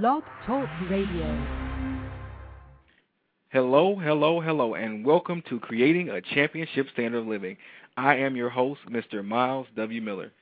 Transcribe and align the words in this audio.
Blog 0.00 0.22
Talk 0.46 0.70
Radio. 0.88 1.46
Hello, 3.50 3.94
hello, 3.94 4.40
hello, 4.40 4.74
and 4.74 5.04
welcome 5.04 5.42
to 5.50 5.60
Creating 5.60 6.08
a 6.08 6.22
Championship 6.22 6.86
Standard 6.94 7.18
of 7.18 7.26
Living. 7.26 7.58
I 7.98 8.16
am 8.16 8.34
your 8.34 8.48
host, 8.48 8.80
Mr. 8.88 9.22
Myles 9.22 9.66
W. 9.76 10.00
Miller. 10.00 10.32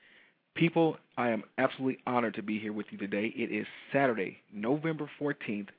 People, 0.55 0.99
I 1.19 1.31
am 1.31 1.43
absolutely 1.59 1.99
honored 2.07 2.35
to 2.35 2.45
be 2.45 2.61
here 2.61 2.73
with 2.73 2.87
you 2.91 2.99
today. 2.99 3.33
It 3.35 3.51
is 3.51 3.67
Saturday, 3.93 4.37
November 4.55 5.11
14th, 5.21 5.71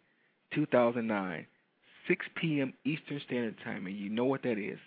2009, 0.53 1.47
6 2.09 2.25
p.m. 2.35 2.73
Eastern 2.83 3.21
Standard 3.25 3.55
Time, 3.63 3.87
and 3.87 3.95
you 3.95 4.09
know 4.09 4.25
what 4.25 4.43
that 4.43 4.57
is. 4.57 4.79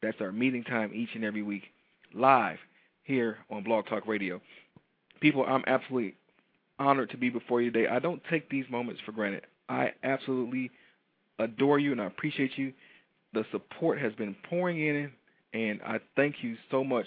That's 0.00 0.22
our 0.22 0.32
meeting 0.32 0.64
time 0.64 0.92
each 0.94 1.10
and 1.14 1.24
every 1.24 1.42
week, 1.42 1.64
live 2.14 2.56
here 3.02 3.36
on 3.50 3.64
Blog 3.64 3.84
Talk 3.84 4.06
Radio. 4.06 4.40
People, 5.20 5.44
I'm 5.44 5.64
absolutely 5.66 6.14
honored 6.78 7.10
to 7.10 7.16
be 7.16 7.30
before 7.30 7.60
you 7.60 7.70
today. 7.70 7.88
I 7.88 7.98
don't 7.98 8.22
take 8.30 8.48
these 8.50 8.64
moments 8.70 9.00
for 9.04 9.12
granted. 9.12 9.46
I 9.68 9.92
absolutely 10.02 10.70
adore 11.38 11.78
you 11.78 11.92
and 11.92 12.00
I 12.00 12.06
appreciate 12.06 12.56
you. 12.56 12.72
The 13.32 13.44
support 13.50 13.98
has 14.00 14.12
been 14.14 14.36
pouring 14.48 14.80
in, 14.80 15.10
and 15.52 15.80
I 15.82 15.98
thank 16.16 16.36
you 16.42 16.56
so 16.70 16.84
much 16.84 17.06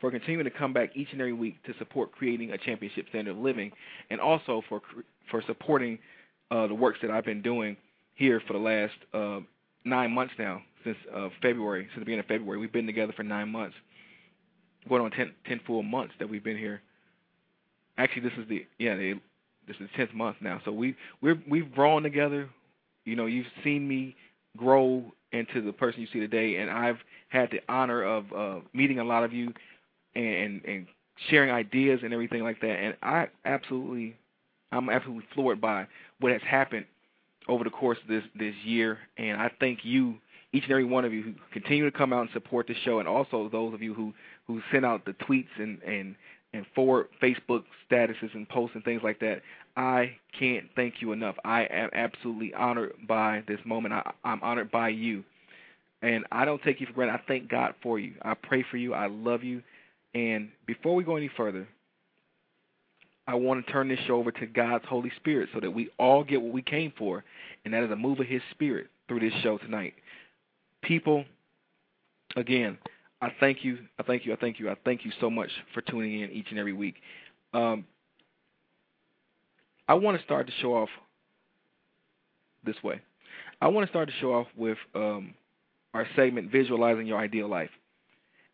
for 0.00 0.10
continuing 0.10 0.44
to 0.44 0.50
come 0.50 0.72
back 0.72 0.90
each 0.94 1.08
and 1.12 1.20
every 1.20 1.32
week 1.32 1.62
to 1.64 1.74
support 1.78 2.12
creating 2.12 2.52
a 2.52 2.58
championship 2.58 3.06
standard 3.08 3.32
of 3.32 3.38
living, 3.38 3.72
and 4.10 4.20
also 4.20 4.62
for 4.68 4.82
for 5.30 5.42
supporting 5.46 5.98
uh, 6.50 6.66
the 6.66 6.74
works 6.74 6.98
that 7.02 7.10
I've 7.10 7.24
been 7.24 7.42
doing 7.42 7.76
here 8.14 8.40
for 8.46 8.52
the 8.52 8.58
last 8.58 8.94
uh, 9.12 9.40
nine 9.84 10.12
months 10.12 10.34
now, 10.38 10.62
since 10.84 10.96
uh, 11.14 11.28
February, 11.42 11.84
since 11.86 12.00
the 12.00 12.04
beginning 12.04 12.20
of 12.20 12.26
February. 12.26 12.58
We've 12.58 12.72
been 12.72 12.86
together 12.86 13.12
for 13.16 13.22
nine 13.22 13.50
months, 13.50 13.74
going 14.88 15.02
on 15.02 15.10
ten, 15.10 15.60
full 15.66 15.82
months 15.82 16.14
that 16.18 16.28
we've 16.28 16.44
been 16.44 16.58
here. 16.58 16.82
Actually, 17.96 18.22
this 18.22 18.38
is 18.38 18.48
the 18.48 18.66
yeah 18.78 18.96
the, 18.96 19.14
this 19.66 19.76
is 19.76 19.88
the 19.90 19.96
tenth 19.96 20.14
month 20.14 20.36
now. 20.40 20.60
So 20.64 20.72
we 20.72 20.96
we're 21.20 21.40
we've 21.48 21.72
grown 21.72 22.02
together. 22.02 22.48
You 23.04 23.16
know, 23.16 23.26
you've 23.26 23.46
seen 23.62 23.86
me 23.86 24.16
grow 24.56 25.12
into 25.32 25.60
the 25.60 25.72
person 25.72 26.00
you 26.00 26.06
see 26.12 26.20
today, 26.20 26.56
and 26.56 26.70
I've 26.70 26.98
had 27.28 27.50
the 27.50 27.60
honor 27.68 28.02
of 28.02 28.32
uh, 28.32 28.60
meeting 28.72 28.98
a 28.98 29.04
lot 29.04 29.24
of 29.24 29.32
you 29.32 29.52
and 30.14 30.64
and 30.64 30.86
sharing 31.28 31.50
ideas 31.50 32.00
and 32.02 32.12
everything 32.12 32.42
like 32.42 32.60
that. 32.60 32.78
And 32.78 32.96
I 33.02 33.28
absolutely, 33.44 34.16
I'm 34.72 34.90
absolutely 34.90 35.26
floored 35.34 35.60
by 35.60 35.86
what 36.20 36.32
has 36.32 36.42
happened 36.42 36.86
over 37.48 37.64
the 37.64 37.70
course 37.70 37.98
of 38.02 38.08
this 38.08 38.24
this 38.38 38.54
year. 38.64 38.98
And 39.16 39.40
I 39.40 39.50
thank 39.60 39.80
you, 39.84 40.16
each 40.52 40.64
and 40.64 40.72
every 40.72 40.84
one 40.84 41.04
of 41.04 41.12
you, 41.12 41.22
who 41.22 41.34
continue 41.52 41.84
to 41.88 41.96
come 41.96 42.12
out 42.12 42.22
and 42.22 42.30
support 42.32 42.66
the 42.66 42.74
show, 42.84 42.98
and 42.98 43.08
also 43.08 43.48
those 43.48 43.74
of 43.74 43.82
you 43.82 43.94
who 43.94 44.12
who 44.46 44.60
send 44.72 44.84
out 44.84 45.04
the 45.04 45.12
tweets 45.12 45.48
and 45.58 45.80
and 45.82 46.16
and 46.54 46.64
forward 46.74 47.08
Facebook 47.22 47.64
statuses 47.90 48.32
and 48.34 48.48
posts 48.48 48.74
and 48.74 48.84
things 48.84 49.02
like 49.02 49.20
that. 49.20 49.42
I 49.76 50.16
can't 50.38 50.66
thank 50.76 50.94
you 51.00 51.12
enough. 51.12 51.34
I 51.44 51.64
am 51.64 51.90
absolutely 51.92 52.54
honored 52.54 52.94
by 53.06 53.42
this 53.48 53.58
moment. 53.64 53.92
I, 53.92 54.12
I'm 54.24 54.42
honored 54.42 54.70
by 54.70 54.90
you. 54.90 55.24
And 56.00 56.24
I 56.30 56.44
don't 56.44 56.62
take 56.62 56.80
you 56.80 56.86
for 56.86 56.92
granted. 56.92 57.14
I 57.14 57.20
thank 57.26 57.48
God 57.48 57.74
for 57.82 57.98
you. 57.98 58.12
I 58.22 58.34
pray 58.34 58.64
for 58.70 58.76
you. 58.76 58.94
I 58.94 59.06
love 59.08 59.42
you. 59.42 59.62
And 60.14 60.50
before 60.66 60.94
we 60.94 61.02
go 61.02 61.16
any 61.16 61.30
further, 61.36 61.66
I 63.26 63.34
want 63.34 63.64
to 63.64 63.72
turn 63.72 63.88
this 63.88 63.98
show 64.06 64.16
over 64.16 64.30
to 64.30 64.46
God's 64.46 64.84
Holy 64.86 65.10
Spirit 65.16 65.48
so 65.52 65.60
that 65.60 65.70
we 65.70 65.88
all 65.98 66.22
get 66.22 66.40
what 66.40 66.52
we 66.52 66.62
came 66.62 66.92
for, 66.96 67.24
and 67.64 67.72
that 67.72 67.82
is 67.82 67.90
a 67.90 67.96
move 67.96 68.20
of 68.20 68.26
His 68.26 68.42
Spirit 68.50 68.88
through 69.08 69.20
this 69.20 69.32
show 69.42 69.56
tonight. 69.58 69.94
People, 70.82 71.24
again, 72.36 72.76
I 73.24 73.32
thank 73.40 73.64
you, 73.64 73.78
I 73.98 74.02
thank 74.02 74.26
you, 74.26 74.34
I 74.34 74.36
thank 74.36 74.60
you, 74.60 74.70
I 74.70 74.76
thank 74.84 75.06
you 75.06 75.10
so 75.18 75.30
much 75.30 75.48
for 75.72 75.80
tuning 75.80 76.20
in 76.20 76.30
each 76.30 76.48
and 76.50 76.58
every 76.58 76.74
week. 76.74 76.96
Um, 77.54 77.86
I 79.88 79.94
want 79.94 80.18
to 80.18 80.24
start 80.24 80.44
the 80.44 80.52
show 80.60 80.74
off 80.74 80.90
this 82.66 82.76
way. 82.84 83.00
I 83.62 83.68
want 83.68 83.86
to 83.86 83.90
start 83.90 84.08
the 84.08 84.14
show 84.20 84.34
off 84.34 84.48
with 84.54 84.76
um, 84.94 85.32
our 85.94 86.06
segment, 86.14 86.52
Visualizing 86.52 87.06
Your 87.06 87.18
Ideal 87.18 87.48
Life. 87.48 87.70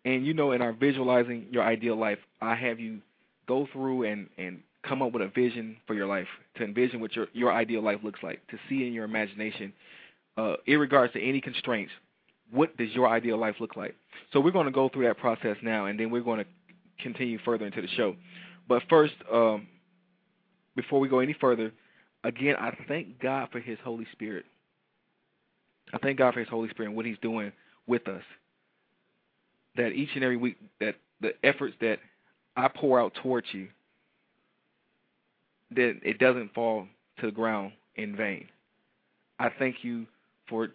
And 0.04 0.24
you 0.24 0.34
know, 0.34 0.52
in 0.52 0.62
our 0.62 0.72
Visualizing 0.72 1.48
Your 1.50 1.64
Ideal 1.64 1.96
Life, 1.96 2.18
I 2.40 2.54
have 2.54 2.78
you 2.78 3.00
go 3.48 3.66
through 3.72 4.04
and, 4.04 4.28
and 4.38 4.60
come 4.86 5.02
up 5.02 5.10
with 5.12 5.22
a 5.22 5.28
vision 5.28 5.78
for 5.88 5.94
your 5.94 6.06
life, 6.06 6.28
to 6.58 6.64
envision 6.64 7.00
what 7.00 7.16
your, 7.16 7.26
your 7.32 7.52
ideal 7.52 7.82
life 7.82 7.98
looks 8.04 8.22
like, 8.22 8.46
to 8.46 8.58
see 8.68 8.86
in 8.86 8.92
your 8.92 9.04
imagination, 9.04 9.72
uh, 10.36 10.54
in 10.66 10.78
regards 10.78 11.12
to 11.14 11.20
any 11.20 11.40
constraints, 11.40 11.90
what 12.50 12.76
does 12.76 12.90
your 12.92 13.08
ideal 13.08 13.38
life 13.38 13.56
look 13.60 13.76
like? 13.76 13.94
So 14.32 14.40
we're 14.40 14.50
going 14.50 14.66
to 14.66 14.72
go 14.72 14.88
through 14.88 15.06
that 15.06 15.18
process 15.18 15.56
now, 15.62 15.86
and 15.86 15.98
then 15.98 16.10
we're 16.10 16.22
going 16.22 16.38
to 16.38 16.46
continue 17.02 17.38
further 17.44 17.66
into 17.66 17.80
the 17.80 17.88
show. 17.88 18.16
But 18.68 18.82
first, 18.88 19.14
um, 19.32 19.66
before 20.76 21.00
we 21.00 21.08
go 21.08 21.20
any 21.20 21.34
further, 21.40 21.72
again, 22.24 22.56
I 22.58 22.76
thank 22.88 23.20
God 23.20 23.48
for 23.50 23.60
His 23.60 23.78
Holy 23.84 24.06
Spirit. 24.12 24.44
I 25.92 25.98
thank 25.98 26.18
God 26.18 26.34
for 26.34 26.40
His 26.40 26.48
Holy 26.48 26.68
Spirit 26.70 26.88
and 26.88 26.96
what 26.96 27.06
He's 27.06 27.18
doing 27.22 27.52
with 27.86 28.06
us. 28.08 28.22
That 29.76 29.92
each 29.92 30.10
and 30.14 30.24
every 30.24 30.36
week, 30.36 30.56
that 30.80 30.96
the 31.20 31.32
efforts 31.44 31.74
that 31.80 31.98
I 32.56 32.68
pour 32.68 33.00
out 33.00 33.14
towards 33.22 33.46
you, 33.52 33.68
that 35.72 36.00
it 36.02 36.18
doesn't 36.18 36.52
fall 36.54 36.86
to 37.20 37.26
the 37.26 37.32
ground 37.32 37.72
in 37.96 38.16
vain. 38.16 38.48
I 39.38 39.50
thank 39.58 39.76
you 39.82 40.06
for 40.48 40.68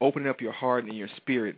opening 0.00 0.28
up 0.28 0.40
your 0.40 0.52
heart 0.52 0.84
and 0.84 0.96
your 0.96 1.08
spirit 1.16 1.56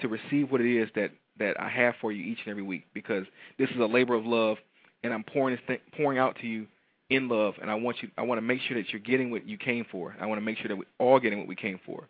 to 0.00 0.08
receive 0.08 0.50
what 0.50 0.60
it 0.60 0.80
is 0.80 0.88
that 0.94 1.10
that 1.38 1.58
I 1.60 1.68
have 1.68 1.94
for 2.00 2.12
you 2.12 2.22
each 2.24 2.38
and 2.44 2.50
every 2.50 2.62
week 2.62 2.86
because 2.92 3.24
this 3.58 3.70
is 3.70 3.76
a 3.76 3.86
labor 3.86 4.14
of 4.14 4.26
love 4.26 4.58
and 5.02 5.12
I'm 5.12 5.24
pouring 5.24 5.58
pouring 5.96 6.18
out 6.18 6.36
to 6.40 6.46
you 6.46 6.66
in 7.10 7.28
love, 7.28 7.54
and 7.60 7.70
I 7.70 7.74
want 7.74 8.02
you. 8.02 8.10
I 8.16 8.22
want 8.22 8.38
to 8.38 8.42
make 8.42 8.60
sure 8.62 8.76
that 8.76 8.90
you're 8.90 9.00
getting 9.00 9.30
what 9.30 9.46
you 9.46 9.58
came 9.58 9.84
for. 9.90 10.16
I 10.20 10.26
want 10.26 10.40
to 10.40 10.44
make 10.44 10.58
sure 10.58 10.68
that 10.68 10.76
we're 10.76 10.84
all 10.98 11.20
getting 11.20 11.38
what 11.38 11.48
we 11.48 11.56
came 11.56 11.78
for. 11.84 12.08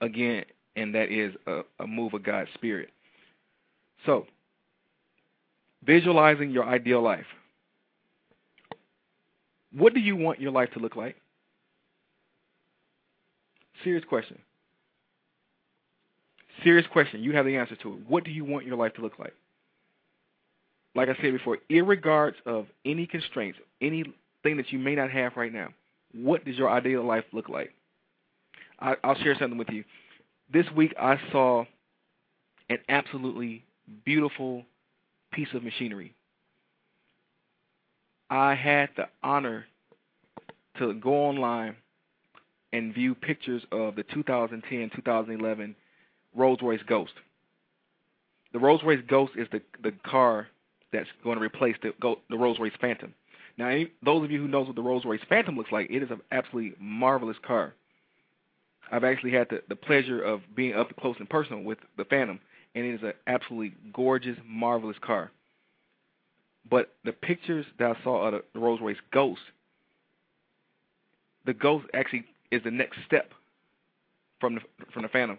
Again, 0.00 0.44
and 0.76 0.94
that 0.94 1.10
is 1.10 1.34
a, 1.46 1.62
a 1.80 1.86
move 1.86 2.14
of 2.14 2.22
God's 2.22 2.50
Spirit. 2.54 2.90
So, 4.06 4.26
visualizing 5.84 6.50
your 6.50 6.64
ideal 6.64 7.02
life. 7.02 7.26
What 9.72 9.94
do 9.94 10.00
you 10.00 10.16
want 10.16 10.40
your 10.40 10.52
life 10.52 10.70
to 10.74 10.80
look 10.80 10.96
like? 10.96 11.16
Serious 13.84 14.04
question. 14.08 14.38
Serious 16.62 16.86
question. 16.92 17.22
You 17.22 17.32
have 17.32 17.46
the 17.46 17.56
answer 17.56 17.76
to 17.76 17.94
it. 17.94 17.98
What 18.08 18.24
do 18.24 18.30
you 18.30 18.44
want 18.44 18.66
your 18.66 18.76
life 18.76 18.94
to 18.94 19.02
look 19.02 19.18
like? 19.18 19.34
like 20.94 21.08
I 21.08 21.14
said 21.22 21.32
before, 21.32 21.58
irregards 21.68 22.36
of 22.46 22.66
any 22.84 23.06
constraints, 23.06 23.58
anything 23.80 24.12
that 24.56 24.70
you 24.70 24.78
may 24.78 24.94
not 24.94 25.10
have 25.10 25.36
right 25.36 25.52
now, 25.52 25.68
what 26.12 26.44
does 26.44 26.56
your 26.56 26.70
ideal 26.70 27.04
life 27.04 27.24
look 27.32 27.48
like? 27.48 27.72
I, 28.80 28.96
I'll 29.04 29.14
share 29.16 29.36
something 29.38 29.58
with 29.58 29.70
you. 29.70 29.84
This 30.52 30.66
week 30.74 30.94
I 31.00 31.18
saw 31.30 31.64
an 32.68 32.78
absolutely 32.88 33.64
beautiful 34.04 34.64
piece 35.32 35.48
of 35.54 35.62
machinery. 35.62 36.14
I 38.28 38.54
had 38.54 38.90
the 38.96 39.08
honor 39.22 39.66
to 40.78 40.94
go 40.94 41.12
online 41.12 41.76
and 42.72 42.94
view 42.94 43.14
pictures 43.14 43.62
of 43.72 43.96
the 43.96 44.04
2010-2011 44.04 45.74
Rolls-Royce 46.34 46.82
Ghost. 46.86 47.12
The 48.52 48.58
Rolls-Royce 48.58 49.02
Ghost 49.08 49.32
is 49.36 49.48
the 49.52 49.62
the 49.82 49.92
car 50.04 50.48
that's 50.92 51.08
going 51.22 51.38
to 51.38 51.44
replace 51.44 51.76
the 51.82 51.92
the 52.28 52.38
Rolls-Royce 52.38 52.72
Phantom. 52.80 53.14
Now, 53.58 53.68
any, 53.68 53.90
those 54.04 54.24
of 54.24 54.30
you 54.30 54.40
who 54.40 54.48
knows 54.48 54.66
what 54.66 54.76
the 54.76 54.82
Rolls-Royce 54.82 55.20
Phantom 55.28 55.56
looks 55.56 55.72
like, 55.72 55.90
it 55.90 56.02
is 56.02 56.10
an 56.10 56.20
absolutely 56.32 56.74
marvelous 56.80 57.36
car. 57.46 57.74
I've 58.90 59.04
actually 59.04 59.32
had 59.32 59.48
the, 59.50 59.62
the 59.68 59.76
pleasure 59.76 60.20
of 60.22 60.40
being 60.54 60.74
up 60.74 60.94
close 60.96 61.16
and 61.18 61.28
personal 61.28 61.62
with 61.62 61.78
the 61.96 62.04
Phantom, 62.04 62.40
and 62.74 62.84
it 62.84 62.94
is 62.94 63.02
an 63.02 63.12
absolutely 63.26 63.74
gorgeous, 63.92 64.36
marvelous 64.46 64.96
car. 65.00 65.30
But 66.68 66.94
the 67.04 67.12
pictures 67.12 67.66
that 67.78 67.96
I 67.96 68.02
saw 68.02 68.26
of 68.26 68.32
the, 68.32 68.44
the 68.54 68.60
Rolls-Royce 68.60 68.96
Ghost, 69.12 69.40
the 71.44 71.54
Ghost 71.54 71.86
actually 71.94 72.24
is 72.50 72.62
the 72.64 72.70
next 72.70 72.98
step 73.06 73.32
from 74.40 74.56
the 74.56 74.60
from 74.92 75.02
the 75.02 75.08
Phantom. 75.08 75.38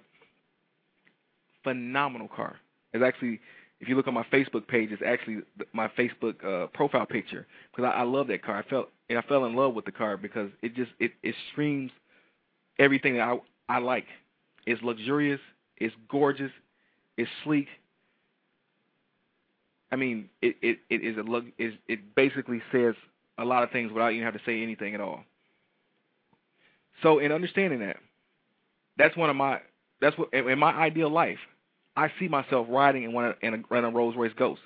Phenomenal 1.63 2.27
car. 2.27 2.57
It's 2.93 3.03
actually 3.03 3.39
if 3.81 3.89
you 3.89 3.95
look 3.95 4.07
on 4.07 4.13
my 4.13 4.25
Facebook 4.31 4.67
page, 4.67 4.91
it's 4.91 5.01
actually 5.03 5.39
my 5.73 5.87
Facebook 5.87 6.43
uh, 6.45 6.67
profile 6.67 7.05
picture 7.05 7.47
because 7.71 7.91
I, 7.91 8.01
I 8.01 8.03
love 8.03 8.27
that 8.27 8.43
car. 8.43 8.57
I 8.57 8.69
felt 8.69 8.89
and 9.09 9.17
I 9.17 9.23
fell 9.23 9.45
in 9.45 9.55
love 9.55 9.73
with 9.73 9.85
the 9.85 9.91
car 9.91 10.17
because 10.17 10.49
it 10.61 10.75
just 10.75 10.91
it 10.99 11.11
it 11.23 11.35
streams 11.51 11.91
everything 12.79 13.15
that 13.15 13.23
I 13.23 13.37
I 13.67 13.79
like. 13.79 14.05
It's 14.67 14.81
luxurious, 14.83 15.39
it's 15.77 15.95
gorgeous, 16.09 16.51
it's 17.17 17.29
sleek. 17.43 17.67
I 19.91 19.95
mean, 19.95 20.29
it 20.41 20.55
it 20.61 20.79
it 20.89 21.03
is 21.03 21.17
a 21.17 21.21
look. 21.21 21.45
It 21.57 21.73
it 21.87 22.15
basically 22.15 22.61
says 22.71 22.93
a 23.39 23.45
lot 23.45 23.63
of 23.63 23.71
things 23.71 23.91
without 23.91 24.13
even 24.13 24.23
have 24.23 24.35
to 24.35 24.41
say 24.45 24.61
anything 24.61 24.93
at 24.93 25.01
all. 25.01 25.23
So, 27.01 27.17
in 27.17 27.31
understanding 27.31 27.79
that, 27.79 27.97
that's 28.97 29.17
one 29.17 29.31
of 29.31 29.35
my 29.35 29.59
that's 30.01 30.18
what 30.18 30.33
in 30.33 30.59
my 30.59 30.71
ideal 30.71 31.09
life. 31.09 31.39
I 31.95 32.12
see 32.19 32.27
myself 32.27 32.68
riding 32.69 33.03
in 33.03 33.13
one 33.13 33.33
in 33.42 33.53
a, 33.53 33.75
in 33.75 33.86
a 33.86 33.89
Rolls 33.89 34.15
Royce 34.15 34.33
Ghost 34.38 34.62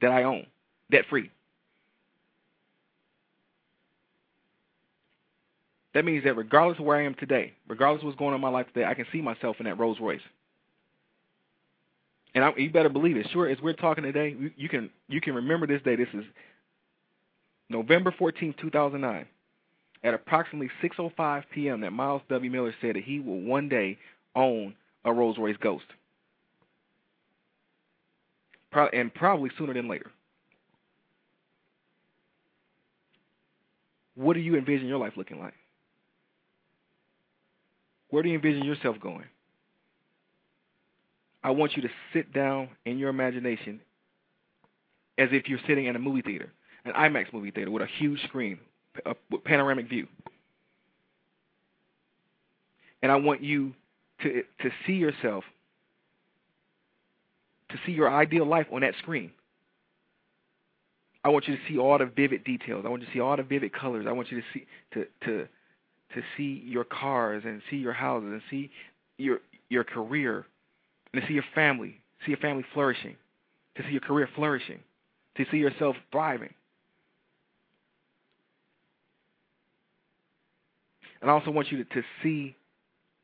that 0.00 0.10
I 0.10 0.24
own, 0.24 0.46
debt 0.90 1.04
free. 1.08 1.30
that 5.96 6.04
means 6.04 6.24
that 6.24 6.36
regardless 6.36 6.78
of 6.78 6.84
where 6.84 6.98
I 6.98 7.06
am 7.06 7.14
today, 7.14 7.54
regardless 7.68 8.02
of 8.02 8.08
what's 8.08 8.18
going 8.18 8.32
on 8.32 8.34
in 8.34 8.40
my 8.42 8.50
life 8.50 8.66
today, 8.66 8.84
I 8.84 8.92
can 8.92 9.06
see 9.10 9.22
myself 9.22 9.56
in 9.60 9.64
that 9.64 9.78
Rolls 9.78 9.96
Royce. 9.98 10.20
And 12.34 12.44
I, 12.44 12.52
you 12.58 12.68
better 12.68 12.90
believe 12.90 13.16
it. 13.16 13.26
Sure, 13.32 13.48
as 13.48 13.56
we're 13.62 13.72
talking 13.72 14.04
today, 14.04 14.36
you, 14.38 14.50
you 14.58 14.68
can 14.68 14.90
you 15.08 15.22
can 15.22 15.34
remember 15.34 15.66
this 15.66 15.80
day. 15.80 15.96
This 15.96 16.10
is 16.12 16.24
November 17.70 18.14
14, 18.18 18.54
2009, 18.60 19.26
at 20.04 20.12
approximately 20.12 20.68
6:05 20.82 21.44
p.m. 21.50 21.80
That 21.80 21.94
Myles 21.94 22.20
W. 22.28 22.50
Miller 22.50 22.74
said 22.82 22.96
that 22.96 23.04
he 23.04 23.20
will 23.20 23.40
one 23.40 23.70
day 23.70 23.96
own 24.36 24.74
a 25.04 25.12
Rolls 25.12 25.38
Royce 25.38 25.56
Ghost, 25.60 25.86
Pro- 28.70 28.88
and 28.88 29.12
probably 29.12 29.50
sooner 29.56 29.74
than 29.74 29.88
later. 29.88 30.10
What 34.14 34.34
do 34.34 34.40
you 34.40 34.56
envision 34.56 34.88
your 34.88 34.98
life 34.98 35.14
looking 35.16 35.38
like? 35.40 35.54
Where 38.10 38.22
do 38.22 38.28
you 38.28 38.36
envision 38.36 38.64
yourself 38.64 38.98
going? 39.00 39.24
I 41.42 41.50
want 41.50 41.76
you 41.76 41.82
to 41.82 41.88
sit 42.12 42.32
down 42.32 42.70
in 42.84 42.98
your 42.98 43.10
imagination 43.10 43.80
as 45.18 45.28
if 45.32 45.48
you're 45.48 45.60
sitting 45.66 45.86
in 45.86 45.96
a 45.96 45.98
movie 45.98 46.22
theater, 46.22 46.52
an 46.84 46.92
IMAX 46.92 47.32
movie 47.32 47.50
theater 47.50 47.70
with 47.70 47.82
a 47.82 47.88
huge 47.98 48.22
screen, 48.24 48.58
a 49.04 49.14
panoramic 49.44 49.88
view. 49.88 50.08
And 53.02 53.12
I 53.12 53.16
want 53.16 53.42
you 53.42 53.74
to 54.22 54.42
to 54.62 54.70
see 54.86 54.94
yourself 54.94 55.44
to 57.70 57.78
see 57.84 57.92
your 57.92 58.10
ideal 58.12 58.46
life 58.46 58.66
on 58.72 58.82
that 58.82 58.94
screen. 58.98 59.32
I 61.24 61.28
want 61.30 61.48
you 61.48 61.56
to 61.56 61.62
see 61.68 61.78
all 61.78 61.98
the 61.98 62.06
vivid 62.06 62.44
details. 62.44 62.84
I 62.86 62.88
want 62.88 63.02
you 63.02 63.08
to 63.08 63.12
see 63.12 63.20
all 63.20 63.36
the 63.36 63.42
vivid 63.42 63.72
colors. 63.72 64.06
I 64.08 64.12
want 64.12 64.30
you 64.30 64.40
to 64.40 64.46
see 64.54 64.66
to 64.94 65.06
to 65.24 65.48
to 66.14 66.22
see 66.36 66.62
your 66.64 66.84
cars 66.84 67.42
and 67.44 67.60
see 67.68 67.76
your 67.76 67.92
houses 67.92 68.30
and 68.30 68.42
see 68.48 68.70
your 69.18 69.40
your 69.68 69.84
career 69.84 70.46
and 71.12 71.22
to 71.22 71.28
see 71.28 71.34
your 71.34 71.44
family, 71.54 72.00
see 72.24 72.32
your 72.32 72.38
family 72.38 72.64
flourishing, 72.72 73.16
to 73.76 73.82
see 73.82 73.90
your 73.90 74.00
career 74.00 74.28
flourishing, 74.34 74.80
to 75.36 75.44
see 75.50 75.56
yourself 75.56 75.96
thriving. 76.12 76.52
And 81.20 81.30
I 81.30 81.34
also 81.34 81.50
want 81.50 81.72
you 81.72 81.82
to, 81.82 81.94
to 81.94 82.02
see 82.22 82.54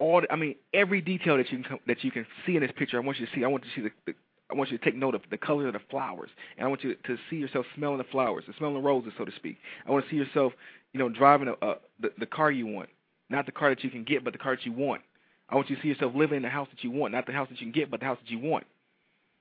all 0.03 0.23
I 0.31 0.37
mean 0.37 0.57
every 0.75 1.01
detail 1.01 1.37
that 1.37 1.51
you 1.51 1.63
can 1.63 1.79
that 1.87 2.03
you 2.03 2.11
can 2.11 2.27
see 2.45 2.57
in 2.57 2.63
this 2.63 2.73
picture. 2.77 2.97
I 2.97 3.01
want 3.01 3.19
you 3.21 3.27
to 3.27 3.33
see. 3.35 3.45
I 3.45 3.47
want 3.47 3.65
you 3.65 3.71
to 3.71 3.77
see 3.77 3.95
the, 4.07 4.13
the 4.13 4.19
I 4.51 4.55
want 4.55 4.71
you 4.71 4.77
to 4.77 4.85
take 4.85 4.97
note 4.97 5.15
of 5.15 5.23
the 5.31 5.39
color 5.39 5.69
of 5.69 5.73
the 5.75 5.81
flowers, 5.91 6.29
and 6.59 6.67
I 6.67 6.69
want 6.69 6.83
you 6.85 6.95
to 6.95 7.17
see 7.31 7.37
yourself 7.37 7.65
smelling 7.75 7.99
the 7.99 8.05
flowers, 8.05 8.45
the 8.47 8.53
smelling 8.59 8.75
the 8.75 8.81
roses, 8.81 9.13
so 9.17 9.25
to 9.25 9.33
speak. 9.37 9.57
I 9.87 9.91
want 9.91 10.05
to 10.05 10.11
see 10.11 10.17
yourself, 10.17 10.53
you 10.93 10.99
know, 10.99 11.09
driving 11.09 11.49
a, 11.49 11.53
a, 11.67 11.77
the 12.01 12.11
the 12.19 12.27
car 12.27 12.51
you 12.51 12.67
want, 12.67 12.89
not 13.31 13.47
the 13.47 13.53
car 13.53 13.71
that 13.71 13.85
you 13.85 13.91
can 13.91 14.03
get, 14.05 14.25
but 14.25 14.33
the 14.33 14.39
car 14.39 14.57
that 14.57 14.67
you 14.67 14.73
want. 14.73 15.03
I 15.49 15.55
want 15.55 15.71
you 15.71 15.77
to 15.77 15.83
see 15.83 15.89
yourself 15.89 16.15
living 16.15 16.39
in 16.39 16.43
the 16.43 16.49
house 16.49 16.69
that 16.73 16.83
you 16.83 16.91
want, 16.91 17.13
not 17.13 17.27
the 17.27 17.33
house 17.33 17.49
that 17.51 17.61
you 17.61 17.67
can 17.67 17.73
get, 17.73 17.91
but 17.91 18.01
the 18.01 18.07
house 18.07 18.19
that 18.23 18.31
you 18.31 18.39
want. 18.39 18.67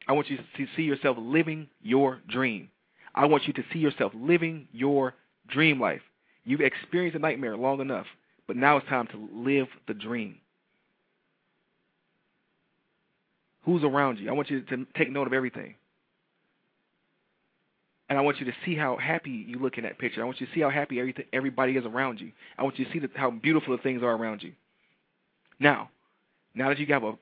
I 0.08 0.14
want 0.14 0.30
you 0.30 0.38
to 0.38 0.68
see 0.76 0.84
yourself 0.84 1.18
living 1.20 1.68
your 1.82 2.20
dream. 2.30 2.70
I 3.16 3.26
want 3.26 3.48
you 3.48 3.54
to 3.54 3.64
see 3.74 3.80
yourself 3.80 4.14
living 4.16 4.68
your 4.72 5.16
dream 5.48 5.80
life. 5.80 6.02
You've 6.44 6.62
experienced 6.62 7.16
a 7.16 7.20
nightmare 7.20 7.56
long 7.56 7.82
enough, 7.82 8.08
but 8.48 8.56
now 8.56 8.78
it's 8.78 8.88
time 8.88 9.08
to 9.08 9.30
live 9.34 9.68
the 9.88 9.94
dream. 9.94 10.38
Who's 13.64 13.84
around 13.84 14.20
you. 14.20 14.30
I 14.30 14.34
want 14.34 14.50
you 14.50 14.62
to 14.62 14.86
take 14.96 15.12
note 15.12 15.28
of 15.28 15.34
everything. 15.34 15.76
And 18.10 18.18
I 18.18 18.22
want 18.22 18.40
you 18.40 18.46
to 18.48 18.54
see 18.66 18.76
how 18.76 18.98
happy 18.98 19.30
you 19.48 19.58
look 19.58 19.78
in 19.78 19.86
that 19.86 19.98
picture. 19.98 20.22
I 20.22 20.26
want 20.26 20.42
you 20.42 20.48
to 20.48 20.54
see 20.54 20.60
how 20.60 20.70
happy 20.70 21.00
everything, 21.00 21.26
everybody 21.32 21.78
is 21.78 21.86
around 21.86 22.20
you. 22.20 22.32
I 22.58 22.64
want 22.64 22.78
you 22.78 22.86
to 22.86 22.92
see 22.92 23.00
the, 23.00 23.10
how 23.16 23.32
beautiful 23.32 23.76
the 23.76 23.82
things 23.82 24.04
are 24.04 24.12
around 24.12 24.44
you. 24.44 24.52
Now, 25.60 25.90
now 26.54 26.70
that 26.70 26.80
you 26.80 26.86
have 26.88 27.04
a 27.04 27.14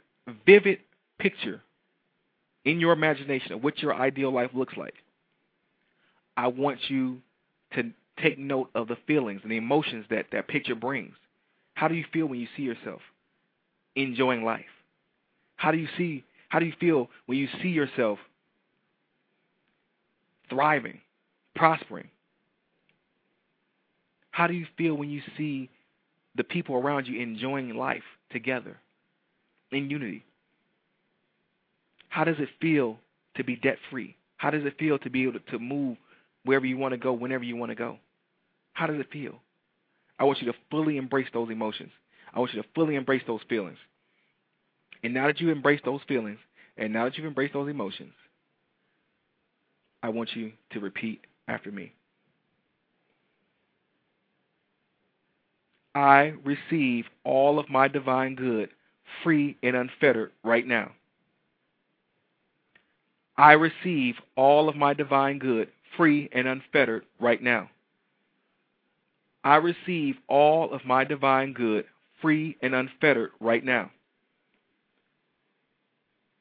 vivid 0.45 0.79
picture 1.19 1.61
in 2.65 2.79
your 2.79 2.93
imagination 2.93 3.51
of 3.53 3.63
what 3.63 3.79
your 3.79 3.93
ideal 3.93 4.33
life 4.33 4.49
looks 4.55 4.75
like, 4.77 4.95
I 6.35 6.47
want 6.47 6.79
you 6.87 7.19
to 7.75 7.91
take 8.21 8.39
note 8.39 8.69
of 8.73 8.87
the 8.87 8.97
feelings 9.05 9.41
and 9.43 9.51
the 9.51 9.57
emotions 9.57 10.05
that 10.09 10.27
that 10.31 10.47
picture 10.47 10.75
brings. 10.75 11.13
How 11.75 11.87
do 11.87 11.95
you 11.95 12.05
feel 12.11 12.25
when 12.25 12.39
you 12.39 12.47
see 12.57 12.63
yourself 12.63 13.01
enjoying 13.95 14.43
life? 14.43 14.65
How 15.55 15.71
do 15.71 15.77
you 15.77 15.87
see 15.97 16.23
how 16.49 16.59
do 16.59 16.65
you 16.65 16.73
feel 16.79 17.09
when 17.27 17.37
you 17.37 17.47
see 17.61 17.69
yourself 17.69 18.19
thriving, 20.49 20.99
prospering? 21.55 22.09
How 24.31 24.47
do 24.47 24.53
you 24.53 24.65
feel 24.77 24.95
when 24.95 25.09
you 25.09 25.21
see 25.37 25.69
the 26.35 26.43
people 26.43 26.75
around 26.75 27.07
you 27.07 27.21
enjoying 27.21 27.75
life 27.75 28.03
together 28.31 28.77
in 29.71 29.89
unity? 29.89 30.25
How 32.09 32.23
does 32.23 32.37
it 32.39 32.49
feel 32.59 32.97
to 33.37 33.43
be 33.43 33.55
debt 33.55 33.77
free? 33.91 34.15
How 34.37 34.49
does 34.49 34.65
it 34.65 34.77
feel 34.79 34.97
to 34.99 35.09
be 35.09 35.23
able 35.23 35.39
to, 35.39 35.59
move 35.59 35.97
wherever 36.45 36.65
you 36.65 36.77
want 36.77 36.93
to 36.93 36.97
go, 36.97 37.13
whenever 37.13 37.43
you 37.43 37.55
want 37.55 37.71
to 37.71 37.75
go? 37.75 37.97
How 38.73 38.87
does 38.87 38.99
it 38.99 39.07
feel? 39.11 39.35
I 40.17 40.23
want 40.23 40.41
you 40.41 40.51
to 40.51 40.57
fully 40.71 40.97
embrace 40.97 41.27
those 41.33 41.49
emotions. 41.49 41.91
I 42.33 42.39
want 42.39 42.53
you 42.53 42.61
to 42.61 42.67
fully 42.73 42.95
embrace 42.95 43.21
those 43.27 43.41
feelings. 43.49 43.77
And 45.03 45.13
now 45.13 45.27
that 45.27 45.39
you 45.39 45.49
embrace 45.49 45.81
those 45.85 46.01
feelings, 46.07 46.39
and 46.77 46.93
now 46.93 47.05
that 47.05 47.17
you've 47.17 47.25
embraced 47.25 47.53
those 47.53 47.69
emotions, 47.69 48.13
I 50.03 50.09
want 50.09 50.35
you 50.35 50.51
to 50.71 50.79
repeat 50.79 51.21
after 51.47 51.71
me. 51.71 51.93
I 55.95 56.33
receive 56.43 57.05
all 57.23 57.59
of 57.59 57.69
my 57.69 57.87
divine 57.87 58.35
good 58.35 58.69
free 59.23 59.57
and 59.63 59.75
unfettered 59.75 60.31
right 60.43 60.65
now. 60.65 60.91
I 63.37 63.53
receive 63.53 64.15
all 64.35 64.69
of 64.69 64.75
my 64.75 64.93
divine 64.93 65.39
good 65.39 65.69
free 65.97 66.29
and 66.31 66.47
unfettered 66.47 67.05
right 67.19 67.41
now. 67.41 67.69
I 69.43 69.55
receive 69.55 70.17
all 70.27 70.73
of 70.73 70.85
my 70.85 71.05
divine 71.05 71.53
good 71.53 71.85
free 72.21 72.57
and 72.61 72.75
unfettered 72.75 73.31
right 73.39 73.63
now. 73.63 73.91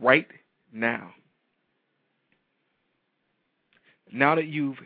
right 0.00 0.26
now. 0.72 1.12
Now 4.12 4.34
that 4.34 4.46
you've 4.46 4.76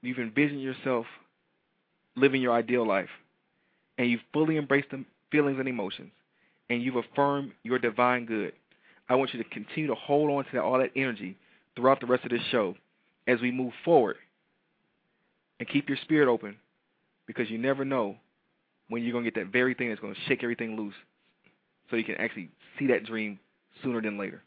you've 0.00 0.18
envisioned 0.18 0.60
yourself 0.60 1.06
living 2.16 2.42
your 2.42 2.52
ideal 2.52 2.86
life, 2.86 3.08
and 3.98 4.10
you've 4.10 4.20
fully 4.32 4.56
embraced 4.56 4.90
the 4.90 5.04
feelings 5.30 5.58
and 5.58 5.68
emotions, 5.68 6.10
and 6.68 6.82
you've 6.82 6.96
affirmed 6.96 7.52
your 7.62 7.78
divine 7.78 8.26
good, 8.26 8.52
I 9.08 9.14
want 9.14 9.32
you 9.32 9.42
to 9.42 9.48
continue 9.48 9.88
to 9.88 9.94
hold 9.94 10.30
on 10.30 10.44
to 10.52 10.62
all 10.62 10.78
that 10.78 10.90
energy 10.96 11.36
throughout 11.76 12.00
the 12.00 12.06
rest 12.06 12.24
of 12.24 12.30
this 12.30 12.42
show 12.50 12.74
as 13.26 13.40
we 13.40 13.50
move 13.50 13.72
forward. 13.84 14.16
And 15.60 15.68
keep 15.68 15.88
your 15.88 15.98
spirit 16.02 16.28
open 16.28 16.56
because 17.26 17.48
you 17.48 17.58
never 17.58 17.84
know 17.84 18.16
when 18.88 19.02
you're 19.02 19.12
going 19.12 19.24
to 19.24 19.30
get 19.30 19.40
that 19.40 19.52
very 19.52 19.74
thing 19.74 19.88
that's 19.88 20.00
going 20.00 20.14
to 20.14 20.20
shake 20.26 20.42
everything 20.42 20.76
loose 20.76 20.94
so 21.88 21.96
you 21.96 22.04
can 22.04 22.16
actually 22.16 22.50
see 22.78 22.88
that 22.88 23.04
dream 23.04 23.38
sooner 23.82 24.00
than 24.00 24.18
later. 24.18 24.42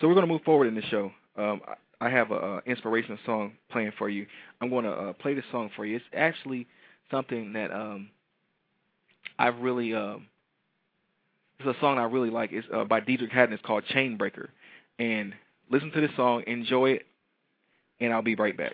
So 0.00 0.08
we're 0.08 0.14
going 0.14 0.26
to 0.26 0.32
move 0.32 0.42
forward 0.42 0.66
in 0.66 0.74
the 0.74 0.82
show. 0.82 1.10
Um, 1.36 1.60
I 2.00 2.08
have 2.08 2.30
an 2.30 2.60
inspirational 2.66 3.18
song 3.26 3.52
playing 3.70 3.92
for 3.98 4.08
you. 4.08 4.26
I'm 4.60 4.70
going 4.70 4.84
to 4.84 4.92
uh, 4.92 5.12
play 5.14 5.34
this 5.34 5.44
song 5.52 5.70
for 5.76 5.84
you. 5.84 5.96
It's 5.96 6.04
actually 6.14 6.66
something 7.10 7.52
that 7.52 7.70
um, 7.70 8.08
I've 9.38 9.58
really 9.58 9.94
uh, 9.94 10.16
it's 11.58 11.76
a 11.76 11.80
song 11.80 11.98
I 11.98 12.04
really 12.04 12.30
like. 12.30 12.52
It's 12.52 12.66
uh, 12.72 12.84
by 12.84 13.00
Deitrick 13.00 13.30
Haddon. 13.30 13.52
It's 13.52 13.64
called 13.64 13.84
Chain 13.86 14.16
Breaker. 14.16 14.50
And 14.98 15.34
listen 15.70 15.90
to 15.92 16.00
this 16.00 16.10
song, 16.16 16.42
enjoy 16.46 16.92
it, 16.92 17.06
and 18.00 18.12
I'll 18.12 18.22
be 18.22 18.34
right 18.34 18.56
back. 18.56 18.72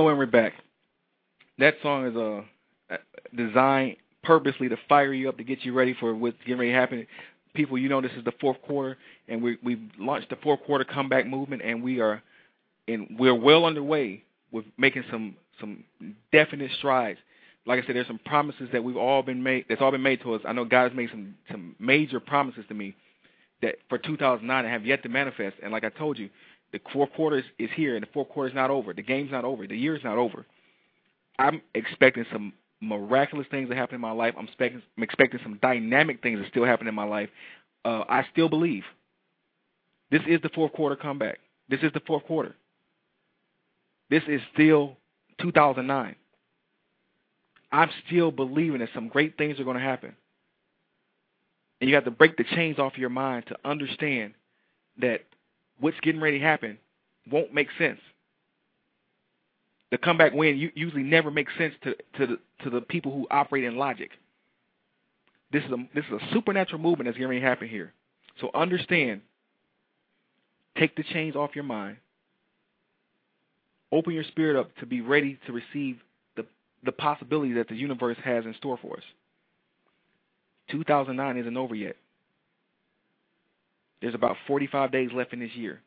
Hello, 0.00 0.08
and 0.08 0.18
we're 0.18 0.24
back. 0.24 0.54
That 1.58 1.74
song 1.82 2.06
is 2.06 2.16
uh, 2.16 2.96
designed 3.36 3.96
purposely 4.24 4.70
to 4.70 4.78
fire 4.88 5.12
you 5.12 5.28
up 5.28 5.36
to 5.36 5.44
get 5.44 5.62
you 5.62 5.74
ready 5.74 5.94
for 6.00 6.14
what's 6.14 6.38
getting 6.38 6.56
ready 6.56 6.72
to 6.72 6.74
happen. 6.78 7.06
People, 7.52 7.76
you 7.76 7.90
know 7.90 8.00
this 8.00 8.12
is 8.16 8.24
the 8.24 8.32
fourth 8.40 8.62
quarter, 8.62 8.96
and 9.28 9.42
we 9.42 9.58
we've 9.62 9.90
launched 9.98 10.30
the 10.30 10.36
fourth 10.36 10.60
quarter 10.64 10.84
comeback 10.84 11.26
movement, 11.26 11.60
and 11.62 11.82
we 11.82 12.00
are 12.00 12.22
and 12.88 13.14
we're 13.18 13.34
well 13.34 13.66
underway 13.66 14.24
with 14.50 14.64
making 14.78 15.04
some 15.10 15.36
some 15.60 15.84
definite 16.32 16.70
strides. 16.78 17.18
Like 17.66 17.84
I 17.84 17.86
said, 17.86 17.94
there's 17.94 18.06
some 18.06 18.20
promises 18.24 18.70
that 18.72 18.82
we've 18.82 18.96
all 18.96 19.22
been 19.22 19.42
made. 19.42 19.66
That's 19.68 19.82
all 19.82 19.90
been 19.90 20.00
made 20.00 20.22
to 20.22 20.32
us. 20.32 20.40
I 20.48 20.54
know 20.54 20.64
God 20.64 20.88
has 20.88 20.96
made 20.96 21.10
some 21.10 21.34
some 21.50 21.76
major 21.78 22.20
promises 22.20 22.64
to 22.68 22.74
me 22.74 22.94
that 23.60 23.74
for 23.90 23.98
2009 23.98 24.64
have 24.64 24.86
yet 24.86 25.02
to 25.02 25.10
manifest. 25.10 25.56
And 25.62 25.70
like 25.72 25.84
I 25.84 25.90
told 25.90 26.18
you, 26.18 26.30
the 26.72 26.80
fourth 26.92 27.12
quarter 27.14 27.42
is, 27.58 27.70
here, 27.74 27.96
and 27.96 28.02
the 28.02 28.08
fourth 28.12 28.28
quarter 28.28 28.48
is 28.48 28.54
not 28.54 28.70
over. 28.70 28.92
The 28.92 29.02
game's 29.02 29.32
not 29.32 29.44
over. 29.44 29.66
The 29.66 29.76
year's 29.76 30.04
not 30.04 30.18
over. 30.18 30.46
I'm 31.38 31.62
expecting 31.74 32.24
some 32.32 32.52
miraculous 32.80 33.46
things 33.50 33.68
to 33.70 33.76
happen 33.76 33.96
in 33.96 34.00
my 34.00 34.12
life. 34.12 34.34
I'm 34.38 34.46
expecting, 34.46 34.82
I'm 34.96 35.02
expecting 35.02 35.40
some 35.42 35.58
dynamic 35.60 36.22
things 36.22 36.40
to 36.40 36.48
still 36.48 36.64
happen 36.64 36.86
in 36.86 36.94
my 36.94 37.04
life. 37.04 37.28
Uh, 37.84 38.04
I 38.08 38.24
still 38.32 38.48
believe. 38.48 38.84
This 40.10 40.22
is 40.28 40.40
the 40.42 40.48
fourth 40.50 40.72
quarter 40.72 40.96
comeback. 40.96 41.38
This 41.68 41.80
is 41.82 41.92
the 41.92 42.00
fourth 42.00 42.24
quarter. 42.24 42.54
This 44.10 44.22
is 44.28 44.40
still 44.52 44.96
2009. 45.40 46.16
I'm 47.72 47.90
still 48.06 48.32
believing 48.32 48.80
that 48.80 48.88
some 48.92 49.08
great 49.08 49.38
things 49.38 49.60
are 49.60 49.64
going 49.64 49.76
to 49.76 49.82
happen. 49.82 50.14
And 51.80 51.88
you 51.88 51.94
have 51.94 52.04
to 52.04 52.10
break 52.10 52.36
the 52.36 52.44
chains 52.44 52.78
off 52.78 52.98
your 52.98 53.08
mind 53.08 53.46
to 53.46 53.56
understand 53.64 54.34
that 55.00 55.22
what's 55.80 55.98
getting 56.00 56.20
ready 56.20 56.38
to 56.38 56.44
happen 56.44 56.78
won't 57.30 57.52
make 57.52 57.68
sense. 57.78 58.00
The 59.90 59.98
comeback 59.98 60.32
win 60.32 60.70
usually 60.74 61.02
never 61.02 61.30
makes 61.30 61.52
sense 61.58 61.74
to 61.82 61.94
to 62.18 62.26
the 62.26 62.38
to 62.64 62.70
the 62.70 62.80
people 62.80 63.12
who 63.12 63.26
operate 63.30 63.64
in 63.64 63.76
logic. 63.76 64.10
This 65.52 65.64
is 65.64 65.70
a 65.70 65.76
this 65.94 66.04
is 66.04 66.12
a 66.12 66.32
supernatural 66.32 66.80
movement 66.80 67.06
that's 67.06 67.16
getting 67.16 67.28
ready 67.28 67.40
to 67.40 67.46
happen 67.46 67.68
here. 67.68 67.92
So 68.40 68.50
understand. 68.54 69.22
Take 70.78 70.94
the 70.94 71.02
chains 71.02 71.34
off 71.34 71.50
your 71.54 71.64
mind. 71.64 71.96
Open 73.90 74.14
your 74.14 74.24
spirit 74.24 74.58
up 74.58 74.74
to 74.76 74.86
be 74.86 75.00
ready 75.00 75.38
to 75.46 75.52
receive 75.52 75.98
the 76.36 76.46
the 76.84 76.92
possibility 76.92 77.54
that 77.54 77.68
the 77.68 77.74
universe 77.74 78.16
has 78.24 78.44
in 78.44 78.54
store 78.54 78.78
for 78.80 78.96
us. 78.96 79.02
2009 80.70 81.36
isn't 81.38 81.56
over 81.56 81.74
yet. 81.74 81.96
There's 84.00 84.14
about 84.14 84.36
45 84.46 84.92
days 84.92 85.10
left 85.12 85.32
in 85.32 85.40
this 85.40 85.54
year. 85.54 85.80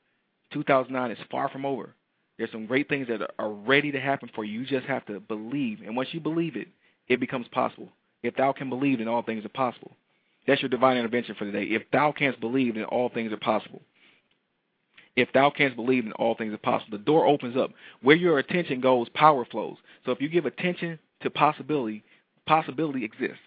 2009 0.53 1.11
is 1.11 1.17
far 1.31 1.49
from 1.49 1.65
over. 1.65 1.93
There's 2.37 2.51
some 2.51 2.65
great 2.65 2.89
things 2.89 3.07
that 3.07 3.21
are 3.37 3.51
ready 3.51 3.91
to 3.91 3.99
happen 3.99 4.29
for 4.33 4.43
you. 4.43 4.59
You 4.59 4.65
just 4.65 4.85
have 4.87 5.05
to 5.05 5.19
believe. 5.19 5.81
And 5.85 5.95
once 5.95 6.09
you 6.11 6.19
believe 6.19 6.55
it, 6.55 6.67
it 7.07 7.19
becomes 7.19 7.47
possible. 7.49 7.89
If 8.21 8.35
thou 8.35 8.53
can 8.53 8.69
believe, 8.69 8.99
then 8.99 9.07
all 9.07 9.21
things 9.21 9.45
are 9.45 9.49
possible. 9.49 9.95
That's 10.47 10.61
your 10.61 10.69
divine 10.69 10.97
intervention 10.97 11.35
for 11.35 11.45
today. 11.45 11.63
If 11.73 11.83
thou 11.91 12.11
canst 12.11 12.39
believe, 12.39 12.75
then 12.75 12.85
all 12.85 13.09
things 13.09 13.31
are 13.31 13.37
possible. 13.37 13.81
If 15.15 15.31
thou 15.31 15.51
canst 15.51 15.75
believe, 15.75 16.05
then 16.05 16.13
all 16.13 16.35
things 16.35 16.53
are 16.53 16.57
possible. 16.57 16.97
The 16.97 17.03
door 17.03 17.27
opens 17.27 17.55
up. 17.55 17.71
Where 18.01 18.15
your 18.15 18.39
attention 18.39 18.81
goes, 18.81 19.07
power 19.09 19.45
flows. 19.45 19.77
So 20.05 20.11
if 20.11 20.21
you 20.21 20.27
give 20.27 20.45
attention 20.45 20.97
to 21.21 21.29
possibility, 21.29 22.03
possibility 22.47 23.05
exists. 23.05 23.37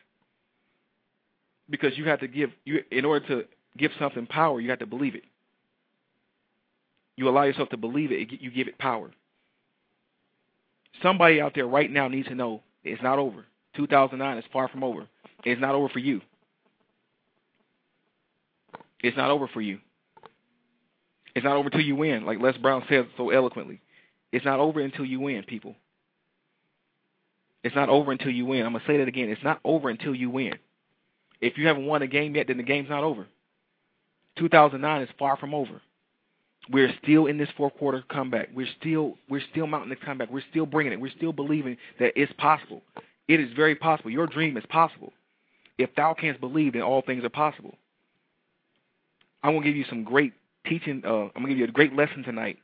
Because 1.68 1.98
you 1.98 2.04
have 2.08 2.20
to 2.20 2.28
give 2.28 2.50
you 2.64 2.84
in 2.92 3.04
order 3.04 3.26
to 3.26 3.44
give 3.78 3.92
something 3.98 4.26
power, 4.26 4.60
you 4.60 4.70
have 4.70 4.80
to 4.80 4.86
believe 4.86 5.14
it. 5.14 5.24
You 7.16 7.28
allow 7.28 7.44
yourself 7.44 7.70
to 7.70 7.76
believe 7.76 8.12
it, 8.12 8.28
you 8.40 8.50
give 8.50 8.68
it 8.68 8.78
power. 8.78 9.10
Somebody 11.02 11.40
out 11.40 11.52
there 11.54 11.66
right 11.66 11.90
now 11.90 12.08
needs 12.08 12.28
to 12.28 12.34
know 12.34 12.62
it's 12.84 13.02
not 13.02 13.18
over. 13.18 13.44
2009 13.76 14.38
is 14.38 14.44
far 14.52 14.68
from 14.68 14.84
over. 14.84 15.06
It's 15.44 15.60
not 15.60 15.74
over 15.74 15.88
for 15.88 15.98
you. 15.98 16.20
It's 19.00 19.16
not 19.16 19.30
over 19.30 19.48
for 19.48 19.60
you. 19.60 19.78
It's 21.34 21.44
not 21.44 21.56
over 21.56 21.66
until 21.66 21.82
you 21.82 21.96
win, 21.96 22.24
like 22.24 22.40
Les 22.40 22.56
Brown 22.56 22.82
said 22.88 23.08
so 23.16 23.30
eloquently. 23.30 23.80
It's 24.32 24.44
not 24.44 24.58
over 24.58 24.80
until 24.80 25.04
you 25.04 25.20
win, 25.20 25.42
people. 25.44 25.76
It's 27.62 27.76
not 27.76 27.88
over 27.88 28.12
until 28.12 28.30
you 28.30 28.46
win. 28.46 28.64
I'm 28.64 28.72
going 28.72 28.84
to 28.84 28.86
say 28.86 28.98
that 28.98 29.08
again. 29.08 29.28
It's 29.28 29.42
not 29.42 29.60
over 29.64 29.90
until 29.90 30.14
you 30.14 30.30
win. 30.30 30.54
If 31.40 31.58
you 31.58 31.66
haven't 31.66 31.86
won 31.86 32.02
a 32.02 32.06
game 32.06 32.34
yet, 32.36 32.46
then 32.46 32.56
the 32.56 32.62
game's 32.62 32.88
not 32.88 33.04
over. 33.04 33.26
2009 34.38 35.02
is 35.02 35.08
far 35.18 35.36
from 35.36 35.54
over. 35.54 35.80
We're 36.70 36.92
still 37.02 37.26
in 37.26 37.38
this 37.38 37.48
fourth 37.56 37.74
quarter 37.78 38.02
comeback. 38.10 38.48
We're 38.54 38.68
still 38.80 39.16
we're 39.28 39.42
still 39.52 39.66
mounting 39.66 39.90
the 39.90 39.96
comeback. 39.96 40.30
We're 40.30 40.42
still 40.50 40.66
bringing 40.66 40.92
it. 40.92 41.00
We're 41.00 41.12
still 41.16 41.32
believing 41.32 41.76
that 42.00 42.12
it's 42.16 42.32
possible. 42.38 42.82
It 43.28 43.40
is 43.40 43.52
very 43.54 43.76
possible. 43.76 44.10
Your 44.10 44.26
dream 44.26 44.56
is 44.56 44.64
possible. 44.68 45.12
If 45.78 45.94
thou 45.94 46.14
canst 46.14 46.40
believe, 46.40 46.72
then 46.72 46.82
all 46.82 47.02
things 47.02 47.24
are 47.24 47.28
possible. 47.30 47.76
I'm 49.42 49.54
gonna 49.54 49.64
give 49.64 49.76
you 49.76 49.84
some 49.88 50.02
great 50.02 50.32
teaching. 50.66 51.02
Uh, 51.04 51.24
I'm 51.24 51.30
gonna 51.36 51.48
give 51.48 51.58
you 51.58 51.64
a 51.64 51.68
great 51.68 51.94
lesson 51.94 52.24
tonight 52.24 52.58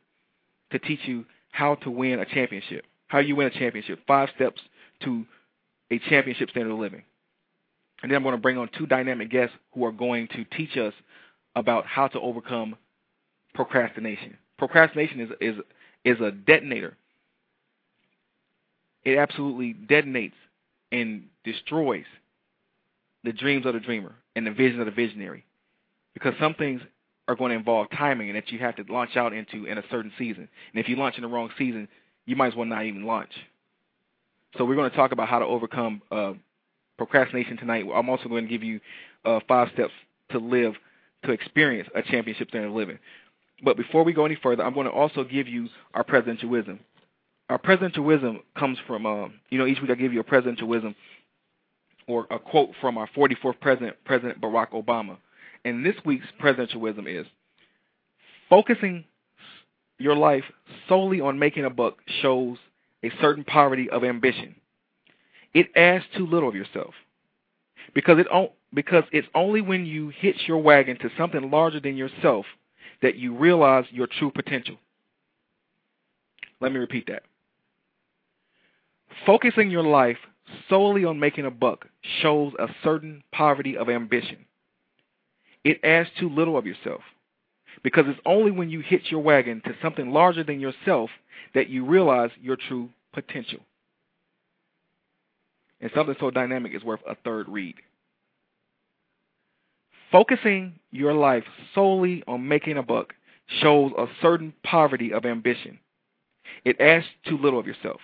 to 0.73 0.79
teach 0.81 1.01
you 1.05 1.25
how 1.53 1.77
to 1.77 1.91
win 1.91 2.19
a 2.19 2.25
championship. 2.25 2.85
How 3.07 3.21
you 3.21 3.37
win 3.37 3.47
a 3.47 3.51
championship. 3.51 4.01
Five 4.07 4.31
steps 4.35 4.61
to 5.05 5.25
a 5.93 5.99
championship 5.99 6.51
standard 6.51 6.73
of 6.73 6.79
living. 6.79 7.03
And 8.03 8.11
then 8.11 8.17
I'm 8.17 8.23
going 8.23 8.35
to 8.35 8.41
bring 8.41 8.59
on 8.59 8.69
two 8.77 8.87
dynamic 8.87 9.31
guests 9.31 9.55
who 9.75 9.85
are 9.85 9.93
going 9.93 10.29
to 10.29 10.45
teach 10.57 10.77
us 10.77 10.95
about 11.55 11.87
how 11.87 12.09
to 12.09 12.21
overcome 12.21 12.77
procrastination. 13.55 14.37
Procrastination 14.59 15.21
is 15.21 15.31
is 15.41 15.57
is 16.05 16.21
a 16.21 16.31
detonator. 16.31 16.97
It 19.05 19.19
absolutely 19.19 19.75
detonates 19.75 20.33
and 20.93 21.25
destroys 21.45 22.05
the 23.25 23.33
dreams 23.33 23.67
of 23.67 23.75
the 23.75 23.81
dreamer 23.81 24.15
and 24.37 24.47
the 24.47 24.53
vision 24.53 24.81
of 24.81 24.87
the 24.87 24.93
visionary. 24.93 25.45
Because 26.15 26.35
some 26.39 26.55
things 26.55 26.81
are 27.29 27.35
going 27.35 27.51
to 27.51 27.57
involve 27.57 27.89
timing 27.91 28.29
and 28.29 28.37
that 28.37 28.51
you 28.51 28.59
have 28.59 28.77
to 28.77 28.85
launch 28.89 29.17
out 29.17 29.33
into 29.33 29.65
in 29.67 29.79
a 29.79 29.83
certain 29.91 30.13
season. 30.19 30.49
And 30.73 30.81
if 30.81 30.89
you 30.89 30.97
launch 30.97 31.17
in 31.17 31.23
the 31.23 31.29
wrong 31.29 31.51
season, 31.57 31.89
you 32.27 32.37
might 32.37 32.49
as 32.49 32.55
well 32.55 32.67
not 32.67 32.85
even 32.85 33.05
launch. 33.05 33.33
So 34.57 34.65
we're 34.65 34.75
going 34.75 34.91
to 34.91 34.97
talk 34.97 35.13
about 35.13 35.29
how 35.29 35.39
to 35.39 35.47
overcome 35.47 36.03
uh, 36.11 36.33
procrastination 36.99 37.57
tonight. 37.57 37.85
I'm 37.93 38.09
also 38.09 38.29
going 38.29 38.45
to 38.45 38.51
give 38.51 38.63
you 38.63 38.81
uh, 39.25 39.41
five 39.49 39.69
steps 39.73 39.93
to 40.31 40.39
live 40.39 40.75
to 41.25 41.33
experience 41.33 41.89
a 41.95 42.03
championship 42.03 42.49
standard 42.49 42.69
of 42.69 42.75
living. 42.75 42.99
But 43.65 43.77
before 43.77 44.05
we 44.05 44.13
go 44.13 44.25
any 44.25 44.37
further, 44.43 44.65
I'm 44.65 44.75
going 44.75 44.87
to 44.87 44.93
also 44.93 45.25
give 45.25 45.47
you 45.47 45.69
our 45.95 46.05
presidential 46.05 46.49
wisdom. 46.49 46.81
Our 47.49 47.59
presidential 47.59 48.05
wisdom 48.05 48.41
comes 48.59 48.79
from, 48.87 49.07
um, 49.07 49.35
you 49.51 49.59
know, 49.59 49.67
each 49.67 49.81
week 49.81 49.91
I 49.91 49.95
give 49.95 50.13
you 50.13 50.21
a 50.21 50.25
presidential 50.25 50.67
wisdom 50.67 50.95
or 52.07 52.27
a 52.31 52.39
quote 52.39 52.71
from 52.81 52.99
our 52.99 53.09
44th 53.17 53.61
president, 53.61 53.97
President 54.05 54.41
Barack 54.41 54.71
Obama. 54.71 55.17
And 55.65 55.85
this 55.87 55.95
week's 56.05 56.27
presidential 56.39 56.81
wisdom 56.81 57.07
is 57.07 57.27
focusing 58.49 59.05
your 59.99 60.17
life 60.17 60.45
solely 60.89 61.21
on 61.21 61.39
making 61.39 61.65
a 61.65 61.71
buck 61.71 61.99
shows 62.21 62.59
a 63.05 63.11
certain 63.21 63.45
poverty 63.45 63.89
of 63.91 64.03
ambition. 64.03 64.57
It 65.55 65.69
asks 65.77 66.09
too 66.17 66.27
little 66.27 66.49
of 66.49 66.55
yourself. 66.55 66.95
Because 67.95 68.19
it 68.19 68.27
because 68.75 69.05
it's 69.13 69.29
only 69.35 69.61
when 69.61 69.85
you 69.85 70.13
hitch 70.19 70.43
your 70.47 70.59
wagon 70.59 70.99
to 70.99 71.11
something 71.17 71.51
larger 71.51 71.81
than 71.81 71.97
yourself 71.97 72.47
that 73.03 73.17
you 73.17 73.37
realize 73.37 73.85
your 73.91 74.07
true 74.07 74.31
potential. 74.31 74.77
Let 76.61 76.73
me 76.73 76.79
repeat 76.79 77.09
that. 77.09 77.23
Focusing 79.27 79.71
your 79.71 79.83
life 79.83 80.19
solely 80.69 81.05
on 81.05 81.21
making 81.21 81.47
a 81.47 81.51
buck 81.51 81.87
shows 82.21 82.53
a 82.59 82.69
certain 82.83 83.23
poverty 83.33 83.77
of 83.77 83.89
ambition. 83.89 84.47
It 85.65 85.81
asks 85.85 86.13
too 86.19 86.29
little 86.29 86.57
of 86.57 86.67
yourself. 86.67 87.03
Because 87.83 88.05
it's 88.07 88.21
only 88.25 88.51
when 88.51 88.71
you 88.71 88.81
hitch 88.81 89.11
your 89.11 89.21
wagon 89.21 89.61
to 89.65 89.75
something 89.83 90.11
larger 90.11 90.45
than 90.45 90.61
yourself 90.61 91.11
that 91.55 91.69
you 91.69 91.85
realize 91.85 92.31
your 92.41 92.57
true 92.57 92.91
potential. 93.13 93.61
And 95.81 95.91
something 95.95 96.15
so 96.21 96.31
dynamic 96.31 96.75
is 96.75 96.85
worth 96.85 97.01
a 97.09 97.17
third 97.17 97.49
read. 97.49 97.75
Focusing 100.13 100.79
your 100.91 101.15
life 101.15 101.45
solely 101.75 102.23
on 102.29 102.47
making 102.47 102.77
a 102.77 102.83
buck 102.83 103.15
shows 103.61 103.93
a 103.97 104.07
certain 104.21 104.53
poverty 104.63 105.13
of 105.13 105.25
ambition. 105.25 105.79
It 106.65 106.81
asks 106.81 107.09
too 107.27 107.39
little 107.39 107.59
of 107.59 107.67
yourself. 107.67 108.01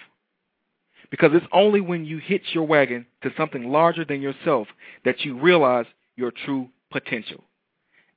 Because 1.11 1.31
it's 1.35 1.47
only 1.53 1.81
when 1.81 2.05
you 2.05 2.19
hitch 2.19 2.43
your 2.53 2.67
wagon 2.67 3.07
to 3.23 3.31
something 3.37 3.71
larger 3.71 4.05
than 4.05 4.21
yourself 4.21 4.69
that 5.05 5.21
you 5.21 5.39
realize 5.39 5.87
your 6.17 6.33
true 6.45 6.69
potential. 6.91 7.45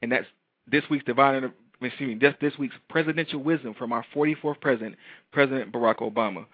And 0.02 0.12
that's 0.12 0.26
this 0.68 0.84
week's 0.90 1.06
divine 1.06 1.52
excuse 1.82 2.08
me, 2.10 2.16
this, 2.16 2.36
this 2.42 2.58
week's 2.58 2.76
presidential 2.90 3.42
wisdom 3.42 3.74
from 3.74 3.92
our 3.92 4.06
44th 4.16 4.62
president, 4.62 4.96
President 5.32 5.72
Barack 5.72 5.98
Obama. 5.98 6.46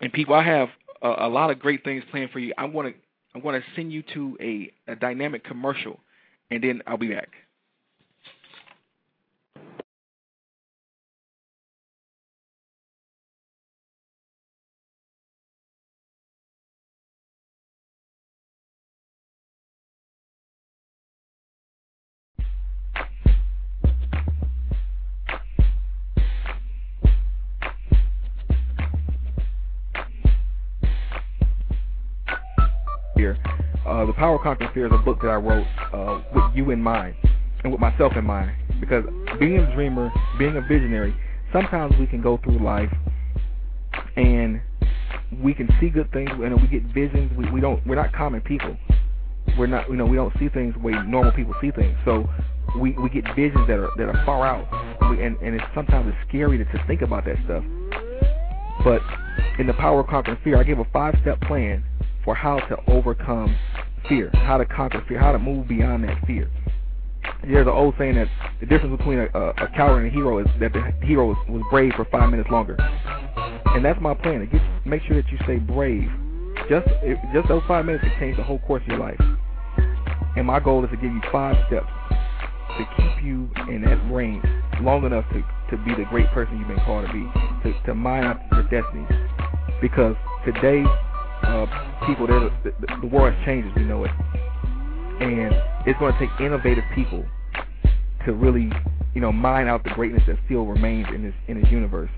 And 0.00 0.12
people, 0.12 0.34
I 0.34 0.42
have 0.42 0.68
a, 1.02 1.26
a 1.26 1.28
lot 1.28 1.50
of 1.50 1.60
great 1.60 1.84
things 1.84 2.02
planned 2.10 2.30
for 2.30 2.40
you. 2.40 2.52
I 2.58 2.64
want 2.64 2.88
to 2.88 2.94
I'm 3.34 3.42
going 3.42 3.60
to 3.60 3.66
send 3.74 3.92
you 3.92 4.02
to 4.14 4.36
a, 4.40 4.72
a 4.92 4.96
dynamic 4.96 5.44
commercial, 5.44 5.98
and 6.50 6.62
then 6.62 6.82
I'll 6.86 6.96
be 6.96 7.08
back. 7.08 7.30
The 34.14 34.20
Power 34.20 34.38
Conquering 34.38 34.70
Fear 34.72 34.86
is 34.86 34.92
a 34.92 34.98
book 34.98 35.20
that 35.22 35.28
I 35.28 35.36
wrote 35.36 35.66
uh, 35.92 36.22
with 36.34 36.44
you 36.54 36.70
in 36.70 36.80
mind 36.80 37.16
and 37.62 37.72
with 37.72 37.80
myself 37.80 38.12
in 38.16 38.24
mind. 38.24 38.52
Because 38.80 39.04
being 39.38 39.58
a 39.58 39.74
dreamer, 39.74 40.12
being 40.38 40.56
a 40.56 40.60
visionary, 40.60 41.14
sometimes 41.52 41.94
we 41.98 42.06
can 42.06 42.22
go 42.22 42.38
through 42.42 42.62
life 42.62 42.92
and 44.16 44.60
we 45.42 45.54
can 45.54 45.68
see 45.80 45.88
good 45.88 46.12
things 46.12 46.30
and 46.30 46.60
we 46.60 46.68
get 46.68 46.82
visions. 46.94 47.32
We, 47.36 47.50
we 47.50 47.60
don't. 47.60 47.84
We're 47.86 47.96
not 47.96 48.12
common 48.12 48.40
people. 48.40 48.76
We're 49.58 49.66
not. 49.66 49.88
You 49.88 49.96
know, 49.96 50.06
we 50.06 50.16
don't 50.16 50.32
see 50.38 50.48
things 50.48 50.74
the 50.74 50.80
way 50.80 50.92
normal 51.06 51.32
people 51.32 51.54
see 51.60 51.70
things. 51.70 51.96
So 52.04 52.28
we 52.78 52.92
we 52.92 53.08
get 53.08 53.24
visions 53.34 53.66
that 53.68 53.78
are 53.78 53.90
that 53.96 54.08
are 54.08 54.24
far 54.24 54.46
out, 54.46 54.66
we, 55.10 55.24
and 55.24 55.36
and 55.38 55.54
it's 55.54 55.64
sometimes 55.74 56.08
it's 56.08 56.28
scary 56.28 56.58
to, 56.58 56.64
to 56.64 56.84
think 56.86 57.02
about 57.02 57.24
that 57.24 57.36
stuff. 57.44 57.64
But 58.84 59.00
in 59.58 59.66
the 59.66 59.74
power 59.74 60.00
of 60.00 60.06
conquering 60.08 60.38
fear, 60.44 60.58
I 60.58 60.64
give 60.64 60.78
a 60.78 60.86
five-step 60.92 61.40
plan 61.42 61.84
for 62.24 62.34
how 62.34 62.58
to 62.58 62.76
overcome 62.88 63.56
fear, 64.08 64.30
how 64.34 64.56
to 64.56 64.64
conquer 64.64 65.04
fear, 65.08 65.18
how 65.18 65.32
to 65.32 65.38
move 65.38 65.68
beyond 65.68 66.04
that 66.04 66.24
fear. 66.26 66.50
There's 67.42 67.66
an 67.66 67.72
old 67.72 67.94
saying 67.98 68.16
that 68.16 68.28
the 68.60 68.66
difference 68.66 68.96
between 68.96 69.18
a, 69.18 69.26
a, 69.34 69.50
a 69.50 69.68
coward 69.76 70.04
and 70.04 70.06
a 70.06 70.10
hero 70.10 70.38
is 70.38 70.46
that 70.60 70.72
the 70.72 71.06
hero 71.06 71.28
was, 71.28 71.36
was 71.48 71.62
brave 71.70 71.92
for 71.96 72.04
five 72.06 72.30
minutes 72.30 72.50
longer. 72.50 72.76
And 72.78 73.84
that's 73.84 74.00
my 74.00 74.14
plan. 74.14 74.40
To 74.40 74.46
get, 74.46 74.62
make 74.86 75.02
sure 75.02 75.20
that 75.20 75.30
you 75.30 75.38
stay 75.44 75.56
brave. 75.56 76.10
Just 76.68 76.86
just 77.32 77.48
those 77.48 77.62
five 77.66 77.84
minutes 77.84 78.04
can 78.04 78.18
change 78.18 78.36
the 78.36 78.44
whole 78.44 78.60
course 78.60 78.82
of 78.82 78.88
your 78.88 78.98
life. 78.98 79.20
And 80.36 80.46
my 80.46 80.60
goal 80.60 80.84
is 80.84 80.90
to 80.90 80.96
give 80.96 81.12
you 81.12 81.20
five 81.30 81.56
steps 81.66 81.86
to 82.78 82.84
keep 82.96 83.24
you 83.24 83.48
in 83.68 83.82
that 83.82 84.00
range 84.10 84.44
long 84.80 85.04
enough 85.04 85.24
to, 85.30 85.40
to 85.70 85.82
be 85.84 85.94
the 85.94 86.04
great 86.10 86.26
person 86.28 86.58
you've 86.58 86.68
been 86.68 86.80
called 86.84 87.06
to 87.06 87.12
be, 87.12 87.22
to, 87.62 87.82
to 87.86 87.94
mine 87.94 88.24
out 88.24 88.40
your 88.50 88.62
destiny. 88.64 89.06
Because 89.80 90.16
today, 90.44 90.84
uh, 91.46 92.06
people, 92.06 92.26
the, 92.26 92.50
the, 92.64 92.72
the 93.00 93.06
world 93.06 93.34
as 93.46 93.64
we 93.76 93.82
know 93.82 94.04
it. 94.04 94.10
And 95.20 95.54
it's 95.86 95.98
going 95.98 96.12
to 96.12 96.18
take 96.18 96.30
innovative 96.40 96.84
people 96.94 97.24
to 98.26 98.32
really, 98.32 98.70
you 99.14 99.20
know, 99.20 99.32
mine 99.32 99.68
out 99.68 99.84
the 99.84 99.90
greatness 99.90 100.22
that 100.26 100.36
still 100.46 100.66
remains 100.66 101.06
in 101.14 101.22
this 101.22 101.34
in 101.46 101.60
this 101.60 101.70
universe. 101.70 102.10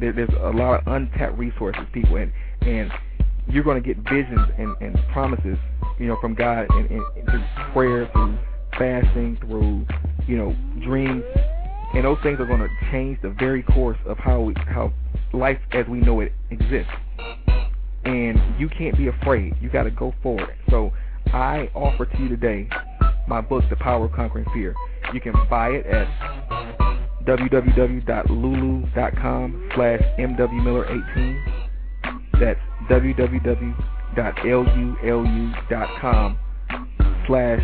There, 0.00 0.12
there's 0.12 0.30
a 0.40 0.50
lot 0.50 0.80
of 0.80 0.92
untapped 0.92 1.38
resources, 1.38 1.82
people, 1.92 2.16
and 2.16 2.32
and 2.62 2.90
you're 3.48 3.62
going 3.62 3.80
to 3.80 3.86
get 3.86 3.98
visions 4.08 4.48
and, 4.58 4.74
and 4.80 4.98
promises, 5.12 5.58
you 5.98 6.06
know, 6.06 6.16
from 6.20 6.34
God 6.34 6.66
and, 6.70 6.90
and, 6.90 7.02
and 7.16 7.28
through 7.28 7.44
prayer, 7.72 8.10
through 8.12 8.38
fasting, 8.78 9.38
through, 9.40 9.86
you 10.26 10.36
know, 10.36 10.56
dreams, 10.82 11.22
and 11.94 12.04
those 12.04 12.18
things 12.22 12.40
are 12.40 12.46
going 12.46 12.60
to 12.60 12.68
change 12.90 13.18
the 13.22 13.30
very 13.38 13.62
course 13.62 13.98
of 14.06 14.18
how 14.18 14.40
we, 14.40 14.54
how 14.66 14.92
life 15.32 15.58
as 15.72 15.86
we 15.86 16.00
know 16.00 16.20
it 16.20 16.32
exists. 16.50 16.90
And 18.04 18.38
you 18.60 18.68
can't 18.68 18.96
be 18.96 19.08
afraid. 19.08 19.56
You 19.60 19.70
got 19.70 19.84
to 19.84 19.90
go 19.90 20.14
forward. 20.22 20.54
So 20.70 20.92
I 21.26 21.70
offer 21.74 22.06
to 22.06 22.18
you 22.18 22.28
today 22.28 22.68
my 23.26 23.40
book, 23.40 23.64
The 23.70 23.76
Power 23.76 24.04
of 24.06 24.12
Conquering 24.12 24.46
Fear. 24.52 24.74
You 25.12 25.20
can 25.20 25.34
buy 25.48 25.70
it 25.70 25.86
at 25.86 26.06
www.lulu.com 27.26 28.10
slash 29.74 30.02
mwmiller18. 30.18 31.44
That's 32.40 32.60
www.lulu.com 32.90 33.58
slash 37.26 37.62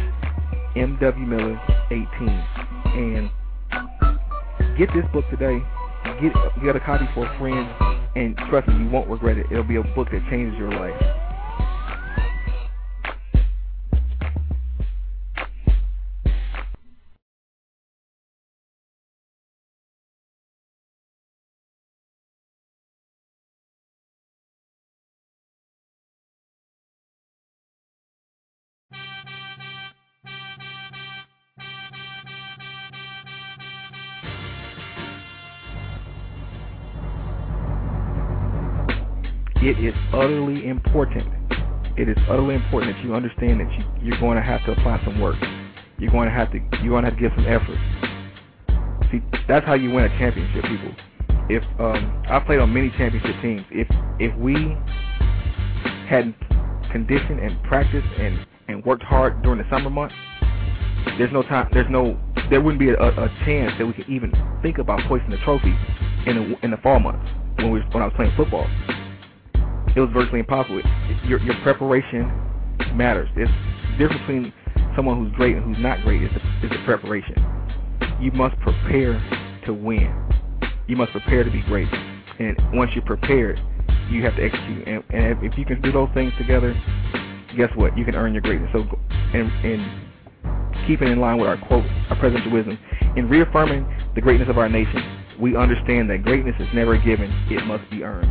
mwmiller18. 0.77 2.47
And 2.87 3.31
get 4.79 4.89
this 4.95 5.05
book 5.13 5.25
today. 5.31 5.63
Get, 6.23 6.33
get 6.65 6.77
a 6.77 6.81
copy 6.81 7.07
for 7.15 7.27
a 7.27 7.39
friend, 7.39 7.69
and 8.15 8.37
trust 8.49 8.69
me, 8.69 8.85
you 8.85 8.91
won't 8.91 9.09
regret 9.09 9.39
it. 9.39 9.47
It'll 9.51 9.65
be 9.65 9.77
a 9.77 9.83
book 9.83 10.09
that 10.11 10.23
changes 10.31 10.59
your 10.59 10.71
life. 10.71 11.20
Is 39.87 39.95
utterly 40.13 40.67
important. 40.67 41.27
It 41.97 42.09
is 42.09 42.17
utterly 42.29 42.55
important 42.55 42.97
that 42.97 43.05
you 43.05 43.15
understand 43.15 43.61
that 43.61 43.71
you, 43.73 43.85
you're 44.03 44.21
going 44.21 44.37
to 44.37 44.43
have 44.43 44.65
to 44.65 44.73
apply 44.73 45.01
some 45.05 45.21
work. 45.21 45.37
You're 45.99 46.11
going 46.11 46.29
to 46.29 46.35
have 46.35 46.51
to 46.53 46.59
you're 46.83 47.01
going 47.01 47.05
to 47.05 47.11
have 47.11 47.19
to 47.19 47.21
give 47.21 47.33
some 47.37 47.47
effort. 47.47 47.79
See, 49.11 49.21
that's 49.49 49.67
how 49.67 49.75
you 49.75 49.91
win 49.91 50.05
a 50.05 50.09
championship, 50.19 50.65
people. 50.65 50.95
If 51.49 51.63
um, 51.81 52.23
I 52.29 52.39
played 52.41 52.61
on 52.61 52.73
many 52.73 52.91
championship 52.91 53.35
teams, 53.43 53.65
if 53.71 53.89
if 54.19 54.37
we 54.39 54.55
hadn't 56.09 56.37
conditioned 56.93 57.41
and 57.41 57.63
practiced 57.65 58.07
and 58.19 58.47
and 58.69 58.85
worked 58.85 59.03
hard 59.03 59.43
during 59.43 59.59
the 59.59 59.69
summer 59.69 59.91
months, 59.91 60.15
there's 61.19 61.33
no 61.33 61.43
time. 61.43 61.69
There's 61.73 61.91
no. 61.91 62.19
There 62.51 62.61
wouldn't 62.61 62.81
be 62.81 62.91
a, 62.91 62.97
a 62.97 63.29
chance 63.45 63.73
that 63.79 63.87
we 63.87 63.93
could 63.93 64.09
even 64.09 64.33
think 64.63 64.79
about 64.79 65.03
hoisting 65.03 65.31
the 65.31 65.39
trophy 65.39 65.77
in 66.27 66.37
the 66.37 66.65
in 66.65 66.71
the 66.71 66.77
fall 66.79 67.01
months 67.01 67.27
when 67.57 67.73
we 67.73 67.81
when 67.93 68.03
I 68.03 68.07
was 68.07 68.15
playing 68.17 68.33
football 68.37 68.67
it 69.97 70.01
was 70.01 70.11
virtually 70.13 70.41
impossible. 70.41 70.81
Your 71.25 71.41
your 71.41 71.55
preparation 71.63 72.31
matters. 72.95 73.29
It's 73.37 73.51
the 73.93 73.99
difference 73.99 74.21
between 74.23 74.53
someone 74.97 75.25
who's 75.25 75.35
great 75.37 75.57
and 75.57 75.65
who's 75.65 75.83
not 75.83 76.03
great 76.03 76.23
is 76.23 76.31
the, 76.33 76.67
is 76.67 76.71
the 76.71 76.85
preparation. 76.85 77.35
You 78.21 78.33
must 78.33 78.59
prepare 78.61 79.21
to 79.67 79.73
win. 79.73 80.13
You 80.87 80.97
must 80.97 81.13
prepare 81.13 81.45
to 81.45 81.51
be 81.51 81.63
great. 81.63 81.89
And 82.39 82.57
once 82.73 82.91
you're 82.95 83.05
prepared, 83.05 83.61
you 84.11 84.23
have 84.25 84.37
to 84.37 84.43
execute. 84.43 84.89
And, 84.89 85.05
and 85.11 85.45
if 85.45 85.57
you 85.59 85.65
can 85.65 85.81
do 85.81 85.93
those 85.93 86.09
things 86.15 86.33
together, 86.39 86.75
guess 87.57 87.71
what? 87.77 87.97
You 87.97 88.05
can 88.05 88.15
earn 88.15 88.33
your 88.33 88.43
greatness. 88.43 88.71
So, 88.73 88.85
and, 89.35 89.51
and 89.65 90.87
keeping 90.87 91.09
in 91.09 91.21
line 91.21 91.39
with 91.39 91.49
our 91.49 91.59
quote, 91.59 91.85
our 92.11 92.17
presidential 92.17 92.53
wisdom, 92.53 92.79
in 93.17 93.29
reaffirming 93.29 93.87
the 94.15 94.21
greatness 94.21 94.49
of 94.49 94.59
our 94.59 94.69
nation, 94.69 95.03
we 95.41 95.57
understand 95.57 96.11
that 96.11 96.23
greatness 96.23 96.55
is 96.59 96.69
never 96.75 96.97
given; 96.99 97.31
it 97.51 97.65
must 97.67 97.89
be 97.91 98.03
earned. 98.03 98.31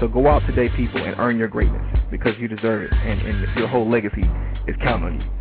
So 0.00 0.08
go 0.08 0.28
out 0.28 0.42
today, 0.46 0.68
people, 0.76 1.02
and 1.02 1.16
earn 1.18 1.38
your 1.38 1.48
greatness 1.48 1.84
because 2.10 2.32
you 2.38 2.48
deserve 2.48 2.84
it, 2.84 2.92
and, 2.92 3.20
and 3.22 3.58
your 3.58 3.68
whole 3.68 3.88
legacy 3.90 4.24
is 4.68 4.76
counting 4.82 5.06
on 5.06 5.20
you. 5.20 5.37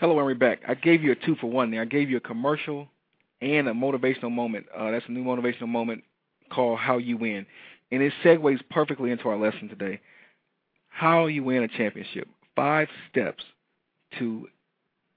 Hello, 0.00 0.18
and 0.26 0.38
back. 0.38 0.60
I 0.66 0.72
gave 0.72 1.02
you 1.02 1.12
a 1.12 1.14
two 1.14 1.36
for 1.42 1.50
one 1.50 1.70
there. 1.70 1.82
I 1.82 1.84
gave 1.84 2.08
you 2.08 2.16
a 2.16 2.20
commercial 2.20 2.88
and 3.42 3.68
a 3.68 3.72
motivational 3.72 4.32
moment. 4.32 4.64
Uh, 4.74 4.92
that's 4.92 5.04
a 5.06 5.12
new 5.12 5.22
motivational 5.22 5.68
moment 5.68 6.04
called 6.50 6.78
How 6.78 6.96
You 6.96 7.18
Win. 7.18 7.44
And 7.92 8.02
it 8.02 8.14
segues 8.24 8.60
perfectly 8.70 9.10
into 9.10 9.28
our 9.28 9.36
lesson 9.36 9.68
today. 9.68 10.00
How 10.88 11.26
you 11.26 11.44
win 11.44 11.64
a 11.64 11.68
championship. 11.68 12.28
Five 12.56 12.88
steps 13.10 13.44
to 14.18 14.48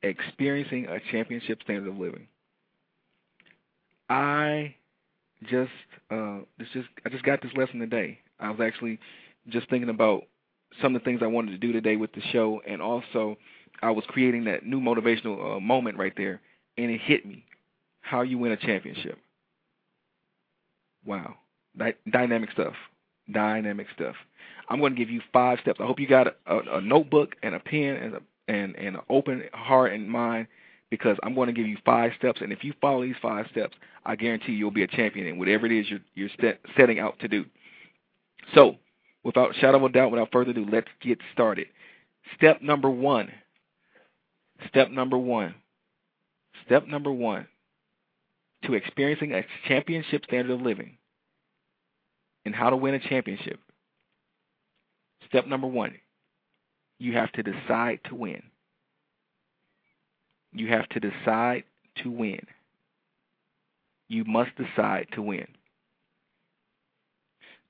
experiencing 0.02 0.88
a 0.88 1.00
championship 1.12 1.64
standard 1.64 1.88
of 1.88 1.98
living. 1.98 2.28
I 4.10 4.76
just 5.44 5.72
uh 6.12 6.40
this 6.60 6.68
just 6.74 6.90
I 7.06 7.10
just 7.10 7.24
got 7.24 7.42
this 7.42 7.54
lesson 7.56 7.80
today. 7.80 8.20
I 8.38 8.50
was 8.50 8.60
actually 8.60 9.00
just 9.48 9.70
thinking 9.70 9.90
about 9.90 10.24
some 10.82 10.94
of 10.94 11.02
the 11.02 11.06
things 11.06 11.22
I 11.24 11.28
wanted 11.28 11.52
to 11.52 11.58
do 11.58 11.72
today 11.72 11.96
with 11.96 12.12
the 12.12 12.22
show 12.34 12.62
and 12.68 12.82
also 12.82 13.38
I 13.82 13.92
was 13.92 14.06
creating 14.08 14.46
that 14.46 14.66
new 14.66 14.80
motivational 14.80 15.58
uh, 15.58 15.60
moment 15.60 15.98
right 15.98 16.14
there, 16.16 16.42
and 16.78 16.92
it 16.92 17.02
hit 17.02 17.26
me. 17.26 17.46
How 18.02 18.22
you 18.22 18.38
win 18.38 18.52
a 18.52 18.58
championship. 18.58 19.18
Wow, 21.06 21.36
Di- 21.78 21.96
dynamic 22.10 22.52
stuff. 22.52 22.74
Dynamic 23.32 23.88
stuff. 23.96 24.16
I'm 24.70 24.80
going 24.80 24.94
to 24.94 25.00
give 25.00 25.10
you 25.10 25.22
five 25.32 25.60
steps. 25.62 25.80
I 25.82 25.86
hope 25.86 26.00
you 26.00 26.08
got 26.08 26.28
a, 26.28 26.34
a, 26.46 26.78
a 26.78 26.82
notebook 26.82 27.36
and 27.44 27.56
a 27.56 27.60
pen 27.60 27.96
and 27.96 28.16
a 28.16 28.22
and 28.48 28.76
and 28.76 28.96
an 28.98 29.02
open 29.10 29.44
heart 29.54 29.94
and 29.94 30.10
mind 30.10 30.48
because 30.90 31.18
I'm 31.24 31.34
going 31.34 31.48
to 31.48 31.54
give 31.54 31.68
you 31.68 31.78
five 31.86 32.12
steps, 32.18 32.42
and 32.42 32.52
if 32.52 32.64
you 32.64 32.74
follow 32.80 33.02
these 33.02 33.16
five 33.22 33.48
steps, 33.52 33.76
I 34.06 34.16
guarantee 34.16 34.52
you'll 34.52 34.72
be 34.72 34.84
a 34.84 34.88
champion 34.88 35.26
in 35.26 35.40
whatever 35.40 35.66
it 35.66 35.72
is 35.72 35.90
you're 35.90 36.02
you're 36.14 36.30
set, 36.40 36.60
setting 36.78 37.00
out 37.00 37.20
to 37.20 37.28
do. 37.28 37.46
So, 38.54 38.76
without 39.24 39.56
shadow 39.56 39.78
of 39.78 39.84
a 39.84 39.90
doubt, 39.90 40.12
without 40.12 40.32
further 40.32 40.52
ado, 40.52 40.68
let's 40.72 40.90
get 41.02 41.20
started. 41.34 41.68
Step 42.38 42.62
number 42.62 42.90
one 42.90 43.32
Step 44.70 44.92
number 44.92 45.18
one. 45.18 45.56
Step 46.66 46.88
number 46.88 47.12
one. 47.12 47.48
to 48.64 48.74
experiencing 48.74 49.34
a 49.34 49.44
championship 49.68 50.24
standard 50.26 50.54
of 50.54 50.62
living 50.62 50.98
and 52.46 52.56
how 52.56 52.70
to 52.70 52.78
win 52.78 52.94
a 52.94 53.00
championship, 53.00 53.60
step 55.28 55.48
number 55.48 55.68
one, 55.68 55.96
you 57.00 57.14
have 57.14 57.32
to 57.34 57.44
decide 57.44 58.00
to 58.06 58.16
win. 58.16 58.42
You 60.54 60.68
have 60.70 60.88
to 60.90 61.00
decide 61.00 61.64
to 62.04 62.12
win. 62.12 62.40
You 64.08 64.24
must 64.26 64.52
decide 64.56 65.08
to 65.14 65.22
win. 65.22 65.48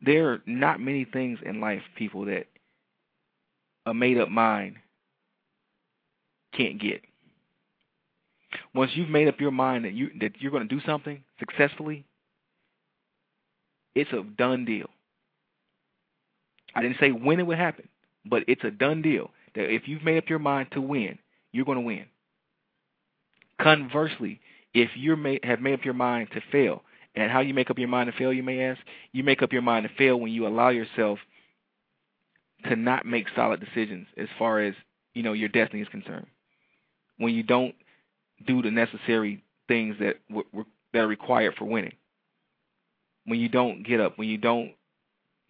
There 0.02 0.32
are 0.32 0.42
not 0.46 0.82
many 0.82 1.06
things 1.06 1.40
in 1.46 1.62
life, 1.62 1.82
people, 1.96 2.26
that 2.26 2.46
a 3.86 3.94
made 3.94 4.18
up 4.18 4.30
mind 4.30 4.76
can't 6.56 6.80
get. 6.80 7.02
Once 8.74 8.92
you've 8.94 9.10
made 9.10 9.28
up 9.28 9.40
your 9.40 9.52
mind 9.52 9.86
that 9.86 9.94
you 9.94 10.10
that 10.20 10.34
you're 10.40 10.52
going 10.52 10.68
to 10.68 10.76
do 10.76 10.82
something 10.86 11.24
successfully, 11.40 12.06
it's 13.96 14.12
a 14.12 14.24
done 14.38 14.66
deal. 14.66 14.90
I 16.76 16.82
didn't 16.82 16.98
say 17.00 17.12
when 17.12 17.40
it 17.40 17.48
would 17.48 17.58
happen, 17.58 17.88
but 18.26 18.44
it's 18.48 18.64
a 18.64 18.72
done 18.72 19.02
deal 19.02 19.32
that 19.56 19.72
if 19.72 19.88
you've 19.88 20.04
made 20.04 20.18
up 20.18 20.30
your 20.30 20.40
mind 20.40 20.70
to 20.72 20.82
win, 20.82 21.20
you're 21.52 21.66
going 21.66 21.78
to 21.78 21.84
win. 21.84 22.06
Conversely, 23.62 24.40
if 24.74 24.90
you 24.96 25.12
have 25.44 25.62
made 25.62 25.74
up 25.74 25.86
your 25.86 25.94
mind 25.94 26.30
to 26.34 26.42
fail, 26.52 26.84
and 27.16 27.32
how 27.32 27.42
you 27.42 27.54
make 27.54 27.70
up 27.70 27.78
your 27.78 27.88
mind 27.88 28.12
to 28.12 28.18
fail, 28.18 28.34
you 28.34 28.44
may 28.44 28.64
ask, 28.64 28.82
you 29.12 29.24
make 29.24 29.42
up 29.42 29.54
your 29.54 29.62
mind 29.62 29.88
to 29.88 29.96
fail 29.96 30.20
when 30.20 30.32
you 30.32 30.48
allow 30.48 30.70
yourself 30.70 31.20
to 32.68 32.76
not 32.76 33.06
make 33.06 33.28
solid 33.36 33.60
decisions 33.60 34.08
as 34.18 34.28
far 34.40 34.62
as 34.62 34.74
you 35.14 35.22
know 35.22 35.34
your 35.34 35.50
destiny 35.50 35.82
is 35.82 35.88
concerned. 35.90 36.26
When 37.24 37.34
you 37.34 37.44
don't 37.44 37.74
do 38.46 38.62
the 38.62 38.72
necessary 38.72 39.44
things 39.68 39.96
that 40.00 40.18
that 40.94 41.00
are 41.00 41.08
required 41.08 41.56
for 41.58 41.66
winning. 41.66 41.94
When 43.26 43.40
you 43.40 43.50
don't 43.50 43.84
get 43.84 44.00
up, 44.00 44.18
when 44.18 44.28
you 44.28 44.38
don't 44.38 44.74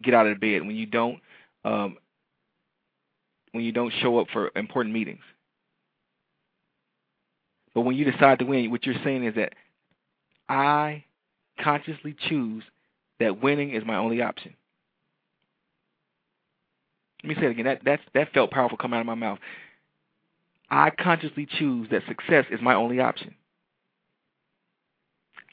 get 0.02 0.14
out 0.14 0.26
of 0.26 0.40
bed, 0.40 0.62
when 0.62 0.76
you 0.76 0.86
don't 0.86 1.18
um, 1.64 1.96
when 3.52 3.64
you 3.64 3.72
don't 3.72 3.92
show 4.00 4.18
up 4.18 4.28
for 4.32 4.50
important 4.56 4.94
meetings. 4.94 5.22
But 7.74 7.82
when 7.82 7.96
you 7.96 8.10
decide 8.10 8.38
to 8.38 8.44
win, 8.44 8.70
what 8.70 8.86
you're 8.86 8.94
saying 9.02 9.24
is 9.24 9.34
that 9.34 9.54
I 10.48 11.04
consciously 11.60 12.14
choose 12.28 12.62
that 13.20 13.42
winning 13.42 13.74
is 13.74 13.84
my 13.84 13.96
only 13.96 14.22
option. 14.22 14.54
Let 17.22 17.28
me 17.28 17.34
say 17.36 17.46
it 17.46 17.50
again. 17.52 17.64
That 17.64 17.80
that's 17.84 18.02
that 18.14 18.32
felt 18.32 18.50
powerful 18.50 18.76
coming 18.76 18.96
out 18.96 19.00
of 19.00 19.06
my 19.06 19.14
mouth. 19.14 19.38
I 20.70 20.90
consciously 20.90 21.46
choose 21.46 21.88
that 21.90 22.02
success 22.08 22.46
is 22.50 22.60
my 22.62 22.74
only 22.74 23.00
option. 23.00 23.34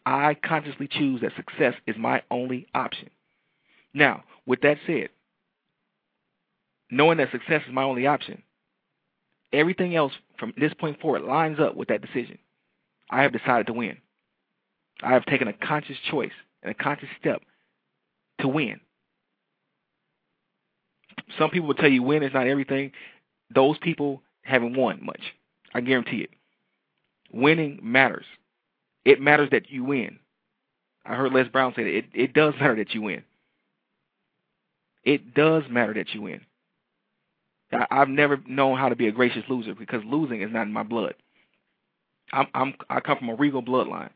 I 0.06 0.34
consciously 0.34 0.88
choose 0.88 1.22
that 1.22 1.36
success 1.36 1.76
is 1.86 1.96
my 1.98 2.24
only 2.32 2.68
option. 2.74 3.10
Now, 3.94 4.24
with 4.46 4.62
that 4.62 4.78
said, 4.88 5.10
knowing 6.90 7.18
that 7.18 7.32
success 7.32 7.62
is 7.68 7.74
my 7.74 7.84
only 7.84 8.08
option, 8.08 8.42
everything 9.54 9.96
else 9.96 10.14
from 10.40 10.54
this 10.58 10.74
point 10.74 11.00
forward 11.00 11.24
lines 11.24 11.60
up 11.60 11.76
with 11.76 11.90
that 11.90 12.02
decision. 12.02 12.40
I 13.10 13.22
have 13.24 13.34
decided 13.34 13.68
to 13.68 13.74
win. 13.74 13.98
I 15.04 15.12
have 15.14 15.26
taken 15.26 15.48
a 15.48 15.54
conscious 15.54 15.98
choice 16.10 16.32
and 16.64 16.72
a 16.72 16.76
conscious 16.76 17.10
step 17.20 17.42
to 18.40 18.48
win. 18.48 18.80
Some 21.38 21.50
people 21.50 21.68
will 21.68 21.76
tell 21.76 21.90
you 21.90 22.04
win 22.04 22.24
is 22.24 22.34
not 22.34 22.48
everything. 22.48 22.92
Those 23.54 23.78
people 23.80 24.22
haven't 24.42 24.76
won 24.76 25.04
much. 25.04 25.22
I 25.74 25.82
guarantee 25.82 26.22
it. 26.22 26.30
Winning 27.32 27.80
matters. 27.82 28.26
It 29.06 29.22
matters 29.22 29.50
that 29.52 29.70
you 29.70 29.84
win. 29.84 30.20
I 31.06 31.16
heard 31.16 31.34
Les 31.34 31.48
Brown 31.48 31.74
say 31.76 31.84
that 31.84 31.98
it, 31.98 32.06
it 32.14 32.34
does 32.34 32.54
matter 32.60 32.76
that 32.76 32.94
you 32.94 33.02
win. 33.02 33.24
It 35.04 35.34
does 35.34 35.64
matter 35.70 35.94
that 35.96 36.14
you 36.14 36.22
win. 36.22 36.42
I, 37.72 37.88
I've 37.90 38.10
never 38.10 38.40
known 38.48 38.78
how 38.78 38.90
to 38.90 38.96
be 38.96 39.08
a 39.08 39.12
gracious 39.12 39.44
loser 39.50 39.74
because 39.74 40.02
losing 40.06 40.42
is 40.42 40.52
not 40.52 40.64
in 40.64 40.74
my 40.74 40.84
blood. 40.84 41.16
I'm, 42.34 42.48
I'm 42.54 42.74
I 42.90 43.00
come 43.00 43.18
from 43.18 43.30
a 43.30 43.36
regal 43.36 43.64
bloodline, 43.64 44.12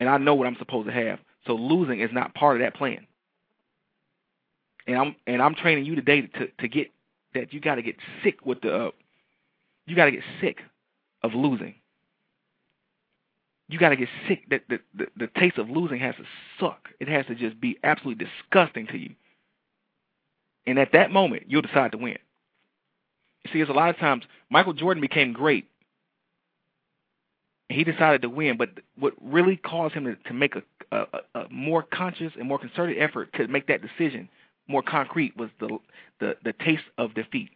and 0.00 0.08
I 0.08 0.18
know 0.18 0.34
what 0.34 0.46
I'm 0.46 0.56
supposed 0.58 0.88
to 0.88 0.92
have. 0.92 1.18
So 1.46 1.54
losing 1.54 2.00
is 2.00 2.10
not 2.12 2.34
part 2.34 2.56
of 2.56 2.62
that 2.62 2.74
plan. 2.74 3.06
And 4.86 4.98
I'm 4.98 5.16
and 5.26 5.40
I'm 5.40 5.54
training 5.54 5.84
you 5.84 5.94
today 5.94 6.22
to 6.22 6.48
to 6.60 6.68
get 6.68 6.90
that 7.34 7.52
you 7.52 7.60
got 7.60 7.76
to 7.76 7.82
get 7.82 7.96
sick 8.22 8.44
with 8.44 8.60
the 8.60 8.74
uh, 8.74 8.90
you 9.86 9.96
got 9.96 10.06
to 10.06 10.12
get 10.12 10.22
sick 10.40 10.58
of 11.22 11.34
losing. 11.34 11.74
You 13.68 13.78
got 13.78 13.90
to 13.90 13.96
get 13.96 14.08
sick. 14.28 14.48
That 14.50 14.62
the, 14.68 14.80
the 14.94 15.06
the 15.16 15.28
taste 15.38 15.58
of 15.58 15.70
losing 15.70 15.98
has 16.00 16.14
to 16.16 16.24
suck. 16.60 16.88
It 17.00 17.08
has 17.08 17.26
to 17.26 17.34
just 17.34 17.60
be 17.60 17.78
absolutely 17.82 18.26
disgusting 18.26 18.86
to 18.88 18.98
you. 18.98 19.14
And 20.66 20.78
at 20.78 20.92
that 20.92 21.10
moment, 21.10 21.44
you'll 21.48 21.62
decide 21.62 21.92
to 21.92 21.98
win. 21.98 22.18
You 23.44 23.52
see, 23.52 23.58
there's 23.58 23.68
a 23.68 23.72
lot 23.72 23.90
of 23.90 23.96
times 23.98 24.24
Michael 24.50 24.74
Jordan 24.74 25.00
became 25.00 25.32
great. 25.32 25.66
He 27.68 27.84
decided 27.84 28.22
to 28.22 28.28
win, 28.28 28.58
but 28.58 28.68
what 28.98 29.14
really 29.20 29.56
caused 29.56 29.94
him 29.94 30.04
to, 30.04 30.16
to 30.28 30.34
make 30.34 30.54
a, 30.56 30.62
a, 30.92 31.06
a 31.34 31.48
more 31.50 31.82
conscious 31.82 32.32
and 32.38 32.46
more 32.46 32.58
concerted 32.58 32.98
effort 32.98 33.32
to 33.34 33.48
make 33.48 33.66
that 33.68 33.80
decision 33.80 34.28
more 34.68 34.82
concrete 34.82 35.36
was 35.36 35.50
the 35.60 35.78
the, 36.20 36.36
the 36.44 36.52
taste 36.52 36.84
of 36.98 37.14
defeat, 37.14 37.50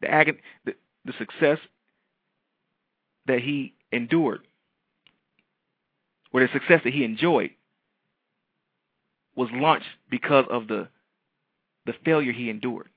the 0.00 0.10
agony, 0.10 0.38
the, 0.64 0.74
the 1.06 1.12
success 1.18 1.58
that 3.26 3.40
he 3.40 3.74
endured, 3.92 4.40
or 6.32 6.40
the 6.40 6.48
success 6.52 6.80
that 6.84 6.92
he 6.92 7.04
enjoyed, 7.04 7.50
was 9.34 9.48
launched 9.52 9.86
because 10.10 10.44
of 10.50 10.68
the 10.68 10.88
the 11.86 11.94
failure 12.04 12.32
he 12.32 12.50
endured. 12.50 12.88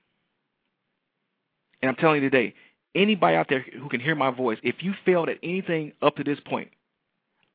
And 1.80 1.88
I'm 1.88 1.96
telling 1.96 2.22
you 2.22 2.28
today, 2.28 2.54
anybody 2.94 3.36
out 3.36 3.46
there 3.48 3.60
who 3.60 3.88
can 3.88 4.00
hear 4.00 4.16
my 4.16 4.30
voice, 4.30 4.58
if 4.62 4.82
you 4.82 4.94
failed 5.04 5.28
at 5.28 5.38
anything 5.44 5.92
up 6.02 6.16
to 6.16 6.24
this 6.24 6.40
point, 6.44 6.70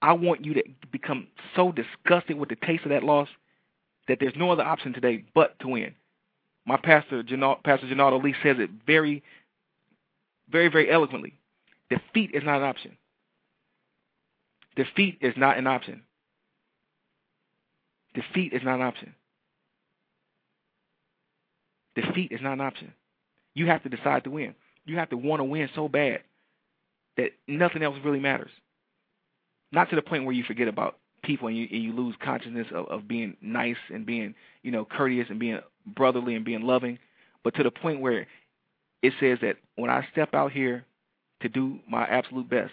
I 0.02 0.14
want 0.14 0.46
you 0.46 0.54
to 0.54 0.64
become 0.92 1.28
so 1.56 1.74
disgusted 1.74 2.38
with 2.38 2.50
the 2.50 2.56
taste 2.56 2.84
of 2.86 2.90
that 2.90 3.04
loss 3.04 3.28
that 4.08 4.20
there's 4.20 4.36
no 4.36 4.52
other 4.52 4.64
option 4.64 4.94
today 4.94 5.26
but 5.34 5.60
to 5.60 5.68
win. 5.68 5.94
My 6.66 6.78
pastor, 6.78 7.22
Pastor 7.24 7.88
Janaldo 7.88 8.24
Lee, 8.24 8.36
says 8.42 8.58
it 8.60 8.70
very 8.88 9.24
very, 10.50 10.70
very 10.70 10.90
eloquently. 10.90 11.34
Defeat 11.90 12.32
is 12.34 12.44
not 12.44 12.58
an 12.58 12.64
option. 12.64 12.98
Defeat 14.76 15.20
is 15.22 15.34
not 15.38 15.58
an 15.58 15.68
option. 15.68 16.04
Defeat 18.14 18.54
is 18.54 18.62
not 18.64 18.76
an 18.76 18.82
option. 18.82 19.16
Defeat 21.96 22.32
is 22.32 22.42
not 22.42 22.54
an 22.54 22.62
option. 22.62 22.94
You 23.54 23.68
have 23.68 23.84
to 23.84 23.90
decide 23.90 24.26
to 24.26 24.30
win. 24.30 24.56
You 24.86 24.98
have 24.98 25.10
to 25.10 25.18
want 25.18 25.40
to 25.40 25.46
win 25.46 25.70
so 25.76 25.88
bad 25.88 26.22
that 27.18 27.32
nothing 27.48 27.84
else 27.84 27.96
really 28.04 28.20
matters. 28.20 28.52
Not 29.72 29.90
to 29.90 29.96
the 29.96 30.02
point 30.02 30.26
where 30.26 30.36
you 30.36 30.44
forget 30.44 30.68
about 30.68 30.98
people 31.24 31.48
and 31.48 31.58
you, 31.58 31.68
and 31.72 31.82
you 31.82 31.94
lose 31.94 32.16
consciousness 32.24 32.68
of, 32.74 32.88
of 32.88 33.08
being 33.08 33.36
nice 33.42 33.78
and 33.94 34.06
being, 34.06 34.36
you 34.62 34.72
know, 34.72 34.86
courteous 34.86 35.28
and 35.30 35.40
being 35.40 35.60
brotherly 35.86 36.36
and 36.36 36.46
being 36.46 36.62
loving, 36.62 37.00
but 37.44 37.56
to 37.56 37.64
the 37.64 37.72
point 37.72 38.02
where 38.02 38.28
it 39.06 39.14
says 39.20 39.40
that 39.42 39.58
when 39.76 39.90
I 39.90 40.08
step 40.12 40.34
out 40.34 40.52
here 40.52 40.86
to 41.42 41.50
do 41.50 41.80
my 41.90 42.04
absolute 42.04 42.50
best, 42.50 42.72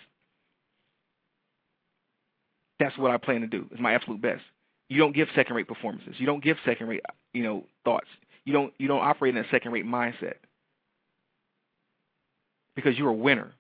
that's 2.79 2.97
what 2.97 3.11
I 3.11 3.19
plan 3.19 3.43
to 3.43 3.47
do. 3.47 3.67
Is 3.73 3.81
my 3.81 3.95
absolute 3.95 4.21
best. 4.21 4.43
You 4.89 4.99
don't 4.99 5.15
give 5.15 5.29
second 5.35 5.57
rate 5.57 5.69
performances. 5.69 6.15
You 6.19 6.27
don't 6.27 6.43
give 6.43 6.57
second 6.65 6.89
rate, 6.89 7.03
you 7.33 7.43
know, 7.43 7.65
thoughts. 7.85 8.09
You 8.45 8.53
don't 8.53 8.73
you 8.79 8.89
don't 8.89 9.01
operate 9.01 9.37
in 9.37 9.45
a 9.45 9.49
second 9.51 9.73
rate 9.73 9.87
mindset. 9.87 10.35
Because 12.75 12.97
you're 12.97 13.11
a 13.11 13.15
winner. 13.15 13.53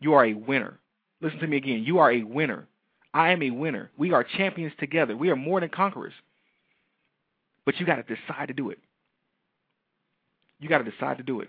You 0.00 0.14
are 0.14 0.24
a 0.24 0.34
winner. 0.34 0.78
Listen 1.20 1.38
to 1.40 1.46
me 1.46 1.56
again. 1.56 1.84
You 1.84 1.98
are 1.98 2.12
a 2.12 2.22
winner. 2.22 2.66
I 3.14 3.30
am 3.30 3.42
a 3.42 3.50
winner. 3.50 3.90
We 3.96 4.12
are 4.12 4.24
champions 4.24 4.72
together. 4.78 5.16
We 5.16 5.30
are 5.30 5.36
more 5.36 5.60
than 5.60 5.70
conquerors. 5.70 6.12
But 7.64 7.78
you 7.78 7.86
got 7.86 7.96
to 7.96 8.02
decide 8.02 8.48
to 8.48 8.54
do 8.54 8.70
it. 8.70 8.78
You 10.58 10.68
got 10.68 10.78
to 10.78 10.90
decide 10.90 11.18
to 11.18 11.22
do 11.22 11.40
it. 11.40 11.48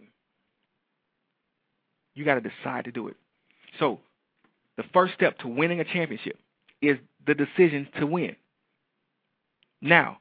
You 2.16 2.26
got 2.26 2.36
to 2.36 2.42
decide 2.42 2.86
to 2.86 2.92
do 2.92 3.08
it. 3.08 3.16
So, 3.80 4.00
the 4.76 4.84
first 4.94 5.14
step 5.14 5.38
to 5.40 5.48
winning 5.48 5.80
a 5.80 5.86
championship 5.86 6.38
is 6.82 6.98
the 7.26 7.36
decision 7.36 7.88
to 8.00 8.06
win. 8.06 8.36
Now, 9.82 10.18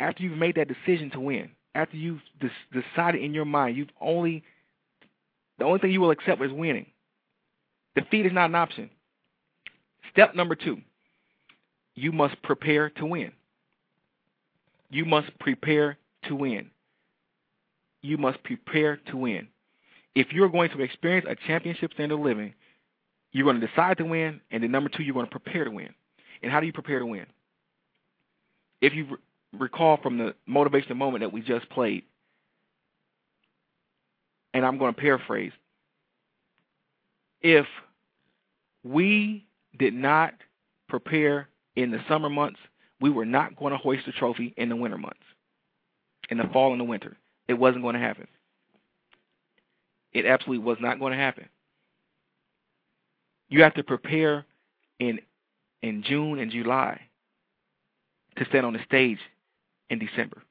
after 0.00 0.22
you've 0.22 0.38
made 0.38 0.56
that 0.56 0.68
decision 0.68 1.10
to 1.10 1.20
win, 1.20 1.50
after 1.74 1.96
you've 1.96 2.22
decided 2.72 3.22
in 3.22 3.34
your 3.34 3.44
mind, 3.44 3.76
you've 3.76 3.88
only 4.00 4.42
the 5.58 5.64
only 5.64 5.80
thing 5.80 5.90
you 5.90 6.00
will 6.00 6.12
accept 6.12 6.40
is 6.40 6.52
winning. 6.52 6.86
Defeat 7.96 8.26
is 8.26 8.32
not 8.32 8.50
an 8.50 8.54
option. 8.54 8.90
Step 10.12 10.34
number 10.34 10.54
two, 10.54 10.78
you 11.94 12.12
must 12.12 12.40
prepare 12.42 12.90
to 12.90 13.06
win. 13.06 13.32
You 14.90 15.04
must 15.04 15.36
prepare 15.38 15.98
to 16.28 16.36
win 16.36 16.70
you 18.02 18.16
must 18.16 18.42
prepare 18.44 18.96
to 19.10 19.16
win. 19.16 19.48
If 20.14 20.32
you're 20.32 20.48
going 20.48 20.70
to 20.70 20.82
experience 20.82 21.26
a 21.28 21.36
championship 21.46 21.92
standard 21.94 22.14
of 22.14 22.20
living, 22.20 22.54
you're 23.32 23.44
going 23.44 23.60
to 23.60 23.66
decide 23.66 23.98
to 23.98 24.04
win, 24.04 24.40
and 24.50 24.62
then 24.62 24.70
number 24.70 24.88
two, 24.88 25.02
you're 25.02 25.14
going 25.14 25.26
to 25.26 25.30
prepare 25.30 25.64
to 25.64 25.70
win. 25.70 25.94
And 26.42 26.50
how 26.50 26.60
do 26.60 26.66
you 26.66 26.72
prepare 26.72 26.98
to 26.98 27.06
win? 27.06 27.26
If 28.80 28.94
you 28.94 29.04
re- 29.04 29.16
recall 29.52 29.98
from 29.98 30.18
the 30.18 30.34
motivation 30.46 30.96
moment 30.96 31.22
that 31.22 31.32
we 31.32 31.42
just 31.42 31.68
played, 31.70 32.04
and 34.54 34.64
I'm 34.64 34.78
going 34.78 34.94
to 34.94 35.00
paraphrase, 35.00 35.52
if 37.40 37.66
we 38.82 39.46
did 39.78 39.94
not 39.94 40.34
prepare 40.88 41.48
in 41.76 41.90
the 41.90 42.00
summer 42.08 42.30
months, 42.30 42.58
we 43.00 43.10
were 43.10 43.26
not 43.26 43.56
going 43.56 43.72
to 43.72 43.78
hoist 43.78 44.06
the 44.06 44.12
trophy 44.12 44.54
in 44.56 44.68
the 44.68 44.76
winter 44.76 44.98
months, 44.98 45.18
in 46.30 46.38
the 46.38 46.48
fall 46.52 46.72
and 46.72 46.80
the 46.80 46.84
winter. 46.84 47.16
It 47.48 47.54
wasn't 47.54 47.82
going 47.82 47.94
to 47.94 48.00
happen. 48.00 48.28
It 50.12 50.26
absolutely 50.26 50.64
was 50.64 50.78
not 50.80 51.00
going 51.00 51.12
to 51.12 51.18
happen. 51.18 51.48
You 53.48 53.62
have 53.62 53.74
to 53.74 53.82
prepare 53.82 54.44
in 54.98 55.20
in 55.82 56.02
June 56.02 56.38
and 56.38 56.50
July 56.50 57.00
to 58.36 58.44
stand 58.46 58.66
on 58.66 58.72
the 58.72 58.80
stage 58.84 59.18
in 59.90 59.98
December. 59.98 60.42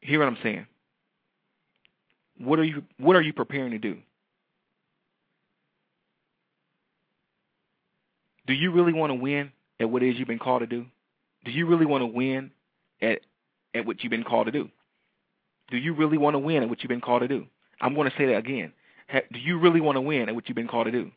Hear 0.00 0.18
what 0.18 0.28
I'm 0.28 0.38
saying? 0.42 0.66
What 2.38 2.58
are 2.58 2.64
you 2.64 2.82
what 2.98 3.16
are 3.16 3.22
you 3.22 3.32
preparing 3.32 3.72
to 3.72 3.78
do? 3.78 3.98
Do 8.46 8.54
you 8.54 8.72
really 8.72 8.94
want 8.94 9.10
to 9.10 9.14
win 9.14 9.52
at 9.78 9.90
what 9.90 10.02
it 10.02 10.10
is 10.10 10.18
you've 10.18 10.28
been 10.28 10.38
called 10.38 10.60
to 10.60 10.66
do? 10.66 10.86
Do 11.44 11.50
you 11.50 11.66
really 11.66 11.86
want 11.86 12.02
to 12.02 12.06
win 12.06 12.50
at 13.00 13.20
at 13.74 13.86
what 13.86 14.02
you've 14.02 14.10
been 14.10 14.24
called 14.24 14.46
to 14.46 14.52
do? 14.52 14.68
Do 15.70 15.76
you 15.76 15.94
really 15.94 16.18
want 16.18 16.34
to 16.34 16.38
win 16.38 16.62
at 16.62 16.68
what 16.68 16.82
you've 16.82 16.88
been 16.88 17.00
called 17.00 17.22
to 17.22 17.28
do? 17.28 17.46
I'm 17.80 17.94
going 17.94 18.10
to 18.10 18.16
say 18.16 18.26
that 18.26 18.38
again. 18.38 18.72
Do 19.12 19.38
you 19.38 19.58
really 19.58 19.80
want 19.80 19.96
to 19.96 20.00
win 20.00 20.28
at 20.28 20.34
what 20.34 20.48
you've 20.48 20.56
been 20.56 20.68
called 20.68 20.86
to 20.86 20.92
do? 20.92 21.10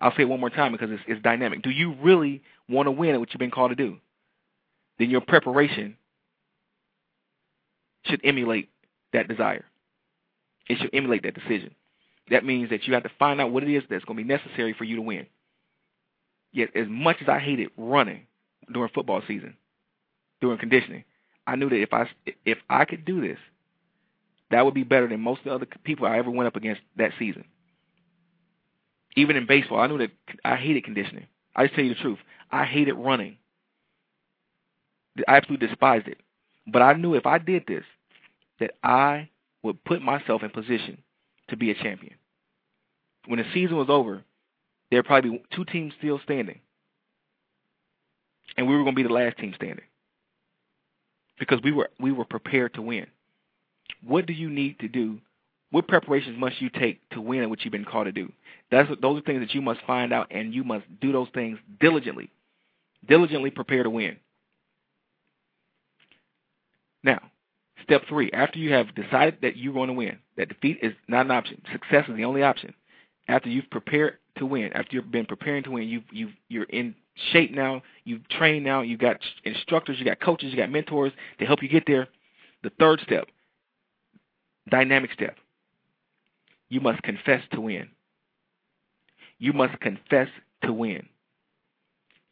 I'll 0.00 0.14
say 0.14 0.22
it 0.22 0.28
one 0.28 0.40
more 0.40 0.50
time 0.50 0.72
because 0.72 0.90
it's, 0.90 1.02
it's 1.06 1.22
dynamic. 1.22 1.62
Do 1.62 1.70
you 1.70 1.94
really 2.02 2.42
want 2.68 2.86
to 2.86 2.90
win 2.90 3.14
at 3.14 3.20
what 3.20 3.32
you've 3.32 3.38
been 3.38 3.50
called 3.50 3.70
to 3.70 3.76
do? 3.76 3.96
Then 4.98 5.10
your 5.10 5.20
preparation 5.20 5.96
should 8.04 8.20
emulate 8.24 8.68
that 9.12 9.28
desire. 9.28 9.64
It 10.68 10.78
should 10.78 10.90
emulate 10.92 11.22
that 11.22 11.34
decision. 11.34 11.74
That 12.30 12.44
means 12.44 12.70
that 12.70 12.86
you 12.86 12.94
have 12.94 13.04
to 13.04 13.10
find 13.18 13.40
out 13.40 13.52
what 13.52 13.62
it 13.62 13.70
is 13.70 13.84
that's 13.88 14.04
going 14.04 14.18
to 14.18 14.24
be 14.24 14.28
necessary 14.28 14.74
for 14.76 14.84
you 14.84 14.96
to 14.96 15.02
win. 15.02 15.26
Yet, 16.52 16.70
as 16.74 16.86
much 16.88 17.16
as 17.20 17.28
I 17.28 17.38
hated 17.38 17.70
running 17.76 18.26
during 18.72 18.90
football 18.92 19.22
season, 19.26 19.56
during 20.40 20.58
conditioning, 20.58 21.04
I 21.46 21.56
knew 21.56 21.68
that 21.68 21.80
if 21.80 21.92
I 21.92 22.08
if 22.44 22.58
I 22.68 22.84
could 22.84 23.04
do 23.04 23.20
this, 23.20 23.38
that 24.50 24.64
would 24.64 24.74
be 24.74 24.84
better 24.84 25.08
than 25.08 25.20
most 25.20 25.40
of 25.40 25.44
the 25.44 25.54
other 25.54 25.66
people 25.84 26.06
I 26.06 26.18
ever 26.18 26.30
went 26.30 26.46
up 26.46 26.56
against 26.56 26.82
that 26.96 27.12
season. 27.18 27.44
Even 29.16 29.36
in 29.36 29.46
baseball, 29.46 29.80
I 29.80 29.86
knew 29.86 29.98
that 29.98 30.10
I 30.44 30.56
hated 30.56 30.84
conditioning. 30.84 31.26
I 31.54 31.64
just 31.64 31.74
tell 31.74 31.84
you 31.84 31.94
the 31.94 32.00
truth. 32.00 32.18
I 32.50 32.64
hated 32.64 32.94
running. 32.94 33.38
I 35.26 35.36
absolutely 35.36 35.66
despised 35.66 36.08
it. 36.08 36.18
But 36.66 36.82
I 36.82 36.92
knew 36.92 37.14
if 37.14 37.26
I 37.26 37.38
did 37.38 37.64
this, 37.66 37.84
that 38.60 38.72
I 38.82 39.30
would 39.62 39.82
put 39.84 40.02
myself 40.02 40.42
in 40.42 40.50
position 40.50 40.98
to 41.48 41.56
be 41.56 41.70
a 41.70 41.74
champion. 41.74 42.14
When 43.26 43.38
the 43.38 43.44
season 43.54 43.76
was 43.76 43.88
over, 43.88 44.22
there 44.90 44.98
would 44.98 45.06
probably 45.06 45.30
be 45.30 45.42
two 45.54 45.64
teams 45.64 45.94
still 45.98 46.20
standing. 46.22 46.60
And 48.56 48.68
we 48.68 48.74
were 48.74 48.82
going 48.82 48.94
to 48.94 49.02
be 49.02 49.06
the 49.06 49.14
last 49.14 49.38
team 49.38 49.52
standing. 49.56 49.84
Because 51.38 51.60
we 51.62 51.72
were 51.72 51.90
we 52.00 52.12
were 52.12 52.24
prepared 52.24 52.74
to 52.74 52.82
win. 52.82 53.06
What 54.06 54.26
do 54.26 54.32
you 54.32 54.48
need 54.48 54.78
to 54.80 54.88
do? 54.88 55.18
What 55.70 55.88
preparations 55.88 56.38
must 56.38 56.60
you 56.60 56.70
take 56.70 57.06
to 57.10 57.20
win 57.20 57.42
at 57.42 57.50
what 57.50 57.64
you've 57.64 57.72
been 57.72 57.84
called 57.84 58.06
to 58.06 58.12
do? 58.12 58.32
That's 58.70 58.88
those 59.00 59.18
are 59.18 59.22
things 59.22 59.40
that 59.40 59.54
you 59.54 59.60
must 59.60 59.80
find 59.86 60.12
out 60.12 60.28
and 60.30 60.54
you 60.54 60.64
must 60.64 60.84
do 61.00 61.12
those 61.12 61.28
things 61.34 61.58
diligently. 61.80 62.30
Diligently 63.06 63.50
prepare 63.50 63.82
to 63.82 63.90
win. 63.90 64.16
Now, 67.02 67.20
step 67.82 68.02
three, 68.08 68.30
after 68.32 68.58
you 68.58 68.72
have 68.72 68.94
decided 68.94 69.38
that 69.42 69.56
you're 69.56 69.74
going 69.74 69.88
to 69.88 69.94
win, 69.94 70.18
that 70.36 70.48
defeat 70.48 70.78
is 70.82 70.92
not 71.08 71.26
an 71.26 71.30
option, 71.30 71.62
success 71.72 72.08
is 72.08 72.16
the 72.16 72.24
only 72.24 72.42
option. 72.42 72.74
After 73.28 73.48
you've 73.48 73.70
prepared 73.70 74.18
to 74.38 74.46
win, 74.46 74.72
after 74.72 74.96
you've 74.96 75.10
been 75.10 75.26
preparing 75.26 75.62
to 75.64 75.70
win, 75.72 75.88
you've 75.88 76.04
you 76.10 76.30
you're 76.48 76.64
in 76.64 76.94
shape 77.32 77.52
now, 77.52 77.82
you've 78.04 78.28
trained 78.28 78.64
now, 78.64 78.82
you've 78.82 79.00
got 79.00 79.16
instructors, 79.44 79.98
you 79.98 80.04
got 80.04 80.20
coaches, 80.20 80.50
you 80.50 80.56
got 80.56 80.70
mentors 80.70 81.12
to 81.38 81.46
help 81.46 81.62
you 81.62 81.68
get 81.68 81.84
there. 81.86 82.08
The 82.62 82.70
third 82.78 83.00
step, 83.00 83.28
dynamic 84.70 85.12
step. 85.12 85.36
You 86.68 86.80
must 86.80 87.02
confess 87.02 87.42
to 87.52 87.60
win. 87.60 87.88
You 89.38 89.52
must 89.52 89.78
confess 89.80 90.28
to 90.62 90.72
win. 90.72 91.08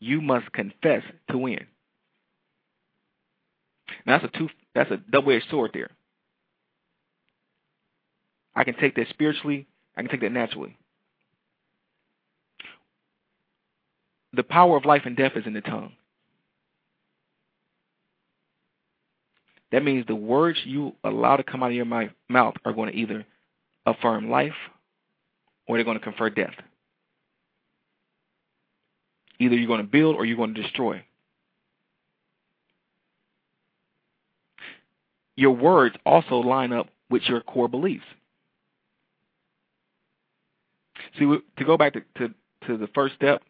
You 0.00 0.20
must 0.20 0.50
confess 0.52 1.02
to 1.30 1.38
win. 1.38 1.66
Now 4.06 4.18
that's 4.18 4.34
a 4.34 4.38
two 4.38 4.48
that's 4.74 4.90
a 4.90 4.96
double-edged 4.96 5.48
sword 5.50 5.70
there. 5.72 5.90
I 8.54 8.64
can 8.64 8.74
take 8.74 8.96
that 8.96 9.08
spiritually, 9.08 9.66
I 9.96 10.02
can 10.02 10.10
take 10.10 10.20
that 10.20 10.32
naturally. 10.32 10.76
The 14.34 14.42
power 14.42 14.76
of 14.76 14.84
life 14.84 15.02
and 15.04 15.16
death 15.16 15.32
is 15.36 15.46
in 15.46 15.52
the 15.52 15.60
tongue. 15.60 15.92
That 19.70 19.84
means 19.84 20.06
the 20.06 20.14
words 20.14 20.58
you 20.64 20.94
allow 21.02 21.36
to 21.36 21.42
come 21.42 21.62
out 21.62 21.70
of 21.70 21.76
your 21.76 21.84
mouth 21.84 22.54
are 22.64 22.72
going 22.72 22.92
to 22.92 22.96
either 22.96 23.26
affirm 23.86 24.30
life 24.30 24.54
or 25.66 25.76
they're 25.76 25.84
going 25.84 25.98
to 25.98 26.04
confer 26.04 26.30
death. 26.30 26.54
Either 29.40 29.56
you're 29.56 29.66
going 29.66 29.80
to 29.80 29.86
build 29.86 30.16
or 30.16 30.24
you're 30.24 30.36
going 30.36 30.54
to 30.54 30.62
destroy. 30.62 31.04
Your 35.36 35.52
words 35.52 35.96
also 36.06 36.36
line 36.36 36.72
up 36.72 36.88
with 37.10 37.22
your 37.24 37.40
core 37.40 37.68
beliefs. 37.68 38.04
See, 41.18 41.24
to 41.24 41.64
go 41.64 41.76
back 41.76 41.94
to, 41.94 42.02
to, 42.18 42.34
to 42.68 42.76
the 42.76 42.88
first 42.94 43.16
step, 43.16 43.42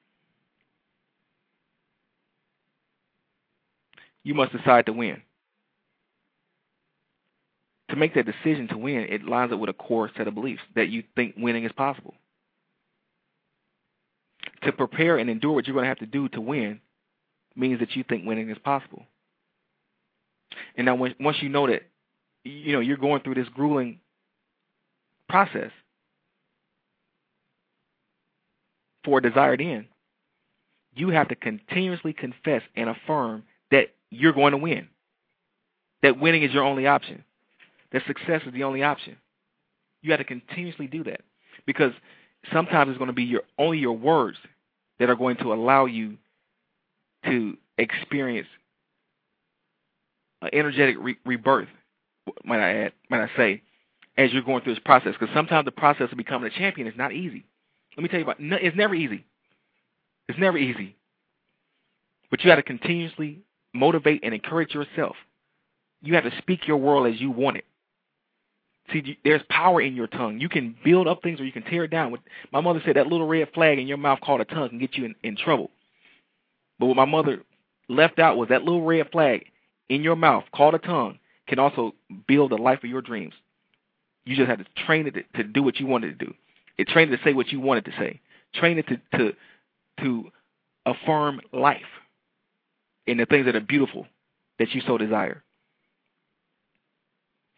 you 4.24 4.34
must 4.34 4.52
decide 4.52 4.86
to 4.86 4.92
win. 4.92 5.22
To 7.90 7.96
make 7.96 8.14
that 8.14 8.26
decision 8.26 8.66
to 8.68 8.78
win, 8.78 9.06
it 9.10 9.24
lines 9.24 9.52
up 9.52 9.60
with 9.60 9.70
a 9.70 9.74
core 9.74 10.10
set 10.16 10.26
of 10.26 10.34
beliefs 10.34 10.62
that 10.74 10.88
you 10.88 11.04
think 11.14 11.34
winning 11.36 11.64
is 11.64 11.72
possible. 11.72 12.14
To 14.62 14.72
prepare 14.72 15.18
and 15.18 15.28
endure 15.28 15.52
what 15.52 15.66
you're 15.66 15.74
going 15.74 15.84
to 15.84 15.88
have 15.88 15.98
to 15.98 16.06
do 16.06 16.28
to 16.30 16.40
win 16.40 16.80
means 17.54 17.80
that 17.80 17.94
you 17.94 18.02
think 18.02 18.26
winning 18.26 18.50
is 18.50 18.58
possible. 18.58 19.04
And 20.76 20.86
now, 20.86 20.94
when, 20.94 21.14
once 21.20 21.36
you 21.40 21.50
know 21.50 21.66
that, 21.66 21.82
you 22.42 22.72
know 22.72 22.80
you're 22.80 22.96
going 22.96 23.22
through 23.22 23.34
this 23.34 23.48
grueling 23.54 24.00
process 25.28 25.70
for 29.04 29.18
a 29.18 29.22
desired 29.22 29.60
end, 29.60 29.86
you 30.94 31.10
have 31.10 31.28
to 31.28 31.34
continuously 31.34 32.12
confess 32.12 32.62
and 32.74 32.88
affirm 32.88 33.44
you're 34.14 34.32
going 34.32 34.52
to 34.52 34.58
win. 34.58 34.88
That 36.02 36.18
winning 36.18 36.42
is 36.42 36.52
your 36.52 36.64
only 36.64 36.86
option. 36.86 37.24
That 37.92 38.02
success 38.06 38.42
is 38.46 38.52
the 38.52 38.64
only 38.64 38.82
option. 38.82 39.16
You 40.02 40.10
have 40.10 40.20
to 40.20 40.24
continuously 40.24 40.86
do 40.86 41.04
that 41.04 41.20
because 41.66 41.92
sometimes 42.52 42.90
it's 42.90 42.98
going 42.98 43.08
to 43.08 43.14
be 43.14 43.24
your 43.24 43.42
only 43.58 43.78
your 43.78 43.96
words 43.96 44.36
that 44.98 45.08
are 45.08 45.16
going 45.16 45.36
to 45.38 45.52
allow 45.52 45.86
you 45.86 46.16
to 47.24 47.56
experience 47.78 48.48
an 50.42 50.50
energetic 50.52 50.96
re- 51.00 51.18
rebirth. 51.24 51.68
Might 52.44 52.60
I 52.60 52.74
add? 52.84 52.92
Might 53.08 53.22
I 53.22 53.30
say? 53.36 53.62
As 54.16 54.32
you're 54.32 54.42
going 54.42 54.62
through 54.62 54.74
this 54.74 54.82
process, 54.84 55.14
because 55.18 55.34
sometimes 55.34 55.64
the 55.64 55.72
process 55.72 56.12
of 56.12 56.18
becoming 56.18 56.50
a 56.52 56.56
champion 56.56 56.86
is 56.86 56.94
not 56.96 57.12
easy. 57.12 57.44
Let 57.96 58.02
me 58.02 58.08
tell 58.08 58.20
you 58.20 58.24
about. 58.24 58.36
It's 58.38 58.76
never 58.76 58.94
easy. 58.94 59.24
It's 60.28 60.38
never 60.38 60.58
easy. 60.58 60.96
But 62.30 62.44
you 62.44 62.50
have 62.50 62.58
to 62.58 62.62
continuously 62.62 63.40
motivate 63.74 64.20
and 64.22 64.32
encourage 64.32 64.72
yourself. 64.72 65.16
You 66.00 66.14
have 66.14 66.24
to 66.24 66.36
speak 66.38 66.66
your 66.66 66.76
world 66.76 67.06
as 67.12 67.20
you 67.20 67.30
want 67.30 67.58
it. 67.58 67.64
See, 68.92 69.18
there's 69.24 69.42
power 69.48 69.80
in 69.80 69.94
your 69.94 70.06
tongue. 70.06 70.38
You 70.40 70.48
can 70.48 70.76
build 70.84 71.08
up 71.08 71.22
things 71.22 71.40
or 71.40 71.44
you 71.44 71.52
can 71.52 71.62
tear 71.62 71.84
it 71.84 71.90
down. 71.90 72.14
My 72.52 72.60
mother 72.60 72.82
said 72.84 72.96
that 72.96 73.06
little 73.06 73.26
red 73.26 73.48
flag 73.54 73.78
in 73.78 73.86
your 73.86 73.96
mouth 73.96 74.20
called 74.20 74.42
a 74.42 74.44
tongue 74.44 74.68
can 74.68 74.78
get 74.78 74.94
you 74.96 75.06
in, 75.06 75.14
in 75.22 75.36
trouble. 75.36 75.70
But 76.78 76.86
what 76.86 76.96
my 76.96 77.06
mother 77.06 77.42
left 77.88 78.18
out 78.18 78.36
was 78.36 78.50
that 78.50 78.62
little 78.62 78.84
red 78.84 79.10
flag 79.10 79.46
in 79.88 80.02
your 80.02 80.16
mouth 80.16 80.44
called 80.54 80.74
a 80.74 80.78
tongue 80.78 81.18
can 81.46 81.58
also 81.58 81.94
build 82.26 82.50
the 82.50 82.56
life 82.56 82.84
of 82.84 82.90
your 82.90 83.02
dreams. 83.02 83.34
You 84.24 84.36
just 84.36 84.48
have 84.48 84.58
to 84.58 84.84
train 84.86 85.06
it 85.06 85.24
to, 85.34 85.44
do 85.44 85.62
what 85.62 85.78
you 85.80 85.86
wanted 85.86 86.18
to 86.18 86.26
do. 86.26 86.34
It 86.76 86.88
trained 86.88 87.12
it 87.12 87.18
to 87.18 87.24
say 87.24 87.32
what 87.32 87.52
you 87.52 87.60
wanted 87.60 87.84
to 87.86 87.92
say. 87.98 88.20
Train 88.54 88.78
it 88.78 88.86
to 88.88 89.18
to 89.18 89.32
to 90.00 90.24
affirm 90.86 91.40
life 91.52 91.82
in 93.06 93.18
the 93.18 93.26
things 93.26 93.46
that 93.46 93.56
are 93.56 93.60
beautiful 93.60 94.06
that 94.58 94.72
you 94.74 94.80
so 94.86 94.98
desire. 94.98 95.42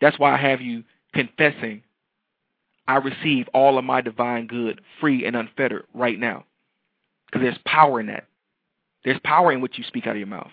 That's 0.00 0.18
why 0.18 0.34
I 0.34 0.36
have 0.36 0.60
you 0.60 0.84
confessing 1.14 1.82
I 2.88 2.96
receive 2.96 3.48
all 3.52 3.78
of 3.78 3.84
my 3.84 4.00
divine 4.00 4.46
good 4.46 4.80
free 5.00 5.26
and 5.26 5.34
unfettered 5.34 5.84
right 5.94 6.18
now. 6.18 6.44
Because 7.26 7.42
there's 7.42 7.58
power 7.66 7.98
in 8.00 8.06
that. 8.06 8.26
There's 9.04 9.18
power 9.24 9.52
in 9.52 9.60
what 9.60 9.76
you 9.76 9.84
speak 9.84 10.06
out 10.06 10.12
of 10.12 10.18
your 10.18 10.26
mouth. 10.26 10.50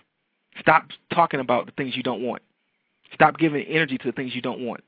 Stop 0.60 0.88
talking 1.14 1.40
about 1.40 1.66
the 1.66 1.72
things 1.74 1.96
you 1.96 2.04
don't 2.04 2.24
want. 2.24 2.42
Stop 3.14 3.38
giving 3.38 3.64
energy 3.66 3.98
to 4.00 4.08
the 4.08 4.12
things 4.12 4.34
you 4.34 4.42
don't 4.42 4.62
want. 4.62 4.84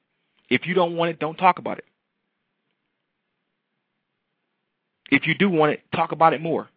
If 0.49 0.65
you 0.65 0.73
don't 0.73 0.95
want 0.95 1.11
it, 1.11 1.19
don't 1.19 1.35
talk 1.35 1.59
about 1.59 1.77
it. 1.77 1.85
If 5.11 5.27
you 5.27 5.35
do 5.35 5.49
want 5.49 5.73
it, 5.73 5.81
talk 5.95 6.11
about 6.11 6.33
it 6.33 6.41
more. 6.41 6.67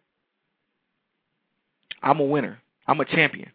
I'm 2.01 2.19
a 2.19 2.23
winner. 2.23 2.59
I'm 2.89 2.99
a 2.99 3.05
champion. 3.05 3.51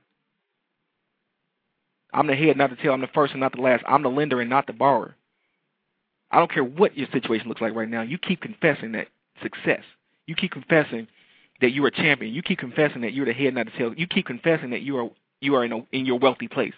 I'm 2.12 2.28
the 2.28 2.36
head, 2.36 2.56
not 2.56 2.70
the 2.70 2.76
tail. 2.76 2.92
I'm 2.92 3.00
the 3.00 3.08
first 3.08 3.32
and 3.32 3.40
not 3.40 3.52
the 3.52 3.60
last. 3.60 3.82
I'm 3.84 4.04
the 4.04 4.08
lender 4.08 4.40
and 4.40 4.48
not 4.48 4.68
the 4.68 4.72
borrower. 4.72 5.16
I 6.30 6.38
don't 6.38 6.52
care 6.52 6.62
what 6.62 6.96
your 6.96 7.08
situation 7.12 7.48
looks 7.48 7.60
like 7.60 7.74
right 7.74 7.88
now. 7.88 8.02
You 8.02 8.16
keep 8.16 8.40
confessing 8.40 8.92
that 8.92 9.08
success. 9.42 9.82
You 10.28 10.36
keep 10.36 10.52
confessing 10.52 11.08
that 11.60 11.72
you're 11.72 11.88
a 11.88 11.90
champion. 11.90 12.32
You 12.32 12.42
keep 12.42 12.60
confessing 12.60 13.00
that 13.00 13.12
you're 13.12 13.26
the 13.26 13.32
head, 13.32 13.54
not 13.54 13.66
the 13.66 13.72
tail. 13.72 13.92
You 13.96 14.06
keep 14.06 14.24
confessing 14.24 14.70
that 14.70 14.82
you 14.82 14.98
are 14.98 15.10
you 15.40 15.56
are 15.56 15.64
in 15.64 15.72
a, 15.72 15.84
in 15.90 16.06
your 16.06 16.20
wealthy 16.20 16.46
place. 16.46 16.74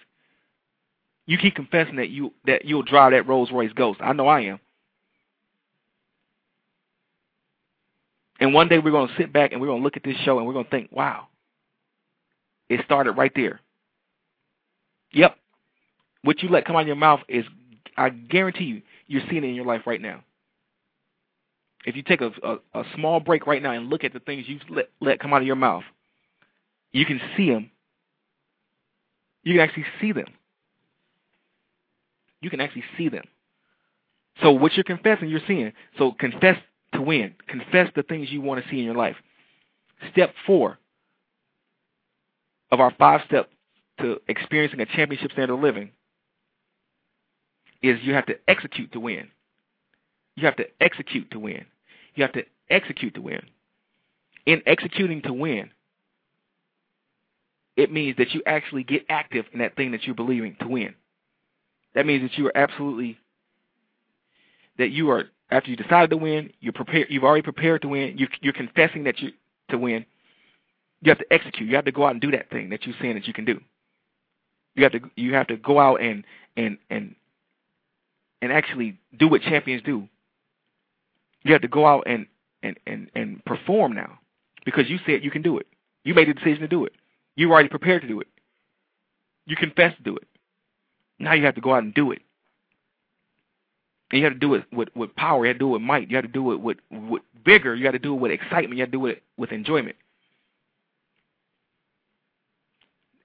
You 1.26 1.36
keep 1.36 1.56
confessing 1.56 1.96
that 1.96 2.08
you 2.08 2.32
that 2.46 2.64
you'll 2.64 2.84
drive 2.84 3.12
that 3.12 3.28
Rolls 3.28 3.50
Royce 3.52 3.72
Ghost. 3.74 4.00
I 4.02 4.14
know 4.14 4.28
I 4.28 4.40
am. 4.40 4.60
And 8.40 8.54
one 8.54 8.68
day 8.68 8.78
we're 8.78 8.92
going 8.92 9.08
to 9.08 9.16
sit 9.18 9.30
back 9.30 9.52
and 9.52 9.60
we're 9.60 9.66
going 9.66 9.80
to 9.80 9.84
look 9.84 9.98
at 9.98 10.04
this 10.04 10.16
show 10.24 10.38
and 10.38 10.46
we're 10.46 10.54
going 10.54 10.64
to 10.64 10.70
think, 10.70 10.88
wow, 10.90 11.28
it 12.68 12.80
started 12.84 13.12
right 13.12 13.32
there. 13.34 13.60
Yep. 15.12 15.36
What 16.22 16.42
you 16.42 16.48
let 16.48 16.64
come 16.64 16.76
out 16.76 16.82
of 16.82 16.86
your 16.86 16.96
mouth 16.96 17.20
is, 17.28 17.44
I 17.96 18.10
guarantee 18.10 18.64
you, 18.64 18.82
you're 19.06 19.22
seeing 19.30 19.44
it 19.44 19.48
in 19.48 19.54
your 19.54 19.64
life 19.64 19.82
right 19.86 20.00
now. 20.00 20.24
If 21.84 21.94
you 21.94 22.02
take 22.02 22.20
a, 22.20 22.32
a, 22.42 22.80
a 22.80 22.84
small 22.96 23.20
break 23.20 23.46
right 23.46 23.62
now 23.62 23.70
and 23.70 23.88
look 23.88 24.02
at 24.02 24.12
the 24.12 24.18
things 24.18 24.44
you've 24.48 24.62
let, 24.68 24.90
let 25.00 25.20
come 25.20 25.32
out 25.32 25.40
of 25.40 25.46
your 25.46 25.56
mouth, 25.56 25.84
you 26.92 27.06
can 27.06 27.20
see 27.36 27.50
them. 27.50 27.70
You 29.44 29.54
can 29.54 29.60
actually 29.60 29.84
see 30.00 30.10
them. 30.10 30.26
You 32.40 32.50
can 32.50 32.60
actually 32.60 32.84
see 32.98 33.08
them. 33.08 33.24
So 34.42 34.50
what 34.50 34.74
you're 34.74 34.84
confessing, 34.84 35.28
you're 35.28 35.40
seeing. 35.46 35.72
So 35.96 36.12
confess 36.12 36.58
to 36.92 37.00
win. 37.00 37.34
Confess 37.46 37.90
the 37.94 38.02
things 38.02 38.30
you 38.30 38.40
want 38.40 38.62
to 38.62 38.68
see 38.68 38.78
in 38.78 38.84
your 38.84 38.96
life. 38.96 39.16
Step 40.10 40.34
four 40.46 40.78
of 42.70 42.80
our 42.80 42.92
five 42.98 43.22
steps 43.26 43.48
to 44.00 44.20
experiencing 44.28 44.80
a 44.80 44.86
championship 44.86 45.32
standard 45.32 45.54
of 45.54 45.60
living 45.60 45.90
is 47.82 47.98
you 48.02 48.14
have 48.14 48.26
to 48.26 48.36
execute 48.48 48.92
to 48.92 49.00
win. 49.00 49.28
You 50.36 50.46
have 50.46 50.56
to 50.56 50.66
execute 50.80 51.30
to 51.30 51.38
win. 51.38 51.64
You 52.14 52.24
have 52.24 52.32
to 52.32 52.44
execute 52.70 53.14
to 53.14 53.20
win. 53.20 53.42
In 54.44 54.62
executing 54.66 55.22
to 55.22 55.32
win, 55.32 55.70
it 57.76 57.92
means 57.92 58.16
that 58.16 58.32
you 58.32 58.42
actually 58.46 58.84
get 58.84 59.04
active 59.08 59.44
in 59.52 59.58
that 59.58 59.76
thing 59.76 59.92
that 59.92 60.04
you're 60.04 60.14
believing 60.14 60.56
to 60.60 60.68
win. 60.68 60.94
That 61.94 62.06
means 62.06 62.22
that 62.22 62.38
you 62.38 62.46
are 62.46 62.56
absolutely 62.56 63.18
that 64.78 64.90
you 64.90 65.10
are 65.10 65.24
after 65.50 65.70
you 65.70 65.76
decided 65.76 66.10
to 66.10 66.16
win, 66.16 66.52
you're 66.60 66.72
prepared. 66.72 67.06
You've 67.08 67.24
already 67.24 67.42
prepared 67.42 67.82
to 67.82 67.88
win. 67.88 68.18
You, 68.18 68.26
you're 68.40 68.52
confessing 68.52 69.04
that 69.04 69.20
you 69.20 69.30
to 69.70 69.78
win. 69.78 70.04
You 71.02 71.10
have 71.10 71.18
to 71.18 71.32
execute. 71.32 71.68
You 71.68 71.76
have 71.76 71.84
to 71.84 71.92
go 71.92 72.06
out 72.06 72.12
and 72.12 72.20
do 72.20 72.30
that 72.32 72.50
thing 72.50 72.70
that 72.70 72.86
you're 72.86 72.96
saying 73.00 73.14
that 73.14 73.26
you 73.26 73.32
can 73.32 73.44
do. 73.44 73.60
You 74.74 74.82
have 74.82 74.92
to 74.92 75.00
you 75.16 75.34
have 75.34 75.46
to 75.48 75.56
go 75.56 75.78
out 75.78 76.00
and 76.00 76.24
and 76.56 76.78
and 76.90 77.14
and 78.42 78.52
actually 78.52 78.98
do 79.18 79.28
what 79.28 79.42
champions 79.42 79.82
do. 79.82 80.08
You 81.42 81.52
have 81.52 81.62
to 81.62 81.68
go 81.68 81.86
out 81.86 82.04
and 82.06 82.26
and 82.62 82.78
and 82.86 83.10
and 83.14 83.44
perform 83.44 83.94
now 83.94 84.18
because 84.64 84.88
you 84.88 84.98
said 85.06 85.24
you 85.24 85.30
can 85.30 85.42
do 85.42 85.58
it. 85.58 85.66
You 86.04 86.14
made 86.14 86.28
the 86.28 86.34
decision 86.34 86.60
to 86.60 86.68
do 86.68 86.84
it. 86.84 86.92
You 87.36 87.48
were 87.48 87.54
already 87.54 87.68
prepared 87.68 88.02
to 88.02 88.08
do 88.08 88.20
it. 88.20 88.28
You 89.46 89.56
confessed 89.56 89.96
to 89.98 90.02
do 90.02 90.16
it. 90.16 90.26
Now 91.18 91.32
you 91.32 91.44
have 91.44 91.54
to 91.54 91.60
go 91.60 91.74
out 91.74 91.82
and 91.82 91.94
do 91.94 92.12
it. 92.12 92.20
And 94.10 94.20
you 94.20 94.24
have 94.24 94.34
to 94.34 94.38
do 94.38 94.54
it 94.54 94.64
with, 94.72 94.88
with 94.94 95.14
power. 95.16 95.44
You 95.44 95.48
have 95.48 95.56
to 95.56 95.58
do 95.58 95.68
it 95.68 95.72
with 95.72 95.82
might. 95.82 96.10
You 96.10 96.16
have 96.16 96.24
to 96.24 96.30
do 96.30 96.52
it 96.52 96.60
with, 96.60 96.78
with 96.90 97.22
vigor. 97.44 97.74
You 97.74 97.84
have 97.86 97.94
to 97.94 97.98
do 97.98 98.14
it 98.14 98.20
with 98.20 98.30
excitement. 98.30 98.74
You 98.74 98.82
have 98.82 98.90
to 98.90 98.98
do 98.98 99.06
it 99.06 99.22
with 99.36 99.50
enjoyment. 99.50 99.96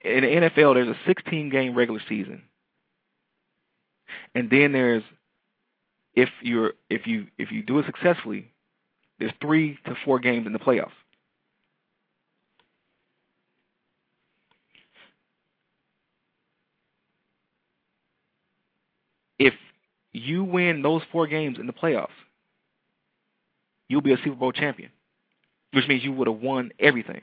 In 0.04 0.22
the 0.22 0.48
NFL, 0.48 0.74
there's 0.74 0.88
a 0.88 0.98
16 1.06 1.50
game 1.50 1.74
regular 1.74 2.00
season, 2.08 2.42
and 4.34 4.50
then 4.50 4.72
there's 4.72 5.04
if 6.14 6.28
you're 6.42 6.74
if 6.90 7.06
you 7.06 7.26
if 7.38 7.50
you 7.52 7.62
do 7.62 7.78
it 7.78 7.86
successfully, 7.86 8.52
there's 9.18 9.32
three 9.40 9.78
to 9.86 9.94
four 10.04 10.18
games 10.18 10.46
in 10.46 10.52
the 10.52 10.58
playoffs. 10.58 10.90
If 19.38 19.54
you 20.12 20.44
win 20.44 20.82
those 20.82 21.02
four 21.10 21.26
games 21.26 21.58
in 21.58 21.66
the 21.66 21.72
playoffs, 21.72 22.08
you'll 23.88 24.02
be 24.02 24.12
a 24.12 24.18
Super 24.18 24.36
Bowl 24.36 24.52
champion, 24.52 24.90
which 25.72 25.88
means 25.88 26.04
you 26.04 26.12
would 26.12 26.28
have 26.28 26.40
won 26.40 26.72
everything. 26.78 27.22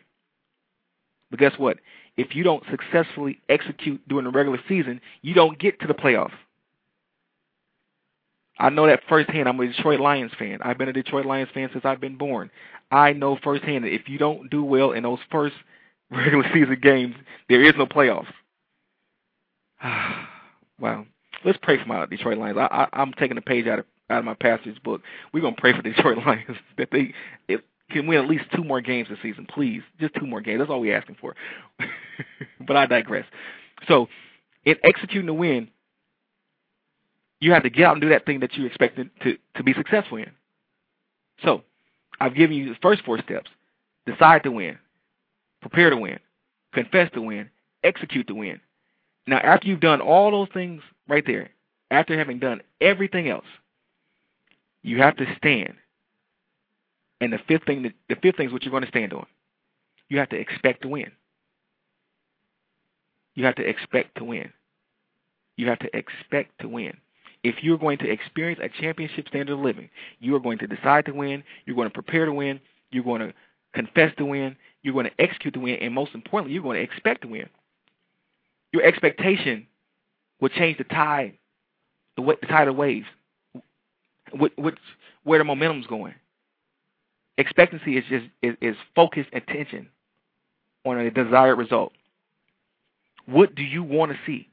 But 1.30 1.40
guess 1.40 1.54
what? 1.58 1.78
If 2.20 2.36
you 2.36 2.44
don't 2.44 2.64
successfully 2.70 3.40
execute 3.48 4.06
during 4.10 4.26
the 4.26 4.32
regular 4.32 4.60
season, 4.68 5.00
you 5.22 5.34
don't 5.34 5.58
get 5.58 5.80
to 5.80 5.88
the 5.88 5.94
playoffs. 5.94 6.34
I 8.60 8.70
know 8.70 8.88
that 8.88 9.04
firsthand. 9.08 9.48
I'm 9.48 9.58
a 9.58 9.68
Detroit 9.68 10.02
Lions 10.02 10.34
fan. 10.38 10.60
I've 10.62 10.78
been 10.78 10.90
a 10.90 10.94
Detroit 10.94 11.26
Lions 11.26 11.50
fan 11.54 11.70
since 11.72 11.86
I've 11.86 12.02
been 12.02 12.18
born. 12.18 12.52
I 12.92 13.14
know 13.14 13.40
firsthand 13.42 13.86
that 13.86 13.94
if 13.94 14.10
you 14.10 14.18
don't 14.18 14.50
do 14.50 14.66
well 14.66 14.92
in 14.92 15.04
those 15.04 15.20
first 15.32 15.56
regular 16.12 16.44
season 16.54 16.78
games, 16.82 17.16
there 17.48 17.64
is 17.64 17.72
no 17.78 17.86
playoffs. 17.86 18.28
wow. 20.78 21.06
Let's 21.46 21.60
pray 21.62 21.82
for 21.82 21.86
my 21.86 22.06
Detroit 22.06 22.38
Lions. 22.38 22.58
I, 22.58 22.66
I, 22.66 22.88
I'm 22.92 23.14
taking 23.14 23.38
a 23.38 23.42
page 23.42 23.66
out 23.66 23.80
of 23.80 23.86
out 24.10 24.20
of 24.20 24.26
my 24.26 24.34
pastor's 24.34 24.78
book. 24.80 25.04
We're 25.34 25.40
gonna 25.40 25.56
pray 25.58 25.72
for 25.72 25.82
the 25.82 25.94
Detroit 25.94 26.18
Lions 26.26 26.58
that 26.78 26.90
they 26.92 27.14
it, 27.48 27.64
can 27.90 28.08
win 28.08 28.24
at 28.24 28.30
least 28.30 28.46
two 28.56 28.64
more 28.64 28.82
games 28.82 29.10
this 29.10 29.20
season, 29.22 29.46
please. 29.50 29.82
Just 30.00 30.16
two 30.16 30.26
more 30.26 30.42
games. 30.42 30.60
That's 30.60 30.72
all 30.72 30.82
we're 30.82 30.98
asking 30.98 31.18
for. 31.20 31.36
but 32.68 32.76
I 32.76 32.86
digress. 32.86 33.26
So, 33.88 34.08
in 34.66 34.76
executing 34.84 35.26
the 35.26 35.34
win, 35.34 35.70
you 37.40 37.54
have 37.54 37.64
to 37.64 37.70
get 37.70 37.86
out 37.86 37.94
and 37.94 38.02
do 38.02 38.10
that 38.10 38.26
thing 38.26 38.42
that 38.42 38.54
you 38.56 38.66
expected 38.66 39.10
to 39.24 39.38
to 39.56 39.64
be 39.64 39.74
successful 39.74 40.18
in. 40.18 40.32
So, 41.44 41.64
I've 42.20 42.36
given 42.36 42.56
you 42.58 42.70
the 42.70 42.80
first 42.82 43.04
four 43.04 43.20
steps: 43.22 43.50
decide 44.06 44.44
to 44.44 44.52
win, 44.52 44.78
prepare 45.62 45.90
to 45.90 45.98
win, 45.98 46.20
confess 46.74 47.10
to 47.14 47.22
win, 47.22 47.50
execute 47.84 48.28
to 48.28 48.36
win. 48.36 48.60
Now, 49.28 49.38
after 49.38 49.68
you've 49.68 49.80
done 49.80 50.02
all 50.02 50.32
those 50.32 50.50
things 50.54 50.82
right 51.08 51.24
there, 51.26 51.50
after 51.92 52.18
having 52.18 52.40
done 52.40 52.62
everything 52.82 53.30
else, 53.30 53.46
you 54.82 54.98
have 55.02 55.16
to 55.18 55.26
stand. 55.38 55.76
And 57.22 57.34
the 57.34 57.40
fifth 57.48 57.66
thing, 57.66 57.94
the 58.08 58.16
fifth 58.16 58.38
thing 58.38 58.48
is 58.48 58.54
what 58.54 58.64
you're 58.64 58.72
going 58.72 58.84
to 58.84 58.90
stand 58.90 59.14
on. 59.14 59.26
You 60.08 60.20
have 60.20 60.30
to 60.30 60.38
expect 60.40 60.84
to 60.84 60.88
win. 60.88 61.12
You 63.36 63.46
have 63.46 63.56
to 63.56 63.68
expect 63.68 64.18
to 64.18 64.24
win. 64.24 64.52
You 65.56 65.68
have 65.68 65.80
to 65.80 65.96
expect 65.96 66.60
to 66.62 66.68
win. 66.68 66.98
If 67.44 67.64
you're 67.64 67.78
going 67.78 67.98
to 68.00 68.10
experience 68.10 68.60
a 68.62 68.70
championship 68.82 69.28
standard 69.28 69.54
of 69.54 69.60
living, 69.60 69.90
you 70.20 70.36
are 70.36 70.40
going 70.40 70.58
to 70.60 70.68
decide 70.68 71.06
to 71.06 71.14
win. 71.14 71.44
You're 71.66 71.76
going 71.76 71.88
to 71.88 71.94
prepare 71.94 72.26
to 72.26 72.34
win. 72.34 72.60
You're 72.92 73.04
going 73.04 73.22
to 73.22 73.34
confess 73.74 74.14
to 74.18 74.26
win. 74.26 74.56
You're 74.82 74.94
going 74.94 75.06
to 75.06 75.22
execute 75.22 75.54
to 75.54 75.60
win. 75.60 75.76
And 75.76 75.94
most 75.94 76.14
importantly, 76.14 76.54
you're 76.54 76.64
going 76.64 76.78
to 76.78 76.84
expect 76.84 77.22
to 77.22 77.28
win. 77.28 77.48
Your 78.74 78.84
expectation 78.84 79.68
will 80.40 80.50
change 80.50 80.78
the 80.78 80.84
tide, 80.86 81.38
the, 82.18 82.24
the 82.42 82.48
tide 82.48 82.68
of 82.68 82.76
waves, 82.76 83.08
which, 84.34 84.54
where 85.24 85.40
the 85.40 85.46
momentum's 85.46 85.88
going. 85.88 86.16
Expectancy 87.40 87.98
is 87.98 88.04
just 88.10 88.26
is, 88.42 88.56
is 88.62 88.76
focused 88.94 89.30
attention 89.32 89.88
on 90.86 90.98
a 91.00 91.10
desired 91.10 91.56
result. 91.56 91.94
What 93.28 93.56
do 93.56 93.64
you 93.64 93.82
want 93.82 94.12
to 94.12 94.18
see? 94.26 94.50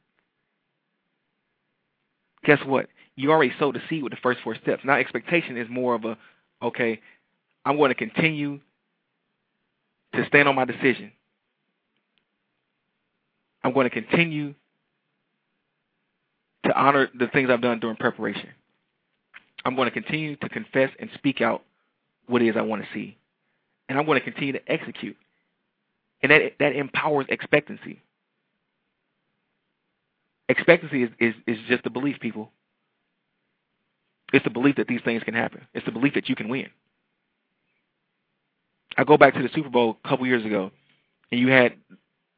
Guess 2.45 2.61
what? 2.65 2.87
You 3.17 3.33
already 3.33 3.53
sowed 3.59 3.75
the 3.75 3.81
seed 3.89 4.05
with 4.05 4.13
the 4.13 4.19
first 4.23 4.39
four 4.45 4.55
steps. 4.55 4.85
Now 4.85 4.95
expectation 4.95 5.57
is 5.57 5.67
more 5.69 5.97
of 5.97 6.05
a, 6.05 6.17
okay, 6.63 7.01
I'm 7.65 7.77
going 7.77 7.89
to 7.89 7.97
continue 7.97 8.61
to 10.15 10.25
stand 10.29 10.47
on 10.47 10.55
my 10.55 10.65
decision. 10.65 11.11
I'm 13.65 13.73
going 13.73 13.91
to 13.91 14.01
continue 14.01 14.55
to 16.65 16.81
honor 16.81 17.09
the 17.19 17.27
things 17.27 17.51
I've 17.51 17.63
done 17.63 17.81
during 17.81 17.97
preparation. 17.97 18.51
I'm 19.65 19.75
going 19.75 19.87
to 19.87 20.01
continue 20.01 20.37
to 20.37 20.49
confess 20.49 20.91
and 21.01 21.11
speak 21.15 21.41
out 21.41 21.65
what 22.27 22.43
it 22.43 22.49
is 22.49 22.57
I 22.57 22.63
want 22.63 22.83
to 22.83 22.89
see. 22.93 23.17
And 23.89 23.99
I'm 23.99 24.07
going 24.07 24.19
to 24.19 24.25
continue 24.25 24.53
to 24.53 24.71
execute. 24.73 25.17
And 26.23 26.33
that 26.33 26.53
that 26.59 26.75
empowers 26.75 27.27
expectancy. 27.29 28.03
Expectancy 30.49 31.03
is, 31.03 31.11
is, 31.19 31.35
is 31.47 31.59
just 31.69 31.85
a 31.87 31.91
belief, 31.91 32.21
people. 32.21 32.51
It's 34.33 34.45
the 34.45 34.51
belief 34.51 34.77
that 34.77 34.89
these 34.89 35.01
things 35.05 35.23
can 35.23 35.35
happen. 35.35 35.67
It's 35.75 35.85
the 35.87 35.93
belief 35.93 36.15
that 36.15 36.29
you 36.29 36.37
can 36.37 36.49
win. 36.49 36.69
I 38.97 39.05
go 39.05 39.17
back 39.17 39.35
to 39.35 39.43
the 39.43 39.51
Super 39.55 39.69
Bowl 39.69 39.99
a 40.05 40.09
couple 40.09 40.27
years 40.27 40.45
ago, 40.45 40.71
and 41.31 41.41
you 41.41 41.49
had 41.49 41.75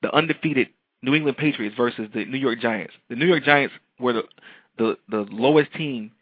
the 0.03 0.15
undefeated 0.15 0.69
New 1.03 1.15
England 1.15 1.37
Patriots 1.37 1.77
versus 1.77 2.09
the 2.13 2.25
New 2.25 2.39
York 2.39 2.61
Giants. 2.61 2.95
The 3.09 3.17
New 3.17 3.27
York 3.27 3.45
Giants 3.45 3.75
were 3.99 4.13
the 4.13 4.23
the, 4.77 4.97
the 5.09 5.27
lowest 5.31 5.73
team 5.75 6.13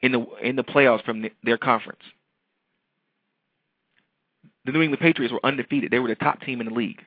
in 0.00 0.12
the 0.12 0.26
in 0.42 0.56
the 0.56 0.64
playoffs 0.64 1.04
from 1.04 1.22
the, 1.22 1.32
their 1.42 1.58
conference. 1.58 2.02
The 4.64 4.72
New 4.72 4.82
England 4.82 5.00
Patriots 5.00 5.32
were 5.32 5.44
undefeated. 5.44 5.90
They 5.90 5.98
were 5.98 6.08
the 6.08 6.14
top 6.14 6.40
team 6.40 6.60
in 6.60 6.68
the 6.68 6.74
league, 6.74 7.00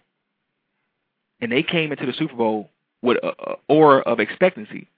and 1.40 1.52
they 1.52 1.64
came 1.64 1.92
into 1.92 2.06
the 2.06 2.14
Super 2.14 2.36
Bowl 2.36 2.70
with 3.02 3.18
a, 3.24 3.28
a 3.28 3.56
aura 3.68 4.00
of 4.00 4.20
expectancy. 4.20 4.90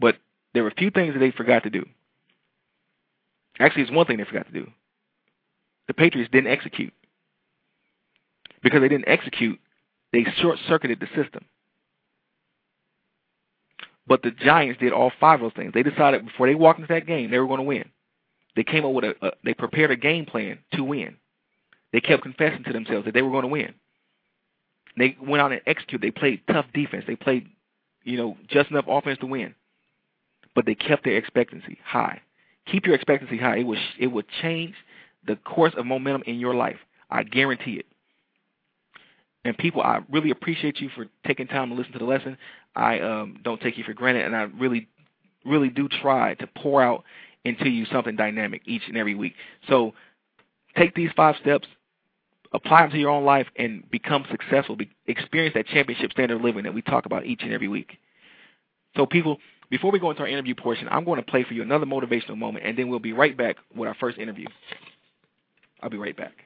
But 0.00 0.16
there 0.54 0.62
were 0.62 0.70
a 0.70 0.74
few 0.74 0.90
things 0.90 1.14
that 1.14 1.20
they 1.20 1.30
forgot 1.30 1.62
to 1.64 1.70
do. 1.70 1.86
Actually, 3.58 3.82
it's 3.82 3.92
one 3.92 4.06
thing 4.06 4.18
they 4.18 4.24
forgot 4.24 4.46
to 4.46 4.52
do. 4.52 4.70
The 5.86 5.94
Patriots 5.94 6.30
didn't 6.32 6.50
execute. 6.50 6.92
Because 8.62 8.80
they 8.80 8.88
didn't 8.88 9.08
execute, 9.08 9.58
they 10.12 10.24
short 10.40 10.58
circuited 10.68 11.00
the 11.00 11.06
system. 11.06 11.44
But 14.06 14.22
the 14.22 14.30
Giants 14.30 14.80
did 14.80 14.92
all 14.92 15.12
five 15.20 15.40
of 15.40 15.52
those 15.52 15.56
things. 15.56 15.72
They 15.72 15.82
decided 15.82 16.26
before 16.26 16.46
they 16.46 16.54
walked 16.54 16.80
into 16.80 16.92
that 16.92 17.06
game 17.06 17.30
they 17.30 17.38
were 17.38 17.46
going 17.46 17.58
to 17.58 17.64
win. 17.64 17.84
They 18.56 18.64
came 18.64 18.84
up 18.84 18.92
with 18.92 19.04
a, 19.04 19.14
a 19.22 19.32
they 19.44 19.54
prepared 19.54 19.90
a 19.90 19.96
game 19.96 20.26
plan 20.26 20.58
to 20.72 20.82
win. 20.82 21.16
They 21.92 22.00
kept 22.00 22.22
confessing 22.22 22.64
to 22.64 22.72
themselves 22.72 23.04
that 23.04 23.14
they 23.14 23.22
were 23.22 23.30
going 23.30 23.42
to 23.42 23.48
win. 23.48 23.74
They 24.96 25.16
went 25.20 25.42
out 25.42 25.52
and 25.52 25.60
executed. 25.66 26.02
They 26.02 26.10
played 26.10 26.40
tough 26.50 26.66
defense. 26.74 27.04
They 27.06 27.16
played, 27.16 27.48
you 28.04 28.16
know, 28.16 28.36
just 28.48 28.70
enough 28.70 28.86
offense 28.88 29.18
to 29.20 29.26
win. 29.26 29.54
But 30.54 30.64
they 30.64 30.74
kept 30.74 31.04
their 31.04 31.16
expectancy 31.16 31.78
high. 31.84 32.22
Keep 32.66 32.86
your 32.86 32.94
expectancy 32.94 33.36
high. 33.36 33.58
It 33.58 33.66
will 33.66 33.78
it 33.98 34.08
will 34.08 34.24
change 34.42 34.74
the 35.26 35.36
course 35.36 35.74
of 35.76 35.86
momentum 35.86 36.22
in 36.26 36.40
your 36.40 36.54
life. 36.54 36.78
I 37.10 37.22
guarantee 37.22 37.74
it. 37.74 37.86
And 39.44 39.56
people, 39.56 39.80
I 39.80 40.00
really 40.10 40.30
appreciate 40.30 40.80
you 40.80 40.88
for 40.88 41.06
taking 41.24 41.46
time 41.46 41.68
to 41.68 41.76
listen 41.76 41.92
to 41.92 41.98
the 42.00 42.04
lesson. 42.04 42.36
I 42.74 42.98
um, 42.98 43.38
don't 43.44 43.60
take 43.60 43.78
you 43.78 43.84
for 43.84 43.92
granted, 43.92 44.24
and 44.24 44.34
I 44.34 44.42
really, 44.42 44.88
really 45.44 45.68
do 45.68 45.88
try 45.88 46.34
to 46.34 46.48
pour 46.48 46.82
out 46.82 47.04
into 47.46 47.68
you 47.68 47.86
something 47.86 48.16
dynamic 48.16 48.62
each 48.66 48.82
and 48.88 48.96
every 48.96 49.14
week. 49.14 49.34
So 49.68 49.94
take 50.76 50.94
these 50.94 51.10
five 51.16 51.36
steps, 51.40 51.68
apply 52.52 52.82
them 52.82 52.90
to 52.90 52.98
your 52.98 53.10
own 53.10 53.24
life, 53.24 53.46
and 53.56 53.88
become 53.90 54.26
successful. 54.30 54.76
Be, 54.76 54.90
experience 55.06 55.54
that 55.54 55.66
championship 55.66 56.12
standard 56.12 56.36
of 56.36 56.42
living 56.42 56.64
that 56.64 56.74
we 56.74 56.82
talk 56.82 57.06
about 57.06 57.24
each 57.24 57.42
and 57.42 57.52
every 57.52 57.68
week. 57.68 57.98
So 58.96 59.06
people, 59.06 59.38
before 59.70 59.92
we 59.92 59.98
go 59.98 60.10
into 60.10 60.22
our 60.22 60.28
interview 60.28 60.54
portion, 60.54 60.88
I'm 60.90 61.04
going 61.04 61.20
to 61.22 61.30
play 61.30 61.44
for 61.44 61.54
you 61.54 61.62
another 61.62 61.86
motivational 61.86 62.36
moment, 62.36 62.64
and 62.66 62.76
then 62.76 62.88
we'll 62.88 62.98
be 62.98 63.12
right 63.12 63.36
back 63.36 63.56
with 63.74 63.88
our 63.88 63.94
first 63.94 64.18
interview. 64.18 64.46
I'll 65.82 65.90
be 65.90 65.98
right 65.98 66.16
back. 66.16 66.45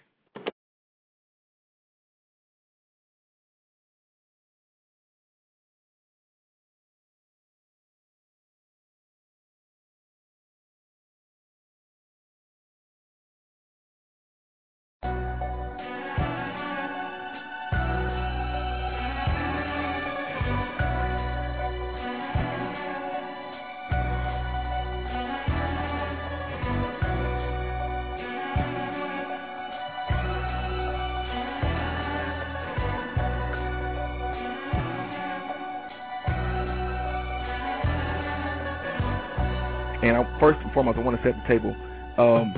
I, 40.21 40.41
first 40.41 40.59
and 40.63 40.73
foremost, 40.73 40.99
I 40.99 41.03
want 41.03 41.17
to 41.17 41.23
set 41.23 41.35
the 41.43 41.49
table. 41.49 41.75
Um, 42.19 42.55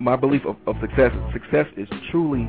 my 0.00 0.16
belief 0.16 0.42
of, 0.46 0.56
of 0.66 0.76
success. 0.80 1.10
Success 1.32 1.66
is 1.76 1.88
truly 2.10 2.48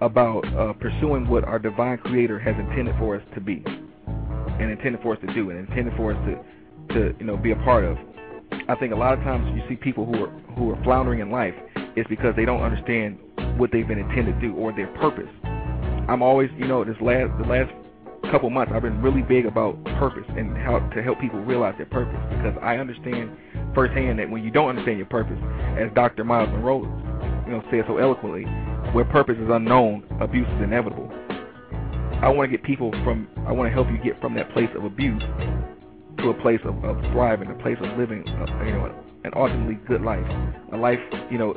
about 0.00 0.46
uh, 0.56 0.72
pursuing 0.74 1.28
what 1.28 1.44
our 1.44 1.58
divine 1.58 1.98
Creator 1.98 2.38
has 2.38 2.54
intended 2.58 2.94
for 2.98 3.16
us 3.16 3.22
to 3.34 3.40
be, 3.40 3.62
and 3.66 4.70
intended 4.70 5.02
for 5.02 5.14
us 5.14 5.20
to 5.26 5.32
do, 5.34 5.50
and 5.50 5.58
intended 5.58 5.94
for 5.96 6.14
us 6.14 6.18
to, 6.26 6.94
to 6.94 7.18
you 7.18 7.26
know, 7.26 7.36
be 7.36 7.50
a 7.50 7.56
part 7.56 7.84
of. 7.84 7.96
I 8.68 8.74
think 8.76 8.92
a 8.92 8.96
lot 8.96 9.12
of 9.12 9.20
times 9.20 9.54
you 9.54 9.62
see 9.68 9.76
people 9.76 10.06
who 10.06 10.24
are 10.24 10.30
who 10.56 10.72
are 10.72 10.82
floundering 10.84 11.20
in 11.20 11.30
life 11.30 11.54
is 11.96 12.06
because 12.08 12.34
they 12.36 12.44
don't 12.44 12.62
understand 12.62 13.18
what 13.58 13.70
they've 13.72 13.86
been 13.86 13.98
intended 13.98 14.40
to 14.40 14.40
do 14.40 14.54
or 14.54 14.72
their 14.72 14.88
purpose. 14.98 15.28
I'm 16.08 16.22
always, 16.22 16.50
you 16.56 16.66
know, 16.66 16.84
this 16.84 16.96
last 17.00 17.30
the 17.38 17.44
last 17.46 17.70
couple 18.30 18.50
months, 18.50 18.72
I've 18.74 18.82
been 18.82 19.02
really 19.02 19.22
big 19.22 19.46
about 19.46 19.82
purpose 19.98 20.24
and 20.36 20.56
how 20.56 20.78
to 20.78 21.02
help 21.02 21.20
people 21.20 21.40
realize 21.40 21.74
their 21.76 21.86
purpose 21.86 22.18
because 22.30 22.56
I 22.62 22.76
understand 22.76 23.30
firsthand 23.74 24.18
that 24.18 24.30
when 24.30 24.44
you 24.44 24.50
don't 24.50 24.68
understand 24.68 24.98
your 24.98 25.06
purpose, 25.06 25.38
as 25.78 25.92
Dr. 25.94 26.24
Myles 26.24 26.48
Munroe, 26.50 26.82
you 27.46 27.52
know, 27.52 27.62
says 27.70 27.84
so 27.86 27.98
eloquently, 27.98 28.44
where 28.92 29.04
purpose 29.04 29.36
is 29.38 29.48
unknown, 29.50 30.04
abuse 30.20 30.46
is 30.46 30.62
inevitable. 30.62 31.10
I 32.20 32.28
want 32.28 32.50
to 32.50 32.56
get 32.56 32.64
people 32.64 32.90
from, 33.04 33.28
I 33.46 33.52
want 33.52 33.68
to 33.68 33.72
help 33.72 33.88
you 33.88 33.98
get 33.98 34.20
from 34.20 34.34
that 34.34 34.52
place 34.52 34.70
of 34.74 34.84
abuse 34.84 35.22
to 36.18 36.30
a 36.30 36.34
place 36.42 36.60
of, 36.64 36.84
of 36.84 37.00
thriving, 37.12 37.50
a 37.50 37.54
place 37.62 37.78
of 37.80 37.96
living, 37.96 38.26
uh, 38.28 38.64
you 38.64 38.72
know, 38.72 38.92
an 39.24 39.32
ultimately 39.36 39.76
good 39.86 40.02
life, 40.02 40.26
a 40.72 40.76
life, 40.76 40.98
you 41.30 41.38
know, 41.38 41.54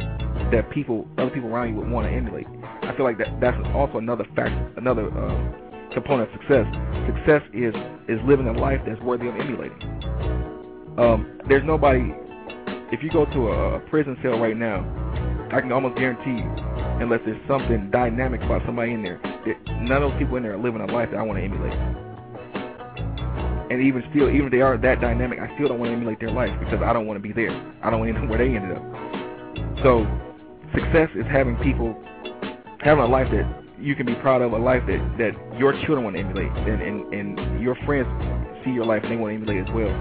that 0.52 0.70
people, 0.72 1.08
other 1.18 1.32
people 1.32 1.50
around 1.50 1.70
you 1.70 1.76
would 1.76 1.90
want 1.90 2.08
to 2.08 2.14
emulate. 2.14 2.48
I 2.84 2.96
feel 2.96 3.06
like 3.06 3.18
that 3.18 3.40
that's 3.40 3.58
also 3.74 3.98
another 3.98 4.26
factor, 4.36 4.74
another 4.78 5.10
uh, 5.10 5.71
component 5.94 6.32
of 6.32 6.40
success. 6.40 6.66
Success 7.08 7.42
is 7.54 7.76
is 8.08 8.20
living 8.26 8.48
a 8.48 8.54
life 8.54 8.82
that's 8.86 9.02
worthy 9.02 9.28
of 9.28 9.36
emulating. 9.36 9.82
Um, 10.98 11.40
there's 11.48 11.64
nobody. 11.66 12.14
If 12.92 13.02
you 13.02 13.10
go 13.10 13.26
to 13.26 13.48
a, 13.50 13.80
prison 13.90 14.18
cell 14.22 14.38
right 14.40 14.58
now, 14.58 14.84
I 15.52 15.62
can 15.62 15.72
almost 15.72 15.98
guarantee 15.98 16.44
you, 16.44 16.52
unless 17.00 17.22
there's 17.26 17.40
something 17.48 17.90
dynamic 17.90 18.42
about 18.42 18.64
somebody 18.66 18.92
in 18.94 19.02
there, 19.02 19.20
that 19.24 19.82
none 19.82 20.04
of 20.04 20.12
those 20.12 20.20
people 20.20 20.36
in 20.36 20.44
there 20.44 20.54
are 20.54 20.62
living 20.62 20.82
a 20.82 20.92
life 20.92 21.10
that 21.12 21.18
I 21.18 21.24
want 21.24 21.40
to 21.40 21.44
emulate. 21.44 21.74
And 23.72 23.82
even 23.82 24.04
still, 24.12 24.30
even 24.30 24.48
if 24.48 24.52
they 24.52 24.60
are 24.60 24.78
that 24.78 25.00
dynamic, 25.00 25.40
I 25.40 25.56
still 25.56 25.70
don't 25.70 25.80
want 25.80 25.92
to 25.92 25.96
emulate 25.96 26.20
their 26.20 26.32
life 26.32 26.52
because 26.60 26.84
I 26.84 26.92
don't 26.92 27.08
want 27.08 27.16
to 27.16 27.24
be 27.24 27.32
there. 27.32 27.52
I 27.82 27.90
don't 27.90 28.02
want 28.02 28.12
to 28.12 28.20
end 28.20 28.26
up 28.26 28.30
where 28.30 28.40
they 28.40 28.54
ended 28.54 28.76
up. 28.76 28.84
So, 29.84 30.04
success 30.76 31.08
is 31.16 31.26
having 31.32 31.56
people 31.64 31.96
having 32.84 33.04
a 33.04 33.08
life 33.08 33.32
that 33.32 33.61
you 33.82 33.96
can 33.96 34.06
be 34.06 34.16
proud 34.16 34.42
of 34.42 34.54
a 34.54 34.58
life 34.58 34.84
that 34.88 35.00
that 35.18 35.58
your 35.58 35.74
children 35.86 36.04
want 36.04 36.16
to 36.16 36.22
emulate, 36.22 36.52
and 36.68 36.82
and, 36.82 37.14
and 37.14 37.62
your 37.62 37.76
friends 37.86 38.08
see 38.64 38.72
your 38.72 38.86
life 38.86 39.02
and 39.04 39.12
they 39.12 39.16
want 39.16 39.32
to 39.32 39.42
emulate 39.42 39.68
as 39.68 39.74
well. 39.74 39.92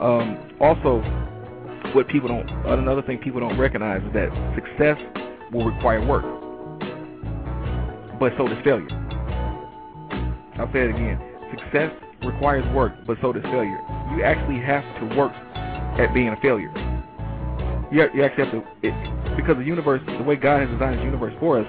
Um, 0.00 0.56
also, 0.60 1.00
what 1.94 2.08
people 2.08 2.28
don't 2.28 2.48
another 2.66 3.02
thing 3.02 3.18
people 3.18 3.40
don't 3.40 3.58
recognize 3.58 4.02
is 4.02 4.12
that 4.12 4.30
success 4.54 4.98
will 5.52 5.64
require 5.64 6.04
work, 6.04 6.24
but 8.20 8.32
so 8.36 8.48
does 8.48 8.62
failure. 8.64 8.88
I'll 10.58 10.70
say 10.72 10.84
it 10.84 10.90
again: 10.90 11.18
success 11.50 11.92
requires 12.24 12.64
work, 12.74 12.92
but 13.06 13.18
so 13.20 13.32
does 13.32 13.42
failure. 13.44 13.80
You 14.14 14.22
actually 14.24 14.60
have 14.60 14.84
to 15.00 15.16
work 15.16 15.32
at 15.98 16.12
being 16.14 16.28
a 16.28 16.36
failure. 16.40 16.72
You, 17.90 18.08
you 18.14 18.24
actually 18.24 18.44
have 18.44 18.52
to, 18.52 18.62
it, 18.82 19.36
because 19.36 19.56
the 19.56 19.64
universe, 19.64 20.00
the 20.06 20.24
way 20.24 20.36
God 20.36 20.60
has 20.60 20.70
designed 20.70 20.96
His 20.96 21.04
universe 21.04 21.34
for 21.38 21.60
us, 21.60 21.66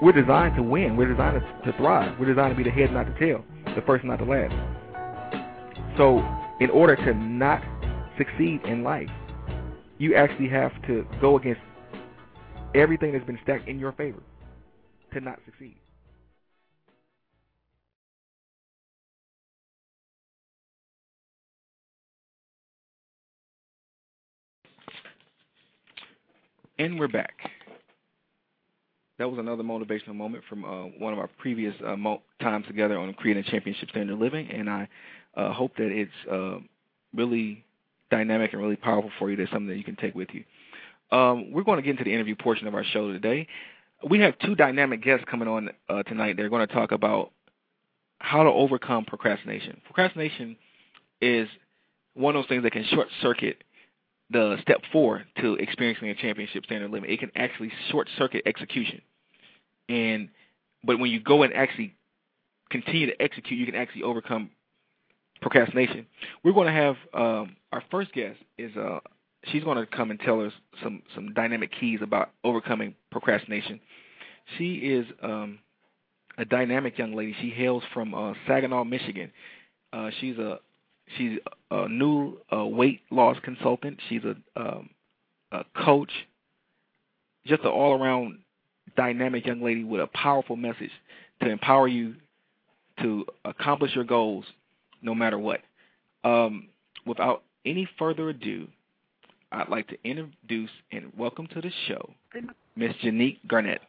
we're 0.00 0.12
designed 0.12 0.54
to 0.56 0.62
win. 0.62 0.96
We're 0.96 1.10
designed 1.10 1.42
to, 1.64 1.72
thrive. 1.72 2.18
We're 2.18 2.32
designed 2.32 2.56
to 2.56 2.56
be 2.56 2.62
the 2.62 2.74
head, 2.74 2.92
not 2.92 3.06
the 3.06 3.18
tail, 3.18 3.44
the 3.74 3.82
first, 3.82 4.04
not 4.04 4.18
the 4.18 4.24
last. 4.24 4.54
So, 5.96 6.24
in 6.60 6.70
order 6.70 6.94
to 6.96 7.14
not 7.14 7.62
succeed 8.16 8.60
in 8.64 8.84
life, 8.84 9.10
you 9.98 10.14
actually 10.14 10.48
have 10.48 10.70
to 10.86 11.04
go 11.20 11.36
against 11.36 11.60
everything 12.74 13.12
that's 13.12 13.24
been 13.24 13.38
stacked 13.42 13.68
in 13.68 13.78
your 13.78 13.92
favor 13.92 14.22
to 15.12 15.20
not 15.20 15.40
succeed. 15.44 15.76
And 26.78 27.00
we're 27.00 27.08
back 27.08 27.34
that 29.18 29.28
was 29.28 29.38
another 29.38 29.62
motivational 29.62 30.14
moment 30.14 30.44
from 30.48 30.64
uh, 30.64 30.84
one 30.98 31.12
of 31.12 31.18
our 31.18 31.28
previous 31.38 31.74
uh, 31.84 31.96
mo- 31.96 32.22
times 32.40 32.66
together 32.66 32.98
on 32.98 33.12
creating 33.14 33.44
a 33.46 33.50
championship 33.50 33.90
standard 33.90 34.18
living, 34.18 34.48
and 34.50 34.70
I 34.70 34.88
uh, 35.36 35.52
hope 35.52 35.76
that 35.76 35.90
it's 35.90 36.10
uh, 36.30 36.58
really 37.14 37.64
dynamic 38.10 38.52
and 38.52 38.62
really 38.62 38.76
powerful 38.76 39.10
for 39.18 39.30
you. 39.30 39.36
That's 39.36 39.50
something 39.50 39.68
that 39.68 39.76
you 39.76 39.84
can 39.84 39.96
take 39.96 40.14
with 40.14 40.28
you. 40.32 40.44
Um, 41.10 41.52
we're 41.52 41.64
going 41.64 41.76
to 41.76 41.82
get 41.82 41.92
into 41.92 42.04
the 42.04 42.12
interview 42.12 42.36
portion 42.36 42.66
of 42.66 42.74
our 42.74 42.84
show 42.84 43.12
today. 43.12 43.46
We 44.08 44.20
have 44.20 44.38
two 44.38 44.54
dynamic 44.54 45.02
guests 45.02 45.24
coming 45.28 45.48
on 45.48 45.70
uh, 45.88 46.04
tonight. 46.04 46.36
They're 46.36 46.48
going 46.48 46.66
to 46.66 46.72
talk 46.72 46.92
about 46.92 47.32
how 48.18 48.44
to 48.44 48.50
overcome 48.50 49.04
procrastination. 49.04 49.80
Procrastination 49.84 50.56
is 51.20 51.48
one 52.14 52.36
of 52.36 52.42
those 52.42 52.48
things 52.48 52.62
that 52.62 52.72
can 52.72 52.84
short 52.84 53.08
circuit 53.20 53.64
the 54.30 54.56
step 54.62 54.82
four 54.92 55.24
to 55.40 55.54
experiencing 55.54 56.10
a 56.10 56.14
championship 56.14 56.64
standard 56.66 56.90
living. 56.90 57.10
It 57.10 57.18
can 57.18 57.30
actually 57.34 57.72
short 57.90 58.08
circuit 58.18 58.42
execution. 58.46 59.00
And 59.88 60.28
but 60.84 60.98
when 60.98 61.10
you 61.10 61.20
go 61.20 61.42
and 61.42 61.52
actually 61.54 61.94
continue 62.70 63.06
to 63.06 63.22
execute, 63.22 63.58
you 63.58 63.66
can 63.66 63.74
actually 63.74 64.02
overcome 64.02 64.50
procrastination. 65.40 66.06
We're 66.44 66.52
going 66.52 66.66
to 66.66 66.72
have 66.72 66.96
um, 67.14 67.56
our 67.72 67.82
first 67.90 68.12
guest 68.12 68.38
is 68.58 68.76
uh, 68.76 69.00
she's 69.46 69.64
going 69.64 69.78
to 69.78 69.86
come 69.86 70.10
and 70.10 70.20
tell 70.20 70.44
us 70.44 70.52
some 70.82 71.02
some 71.14 71.32
dynamic 71.34 71.70
keys 71.78 72.00
about 72.02 72.30
overcoming 72.44 72.94
procrastination. 73.10 73.80
She 74.56 74.74
is 74.76 75.06
um, 75.22 75.58
a 76.38 76.44
dynamic 76.44 76.98
young 76.98 77.14
lady. 77.14 77.34
She 77.40 77.50
hails 77.50 77.82
from 77.92 78.14
uh, 78.14 78.34
Saginaw, 78.46 78.84
Michigan. 78.84 79.30
Uh, 79.92 80.10
she's 80.20 80.38
a 80.38 80.60
she's 81.16 81.38
a 81.70 81.88
new 81.88 82.38
uh, 82.52 82.64
weight 82.64 83.00
loss 83.10 83.36
consultant. 83.42 83.98
She's 84.08 84.22
a, 84.24 84.36
um, 84.60 84.90
a 85.52 85.64
coach, 85.84 86.10
just 87.46 87.62
an 87.62 87.68
all 87.68 88.00
around 88.00 88.38
dynamic 88.98 89.46
young 89.46 89.62
lady 89.62 89.84
with 89.84 90.00
a 90.00 90.08
powerful 90.08 90.56
message 90.56 90.90
to 91.40 91.48
empower 91.48 91.86
you 91.86 92.16
to 93.00 93.24
accomplish 93.44 93.94
your 93.94 94.02
goals 94.04 94.44
no 95.00 95.14
matter 95.14 95.38
what. 95.38 95.60
Um, 96.24 96.66
without 97.06 97.44
any 97.64 97.88
further 97.96 98.30
ado, 98.30 98.66
I'd 99.52 99.68
like 99.68 99.86
to 99.88 99.96
introduce 100.04 100.70
and 100.90 101.12
welcome 101.16 101.46
to 101.46 101.60
the 101.60 101.70
show 101.86 102.10
Miss 102.76 102.92
Janique 102.96 103.38
Garnett. 103.46 103.80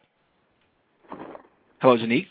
Hello, 1.80 1.98
Janique. 1.98 2.28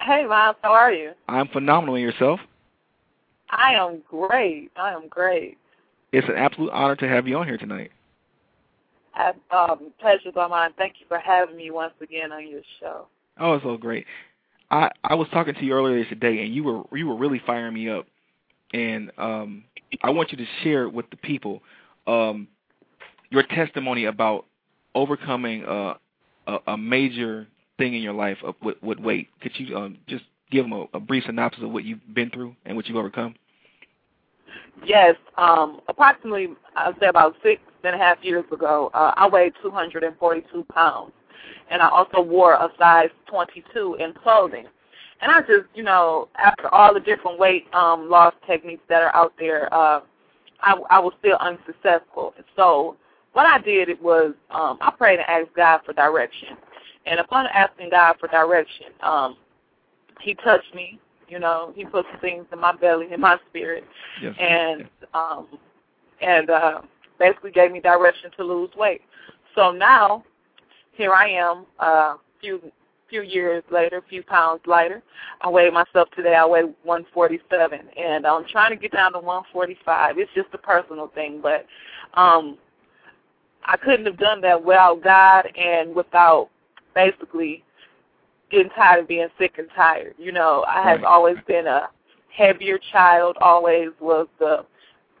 Hey, 0.00 0.24
Myles. 0.26 0.56
How 0.62 0.72
are 0.72 0.92
you? 0.92 1.12
I'm 1.28 1.48
phenomenal. 1.48 1.98
yourself? 1.98 2.40
I 3.50 3.74
am 3.74 4.02
great. 4.08 4.70
I 4.76 4.92
am 4.92 5.06
great. 5.08 5.58
It's 6.12 6.28
an 6.28 6.36
absolute 6.36 6.70
honor 6.70 6.96
to 6.96 7.08
have 7.08 7.28
you 7.28 7.36
on 7.36 7.46
here 7.46 7.58
tonight. 7.58 7.90
Um, 9.16 9.92
pleasure's 10.00 10.34
all 10.36 10.48
mine. 10.48 10.70
Thank 10.76 10.94
you 11.00 11.06
for 11.08 11.18
having 11.18 11.56
me 11.56 11.70
once 11.70 11.94
again 12.00 12.32
on 12.32 12.46
your 12.48 12.62
show. 12.80 13.06
Oh, 13.38 13.54
it's 13.54 13.64
so 13.64 13.76
great. 13.76 14.06
I 14.70 14.90
I 15.04 15.14
was 15.14 15.28
talking 15.32 15.54
to 15.54 15.64
you 15.64 15.72
earlier 15.72 16.04
today, 16.06 16.42
and 16.42 16.54
you 16.54 16.64
were 16.64 16.82
you 16.92 17.06
were 17.06 17.16
really 17.16 17.40
firing 17.46 17.74
me 17.74 17.88
up, 17.88 18.06
and 18.72 19.10
um, 19.16 19.64
I 20.02 20.10
want 20.10 20.32
you 20.32 20.38
to 20.38 20.46
share 20.62 20.88
with 20.88 21.08
the 21.10 21.16
people 21.16 21.62
um, 22.06 22.48
your 23.30 23.42
testimony 23.42 24.06
about 24.06 24.46
overcoming 24.94 25.64
uh, 25.64 25.94
a, 26.46 26.58
a 26.68 26.76
major 26.76 27.46
thing 27.78 27.94
in 27.94 28.02
your 28.02 28.14
life 28.14 28.38
with, 28.62 28.76
with 28.82 28.98
weight. 28.98 29.28
Could 29.40 29.52
you 29.56 29.76
um, 29.76 29.98
just 30.08 30.24
give 30.50 30.64
them 30.64 30.72
a, 30.72 30.86
a 30.94 31.00
brief 31.00 31.24
synopsis 31.26 31.62
of 31.62 31.70
what 31.70 31.84
you've 31.84 32.00
been 32.14 32.30
through 32.30 32.56
and 32.64 32.76
what 32.76 32.86
you've 32.86 32.96
overcome? 32.96 33.34
Yes, 34.84 35.16
um, 35.36 35.80
approximately 35.88 36.48
I'd 36.76 36.94
say 37.00 37.06
about 37.06 37.34
six 37.42 37.60
and 37.82 37.94
a 37.94 37.98
half 37.98 38.18
years 38.22 38.44
ago, 38.52 38.90
uh, 38.94 39.14
I 39.16 39.28
weighed 39.28 39.54
242 39.62 40.64
pounds, 40.72 41.12
and 41.70 41.80
I 41.80 41.88
also 41.88 42.20
wore 42.20 42.54
a 42.54 42.68
size 42.78 43.10
22 43.28 43.96
in 44.00 44.12
clothing. 44.12 44.66
And 45.20 45.32
I 45.32 45.40
just, 45.40 45.66
you 45.74 45.82
know, 45.82 46.28
after 46.36 46.68
all 46.74 46.92
the 46.92 47.00
different 47.00 47.38
weight 47.38 47.72
um, 47.72 48.10
loss 48.10 48.34
techniques 48.46 48.82
that 48.88 49.02
are 49.02 49.14
out 49.14 49.32
there, 49.38 49.72
uh, 49.72 50.00
I, 50.60 50.74
I 50.90 50.98
was 50.98 51.14
still 51.20 51.36
unsuccessful. 51.38 52.34
So 52.54 52.96
what 53.32 53.46
I 53.46 53.58
did 53.58 54.00
was 54.02 54.34
um, 54.50 54.78
I 54.80 54.90
prayed 54.90 55.18
and 55.20 55.28
asked 55.28 55.54
God 55.56 55.80
for 55.86 55.92
direction. 55.94 56.56
And 57.06 57.20
upon 57.20 57.46
asking 57.46 57.90
God 57.90 58.16
for 58.18 58.28
direction, 58.28 58.86
um, 59.02 59.36
He 60.20 60.34
touched 60.34 60.74
me. 60.74 60.98
You 61.28 61.38
know, 61.38 61.72
He 61.74 61.84
put 61.84 62.06
some 62.10 62.20
things 62.20 62.46
in 62.52 62.60
my 62.60 62.74
belly, 62.74 63.08
in 63.12 63.20
my 63.20 63.38
spirit, 63.48 63.84
yes. 64.22 64.34
and 64.38 64.88
um, 65.14 65.46
and 66.20 66.50
uh, 66.50 66.80
basically 67.18 67.50
gave 67.50 67.72
me 67.72 67.80
direction 67.80 68.30
to 68.36 68.44
lose 68.44 68.70
weight. 68.76 69.02
So 69.54 69.72
now, 69.72 70.24
here 70.92 71.12
I 71.12 71.28
am, 71.28 71.66
a 71.80 71.84
uh, 71.84 72.16
few 72.40 72.60
few 73.08 73.22
years 73.22 73.62
later, 73.70 73.98
a 73.98 74.02
few 74.02 74.22
pounds 74.22 74.60
lighter. 74.66 75.02
I 75.40 75.48
weighed 75.48 75.72
myself 75.72 76.08
today. 76.16 76.34
I 76.34 76.44
weigh 76.44 76.62
147, 76.82 77.80
and 77.96 78.26
I'm 78.26 78.44
trying 78.48 78.70
to 78.70 78.76
get 78.76 78.92
down 78.92 79.12
to 79.12 79.18
145. 79.20 80.18
It's 80.18 80.30
just 80.34 80.48
a 80.52 80.58
personal 80.58 81.08
thing, 81.08 81.40
but 81.40 81.66
um, 82.14 82.58
I 83.64 83.76
couldn't 83.76 84.06
have 84.06 84.18
done 84.18 84.40
that 84.42 84.64
without 84.64 85.02
God 85.02 85.46
and 85.56 85.94
without 85.94 86.48
basically 86.94 87.62
getting 88.50 88.70
tired 88.70 89.00
of 89.00 89.08
being 89.08 89.28
sick 89.38 89.54
and 89.58 89.68
tired. 89.74 90.14
You 90.18 90.32
know, 90.32 90.64
I 90.68 90.82
have 90.82 91.00
right. 91.00 91.06
always 91.06 91.36
been 91.46 91.66
a 91.66 91.88
heavier 92.34 92.78
child. 92.92 93.36
Always 93.40 93.88
was 94.00 94.26
the 94.38 94.64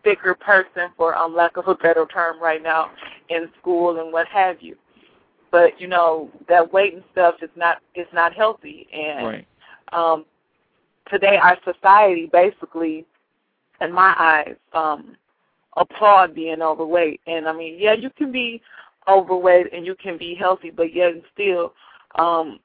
thicker 0.04 0.34
person, 0.34 0.90
for 0.96 1.16
um, 1.16 1.34
lack 1.34 1.56
of 1.56 1.66
a 1.66 1.74
better 1.74 2.06
term, 2.06 2.40
right 2.40 2.62
now 2.62 2.90
in 3.28 3.48
school 3.60 4.00
and 4.00 4.12
what 4.12 4.28
have 4.28 4.56
you 4.60 4.76
but 5.50 5.80
you 5.80 5.86
know 5.86 6.30
that 6.48 6.72
weight 6.72 6.94
and 6.94 7.02
stuff 7.12 7.36
is 7.42 7.50
not 7.56 7.78
is 7.94 8.06
not 8.12 8.34
healthy 8.34 8.86
and 8.92 9.26
right. 9.26 9.46
um 9.92 10.24
today 11.10 11.38
our 11.42 11.56
society 11.64 12.28
basically 12.32 13.04
in 13.80 13.92
my 13.92 14.14
eyes 14.18 14.56
um 14.72 15.16
applaud 15.76 16.34
being 16.34 16.62
overweight 16.62 17.20
and 17.26 17.48
i 17.48 17.52
mean 17.52 17.76
yeah 17.78 17.92
you 17.92 18.10
can 18.16 18.32
be 18.32 18.60
overweight 19.08 19.72
and 19.72 19.86
you 19.86 19.94
can 19.94 20.18
be 20.18 20.34
healthy 20.34 20.70
but 20.70 20.94
yet 20.94 21.12
still 21.32 21.72
um 22.18 22.58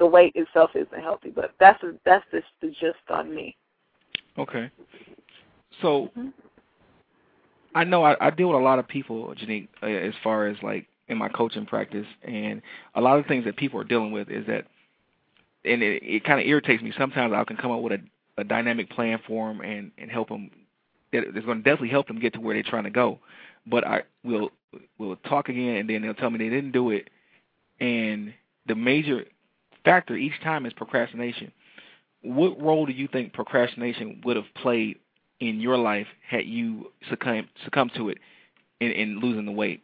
the 0.00 0.06
weight 0.06 0.32
itself 0.34 0.70
isn't 0.74 1.00
healthy 1.00 1.30
but 1.30 1.52
that's 1.60 1.80
a, 1.84 1.92
that's 2.04 2.24
just 2.32 2.46
the 2.60 2.68
gist 2.68 2.98
on 3.08 3.32
me 3.32 3.56
okay 4.36 4.70
so 5.80 6.10
mm-hmm. 6.16 6.28
I 7.74 7.84
know 7.84 8.04
I, 8.04 8.16
I 8.20 8.30
deal 8.30 8.48
with 8.48 8.60
a 8.60 8.64
lot 8.64 8.78
of 8.78 8.88
people, 8.88 9.34
Janique, 9.34 9.68
uh, 9.82 9.86
as 9.86 10.14
far 10.22 10.46
as 10.46 10.56
like 10.62 10.86
in 11.08 11.18
my 11.18 11.28
coaching 11.28 11.66
practice, 11.66 12.06
and 12.22 12.62
a 12.94 13.00
lot 13.00 13.18
of 13.18 13.26
things 13.26 13.44
that 13.44 13.56
people 13.56 13.80
are 13.80 13.84
dealing 13.84 14.12
with 14.12 14.28
is 14.28 14.46
that, 14.46 14.66
and 15.64 15.82
it, 15.82 16.02
it 16.02 16.24
kind 16.24 16.40
of 16.40 16.46
irritates 16.46 16.82
me. 16.82 16.92
Sometimes 16.96 17.32
I 17.32 17.44
can 17.44 17.56
come 17.56 17.70
up 17.70 17.80
with 17.80 17.92
a, 17.92 18.40
a 18.40 18.44
dynamic 18.44 18.90
plan 18.90 19.20
for 19.26 19.48
them 19.48 19.60
and 19.60 19.92
and 19.98 20.10
help 20.10 20.28
them. 20.28 20.50
That 21.12 21.24
it's 21.24 21.46
going 21.46 21.58
to 21.58 21.64
definitely 21.64 21.88
help 21.88 22.06
them 22.06 22.20
get 22.20 22.34
to 22.34 22.40
where 22.40 22.54
they're 22.54 22.62
trying 22.62 22.84
to 22.84 22.90
go. 22.90 23.18
But 23.66 23.86
I 23.86 24.02
will 24.24 24.50
will 24.98 25.16
talk 25.16 25.48
again, 25.48 25.76
and 25.76 25.90
then 25.90 26.02
they'll 26.02 26.14
tell 26.14 26.30
me 26.30 26.38
they 26.38 26.54
didn't 26.54 26.72
do 26.72 26.90
it, 26.90 27.10
and 27.80 28.32
the 28.66 28.74
major 28.74 29.24
factor 29.84 30.16
each 30.16 30.40
time 30.42 30.66
is 30.66 30.72
procrastination. 30.72 31.52
What 32.22 32.60
role 32.60 32.86
do 32.86 32.92
you 32.92 33.08
think 33.08 33.32
procrastination 33.32 34.20
would 34.24 34.36
have 34.36 34.52
played 34.54 34.98
in 35.40 35.60
your 35.60 35.78
life 35.78 36.06
had 36.28 36.44
you 36.44 36.92
succumbed 37.08 37.48
succumbed 37.64 37.92
to 37.96 38.10
it 38.10 38.18
in, 38.80 38.90
in 38.90 39.20
losing 39.20 39.46
the 39.46 39.52
weight? 39.52 39.82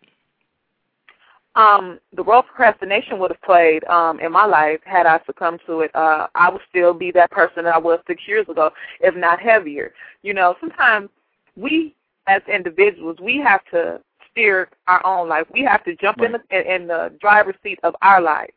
um, 1.57 1.99
the 2.15 2.23
role 2.23 2.43
procrastination 2.43 3.19
would 3.19 3.31
have 3.31 3.41
played 3.41 3.83
um, 3.85 4.21
in 4.21 4.31
my 4.31 4.45
life 4.45 4.81
had 4.85 5.07
I 5.07 5.21
succumbed 5.25 5.61
to 5.67 5.81
it. 5.81 5.91
Uh, 5.95 6.27
I 6.35 6.51
would 6.51 6.61
still 6.69 6.93
be 6.93 7.11
that 7.13 7.31
person 7.31 7.65
that 7.65 7.75
I 7.75 7.79
was 7.79 7.99
six 8.07 8.23
years 8.29 8.47
ago, 8.49 8.71
if 9.01 9.17
not 9.17 9.41
heavier. 9.41 9.95
You 10.23 10.35
know, 10.35 10.55
sometimes 10.61 11.09
we 11.57 11.95
as 12.29 12.43
individuals 12.53 13.17
we 13.23 13.39
have 13.39 13.65
to 13.73 14.01
steer 14.31 14.69
our 14.87 15.05
own 15.07 15.29
life. 15.29 15.47
We 15.53 15.63
have 15.63 15.83
to 15.85 15.97
jump 15.97 16.19
right. 16.19 16.35
in 16.35 16.41
the 16.51 16.75
in 16.75 16.87
the 16.87 17.13
driver's 17.21 17.57
seat 17.63 17.81
of 17.83 17.97
our 18.03 18.21
life 18.21 18.51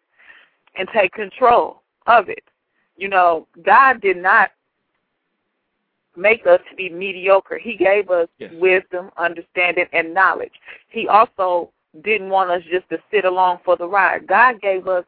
and 0.77 0.87
take 0.93 1.13
control 1.13 1.81
of 2.07 2.29
it. 2.29 2.43
You 2.97 3.09
know, 3.09 3.47
God 3.63 4.01
did 4.01 4.17
not 4.17 4.51
make 6.15 6.45
us 6.45 6.59
to 6.69 6.75
be 6.75 6.89
mediocre. 6.89 7.57
He 7.57 7.75
gave 7.75 8.09
us 8.09 8.27
yes. 8.37 8.51
wisdom, 8.55 9.09
understanding, 9.17 9.85
and 9.93 10.13
knowledge. 10.13 10.51
He 10.89 11.07
also 11.07 11.71
didn't 12.03 12.29
want 12.29 12.51
us 12.51 12.61
just 12.69 12.89
to 12.89 12.99
sit 13.11 13.25
along 13.25 13.59
for 13.63 13.77
the 13.77 13.87
ride. 13.87 14.27
God 14.27 14.61
gave 14.61 14.87
us 14.87 15.05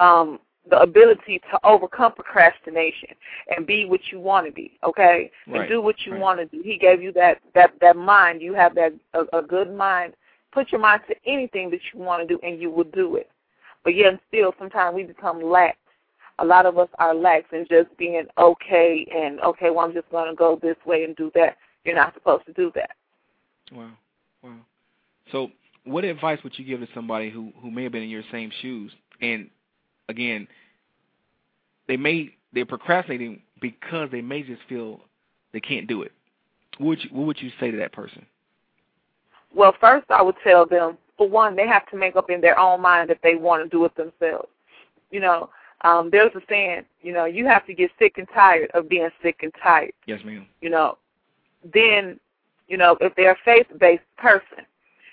um, 0.00 0.38
the 0.68 0.80
ability 0.80 1.40
to 1.50 1.58
overcome 1.64 2.12
procrastination 2.12 3.10
and 3.54 3.66
be 3.66 3.84
what 3.86 4.00
you 4.10 4.20
want 4.20 4.46
to 4.46 4.52
be, 4.52 4.78
okay? 4.84 5.30
Right. 5.46 5.60
And 5.60 5.68
do 5.68 5.80
what 5.80 5.96
you 6.04 6.12
right. 6.12 6.20
want 6.20 6.40
to 6.40 6.46
do. 6.46 6.62
He 6.62 6.76
gave 6.76 7.02
you 7.02 7.12
that 7.12 7.38
that 7.54 7.72
that 7.80 7.96
mind. 7.96 8.42
You 8.42 8.54
have 8.54 8.74
that 8.74 8.92
a, 9.14 9.38
a 9.38 9.42
good 9.42 9.74
mind. 9.74 10.14
Put 10.52 10.72
your 10.72 10.80
mind 10.80 11.02
to 11.08 11.14
anything 11.26 11.70
that 11.70 11.80
you 11.92 12.00
want 12.00 12.26
to 12.26 12.34
do, 12.34 12.40
and 12.42 12.60
you 12.60 12.70
will 12.70 12.84
do 12.84 13.16
it. 13.16 13.30
But 13.84 13.94
yet, 13.94 14.20
still, 14.28 14.54
sometimes 14.58 14.94
we 14.94 15.04
become 15.04 15.42
lax. 15.42 15.76
A 16.38 16.44
lot 16.44 16.66
of 16.66 16.78
us 16.78 16.88
are 16.98 17.14
lax 17.14 17.46
in 17.52 17.66
just 17.70 17.94
being 17.98 18.24
okay 18.38 19.06
and 19.14 19.40
okay. 19.40 19.70
Well, 19.70 19.84
I'm 19.86 19.92
just 19.92 20.10
going 20.10 20.30
to 20.30 20.34
go 20.34 20.58
this 20.62 20.76
way 20.86 21.04
and 21.04 21.14
do 21.16 21.30
that. 21.34 21.56
You're 21.84 21.94
not 21.94 22.14
supposed 22.14 22.46
to 22.46 22.52
do 22.52 22.72
that. 22.74 22.90
Wow, 23.72 23.90
wow. 24.42 24.56
So, 25.32 25.50
what 25.84 26.04
advice 26.04 26.38
would 26.44 26.58
you 26.58 26.64
give 26.64 26.80
to 26.80 26.88
somebody 26.94 27.30
who 27.30 27.52
who 27.60 27.70
may 27.70 27.84
have 27.84 27.92
been 27.92 28.02
in 28.02 28.08
your 28.10 28.24
same 28.32 28.50
shoes, 28.60 28.92
and 29.20 29.48
again, 30.08 30.48
they 31.88 31.96
may 31.96 32.34
they're 32.52 32.66
procrastinating 32.66 33.42
because 33.60 34.10
they 34.10 34.20
may 34.20 34.42
just 34.42 34.62
feel 34.68 35.00
they 35.52 35.60
can't 35.60 35.86
do 35.86 36.02
it. 36.02 36.12
What 36.78 36.86
would 36.88 37.04
you, 37.04 37.10
what 37.12 37.26
would 37.26 37.42
you 37.42 37.50
say 37.60 37.70
to 37.70 37.76
that 37.78 37.92
person? 37.92 38.26
Well, 39.54 39.74
first 39.80 40.06
I 40.10 40.22
would 40.22 40.36
tell 40.44 40.66
them, 40.66 40.96
for 41.20 41.28
one, 41.28 41.54
they 41.54 41.66
have 41.66 41.86
to 41.90 41.96
make 41.98 42.16
up 42.16 42.30
in 42.30 42.40
their 42.40 42.58
own 42.58 42.80
mind 42.80 43.10
that 43.10 43.20
they 43.22 43.34
want 43.34 43.62
to 43.62 43.68
do 43.68 43.84
it 43.84 43.94
themselves. 43.94 44.48
You 45.10 45.20
know, 45.20 45.50
Um, 45.82 46.10
there's 46.10 46.34
a 46.34 46.40
saying, 46.48 46.84
you 47.02 47.12
know, 47.12 47.24
you 47.24 47.46
have 47.46 47.64
to 47.66 47.74
get 47.74 47.90
sick 47.98 48.18
and 48.18 48.28
tired 48.34 48.70
of 48.74 48.88
being 48.88 49.08
sick 49.22 49.38
and 49.42 49.52
tired. 49.62 49.92
Yes, 50.06 50.20
ma'am. 50.24 50.46
You 50.60 50.70
know, 50.70 50.98
then, 51.72 52.20
you 52.68 52.76
know, 52.76 52.96
if 53.00 53.14
they're 53.14 53.32
a 53.32 53.44
faith-based 53.44 54.02
person, 54.18 54.64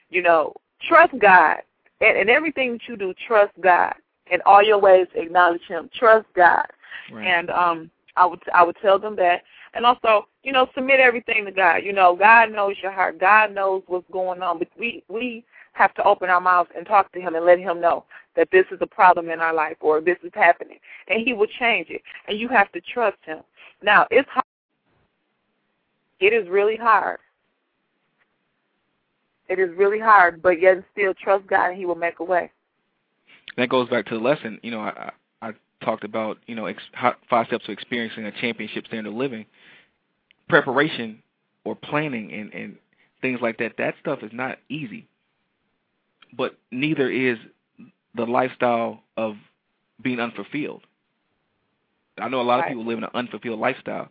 you 0.09 0.21
know, 0.21 0.53
trust 0.87 1.13
God. 1.19 1.57
And, 2.01 2.17
and 2.17 2.29
everything 2.29 2.73
that 2.73 2.87
you 2.87 2.97
do, 2.97 3.13
trust 3.27 3.53
God. 3.61 3.95
In 4.29 4.39
all 4.45 4.61
your 4.61 4.79
ways, 4.79 5.07
acknowledge 5.15 5.65
Him. 5.67 5.89
Trust 5.93 6.27
God. 6.35 6.67
Right. 7.11 7.25
And 7.25 7.49
um, 7.49 7.89
I 8.17 8.25
would 8.25 8.41
I 8.53 8.63
would 8.63 8.77
tell 8.81 8.99
them 8.99 9.15
that. 9.15 9.43
And 9.73 9.85
also, 9.85 10.27
you 10.43 10.51
know, 10.51 10.67
submit 10.75 10.99
everything 10.99 11.45
to 11.45 11.51
God. 11.51 11.77
You 11.77 11.93
know, 11.93 12.15
God 12.15 12.51
knows 12.51 12.75
your 12.83 12.91
heart. 12.91 13.19
God 13.19 13.53
knows 13.53 13.83
what's 13.87 14.11
going 14.11 14.41
on. 14.41 14.59
But 14.59 14.67
we 14.77 15.03
we 15.07 15.45
have 15.77 15.93
to 15.93 16.03
open 16.03 16.29
our 16.29 16.41
mouths 16.41 16.69
and 16.75 16.85
talk 16.85 17.11
to 17.13 17.21
Him 17.21 17.35
and 17.35 17.45
let 17.45 17.59
Him 17.59 17.79
know 17.79 18.03
that 18.35 18.49
this 18.51 18.65
is 18.71 18.79
a 18.81 18.87
problem 18.87 19.29
in 19.29 19.39
our 19.39 19.53
life 19.53 19.77
or 19.79 20.01
this 20.01 20.17
is 20.23 20.31
happening, 20.33 20.79
and 21.07 21.21
He 21.25 21.33
will 21.33 21.47
change 21.59 21.89
it. 21.89 22.01
And 22.27 22.39
you 22.39 22.47
have 22.49 22.71
to 22.71 22.81
trust 22.81 23.17
Him. 23.23 23.39
Now, 23.81 24.07
it's 24.09 24.27
hard. 24.29 24.45
It 26.19 26.33
is 26.33 26.49
really 26.49 26.75
hard. 26.75 27.19
It 29.49 29.59
is 29.59 29.69
really 29.77 29.99
hard, 29.99 30.41
but 30.41 30.59
yet 30.59 30.83
still 30.91 31.13
trust 31.13 31.47
God, 31.47 31.69
and 31.69 31.77
He 31.77 31.85
will 31.85 31.95
make 31.95 32.19
a 32.19 32.23
way. 32.23 32.51
That 33.55 33.69
goes 33.69 33.87
back 33.89 34.05
to 34.07 34.15
the 34.15 34.21
lesson. 34.21 34.59
You 34.61 34.71
know, 34.71 34.81
I 34.81 35.11
I 35.41 35.51
talked 35.83 36.03
about 36.03 36.37
you 36.47 36.55
know 36.55 36.65
ex, 36.65 36.81
five 37.29 37.47
steps 37.47 37.65
to 37.65 37.71
experiencing 37.71 38.25
a 38.25 38.31
championship 38.31 38.87
standard 38.87 39.11
of 39.11 39.15
living. 39.15 39.45
Preparation 40.49 41.21
or 41.65 41.75
planning 41.75 42.31
and 42.33 42.53
and 42.53 42.77
things 43.21 43.39
like 43.41 43.57
that. 43.59 43.73
That 43.77 43.95
stuff 44.01 44.19
is 44.21 44.31
not 44.33 44.57
easy. 44.69 45.07
But 46.33 46.57
neither 46.71 47.09
is 47.09 47.37
the 48.15 48.25
lifestyle 48.25 49.03
of 49.15 49.35
being 50.01 50.19
unfulfilled. 50.19 50.83
I 52.19 52.29
know 52.29 52.41
a 52.41 52.43
lot 52.43 52.57
Right. 52.57 52.65
of 52.65 52.69
people 52.69 52.85
live 52.85 52.97
in 52.97 53.03
an 53.03 53.11
unfulfilled 53.13 53.59
lifestyle, 53.59 54.09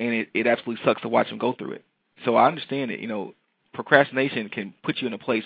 and 0.00 0.12
it 0.14 0.28
it 0.34 0.46
absolutely 0.46 0.84
sucks 0.84 1.02
to 1.02 1.08
watch 1.08 1.28
them 1.28 1.38
go 1.38 1.52
through 1.52 1.72
it. 1.72 1.84
So 2.24 2.36
I 2.36 2.46
understand 2.46 2.90
it. 2.90 3.00
You 3.00 3.08
know, 3.08 3.34
procrastination 3.72 4.48
can 4.48 4.74
put 4.82 5.00
you 5.00 5.06
in 5.06 5.12
a 5.12 5.18
place 5.18 5.44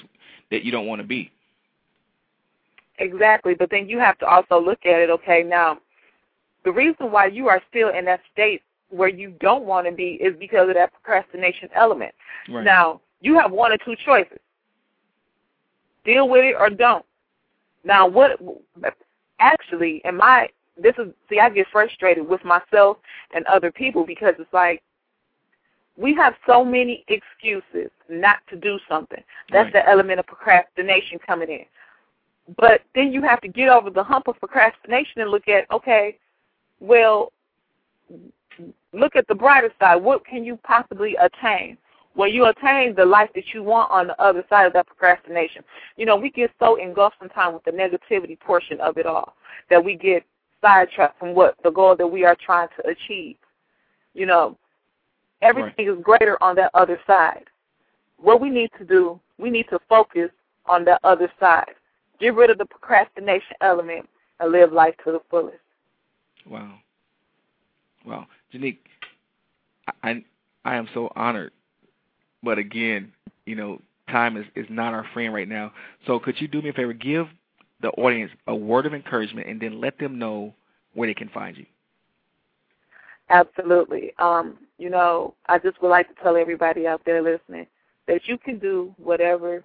that 0.50 0.64
you 0.64 0.72
don't 0.72 0.86
want 0.86 1.00
to 1.00 1.06
be. 1.06 1.30
Exactly, 2.98 3.54
but 3.54 3.70
then 3.70 3.88
you 3.88 3.98
have 3.98 4.18
to 4.18 4.26
also 4.26 4.60
look 4.60 4.84
at 4.84 5.00
it. 5.00 5.10
Okay, 5.10 5.42
now 5.42 5.78
the 6.64 6.72
reason 6.72 7.10
why 7.10 7.26
you 7.26 7.48
are 7.48 7.62
still 7.68 7.90
in 7.90 8.04
that 8.06 8.20
state 8.32 8.62
where 8.90 9.08
you 9.08 9.32
don't 9.40 9.64
want 9.64 9.86
to 9.86 9.92
be 9.92 10.12
is 10.14 10.36
because 10.38 10.68
of 10.68 10.74
that 10.74 10.92
procrastination 10.92 11.68
element. 11.74 12.14
Right. 12.48 12.64
Now 12.64 13.00
you 13.20 13.38
have 13.38 13.52
one 13.52 13.72
or 13.72 13.78
two 13.78 13.96
choices: 14.04 14.38
deal 16.04 16.28
with 16.28 16.44
it 16.44 16.56
or 16.58 16.70
don't. 16.70 17.04
Now, 17.84 18.06
what 18.06 18.38
actually, 19.38 20.02
in 20.04 20.16
my 20.16 20.48
this 20.76 20.94
is 20.98 21.12
see, 21.28 21.38
I 21.38 21.50
get 21.50 21.66
frustrated 21.70 22.26
with 22.26 22.44
myself 22.44 22.98
and 23.34 23.44
other 23.46 23.70
people 23.70 24.04
because 24.06 24.34
it's 24.38 24.52
like 24.52 24.82
we 25.96 26.14
have 26.14 26.34
so 26.46 26.64
many 26.64 27.04
excuses 27.08 27.90
not 28.08 28.38
to 28.48 28.56
do 28.56 28.78
something. 28.88 29.22
That's 29.50 29.66
Right. 29.66 29.84
the 29.84 29.88
element 29.88 30.18
of 30.20 30.26
procrastination 30.26 31.18
coming 31.18 31.50
in. 31.50 31.66
But 32.56 32.82
then 32.94 33.12
you 33.12 33.22
have 33.22 33.40
to 33.42 33.48
get 33.48 33.68
over 33.68 33.90
the 33.90 34.02
hump 34.02 34.26
of 34.26 34.38
procrastination 34.38 35.20
and 35.20 35.30
look 35.30 35.46
at, 35.46 35.70
okay, 35.70 36.18
well, 36.80 37.32
look 38.92 39.14
at 39.14 39.26
the 39.28 39.34
brighter 39.34 39.72
side. 39.78 39.96
What 39.96 40.24
can 40.24 40.44
you 40.44 40.56
possibly 40.64 41.16
attain? 41.16 41.76
Well, 42.16 42.28
you 42.28 42.46
attain 42.46 42.94
the 42.96 43.04
life 43.04 43.30
that 43.34 43.54
you 43.54 43.62
want 43.62 43.90
on 43.90 44.08
the 44.08 44.20
other 44.20 44.44
side 44.48 44.66
of 44.66 44.72
that 44.72 44.86
procrastination. 44.86 45.62
You 45.96 46.06
know, 46.06 46.16
we 46.16 46.30
get 46.30 46.50
so 46.58 46.76
engulfed 46.76 47.16
sometimes 47.20 47.54
with 47.54 47.64
the 47.64 47.70
negativity 47.70 48.38
portion 48.38 48.80
of 48.80 48.98
it 48.98 49.06
all 49.06 49.36
that 49.70 49.82
we 49.82 49.96
get 49.96 50.24
sidetracked 50.60 51.18
from 51.18 51.34
what 51.34 51.56
the 51.62 51.70
goal 51.70 51.96
that 51.96 52.06
we 52.06 52.24
are 52.24 52.36
trying 52.44 52.68
to 52.76 52.88
achieve. 52.88 53.36
You 54.14 54.26
know, 54.26 54.58
everything 55.40 55.88
is 55.88 56.02
greater 56.02 56.42
on 56.42 56.56
that 56.56 56.70
other 56.74 56.98
side. 57.06 57.44
What 58.18 58.40
we 58.40 58.50
need 58.50 58.70
to 58.78 58.84
do, 58.84 59.20
we 59.38 59.50
need 59.50 59.68
to 59.70 59.78
focus 59.88 60.30
on 60.66 60.84
that 60.86 61.00
other 61.04 61.30
side. 61.38 61.74
Get 62.18 62.34
rid 62.34 62.50
of 62.50 62.58
the 62.58 62.66
procrastination 62.66 63.56
element 63.60 64.08
and 64.40 64.52
live 64.52 64.72
life 64.72 64.94
to 65.04 65.12
the 65.12 65.20
fullest. 65.30 65.56
Wow. 66.46 66.74
Wow. 68.04 68.26
Janique, 68.52 68.78
I 70.02 70.24
I 70.64 70.76
am 70.76 70.88
so 70.92 71.10
honored. 71.16 71.52
But 72.42 72.58
again, 72.58 73.12
you 73.46 73.54
know, 73.54 73.80
time 74.08 74.36
is, 74.36 74.46
is 74.56 74.66
not 74.68 74.94
our 74.94 75.06
friend 75.12 75.32
right 75.32 75.48
now. 75.48 75.72
So 76.06 76.18
could 76.18 76.40
you 76.40 76.48
do 76.48 76.62
me 76.62 76.70
a 76.70 76.72
favor? 76.72 76.92
Give 76.92 77.26
the 77.82 77.88
audience 77.90 78.32
a 78.46 78.54
word 78.54 78.86
of 78.86 78.94
encouragement 78.94 79.48
and 79.48 79.60
then 79.60 79.80
let 79.80 79.98
them 79.98 80.18
know 80.18 80.54
where 80.94 81.08
they 81.08 81.14
can 81.14 81.28
find 81.28 81.56
you. 81.56 81.66
Absolutely. 83.30 84.12
Um, 84.18 84.58
you 84.78 84.90
know, 84.90 85.34
I 85.46 85.58
just 85.58 85.80
would 85.80 85.88
like 85.88 86.08
to 86.08 86.22
tell 86.22 86.36
everybody 86.36 86.86
out 86.86 87.02
there 87.06 87.22
listening 87.22 87.66
that 88.08 88.22
you 88.26 88.36
can 88.38 88.58
do 88.58 88.92
whatever 88.98 89.62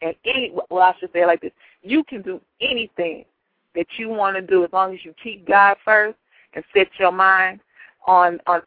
and 0.00 0.14
any 0.24 0.52
well 0.70 0.82
I 0.82 0.94
should 1.00 1.12
say 1.12 1.26
like 1.26 1.40
this. 1.40 1.50
You 1.82 2.04
can 2.04 2.22
do 2.22 2.40
anything 2.60 3.24
that 3.74 3.86
you 3.96 4.08
want 4.08 4.36
to 4.36 4.42
do 4.42 4.64
as 4.64 4.70
long 4.72 4.94
as 4.94 5.04
you 5.04 5.12
keep 5.22 5.46
God 5.46 5.76
first 5.84 6.16
and 6.54 6.64
set 6.72 6.86
your 7.00 7.10
mind 7.10 7.60
on 8.06 8.40
on 8.46 8.62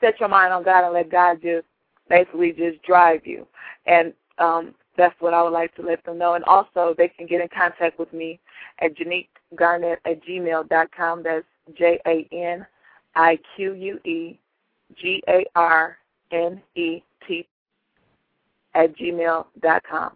set 0.00 0.20
your 0.20 0.28
mind 0.28 0.52
on 0.52 0.62
God 0.62 0.84
and 0.84 0.94
let 0.94 1.10
God 1.10 1.38
just 1.42 1.66
basically 2.08 2.52
just 2.52 2.82
drive 2.82 3.26
you. 3.26 3.46
And 3.86 4.12
um 4.38 4.74
that's 4.96 5.14
what 5.20 5.34
I 5.34 5.42
would 5.42 5.52
like 5.52 5.74
to 5.76 5.82
let 5.82 6.02
them 6.04 6.18
know. 6.18 6.34
And 6.34 6.44
also 6.44 6.94
they 6.96 7.08
can 7.08 7.26
get 7.26 7.40
in 7.40 7.48
contact 7.48 7.98
with 7.98 8.12
me 8.12 8.40
at 8.80 8.96
Janique 8.96 9.28
Garnett 9.54 10.00
at 10.04 10.24
gmail 10.24 10.68
dot 10.68 10.88
com. 10.96 11.22
That's 11.22 11.44
J 11.76 12.00
A 12.06 12.26
N 12.32 12.66
I 13.14 13.38
Q 13.54 13.74
U 13.74 13.98
E 14.10 14.38
G 14.96 15.22
A 15.28 15.44
R 15.54 15.98
N 16.30 16.62
E 16.74 17.02
T 17.26 17.46
at 18.74 18.96
gmail 18.96 19.46
dot 19.60 19.82
com. 19.88 20.12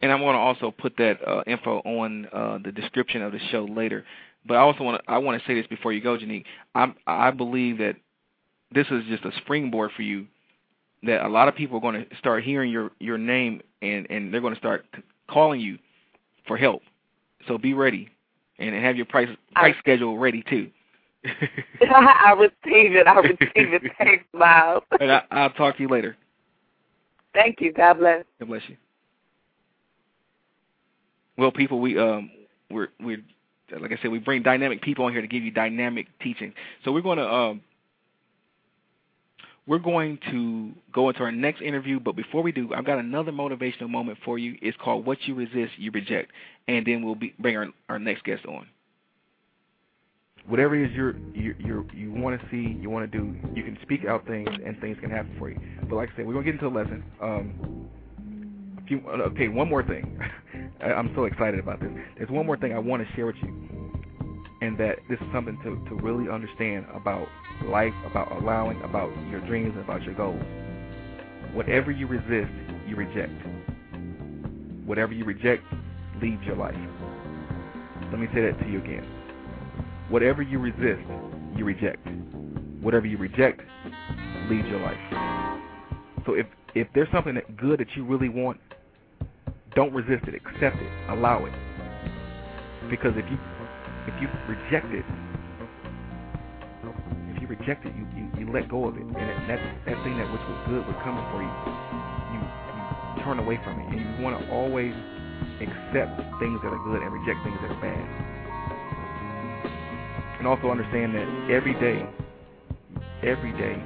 And 0.00 0.10
I'm 0.10 0.20
going 0.20 0.34
to 0.34 0.40
also 0.40 0.72
put 0.72 0.96
that 0.96 1.18
uh, 1.26 1.42
info 1.46 1.78
on 1.78 2.26
uh, 2.32 2.58
the 2.64 2.72
description 2.72 3.22
of 3.22 3.30
the 3.30 3.38
show 3.50 3.64
later. 3.64 4.04
But 4.44 4.56
I 4.56 4.60
also 4.60 4.82
want 4.82 5.02
to 5.02 5.10
I 5.10 5.18
want 5.18 5.40
to 5.40 5.46
say 5.46 5.54
this 5.54 5.66
before 5.68 5.92
you 5.92 6.00
go, 6.00 6.18
Janique. 6.18 6.44
I 6.74 6.92
I 7.06 7.30
believe 7.30 7.78
that 7.78 7.94
this 8.72 8.86
is 8.90 9.04
just 9.08 9.24
a 9.24 9.30
springboard 9.38 9.92
for 9.94 10.02
you. 10.02 10.26
That 11.04 11.24
a 11.24 11.28
lot 11.28 11.48
of 11.48 11.56
people 11.56 11.78
are 11.78 11.80
going 11.80 12.04
to 12.04 12.16
start 12.16 12.44
hearing 12.44 12.70
your 12.70 12.90
your 13.00 13.18
name 13.18 13.60
and 13.80 14.06
and 14.10 14.32
they're 14.32 14.40
going 14.40 14.54
to 14.54 14.60
start 14.60 14.86
calling 15.28 15.60
you 15.60 15.78
for 16.46 16.56
help. 16.56 16.82
So 17.48 17.58
be 17.58 17.74
ready 17.74 18.08
and 18.58 18.74
have 18.74 18.96
your 18.96 19.06
price 19.06 19.28
price 19.54 19.74
schedule 19.78 20.18
ready 20.18 20.42
too. 20.48 20.70
I 21.24 22.34
receive 22.38 22.94
it. 22.94 23.06
I 23.06 23.14
receive 23.18 23.38
it. 23.54 23.82
Thanks, 23.98 24.24
Myles. 24.32 24.82
and 25.00 25.12
I, 25.12 25.22
I'll 25.30 25.50
talk 25.50 25.76
to 25.76 25.82
you 25.82 25.88
later. 25.88 26.16
Thank 27.34 27.60
you. 27.60 27.72
God 27.72 27.94
bless. 27.94 28.24
God 28.38 28.48
bless 28.48 28.62
you. 28.68 28.76
Well, 31.38 31.50
people, 31.50 31.80
we 31.80 31.98
um 31.98 32.30
we're 32.70 32.88
we're 33.00 33.22
like 33.80 33.92
I 33.92 33.98
said, 34.02 34.10
we 34.10 34.18
bring 34.18 34.42
dynamic 34.42 34.82
people 34.82 35.04
on 35.06 35.12
here 35.12 35.22
to 35.22 35.26
give 35.26 35.42
you 35.42 35.50
dynamic 35.50 36.06
teaching. 36.20 36.52
So 36.84 36.92
we're 36.92 37.00
going 37.00 37.18
to 37.18 37.26
um 37.26 37.62
we're 39.66 39.78
going 39.78 40.18
to 40.30 40.72
go 40.92 41.08
into 41.08 41.20
our 41.20 41.30
next 41.30 41.62
interview, 41.62 42.00
but 42.00 42.16
before 42.16 42.42
we 42.42 42.50
do, 42.50 42.72
I've 42.74 42.84
got 42.84 42.98
another 42.98 43.30
motivational 43.30 43.88
moment 43.88 44.18
for 44.24 44.38
you. 44.38 44.56
It's 44.60 44.76
called 44.82 45.06
"What 45.06 45.18
You 45.22 45.34
Resist, 45.34 45.72
You 45.78 45.90
Reject," 45.92 46.32
and 46.66 46.84
then 46.84 47.04
we'll 47.04 47.14
be 47.14 47.34
bring 47.38 47.56
our 47.56 47.68
our 47.88 47.98
next 47.98 48.24
guest 48.24 48.44
on. 48.46 48.66
Whatever 50.48 50.74
it 50.74 50.90
is 50.90 50.96
you're, 50.96 51.16
you 51.32 51.54
you 51.60 51.88
you 51.94 52.12
want 52.12 52.40
to 52.40 52.48
see, 52.50 52.76
you 52.80 52.90
want 52.90 53.10
to 53.10 53.18
do, 53.18 53.36
you 53.54 53.62
can 53.62 53.78
speak 53.82 54.04
out 54.04 54.26
things, 54.26 54.48
and 54.66 54.80
things 54.80 54.96
can 55.00 55.10
happen 55.10 55.34
for 55.38 55.48
you. 55.50 55.60
But 55.88 55.94
like 55.94 56.10
I 56.12 56.16
said, 56.16 56.26
we're 56.26 56.32
gonna 56.32 56.44
get 56.44 56.54
into 56.54 56.68
the 56.68 56.76
lesson. 56.76 57.04
Um, 57.22 57.88
a 58.82 58.86
few, 58.88 59.00
okay, 59.08 59.46
one 59.46 59.68
more 59.68 59.84
thing. 59.84 60.18
I'm 60.82 61.12
so 61.14 61.24
excited 61.24 61.60
about 61.60 61.80
this. 61.80 61.90
There's 62.18 62.30
one 62.30 62.46
more 62.46 62.56
thing 62.56 62.72
I 62.72 62.80
want 62.80 63.06
to 63.06 63.14
share 63.14 63.26
with 63.26 63.36
you, 63.40 63.92
and 64.60 64.76
that 64.78 64.98
this 65.08 65.20
is 65.20 65.26
something 65.32 65.56
to, 65.62 65.88
to 65.88 66.02
really 66.02 66.28
understand 66.28 66.86
about 66.92 67.28
life, 67.64 67.94
about 68.10 68.32
allowing, 68.32 68.80
about 68.82 69.10
your 69.30 69.40
dreams, 69.46 69.74
about 69.82 70.02
your 70.02 70.14
goals. 70.14 70.42
Whatever 71.52 71.90
you 71.90 72.06
resist, 72.06 72.52
you 72.86 72.96
reject. 72.96 73.32
Whatever 74.86 75.12
you 75.12 75.24
reject 75.24 75.62
leaves 76.20 76.42
your 76.44 76.56
life. 76.56 76.74
Let 78.10 78.20
me 78.20 78.26
say 78.34 78.42
that 78.42 78.58
to 78.60 78.68
you 78.68 78.78
again. 78.78 79.06
Whatever 80.08 80.42
you 80.42 80.58
resist, 80.58 81.06
you 81.56 81.64
reject. 81.64 82.06
Whatever 82.80 83.06
you 83.06 83.16
reject 83.18 83.60
leaves 84.50 84.68
your 84.68 84.80
life. 84.80 84.98
So 86.26 86.34
if 86.34 86.46
if 86.74 86.88
there's 86.94 87.08
something 87.12 87.34
that 87.34 87.56
good 87.56 87.80
that 87.80 87.88
you 87.96 88.04
really 88.04 88.28
want, 88.28 88.58
don't 89.74 89.92
resist 89.92 90.28
it. 90.28 90.34
Accept 90.34 90.76
it. 90.76 91.10
Allow 91.10 91.46
it. 91.46 91.52
Because 92.90 93.12
if 93.16 93.24
you 93.30 93.38
if 94.06 94.20
you 94.20 94.28
reject 94.48 94.92
it, 94.92 95.04
reject 97.52 97.84
it, 97.84 97.92
you, 97.92 98.06
you, 98.16 98.24
you 98.40 98.52
let 98.52 98.68
go 98.68 98.88
of 98.88 98.96
it, 98.96 99.04
and 99.04 99.14
that 99.14 99.60
that 99.84 99.98
thing 100.04 100.16
that 100.16 100.28
which 100.32 100.40
was 100.48 100.58
good 100.66 100.82
was 100.88 100.96
coming 101.04 101.24
for 101.28 101.44
you, 101.44 101.52
you 102.32 102.40
you 102.40 103.22
turn 103.24 103.38
away 103.38 103.60
from 103.60 103.76
it, 103.76 103.92
and 103.92 104.00
you 104.00 104.24
want 104.24 104.40
to 104.40 104.42
always 104.48 104.94
accept 105.60 106.16
things 106.40 106.56
that 106.64 106.72
are 106.72 106.82
good 106.88 107.04
and 107.04 107.12
reject 107.12 107.38
things 107.44 107.58
that 107.60 107.70
are 107.76 107.82
bad. 107.84 108.04
and 110.38 110.46
also 110.48 110.70
understand 110.70 111.14
that 111.14 111.28
every 111.52 111.74
day, 111.74 112.08
every 113.22 113.52
day, 113.52 113.76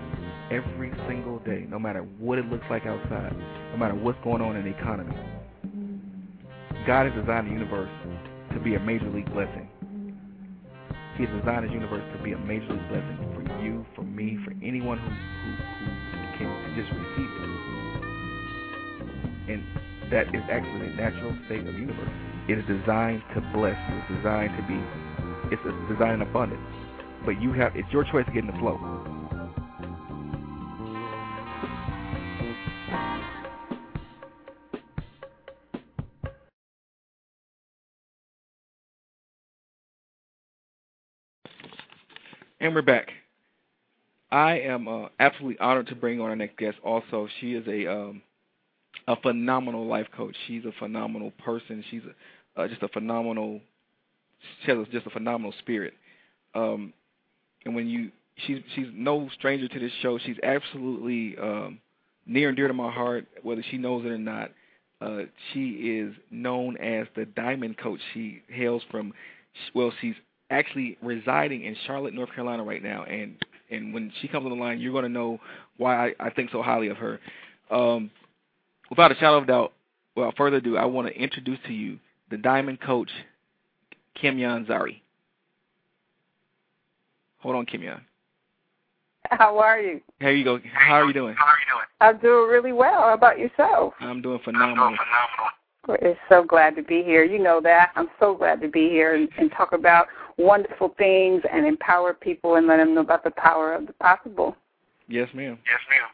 every 0.51 0.93
single 1.09 1.39
day, 1.41 1.67
no 1.69 1.79
matter 1.79 2.03
what 2.19 2.39
it 2.39 2.47
looks 2.47 2.65
like 2.71 2.87
outside, 2.87 3.35
no 3.73 3.77
matter 3.77 3.95
what's 3.95 4.19
going 4.23 4.41
on 4.41 4.55
in 4.57 4.65
the 4.65 4.71
economy, 4.71 5.17
God 6.87 7.11
has 7.11 7.15
designed 7.21 7.49
the 7.49 7.53
universe 7.53 7.91
to 8.55 8.61
be 8.61 8.77
a 8.77 8.81
major 8.81 9.11
league 9.11 9.31
blessing. 9.35 9.69
He 11.17 11.25
has 11.25 11.33
designed 11.41 11.65
his 11.65 11.73
universe 11.73 12.05
to 12.13 12.23
be 12.23 12.33
a 12.33 12.39
major 12.39 12.69
league 12.69 12.89
blessing 12.89 13.17
for 13.33 13.41
you, 13.65 13.87
for 13.95 14.03
me, 14.03 14.39
for 14.45 14.53
anyone 14.63 14.99
who, 14.99 15.09
who, 15.09 15.51
who 16.13 16.21
can 16.37 16.49
just 16.77 16.93
receive 16.93 17.31
it. 17.41 17.49
And 19.49 19.65
that 20.13 20.29
is 20.35 20.43
actually 20.51 20.91
the 20.91 20.97
natural 20.97 21.35
state 21.47 21.61
of 21.61 21.73
the 21.73 21.81
universe. 21.81 22.11
It 22.49 22.59
is 22.59 22.67
designed 22.67 23.23
to 23.35 23.41
bless. 23.55 23.79
It 23.89 23.97
is 23.97 24.19
designed 24.19 24.53
to 24.61 24.63
be, 24.69 24.79
it's 25.55 25.63
designed 25.89 26.21
abundance. 26.21 26.61
But 27.25 27.41
you 27.41 27.53
have, 27.55 27.75
it's 27.75 27.91
your 27.93 28.05
choice 28.05 28.27
to 28.27 28.33
get 28.33 28.45
in 28.45 28.53
the 28.53 28.59
flow. 28.59 28.77
And 42.67 42.75
we're 42.75 42.83
back. 42.83 43.13
I 44.33 44.59
am 44.59 44.89
uh, 44.89 45.07
absolutely 45.21 45.57
honored 45.61 45.87
to 45.87 45.95
bring 45.95 46.21
on 46.21 46.31
our 46.31 46.35
next 46.35 46.59
guest. 46.59 46.77
Also, 46.83 47.29
she 47.39 47.55
is 47.55 47.65
a 47.69 47.89
um, 47.89 48.23
a 49.07 49.15
phenomenal 49.15 49.87
life 49.87 50.09
coach. 50.17 50.35
She's 50.49 50.65
a 50.65 50.73
phenomenal 50.81 51.31
person. 51.45 51.85
She's 51.93 52.03
a, 52.57 52.61
uh, 52.61 52.67
just 52.67 52.83
a 52.83 52.89
phenomenal. 52.89 53.61
She 54.65 54.73
has 54.73 54.85
just 54.91 55.07
a 55.07 55.11
phenomenal 55.11 55.55
spirit. 55.61 55.95
Um, 56.57 56.93
and 57.65 57.77
when 57.77 57.87
you, 57.87 58.11
she's 58.49 58.59
she's 58.75 58.89
no 58.93 59.31
stranger 59.39 59.69
to 59.69 59.79
this 59.79 59.93
show. 60.03 60.19
She's 60.19 60.39
absolutely 60.43 61.39
um, 61.41 61.79
near 62.27 62.49
and 62.49 62.57
dear 62.57 62.67
to 62.67 62.75
my 62.75 62.91
heart, 62.91 63.29
whether 63.45 63.63
she 63.71 63.79
knows 63.79 64.05
it 64.05 64.09
or 64.09 64.19
not. 64.19 64.51
Uh, 65.01 65.19
she 65.53 65.69
is 66.01 66.17
known 66.33 66.77
as 66.79 67.07
the 67.15 67.27
Diamond 67.27 67.79
Coach. 67.79 68.01
She 68.13 68.43
hails 68.49 68.83
from, 68.91 69.15
well, 69.73 69.93
she's 70.01 70.17
actually 70.51 70.97
residing 71.03 71.65
in 71.65 71.77
Charlotte, 71.87 72.15
North 72.15 72.31
Carolina 72.35 72.65
right 72.65 72.83
now, 72.83 73.05
and 73.05 73.37
and 73.71 73.93
when 73.93 74.13
she 74.21 74.29
comes 74.29 74.45
on 74.45 74.57
the 74.57 74.63
line, 74.63 74.81
you're 74.81 74.93
going 74.93 75.05
to 75.05 75.09
know 75.09 75.41
why 75.77 76.09
I, 76.09 76.15
I 76.21 76.31
think 76.31 76.51
so 76.51 76.63
highly 76.63 76.89
of 76.89 76.97
her. 76.99 77.19
Um, 77.71 78.11
without 78.91 79.11
a 79.11 79.17
shadow 79.17 79.39
of 79.39 79.47
doubt, 79.47 79.73
without 80.15 80.37
further 80.37 80.59
ado, 80.59 80.77
I 80.77 80.85
want 80.85 81.09
to 81.09 81.15
introduce 81.21 81.59
to 81.67 81.73
you 81.73 81.99
the 82.31 82.37
Diamond 82.37 82.81
Coach, 82.81 83.11
Kimyon 84.23 84.67
Zari. 84.67 85.01
Hold 87.39 87.57
on, 87.57 87.67
Kimyon. 87.67 88.01
How 89.31 89.59
are 89.59 89.81
you? 89.81 90.01
Here 90.21 90.31
you 90.31 90.45
go. 90.45 90.61
How 90.73 90.95
are 90.95 91.07
you 91.07 91.13
doing? 91.13 91.35
How 91.37 91.47
are 91.47 91.59
you 91.59 91.75
doing? 91.75 91.87
I'm 92.01 92.19
doing 92.19 92.49
really 92.49 92.73
well. 92.73 93.01
How 93.01 93.15
about 93.15 93.39
yourself? 93.39 93.95
I'm 94.01 94.23
doing 94.23 94.39
phenomenal. 94.45 94.85
I'm 94.85 94.91
doing 94.91 94.99
phenomenal. 94.99 95.53
We're 95.87 96.17
so 96.29 96.43
glad 96.43 96.75
to 96.77 96.83
be 96.83 97.03
here. 97.03 97.25
You 97.25 97.39
know 97.39 97.61
that. 97.63 97.93
I'm 97.95 98.09
so 98.19 98.35
glad 98.35 98.61
to 98.63 98.69
be 98.69 98.89
here 98.89 99.15
and, 99.15 99.29
and 99.39 99.51
talk 99.53 99.73
about 99.73 100.09
wonderful 100.37 100.95
things 100.99 101.43
and 101.51 101.67
empower 101.67 102.13
people 102.13 102.57
and 102.57 102.67
let 102.67 102.79
them 102.79 102.95
know 102.95 103.01
about 103.03 103.25
the 103.25 103.31
power 103.31 103.75
of 103.75 103.87
the 103.87 103.93
possible. 103.95 104.57
Yes, 105.09 105.29
ma'am. 105.33 105.59
Yes, 105.65 105.81
ma'am. 105.89 106.09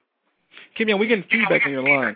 Kimmy, 0.78 0.98
we 0.98 1.06
getting 1.06 1.24
feedback 1.30 1.62
on 1.64 1.72
your 1.72 1.82
line. 1.82 2.14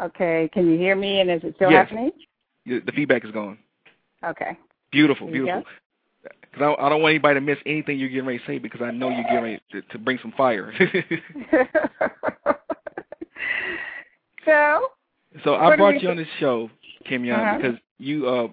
Okay, 0.00 0.48
can 0.52 0.70
you 0.70 0.78
hear 0.78 0.96
me? 0.96 1.20
And 1.20 1.30
is 1.30 1.42
it 1.44 1.54
still 1.56 1.70
yes. 1.70 1.88
happening? 1.88 2.10
The 2.66 2.92
feedback 2.94 3.24
is 3.24 3.30
gone. 3.30 3.58
Okay. 4.24 4.56
Beautiful, 4.90 5.28
beautiful. 5.28 5.62
Because 6.22 6.76
I, 6.78 6.86
I 6.86 6.88
don't 6.88 7.02
want 7.02 7.12
anybody 7.12 7.34
to 7.34 7.40
miss 7.40 7.58
anything 7.64 7.98
you're 7.98 8.08
getting 8.08 8.26
ready 8.26 8.38
to 8.38 8.46
say 8.46 8.58
because 8.58 8.80
I 8.82 8.90
know 8.90 9.08
you're 9.10 9.22
getting 9.22 9.42
ready 9.42 9.60
to, 9.72 9.82
to 9.82 9.98
bring 9.98 10.18
some 10.20 10.32
fire. 10.32 10.72
so. 14.50 14.88
So 15.44 15.54
I 15.54 15.76
brought 15.76 16.02
you 16.02 16.10
on 16.10 16.16
this 16.16 16.26
show, 16.38 16.70
Kimyon, 17.08 17.38
uh-huh. 17.38 17.56
because 17.58 17.78
you 17.98 18.28
uh, 18.28 18.48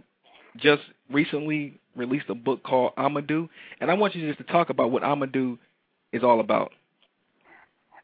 just 0.58 0.84
recently 1.12 1.80
released 1.96 2.30
a 2.30 2.36
book 2.36 2.64
called 2.64 2.94
Amadou, 2.98 3.50
and 3.82 3.90
I 3.90 3.96
want 3.96 4.16
you 4.16 4.28
just 4.28 4.38
to 4.46 4.52
talk 4.52 4.70
about 4.70 4.92
what 4.92 5.04
Amadou 5.04 5.58
is 6.14 6.24
all 6.24 6.40
about. 6.40 6.72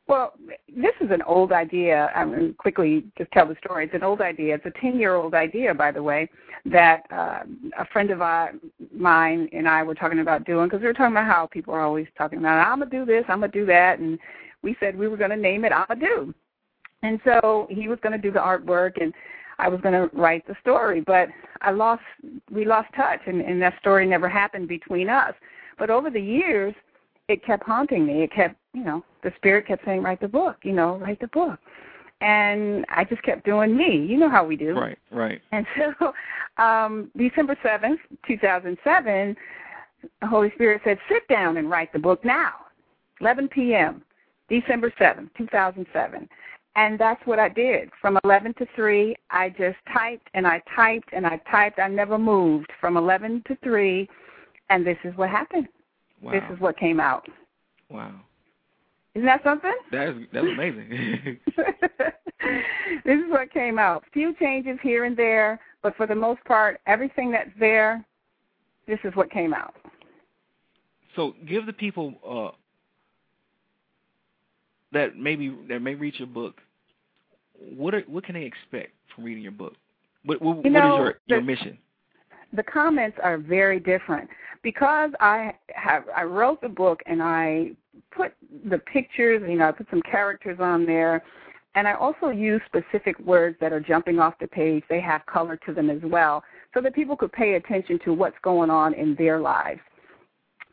Well, 0.07 0.33
this 0.67 0.93
is 0.99 1.11
an 1.11 1.21
old 1.21 1.53
idea. 1.53 2.11
I'm 2.13 2.29
going 2.29 2.47
to 2.49 2.53
quickly 2.55 3.05
just 3.17 3.31
tell 3.31 3.47
the 3.47 3.55
story. 3.63 3.85
It's 3.85 3.93
an 3.93 4.03
old 4.03 4.19
idea. 4.19 4.55
It's 4.55 4.65
a 4.65 4.81
10 4.81 4.99
year 4.99 5.15
old 5.15 5.33
idea, 5.33 5.73
by 5.73 5.91
the 5.91 6.03
way, 6.03 6.29
that 6.65 7.03
uh, 7.09 7.43
a 7.79 7.85
friend 7.85 8.11
of 8.11 8.19
mine 8.93 9.49
and 9.53 9.67
I 9.67 9.81
were 9.83 9.95
talking 9.95 10.19
about 10.19 10.45
doing 10.45 10.67
because 10.67 10.81
we 10.81 10.87
were 10.87 10.93
talking 10.93 11.13
about 11.13 11.31
how 11.31 11.47
people 11.47 11.73
are 11.73 11.81
always 11.81 12.07
talking 12.17 12.39
about, 12.39 12.67
I'm 12.67 12.79
going 12.79 12.91
to 12.91 12.97
do 12.97 13.05
this, 13.05 13.23
I'm 13.29 13.39
going 13.39 13.51
to 13.51 13.59
do 13.59 13.65
that. 13.67 13.99
And 13.99 14.19
we 14.61 14.75
said 14.81 14.97
we 14.97 15.07
were 15.07 15.17
going 15.17 15.29
to 15.29 15.37
name 15.37 15.63
it 15.63 15.71
Amadou. 15.71 16.33
And 17.03 17.19
so 17.23 17.67
he 17.69 17.87
was 17.87 17.99
going 18.01 18.13
to 18.13 18.17
do 18.17 18.31
the 18.31 18.39
artwork 18.39 18.99
and 18.99 19.13
I 19.59 19.67
was 19.67 19.79
going 19.81 19.93
to 19.93 20.15
write 20.15 20.47
the 20.47 20.55
story, 20.61 21.01
but 21.01 21.29
I 21.61 21.71
lost, 21.71 22.01
we 22.51 22.65
lost 22.65 22.87
touch 22.95 23.19
and, 23.27 23.41
and 23.41 23.61
that 23.61 23.77
story 23.79 24.07
never 24.07 24.27
happened 24.27 24.67
between 24.67 25.09
us. 25.09 25.33
But 25.77 25.89
over 25.89 26.09
the 26.09 26.21
years, 26.21 26.73
it 27.27 27.45
kept 27.45 27.63
haunting 27.63 28.05
me. 28.05 28.23
It 28.23 28.31
kept, 28.33 28.55
you 28.73 28.83
know, 28.83 29.03
the 29.21 29.31
spirit 29.37 29.67
kept 29.67 29.85
saying, 29.85 30.01
write 30.01 30.21
the 30.21 30.27
book, 30.27 30.57
you 30.63 30.73
know, 30.73 30.97
write 30.97 31.19
the 31.19 31.27
book. 31.27 31.59
And 32.21 32.85
I 32.89 33.03
just 33.03 33.21
kept 33.23 33.45
doing 33.45 33.75
me. 33.75 34.05
You 34.05 34.17
know 34.17 34.29
how 34.29 34.45
we 34.45 34.55
do. 34.55 34.73
Right, 34.73 34.97
right. 35.11 35.41
And 35.51 35.65
so 35.99 36.13
um, 36.63 37.11
December 37.17 37.57
7th, 37.63 37.97
2007, 38.27 39.35
the 40.21 40.27
Holy 40.27 40.51
Spirit 40.55 40.81
said, 40.83 40.97
sit 41.09 41.27
down 41.27 41.57
and 41.57 41.69
write 41.69 41.91
the 41.93 41.99
book 41.99 42.23
now, 42.23 42.53
11 43.21 43.49
p.m., 43.49 44.03
December 44.49 44.91
7th, 44.99 45.29
2007. 45.37 46.29
And 46.75 46.99
that's 46.99 47.21
what 47.25 47.37
I 47.37 47.49
did. 47.49 47.89
From 48.01 48.17
11 48.23 48.55
to 48.55 48.65
3, 48.75 49.15
I 49.29 49.49
just 49.49 49.77
typed 49.93 50.27
and 50.33 50.47
I 50.47 50.61
typed 50.75 51.09
and 51.13 51.25
I 51.25 51.39
typed. 51.49 51.79
I 51.79 51.87
never 51.87 52.17
moved 52.17 52.71
from 52.81 52.97
11 52.97 53.43
to 53.47 53.57
3, 53.63 54.09
and 54.69 54.85
this 54.85 54.97
is 55.03 55.15
what 55.15 55.29
happened. 55.29 55.67
Wow. 56.21 56.31
This 56.31 56.43
is 56.51 56.59
what 56.59 56.77
came 56.77 56.99
out. 56.99 57.27
Wow. 57.89 58.13
Isn't 59.13 59.27
that 59.27 59.43
something? 59.43 59.75
That 59.91 60.09
is 60.09 60.15
that's 60.33 60.47
amazing. 60.47 61.39
this 63.05 63.19
is 63.19 63.29
what 63.29 63.53
came 63.53 63.77
out. 63.77 64.03
Few 64.11 64.33
changes 64.39 64.79
here 64.81 65.05
and 65.05 65.15
there, 65.15 65.59
but 65.83 65.95
for 65.95 66.07
the 66.07 66.15
most 66.15 66.43
part, 66.45 66.79
everything 66.87 67.31
that's 67.31 67.51
there, 67.59 68.03
this 68.87 68.97
is 69.03 69.15
what 69.15 69.29
came 69.29 69.53
out. 69.53 69.75
So 71.15 71.35
give 71.47 71.67
the 71.67 71.73
people 71.73 72.15
uh, 72.27 72.57
that 74.93 75.17
maybe 75.17 75.55
that 75.69 75.81
may 75.81 75.95
read 75.95 76.15
your 76.17 76.27
book. 76.27 76.55
What 77.75 77.93
are 77.93 78.01
what 78.01 78.23
can 78.23 78.35
they 78.35 78.43
expect 78.43 78.91
from 79.13 79.23
reading 79.23 79.43
your 79.43 79.51
book? 79.51 79.73
What 80.25 80.41
what, 80.41 80.63
you 80.63 80.71
know, 80.71 80.79
what 80.79 80.93
is 80.93 80.99
your 80.99 81.19
the, 81.27 81.33
your 81.35 81.41
mission? 81.41 81.77
The 82.53 82.63
comments 82.63 83.17
are 83.21 83.37
very 83.37 83.79
different 83.79 84.29
because 84.61 85.11
I 85.19 85.53
have 85.75 86.03
I 86.15 86.23
wrote 86.23 86.61
the 86.61 86.69
book 86.69 87.01
and 87.05 87.21
I 87.21 87.71
put 88.11 88.33
the 88.69 88.77
pictures, 88.79 89.41
you 89.47 89.57
know, 89.57 89.69
I 89.69 89.71
put 89.71 89.87
some 89.89 90.01
characters 90.03 90.57
on 90.59 90.85
there, 90.85 91.23
and 91.75 91.87
I 91.87 91.93
also 91.93 92.29
use 92.29 92.61
specific 92.65 93.17
words 93.19 93.57
that 93.59 93.73
are 93.73 93.79
jumping 93.79 94.19
off 94.19 94.35
the 94.39 94.47
page. 94.47 94.83
They 94.89 95.01
have 95.01 95.25
color 95.25 95.57
to 95.65 95.73
them 95.73 95.89
as 95.89 96.01
well, 96.03 96.43
so 96.73 96.81
that 96.81 96.93
people 96.93 97.15
could 97.15 97.31
pay 97.31 97.55
attention 97.55 97.99
to 98.05 98.13
what's 98.13 98.37
going 98.43 98.69
on 98.69 98.93
in 98.93 99.15
their 99.15 99.39
lives. 99.39 99.81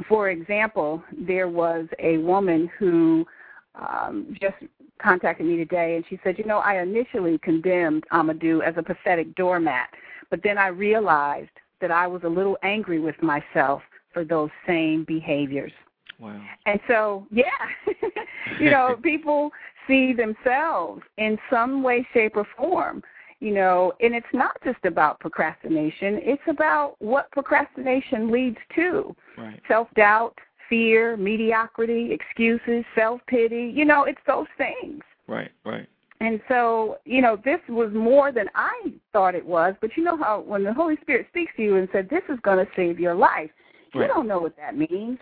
For 0.08 0.30
example, 0.30 1.02
there 1.26 1.48
was 1.48 1.86
a 1.98 2.18
woman 2.18 2.70
who 2.78 3.26
um, 3.74 4.36
just 4.40 4.56
contacted 5.02 5.46
me 5.46 5.56
today, 5.56 5.96
and 5.96 6.04
she 6.08 6.18
said, 6.22 6.38
"You 6.38 6.44
know, 6.44 6.58
I 6.58 6.80
initially 6.82 7.38
condemned 7.38 8.04
Amadou 8.12 8.62
as 8.62 8.74
a 8.76 8.82
pathetic 8.82 9.34
doormat, 9.34 9.88
but 10.30 10.42
then 10.42 10.58
I 10.58 10.68
realized 10.68 11.50
that 11.80 11.90
I 11.90 12.06
was 12.06 12.22
a 12.24 12.28
little 12.28 12.58
angry 12.62 12.98
with 12.98 13.20
myself 13.22 13.82
for 14.12 14.24
those 14.24 14.50
same 14.66 15.04
behaviors." 15.04 15.72
Wow. 16.18 16.40
And 16.66 16.78
so, 16.86 17.26
yeah, 17.30 17.44
you 18.60 18.70
know, 18.70 18.96
people 19.02 19.50
see 19.86 20.12
themselves 20.12 21.02
in 21.16 21.38
some 21.48 21.82
way, 21.82 22.06
shape, 22.12 22.36
or 22.36 22.46
form. 22.56 23.02
You 23.40 23.54
know, 23.54 23.94
and 24.00 24.14
it's 24.14 24.26
not 24.34 24.54
just 24.62 24.84
about 24.84 25.18
procrastination. 25.18 26.20
It's 26.22 26.42
about 26.46 26.96
what 26.98 27.30
procrastination 27.30 28.30
leads 28.30 28.58
to. 28.74 29.16
Right. 29.38 29.58
Self 29.66 29.88
doubt, 29.94 30.36
fear, 30.70 31.18
mediocrity, 31.18 32.12
excuses, 32.12 32.84
self 32.94 33.20
pity. 33.26 33.70
You 33.74 33.84
know, 33.84 34.04
it's 34.04 34.20
those 34.26 34.46
things. 34.56 35.02
Right, 35.26 35.50
right. 35.66 35.86
And 36.20 36.40
so, 36.48 36.98
you 37.04 37.22
know, 37.22 37.36
this 37.44 37.60
was 37.68 37.92
more 37.92 38.30
than 38.30 38.48
I 38.54 38.92
thought 39.12 39.34
it 39.34 39.44
was. 39.44 39.74
But 39.80 39.96
you 39.96 40.04
know 40.04 40.16
how 40.16 40.40
when 40.40 40.64
the 40.64 40.72
Holy 40.72 40.96
Spirit 41.02 41.26
speaks 41.30 41.52
to 41.56 41.62
you 41.62 41.76
and 41.76 41.88
said, 41.92 42.08
"This 42.08 42.22
is 42.28 42.38
going 42.40 42.64
to 42.64 42.70
save 42.74 42.98
your 42.98 43.14
life," 43.14 43.50
right. 43.94 44.02
you 44.02 44.06
don't 44.06 44.26
know 44.26 44.38
what 44.38 44.56
that 44.56 44.76
means. 44.76 45.18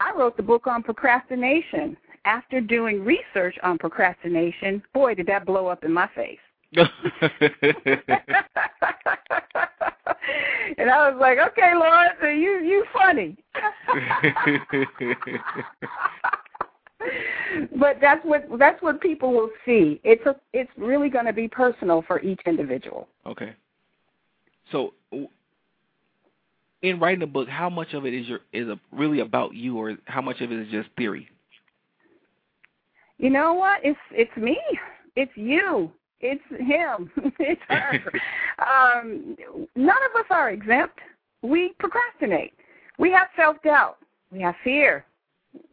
I 0.00 0.12
wrote 0.12 0.36
the 0.36 0.42
book 0.42 0.66
on 0.66 0.82
procrastination. 0.82 1.96
After 2.26 2.60
doing 2.60 3.02
research 3.02 3.56
on 3.62 3.78
procrastination, 3.78 4.82
boy, 4.92 5.14
did 5.14 5.26
that 5.28 5.46
blow 5.46 5.68
up 5.68 5.84
in 5.84 5.92
my 5.92 6.06
face. 6.14 6.38
and 10.78 10.90
I 10.90 11.10
was 11.10 11.18
like, 11.20 11.38
okay, 11.38 11.72
Lord, 11.74 12.08
so 12.20 12.28
you 12.28 12.60
you 12.60 12.84
funny. 12.92 13.36
but 17.78 17.98
that's 18.00 18.24
what 18.24 18.46
that's 18.58 18.82
what 18.82 19.00
people 19.00 19.32
will 19.32 19.50
see. 19.64 20.00
It's 20.04 20.24
a, 20.26 20.36
it's 20.52 20.70
really 20.76 21.08
going 21.08 21.26
to 21.26 21.32
be 21.32 21.48
personal 21.48 22.04
for 22.06 22.20
each 22.20 22.40
individual. 22.46 23.08
Okay. 23.26 23.54
So, 24.72 24.94
in 26.82 27.00
writing 27.00 27.22
a 27.22 27.26
book, 27.26 27.48
how 27.48 27.68
much 27.68 27.92
of 27.94 28.06
it 28.06 28.14
is 28.14 28.26
your 28.26 28.40
is 28.52 28.68
a, 28.68 28.78
really 28.92 29.20
about 29.20 29.54
you, 29.54 29.78
or 29.78 29.96
how 30.04 30.20
much 30.20 30.40
of 30.40 30.52
it 30.52 30.60
is 30.60 30.68
just 30.70 30.88
theory? 30.96 31.28
You 33.18 33.30
know 33.30 33.54
what? 33.54 33.80
It's 33.82 33.98
it's 34.12 34.34
me. 34.36 34.58
It's 35.16 35.32
you. 35.34 35.90
It's 36.20 36.42
him. 36.50 37.10
it's 37.38 37.60
her. 37.68 38.12
um, 38.58 39.36
none 39.76 39.96
of 40.10 40.20
us 40.20 40.26
are 40.30 40.50
exempt. 40.50 40.98
We 41.42 41.74
procrastinate. 41.78 42.52
We 42.98 43.10
have 43.12 43.28
self 43.36 43.56
doubt. 43.62 43.98
We 44.30 44.40
have 44.42 44.54
fear. 44.62 45.04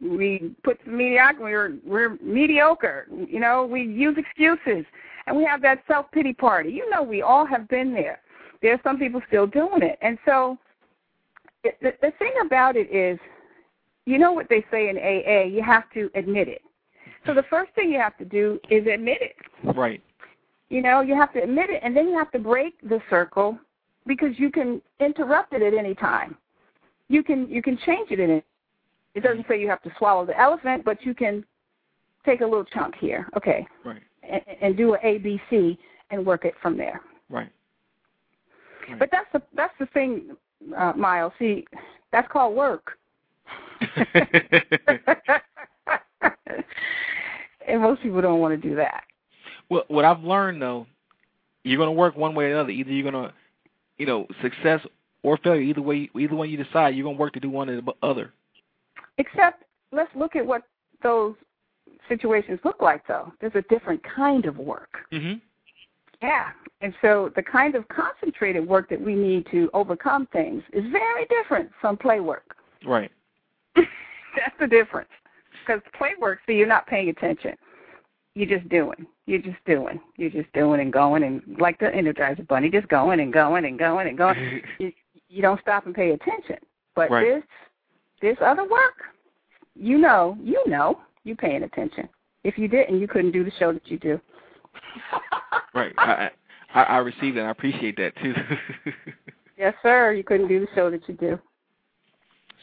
We 0.00 0.54
put 0.64 0.78
the 0.84 0.90
mediocre. 0.90 1.40
We're 1.40 1.76
we're 1.84 2.18
mediocre. 2.22 3.06
You 3.10 3.40
know, 3.40 3.66
we 3.66 3.82
use 3.82 4.16
excuses, 4.16 4.84
and 5.26 5.36
we 5.36 5.44
have 5.44 5.62
that 5.62 5.82
self 5.86 6.10
pity 6.10 6.32
party. 6.32 6.70
You 6.70 6.88
know, 6.90 7.02
we 7.02 7.22
all 7.22 7.46
have 7.46 7.68
been 7.68 7.92
there. 7.92 8.20
There's 8.60 8.80
some 8.82 8.98
people 8.98 9.20
still 9.28 9.46
doing 9.46 9.82
it, 9.82 9.98
and 10.02 10.18
so 10.24 10.58
the, 11.62 11.92
the 12.02 12.12
thing 12.18 12.32
about 12.44 12.76
it 12.76 12.90
is, 12.92 13.18
you 14.06 14.18
know 14.18 14.32
what 14.32 14.48
they 14.48 14.64
say 14.70 14.88
in 14.88 14.96
AA. 14.96 15.46
You 15.46 15.62
have 15.62 15.84
to 15.94 16.10
admit 16.14 16.48
it. 16.48 16.62
So 17.26 17.34
the 17.34 17.44
first 17.50 17.72
thing 17.74 17.90
you 17.90 18.00
have 18.00 18.16
to 18.18 18.24
do 18.24 18.58
is 18.70 18.86
admit 18.86 19.18
it. 19.20 19.36
Right. 19.76 20.02
You 20.70 20.82
know, 20.82 21.00
you 21.00 21.14
have 21.14 21.32
to 21.32 21.42
admit 21.42 21.70
it, 21.70 21.80
and 21.82 21.96
then 21.96 22.08
you 22.08 22.18
have 22.18 22.30
to 22.32 22.38
break 22.38 22.78
the 22.82 23.00
circle 23.08 23.58
because 24.06 24.38
you 24.38 24.50
can 24.50 24.82
interrupt 25.00 25.52
it 25.52 25.62
at 25.62 25.74
any 25.74 25.94
time. 25.94 26.36
You 27.08 27.22
can 27.22 27.48
you 27.48 27.62
can 27.62 27.78
change 27.86 28.10
it 28.10 28.20
in 28.20 28.30
it. 28.30 28.44
It 29.14 29.22
doesn't 29.22 29.46
say 29.48 29.60
you 29.60 29.68
have 29.68 29.82
to 29.82 29.90
swallow 29.98 30.26
the 30.26 30.38
elephant, 30.38 30.84
but 30.84 31.04
you 31.04 31.14
can 31.14 31.44
take 32.26 32.42
a 32.42 32.44
little 32.44 32.64
chunk 32.64 32.94
here, 32.96 33.28
okay, 33.36 33.66
right, 33.84 34.02
and, 34.22 34.42
and 34.60 34.76
do 34.76 34.94
an 34.94 35.00
A 35.02 35.18
B 35.18 35.40
C 35.48 35.78
and 36.10 36.24
work 36.24 36.44
it 36.44 36.54
from 36.60 36.76
there. 36.76 37.00
Right. 37.30 37.48
right. 38.88 38.98
But 38.98 39.08
that's 39.10 39.28
the 39.32 39.40
that's 39.54 39.74
the 39.78 39.86
thing, 39.86 40.36
uh, 40.76 40.92
Myles. 40.96 41.32
See, 41.38 41.66
that's 42.12 42.30
called 42.30 42.54
work. 42.54 42.98
and 47.68 47.80
most 47.80 48.02
people 48.02 48.20
don't 48.20 48.40
want 48.40 48.60
to 48.60 48.68
do 48.68 48.74
that. 48.76 49.04
Well, 49.70 49.84
what 49.88 50.04
I've 50.04 50.22
learned 50.22 50.62
though, 50.62 50.86
you're 51.64 51.78
going 51.78 51.88
to 51.88 51.92
work 51.92 52.16
one 52.16 52.34
way 52.34 52.46
or 52.46 52.52
another. 52.52 52.70
Either 52.70 52.90
you're 52.90 53.10
going 53.10 53.28
to, 53.28 53.32
you 53.98 54.06
know, 54.06 54.26
success 54.42 54.80
or 55.22 55.36
failure. 55.38 55.60
Either 55.62 55.82
way, 55.82 56.10
either 56.18 56.34
way 56.34 56.46
you 56.46 56.62
decide, 56.62 56.94
you're 56.94 57.04
going 57.04 57.16
to 57.16 57.20
work 57.20 57.32
to 57.34 57.40
do 57.40 57.50
one 57.50 57.68
or 57.68 57.80
the 57.80 57.92
other. 58.02 58.32
Except, 59.18 59.64
let's 59.92 60.10
look 60.14 60.36
at 60.36 60.46
what 60.46 60.62
those 61.02 61.34
situations 62.08 62.60
look 62.64 62.80
like, 62.80 63.06
though. 63.06 63.32
There's 63.40 63.54
a 63.54 63.62
different 63.62 64.00
kind 64.02 64.46
of 64.46 64.56
work. 64.58 64.98
Mm-hmm. 65.12 65.38
Yeah, 66.22 66.50
and 66.80 66.94
so 67.00 67.32
the 67.36 67.42
kind 67.42 67.74
of 67.74 67.86
concentrated 67.88 68.66
work 68.66 68.88
that 68.90 69.00
we 69.00 69.14
need 69.14 69.46
to 69.50 69.70
overcome 69.72 70.26
things 70.32 70.62
is 70.72 70.84
very 70.90 71.26
different 71.26 71.70
from 71.80 71.96
play 71.96 72.20
work. 72.20 72.56
Right. 72.84 73.10
That's 73.76 74.54
the 74.58 74.66
difference. 74.66 75.10
Because 75.64 75.80
play 75.96 76.12
work, 76.20 76.40
see, 76.46 76.54
you're 76.54 76.66
not 76.66 76.86
paying 76.86 77.08
attention. 77.08 77.54
You're 78.34 78.58
just 78.58 78.68
doing. 78.68 79.06
You're 79.26 79.42
just 79.42 79.62
doing. 79.66 80.00
You're 80.16 80.30
just 80.30 80.52
doing 80.52 80.80
and 80.80 80.92
going 80.92 81.24
and 81.24 81.42
like 81.58 81.78
the 81.78 81.86
Energizer 81.86 82.46
Bunny, 82.46 82.70
just 82.70 82.88
going 82.88 83.20
and 83.20 83.32
going 83.32 83.64
and 83.64 83.78
going 83.78 84.08
and 84.08 84.16
going. 84.16 84.62
you, 84.78 84.92
you 85.28 85.42
don't 85.42 85.60
stop 85.60 85.86
and 85.86 85.94
pay 85.94 86.12
attention. 86.12 86.56
But 86.94 87.10
right. 87.10 87.24
this 87.24 87.44
this 88.20 88.36
other 88.44 88.62
work, 88.68 88.94
you 89.74 89.98
know, 89.98 90.36
you 90.42 90.62
know, 90.66 91.00
you 91.24 91.36
paying 91.36 91.62
attention. 91.62 92.08
If 92.44 92.58
you 92.58 92.68
didn't, 92.68 93.00
you 93.00 93.08
couldn't 93.08 93.32
do 93.32 93.44
the 93.44 93.52
show 93.58 93.72
that 93.72 93.86
you 93.88 93.98
do. 93.98 94.20
right. 95.74 95.92
I, 95.98 96.30
I 96.74 96.82
I 96.82 96.96
received 96.98 97.36
that. 97.36 97.46
I 97.46 97.50
appreciate 97.50 97.96
that 97.96 98.12
too. 98.22 98.34
yes, 99.58 99.74
sir. 99.82 100.12
You 100.12 100.24
couldn't 100.24 100.48
do 100.48 100.60
the 100.60 100.68
show 100.74 100.90
that 100.90 101.08
you 101.08 101.14
do. 101.14 101.38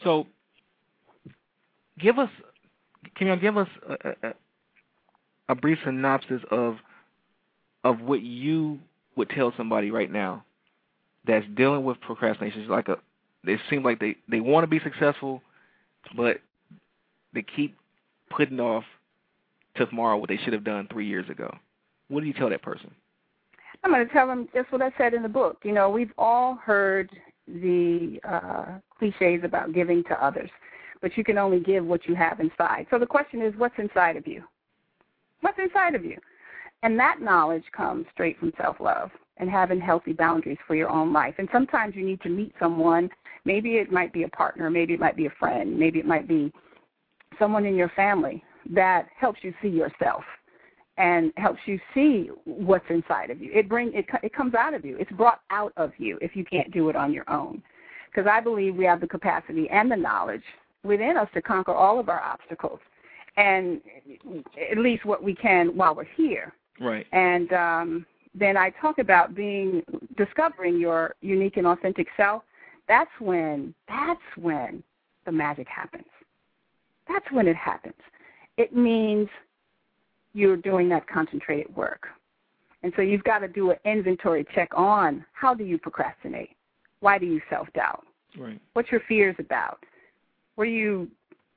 So, 0.04 0.26
give 1.98 2.18
us, 2.18 2.30
can 3.16 3.28
you 3.28 3.36
give 3.36 3.56
us 3.56 3.68
a, 3.88 4.28
a, 4.28 4.34
a 5.48 5.54
brief 5.54 5.78
synopsis 5.84 6.42
of 6.50 6.76
of 7.84 8.00
what 8.00 8.22
you 8.22 8.78
would 9.16 9.30
tell 9.30 9.52
somebody 9.56 9.90
right 9.90 10.10
now 10.10 10.44
that's 11.26 11.46
dealing 11.56 11.84
with 11.84 12.00
procrastination? 12.00 12.62
It's 12.62 12.70
like 12.70 12.88
a, 12.88 12.98
they 13.44 13.56
seem 13.70 13.82
like 13.82 14.00
they 14.00 14.16
they 14.28 14.40
want 14.40 14.64
to 14.64 14.68
be 14.68 14.80
successful, 14.80 15.42
but 16.16 16.38
they 17.32 17.42
keep 17.42 17.76
putting 18.30 18.60
off 18.60 18.84
to 19.76 19.86
tomorrow 19.86 20.16
what 20.16 20.28
they 20.28 20.38
should 20.38 20.52
have 20.52 20.64
done 20.64 20.88
three 20.90 21.06
years 21.06 21.28
ago. 21.28 21.54
What 22.08 22.20
do 22.20 22.26
you 22.26 22.32
tell 22.32 22.50
that 22.50 22.62
person? 22.62 22.90
I'm 23.84 23.92
going 23.92 24.06
to 24.06 24.12
tell 24.12 24.26
them 24.26 24.48
just 24.54 24.72
what 24.72 24.82
I 24.82 24.90
said 24.96 25.14
in 25.14 25.22
the 25.22 25.28
book. 25.28 25.58
You 25.62 25.72
know, 25.72 25.90
we've 25.90 26.12
all 26.18 26.56
heard 26.56 27.10
the 27.46 28.18
uh, 28.28 28.78
cliches 28.98 29.44
about 29.44 29.72
giving 29.72 30.02
to 30.04 30.24
others, 30.24 30.50
but 31.00 31.16
you 31.16 31.22
can 31.22 31.38
only 31.38 31.60
give 31.60 31.84
what 31.84 32.06
you 32.06 32.14
have 32.14 32.40
inside. 32.40 32.86
So 32.90 32.98
the 32.98 33.06
question 33.06 33.42
is, 33.42 33.54
what's 33.56 33.78
inside 33.78 34.16
of 34.16 34.26
you? 34.26 34.42
What's 35.46 35.60
inside 35.60 35.94
of 35.94 36.04
you? 36.04 36.18
And 36.82 36.98
that 36.98 37.20
knowledge 37.20 37.62
comes 37.70 38.04
straight 38.12 38.36
from 38.40 38.52
self 38.60 38.80
love 38.80 39.12
and 39.36 39.48
having 39.48 39.80
healthy 39.80 40.12
boundaries 40.12 40.58
for 40.66 40.74
your 40.74 40.90
own 40.90 41.12
life. 41.12 41.36
And 41.38 41.48
sometimes 41.52 41.94
you 41.94 42.04
need 42.04 42.20
to 42.22 42.28
meet 42.28 42.52
someone. 42.58 43.08
Maybe 43.44 43.76
it 43.76 43.92
might 43.92 44.12
be 44.12 44.24
a 44.24 44.28
partner, 44.28 44.70
maybe 44.70 44.92
it 44.94 44.98
might 44.98 45.16
be 45.16 45.26
a 45.26 45.32
friend, 45.38 45.78
maybe 45.78 46.00
it 46.00 46.04
might 46.04 46.26
be 46.26 46.52
someone 47.38 47.64
in 47.64 47.76
your 47.76 47.90
family 47.90 48.42
that 48.74 49.06
helps 49.16 49.38
you 49.42 49.54
see 49.62 49.68
yourself 49.68 50.24
and 50.98 51.32
helps 51.36 51.60
you 51.66 51.78
see 51.94 52.28
what's 52.42 52.90
inside 52.90 53.30
of 53.30 53.40
you. 53.40 53.52
It 53.54 53.68
bring 53.68 53.94
it 53.94 54.06
it 54.24 54.34
comes 54.34 54.56
out 54.56 54.74
of 54.74 54.84
you. 54.84 54.96
It's 54.98 55.12
brought 55.12 55.42
out 55.50 55.72
of 55.76 55.92
you 55.96 56.18
if 56.20 56.34
you 56.34 56.44
can't 56.44 56.72
do 56.72 56.88
it 56.88 56.96
on 56.96 57.12
your 57.12 57.30
own. 57.30 57.62
Because 58.10 58.28
I 58.28 58.40
believe 58.40 58.74
we 58.74 58.84
have 58.86 59.00
the 59.00 59.06
capacity 59.06 59.70
and 59.70 59.92
the 59.92 59.96
knowledge 59.96 60.42
within 60.82 61.16
us 61.16 61.28
to 61.34 61.42
conquer 61.42 61.72
all 61.72 62.00
of 62.00 62.08
our 62.08 62.20
obstacles, 62.20 62.80
and 63.36 63.80
at 64.70 64.78
least 64.78 65.04
what 65.04 65.22
we 65.22 65.34
can 65.34 65.76
while 65.76 65.94
we're 65.94 66.04
here. 66.16 66.52
Right. 66.80 67.06
And 67.12 67.52
um, 67.52 68.06
then 68.34 68.56
I 68.56 68.70
talk 68.80 68.98
about 68.98 69.34
being 69.34 69.82
discovering 70.16 70.78
your 70.78 71.14
unique 71.20 71.56
and 71.56 71.66
authentic 71.66 72.08
self. 72.16 72.42
That's 72.88 73.10
when 73.18 73.74
that's 73.88 74.20
when 74.36 74.82
the 75.24 75.32
magic 75.32 75.66
happens. 75.68 76.04
That's 77.08 77.26
when 77.32 77.46
it 77.48 77.56
happens. 77.56 77.94
It 78.56 78.74
means 78.74 79.28
you're 80.32 80.56
doing 80.56 80.88
that 80.90 81.06
concentrated 81.08 81.74
work. 81.74 82.06
And 82.82 82.92
so 82.94 83.02
you've 83.02 83.24
got 83.24 83.40
to 83.40 83.48
do 83.48 83.70
an 83.70 83.78
inventory 83.84 84.46
check 84.54 84.68
on 84.76 85.24
how 85.32 85.54
do 85.54 85.64
you 85.64 85.78
procrastinate? 85.78 86.50
Why 87.00 87.18
do 87.18 87.26
you 87.26 87.40
self 87.50 87.68
doubt? 87.74 88.04
Right. 88.38 88.60
What's 88.74 88.90
your 88.92 89.00
fears 89.08 89.36
about? 89.38 89.78
What 90.56 90.64
are 90.64 90.70
you 90.70 91.08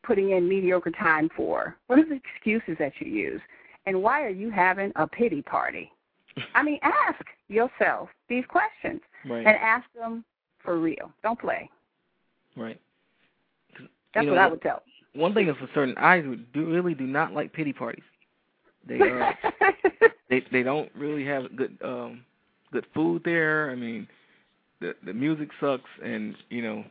putting 0.03 0.31
in 0.31 0.47
mediocre 0.47 0.91
time 0.91 1.29
for? 1.35 1.75
What 1.87 1.99
are 1.99 2.05
the 2.05 2.19
excuses 2.35 2.75
that 2.79 2.93
you 2.99 3.11
use? 3.11 3.41
And 3.85 4.01
why 4.01 4.23
are 4.23 4.29
you 4.29 4.49
having 4.49 4.91
a 4.95 5.07
pity 5.07 5.41
party? 5.41 5.91
I 6.55 6.63
mean, 6.63 6.79
ask 6.83 7.23
yourself 7.47 8.09
these 8.27 8.43
questions 8.47 9.01
right. 9.25 9.45
and 9.45 9.55
ask 9.57 9.85
them 9.95 10.23
for 10.63 10.79
real. 10.79 11.11
Don't 11.23 11.39
play. 11.39 11.69
Right. 12.55 12.79
That's 14.13 14.25
you 14.25 14.31
what 14.31 14.39
I 14.39 14.47
would 14.47 14.61
tell. 14.61 14.83
One 15.13 15.33
thing 15.33 15.47
is 15.49 15.55
for 15.57 15.69
certain, 15.73 15.97
I 15.97 16.21
do 16.21 16.65
really 16.65 16.93
do 16.93 17.05
not 17.05 17.33
like 17.33 17.53
pity 17.53 17.73
parties. 17.73 18.03
They 18.87 18.99
uh, 18.99 19.31
they 20.29 20.43
they 20.51 20.63
don't 20.63 20.89
really 20.95 21.25
have 21.25 21.55
good 21.55 21.77
um 21.83 22.23
good 22.71 22.85
food 22.93 23.23
there. 23.25 23.71
I 23.71 23.75
mean, 23.75 24.07
the 24.79 24.95
the 25.05 25.13
music 25.13 25.49
sucks, 25.59 25.89
and 26.03 26.35
you 26.49 26.61
know, 26.61 26.83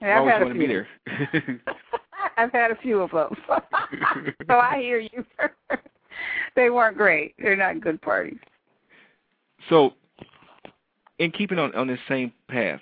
yeah, 0.00 0.18
always 0.18 0.34
want 0.40 0.54
to 0.54 0.58
be 0.58 0.66
there. 0.66 0.88
I've 2.36 2.52
had 2.52 2.70
a 2.70 2.76
few 2.76 3.00
of 3.00 3.10
them, 3.10 3.36
so 4.46 4.54
I 4.58 4.78
hear 4.78 5.00
you. 5.00 5.24
they 6.56 6.70
weren't 6.70 6.96
great. 6.96 7.34
They're 7.38 7.56
not 7.56 7.80
good 7.80 8.00
parties. 8.02 8.38
So, 9.68 9.92
in 11.18 11.30
keeping 11.30 11.58
on 11.58 11.74
on 11.74 11.86
this 11.86 12.00
same 12.08 12.32
path, 12.48 12.80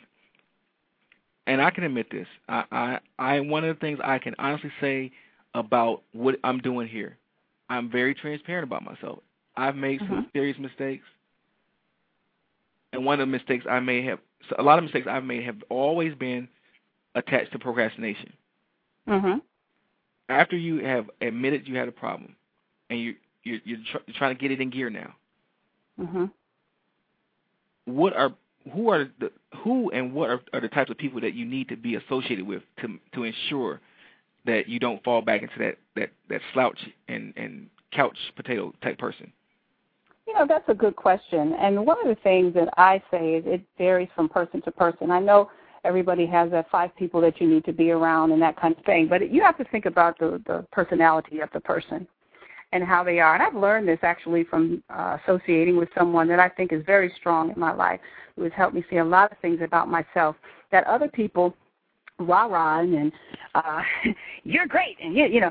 and 1.46 1.60
I 1.60 1.70
can 1.70 1.84
admit 1.84 2.10
this, 2.10 2.26
I 2.48 2.64
I, 2.70 2.98
I 3.18 3.40
one 3.40 3.64
of 3.64 3.74
the 3.74 3.80
things 3.80 3.98
I 4.02 4.18
can 4.18 4.34
honestly 4.38 4.72
say 4.80 5.10
about 5.54 6.02
what 6.12 6.36
I'm 6.44 6.58
doing 6.58 6.88
here 6.88 7.16
I'm 7.70 7.90
very 7.90 8.14
transparent 8.14 8.64
about 8.64 8.82
myself. 8.82 9.20
I've 9.56 9.76
made 9.76 10.00
mm-hmm. 10.00 10.14
some 10.14 10.30
serious 10.32 10.58
mistakes, 10.58 11.04
and 12.92 13.04
one 13.04 13.20
of 13.20 13.28
the 13.28 13.32
mistakes 13.32 13.66
I 13.68 13.80
may 13.80 14.04
have, 14.04 14.20
a 14.58 14.62
lot 14.62 14.78
of 14.78 14.84
mistakes 14.84 15.06
I've 15.08 15.24
made 15.24 15.44
have 15.44 15.62
always 15.68 16.14
been 16.14 16.48
attached 17.14 17.52
to 17.52 17.58
procrastination. 17.58 18.32
Mm-hmm. 19.08 19.38
After 20.28 20.56
you 20.56 20.84
have 20.84 21.10
admitted 21.20 21.66
you 21.66 21.76
had 21.76 21.88
a 21.88 21.92
problem, 21.92 22.36
and 22.90 23.00
you 23.00 23.14
you're, 23.44 23.60
you're, 23.64 23.78
tr- 23.90 23.98
you're 24.06 24.16
trying 24.16 24.36
to 24.36 24.40
get 24.40 24.50
it 24.50 24.60
in 24.60 24.70
gear 24.70 24.90
now, 24.90 25.14
mm-hmm. 25.98 26.24
what 27.86 28.14
are 28.14 28.32
who 28.74 28.90
are 28.90 29.08
the 29.20 29.30
who 29.64 29.90
and 29.90 30.12
what 30.12 30.28
are, 30.28 30.40
are 30.52 30.60
the 30.60 30.68
types 30.68 30.90
of 30.90 30.98
people 30.98 31.20
that 31.20 31.34
you 31.34 31.46
need 31.46 31.68
to 31.68 31.76
be 31.76 31.94
associated 31.94 32.46
with 32.46 32.62
to 32.80 32.98
to 33.14 33.24
ensure 33.24 33.80
that 34.44 34.68
you 34.68 34.78
don't 34.78 35.02
fall 35.02 35.22
back 35.22 35.42
into 35.42 35.58
that 35.58 35.78
that 35.96 36.10
that 36.28 36.40
slouch 36.52 36.78
and 37.08 37.32
and 37.36 37.68
couch 37.92 38.16
potato 38.36 38.72
type 38.82 38.98
person? 38.98 39.32
You 40.26 40.34
know, 40.34 40.46
that's 40.46 40.68
a 40.68 40.74
good 40.74 40.94
question. 40.94 41.54
And 41.58 41.86
one 41.86 41.96
of 42.02 42.14
the 42.14 42.22
things 42.22 42.52
that 42.52 42.68
I 42.76 43.02
say 43.10 43.36
is 43.36 43.44
it 43.46 43.62
varies 43.78 44.10
from 44.14 44.28
person 44.28 44.60
to 44.62 44.70
person. 44.70 45.10
I 45.10 45.20
know 45.20 45.50
everybody 45.88 46.26
has 46.26 46.50
that 46.50 46.70
five 46.70 46.94
people 46.96 47.20
that 47.22 47.40
you 47.40 47.48
need 47.48 47.64
to 47.64 47.72
be 47.72 47.90
around 47.90 48.32
and 48.32 48.42
that 48.42 48.60
kind 48.60 48.76
of 48.76 48.84
thing, 48.84 49.08
but 49.08 49.32
you 49.32 49.42
have 49.42 49.56
to 49.58 49.64
think 49.64 49.86
about 49.86 50.18
the 50.18 50.40
the 50.46 50.64
personality 50.70 51.40
of 51.40 51.48
the 51.52 51.60
person 51.60 52.06
and 52.72 52.84
how 52.84 53.02
they 53.02 53.18
are. 53.18 53.34
And 53.34 53.42
I've 53.42 53.54
learned 53.54 53.88
this 53.88 53.98
actually 54.02 54.44
from 54.44 54.82
uh, 54.90 55.16
associating 55.22 55.76
with 55.76 55.88
someone 55.96 56.28
that 56.28 56.38
I 56.38 56.50
think 56.50 56.72
is 56.72 56.84
very 56.84 57.12
strong 57.18 57.50
in 57.50 57.58
my 57.58 57.72
life, 57.72 58.00
who 58.36 58.42
has 58.42 58.52
helped 58.54 58.74
me 58.74 58.84
see 58.90 58.98
a 58.98 59.04
lot 59.04 59.32
of 59.32 59.38
things 59.38 59.60
about 59.62 59.88
myself 59.88 60.36
that 60.70 60.86
other 60.86 61.08
people 61.08 61.54
rah 62.18 62.46
rah 62.46 62.80
and 62.80 63.12
uh, 63.54 63.82
you're 64.44 64.66
great 64.66 64.96
and 65.02 65.16
you 65.16 65.26
you 65.26 65.40
know 65.40 65.50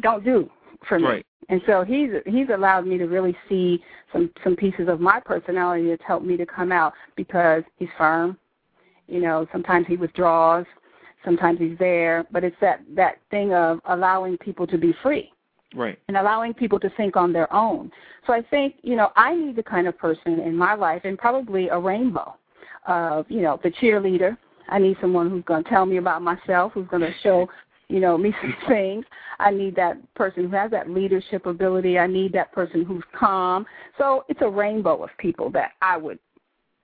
don't 0.00 0.24
do 0.24 0.50
for 0.88 0.98
me. 0.98 1.06
Right. 1.06 1.26
And 1.48 1.60
so 1.66 1.84
he's 1.84 2.10
he's 2.26 2.48
allowed 2.54 2.86
me 2.86 2.98
to 2.98 3.06
really 3.06 3.36
see 3.48 3.82
some 4.12 4.30
some 4.44 4.56
pieces 4.56 4.88
of 4.88 5.00
my 5.00 5.20
personality 5.20 5.88
that's 5.88 6.02
helped 6.06 6.26
me 6.26 6.36
to 6.36 6.46
come 6.46 6.72
out 6.72 6.92
because 7.16 7.62
he's 7.76 7.88
firm. 7.98 8.38
You 9.08 9.20
know, 9.20 9.46
sometimes 9.52 9.86
he 9.86 9.96
withdraws, 9.96 10.64
sometimes 11.24 11.58
he's 11.58 11.78
there, 11.78 12.24
but 12.30 12.44
it's 12.44 12.56
that 12.60 12.80
that 12.94 13.18
thing 13.30 13.52
of 13.52 13.80
allowing 13.86 14.36
people 14.38 14.66
to 14.66 14.78
be 14.78 14.94
free 15.02 15.32
Right. 15.74 15.98
and 16.08 16.16
allowing 16.16 16.54
people 16.54 16.78
to 16.80 16.90
think 16.90 17.16
on 17.16 17.32
their 17.32 17.52
own. 17.52 17.90
So 18.26 18.32
I 18.32 18.42
think, 18.42 18.76
you 18.82 18.96
know, 18.96 19.10
I 19.16 19.34
need 19.34 19.56
the 19.56 19.62
kind 19.62 19.86
of 19.86 19.96
person 19.98 20.40
in 20.40 20.56
my 20.56 20.74
life 20.74 21.02
and 21.04 21.18
probably 21.18 21.68
a 21.68 21.78
rainbow 21.78 22.36
of, 22.86 23.26
you 23.28 23.42
know, 23.42 23.58
the 23.62 23.70
cheerleader. 23.70 24.36
I 24.68 24.78
need 24.78 24.96
someone 25.00 25.30
who's 25.30 25.44
going 25.44 25.64
to 25.64 25.70
tell 25.70 25.86
me 25.86 25.96
about 25.96 26.22
myself, 26.22 26.72
who's 26.72 26.88
going 26.88 27.02
to 27.02 27.12
show, 27.22 27.48
you 27.88 28.00
know, 28.00 28.16
me 28.18 28.34
some 28.40 28.54
things. 28.68 29.04
I 29.38 29.50
need 29.50 29.74
that 29.76 29.96
person 30.14 30.48
who 30.48 30.56
has 30.56 30.70
that 30.70 30.90
leadership 30.90 31.46
ability. 31.46 31.98
I 31.98 32.06
need 32.06 32.32
that 32.34 32.52
person 32.52 32.84
who's 32.84 33.02
calm. 33.18 33.66
So 33.98 34.24
it's 34.28 34.42
a 34.42 34.48
rainbow 34.48 35.02
of 35.02 35.10
people 35.18 35.50
that 35.50 35.72
I 35.80 35.96
would 35.96 36.18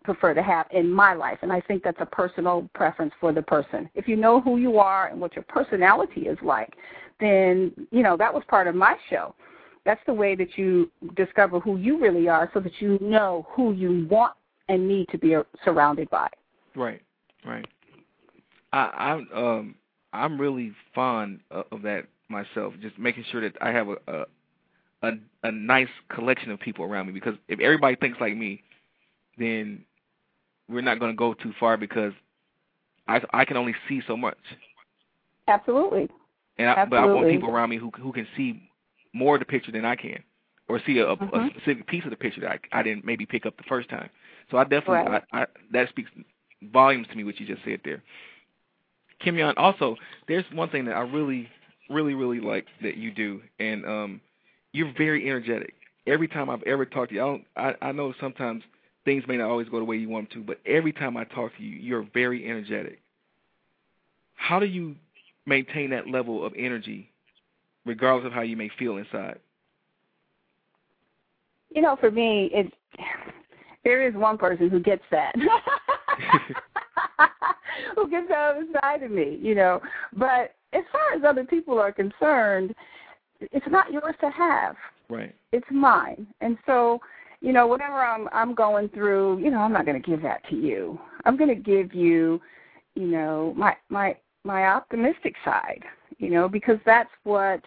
prefer 0.08 0.32
to 0.32 0.42
have 0.42 0.66
in 0.70 0.90
my 0.90 1.12
life 1.12 1.36
and 1.42 1.52
I 1.52 1.60
think 1.60 1.82
that's 1.82 2.00
a 2.00 2.06
personal 2.06 2.66
preference 2.74 3.12
for 3.20 3.30
the 3.30 3.42
person. 3.42 3.90
If 3.94 4.08
you 4.08 4.16
know 4.16 4.40
who 4.40 4.56
you 4.56 4.78
are 4.78 5.08
and 5.08 5.20
what 5.20 5.36
your 5.36 5.42
personality 5.42 6.22
is 6.22 6.38
like, 6.40 6.72
then 7.20 7.72
you 7.90 8.02
know 8.02 8.16
that 8.16 8.32
was 8.32 8.42
part 8.48 8.66
of 8.66 8.74
my 8.74 8.96
show. 9.10 9.34
That's 9.84 10.00
the 10.06 10.14
way 10.14 10.34
that 10.34 10.56
you 10.56 10.90
discover 11.14 11.60
who 11.60 11.76
you 11.76 12.00
really 12.00 12.26
are, 12.26 12.50
so 12.54 12.60
that 12.60 12.72
you 12.80 12.98
know 13.02 13.46
who 13.50 13.72
you 13.72 14.06
want 14.10 14.32
and 14.70 14.88
need 14.88 15.08
to 15.10 15.18
be 15.18 15.36
surrounded 15.62 16.08
by. 16.08 16.28
Right. 16.74 17.02
Right. 17.44 17.66
I, 18.72 18.78
I'm 18.78 19.28
um 19.34 19.74
I'm 20.14 20.40
really 20.40 20.72
fond 20.94 21.40
of, 21.50 21.66
of 21.70 21.82
that 21.82 22.06
myself. 22.30 22.72
Just 22.80 22.98
making 22.98 23.24
sure 23.30 23.42
that 23.42 23.56
I 23.60 23.72
have 23.72 23.88
a, 23.88 23.96
a 24.06 24.24
a 25.02 25.12
a 25.42 25.52
nice 25.52 25.88
collection 26.08 26.50
of 26.50 26.60
people 26.60 26.86
around 26.86 27.08
me 27.08 27.12
because 27.12 27.34
if 27.48 27.60
everybody 27.60 27.96
thinks 27.96 28.18
like 28.22 28.34
me, 28.34 28.62
then 29.38 29.84
we're 30.68 30.82
not 30.82 30.98
going 30.98 31.12
to 31.12 31.16
go 31.16 31.34
too 31.34 31.52
far 31.58 31.76
because 31.76 32.12
I 33.06 33.20
I 33.32 33.44
can 33.44 33.56
only 33.56 33.74
see 33.88 34.02
so 34.06 34.16
much. 34.16 34.38
Absolutely. 35.48 36.08
And 36.58 36.68
I, 36.68 36.84
but 36.84 36.96
I 36.96 37.06
want 37.06 37.28
people 37.28 37.50
around 37.50 37.70
me 37.70 37.76
who 37.76 37.90
who 38.00 38.12
can 38.12 38.26
see 38.36 38.68
more 39.14 39.36
of 39.36 39.40
the 39.40 39.46
picture 39.46 39.72
than 39.72 39.84
I 39.84 39.96
can, 39.96 40.22
or 40.68 40.80
see 40.86 40.98
a, 40.98 41.08
a, 41.08 41.12
a 41.14 41.50
specific 41.50 41.86
piece 41.86 42.04
of 42.04 42.10
the 42.10 42.16
picture 42.16 42.42
that 42.42 42.60
I, 42.72 42.80
I 42.80 42.82
didn't 42.82 43.04
maybe 43.04 43.24
pick 43.24 43.46
up 43.46 43.56
the 43.56 43.62
first 43.68 43.88
time. 43.88 44.10
So 44.50 44.58
I 44.58 44.64
definitely 44.64 45.10
Right. 45.10 45.22
I, 45.32 45.42
I, 45.42 45.46
that 45.72 45.88
speaks 45.88 46.10
volumes 46.72 47.06
to 47.08 47.16
me 47.16 47.24
what 47.24 47.38
you 47.40 47.46
just 47.46 47.64
said 47.64 47.80
there. 47.84 48.02
Kimyon, 49.24 49.54
also 49.56 49.96
there's 50.26 50.44
one 50.52 50.68
thing 50.68 50.84
that 50.84 50.96
I 50.96 51.00
really 51.00 51.48
really 51.88 52.14
really 52.14 52.40
like 52.40 52.66
that 52.82 52.96
you 52.96 53.10
do, 53.10 53.40
and 53.58 53.84
um, 53.86 54.20
you're 54.72 54.92
very 54.96 55.26
energetic. 55.28 55.74
Every 56.06 56.28
time 56.28 56.50
I've 56.50 56.62
ever 56.64 56.84
talked 56.84 57.10
to 57.10 57.14
you, 57.14 57.22
I 57.22 57.24
don't 57.24 57.44
I, 57.56 57.88
I 57.88 57.92
know 57.92 58.12
sometimes 58.20 58.62
things 59.04 59.24
may 59.26 59.36
not 59.36 59.50
always 59.50 59.68
go 59.68 59.78
the 59.78 59.84
way 59.84 59.96
you 59.96 60.08
want 60.08 60.30
them 60.30 60.42
to, 60.42 60.46
but 60.46 60.60
every 60.66 60.92
time 60.92 61.16
I 61.16 61.24
talk 61.24 61.56
to 61.56 61.62
you, 61.62 61.76
you're 61.76 62.06
very 62.14 62.48
energetic. 62.48 63.00
How 64.34 64.58
do 64.58 64.66
you 64.66 64.94
maintain 65.46 65.90
that 65.90 66.08
level 66.08 66.44
of 66.44 66.52
energy, 66.56 67.10
regardless 67.84 68.26
of 68.26 68.32
how 68.32 68.42
you 68.42 68.56
may 68.56 68.70
feel 68.78 68.96
inside? 68.98 69.38
You 71.74 71.82
know, 71.82 71.96
for 71.96 72.10
me, 72.10 72.50
it's 72.52 72.72
there 73.84 74.06
is 74.06 74.14
one 74.14 74.38
person 74.38 74.68
who 74.70 74.80
gets 74.80 75.02
that. 75.10 75.34
who 77.94 78.08
gets 78.10 78.28
the 78.28 78.66
side 78.80 79.02
of 79.02 79.10
me, 79.10 79.38
you 79.40 79.54
know. 79.54 79.80
But 80.16 80.54
as 80.72 80.84
far 80.92 81.14
as 81.16 81.22
other 81.26 81.44
people 81.44 81.78
are 81.78 81.92
concerned, 81.92 82.74
it's 83.40 83.66
not 83.70 83.92
yours 83.92 84.14
to 84.20 84.30
have. 84.30 84.76
Right. 85.08 85.34
It's 85.52 85.66
mine. 85.70 86.26
And 86.40 86.58
so, 86.66 87.00
you 87.40 87.52
know, 87.52 87.66
whatever 87.66 88.00
I'm 88.00 88.28
I'm 88.32 88.54
going 88.54 88.88
through, 88.88 89.38
you 89.38 89.50
know, 89.50 89.58
I'm 89.58 89.72
not 89.72 89.86
going 89.86 90.00
to 90.00 90.10
give 90.10 90.22
that 90.22 90.42
to 90.50 90.56
you. 90.56 90.98
I'm 91.24 91.36
going 91.36 91.54
to 91.54 91.54
give 91.54 91.94
you, 91.94 92.40
you 92.94 93.06
know, 93.06 93.54
my 93.56 93.76
my 93.88 94.16
my 94.44 94.64
optimistic 94.64 95.34
side, 95.44 95.82
you 96.18 96.30
know, 96.30 96.48
because 96.48 96.78
that's 96.84 97.10
what 97.24 97.60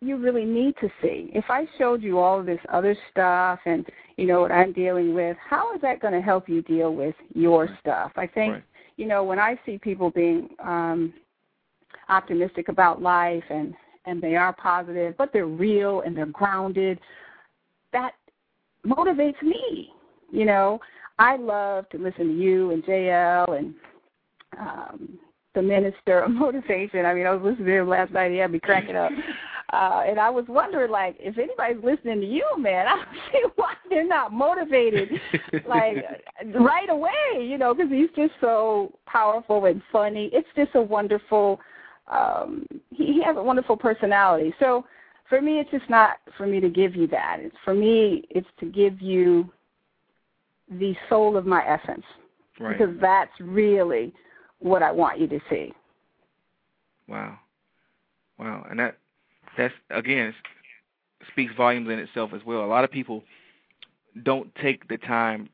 you 0.00 0.16
really 0.16 0.44
need 0.44 0.74
to 0.80 0.88
see. 1.00 1.30
If 1.32 1.44
I 1.48 1.66
showed 1.78 2.02
you 2.02 2.18
all 2.18 2.38
of 2.40 2.46
this 2.46 2.60
other 2.72 2.96
stuff 3.10 3.60
and 3.66 3.86
you 4.16 4.26
know 4.26 4.40
what 4.40 4.52
I'm 4.52 4.72
dealing 4.72 5.14
with, 5.14 5.36
how 5.38 5.74
is 5.74 5.80
that 5.82 6.00
going 6.00 6.14
to 6.14 6.20
help 6.20 6.48
you 6.48 6.62
deal 6.62 6.94
with 6.94 7.14
your 7.34 7.68
stuff? 7.80 8.12
I 8.16 8.26
think 8.26 8.54
Right. 8.54 8.64
you 8.96 9.06
know 9.06 9.22
when 9.22 9.38
I 9.38 9.58
see 9.64 9.78
people 9.78 10.10
being 10.10 10.50
um 10.62 11.14
optimistic 12.08 12.68
about 12.68 13.00
life 13.00 13.44
and 13.50 13.74
and 14.06 14.20
they 14.22 14.36
are 14.36 14.52
positive, 14.52 15.16
but 15.16 15.32
they're 15.32 15.46
real 15.46 16.02
and 16.02 16.16
they're 16.16 16.26
grounded, 16.26 17.00
that 17.92 18.12
motivates 18.86 19.42
me. 19.42 19.90
You 20.30 20.44
know, 20.44 20.80
I 21.18 21.36
love 21.36 21.88
to 21.90 21.98
listen 21.98 22.28
to 22.28 22.34
you 22.34 22.70
and 22.70 22.84
JL 22.84 23.58
and 23.58 23.74
um 24.58 25.18
the 25.56 25.62
minister 25.62 26.20
of 26.20 26.30
motivation. 26.32 27.04
I 27.04 27.14
mean, 27.14 27.26
I 27.26 27.34
was 27.34 27.42
listening 27.42 27.66
to 27.66 27.80
him 27.80 27.88
last 27.88 28.12
night. 28.12 28.30
He 28.30 28.38
had 28.38 28.52
me 28.52 28.60
cracking 28.60 28.96
up. 28.96 29.10
Uh, 29.72 30.04
and 30.06 30.20
I 30.20 30.30
was 30.30 30.44
wondering, 30.48 30.92
like, 30.92 31.16
if 31.18 31.38
anybody's 31.38 31.82
listening 31.82 32.20
to 32.20 32.26
you, 32.26 32.46
man, 32.56 32.86
I 32.88 32.96
don't 32.96 33.08
see 33.32 33.42
why 33.56 33.74
they're 33.90 34.06
not 34.06 34.32
motivated, 34.32 35.08
like, 35.68 35.96
right 36.60 36.88
away, 36.88 37.40
you 37.40 37.58
know, 37.58 37.74
because 37.74 37.90
he's 37.90 38.10
just 38.14 38.32
so 38.40 38.92
powerful 39.06 39.64
and 39.64 39.82
funny. 39.90 40.30
It's 40.32 40.48
just 40.54 40.70
a 40.76 40.80
wonderful, 40.80 41.58
um, 42.06 42.64
he, 42.90 43.14
he 43.14 43.22
has 43.24 43.36
a 43.36 43.42
wonderful 43.42 43.76
personality. 43.76 44.54
So 44.60 44.84
for 45.28 45.40
me, 45.40 45.58
it's 45.60 45.70
just 45.70 45.88
not 45.90 46.16
for 46.36 46.46
me 46.46 46.60
to 46.60 46.68
give 46.68 46.94
you 46.94 47.06
that. 47.08 47.38
It's 47.40 47.56
for 47.64 47.74
me, 47.74 48.24
it's 48.30 48.46
to 48.60 48.66
give 48.66 49.00
you 49.00 49.50
the 50.70 50.94
soul 51.08 51.36
of 51.36 51.46
my 51.46 51.64
essence 51.66 52.04
Right. 52.58 52.76
because 52.78 52.94
that's 53.00 53.32
really 53.40 54.14
what 54.60 54.82
I 54.82 54.90
want 54.90 55.20
you 55.20 55.26
to 55.28 55.38
see. 55.50 55.72
Wow. 57.06 57.38
Wow. 58.38 58.66
And 58.70 58.78
that 58.80 58.96
that's 59.58 59.74
again 59.90 60.34
speaks 61.32 61.52
volumes 61.56 61.88
in 61.88 61.98
itself 61.98 62.30
as 62.34 62.40
well. 62.46 62.64
A 62.64 62.66
lot 62.66 62.84
of 62.84 62.90
people 62.90 63.22
don't 64.24 64.52
take 64.56 64.88
the 64.88 64.96
time 64.98 65.48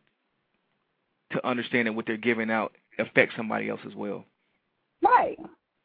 to 1.32 1.46
understand 1.46 1.88
that 1.88 1.92
what 1.94 2.06
they're 2.06 2.16
giving 2.16 2.50
out 2.50 2.72
affects 2.98 3.34
somebody 3.36 3.68
else 3.68 3.80
as 3.86 3.94
well. 3.94 4.24
Right. 5.02 5.38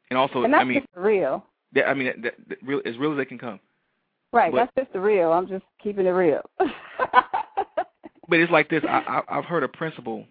And 0.09 0.17
also, 0.17 0.43
and 0.43 0.53
that's 0.53 0.61
I 0.61 0.65
mean, 0.65 0.85
real. 0.95 1.43
that, 1.73 1.87
I 1.87 1.93
mean, 1.93 2.11
that, 2.21 2.35
that 2.49 2.57
real 2.63 2.81
as 2.85 2.97
real 2.97 3.11
as 3.11 3.17
they 3.17 3.25
can 3.25 3.39
come. 3.39 3.59
Right, 4.33 4.51
but- 4.51 4.57
that's 4.75 4.75
just 4.85 4.93
the 4.93 4.99
real. 4.99 5.31
I'm 5.33 5.47
just 5.47 5.65
keeping 5.81 6.05
it 6.05 6.09
real. 6.11 6.41
But 8.29 8.39
it's 8.39 8.51
like 8.51 8.69
this. 8.69 8.83
I, 8.83 9.21
I, 9.29 9.37
I've 9.37 9.45
heard 9.45 9.63
a 9.63 9.69
principle 9.69 10.25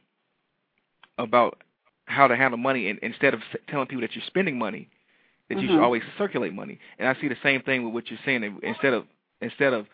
about 1.19 1.63
how 2.05 2.27
to 2.29 2.37
handle 2.37 2.59
money, 2.59 2.91
and 2.91 2.99
instead 3.01 3.33
of 3.33 3.41
telling 3.69 3.87
people 3.87 4.03
that 4.03 4.15
you're 4.15 4.25
spending 4.27 4.59
money, 4.59 4.89
that 5.49 5.59
you 5.59 5.67
should 5.69 5.79
Mhm. 5.79 5.83
always 5.83 6.03
circulate 6.19 6.53
money. 6.53 6.79
And 6.99 7.09
I 7.09 7.19
see 7.21 7.29
the 7.29 7.39
same 7.43 7.63
thing 7.63 7.85
with 7.85 7.95
what 7.95 8.11
you're 8.11 8.19
saying. 8.25 8.59
Instead 8.63 8.93
of 8.93 9.07
instead 9.41 9.73
of 9.73 9.87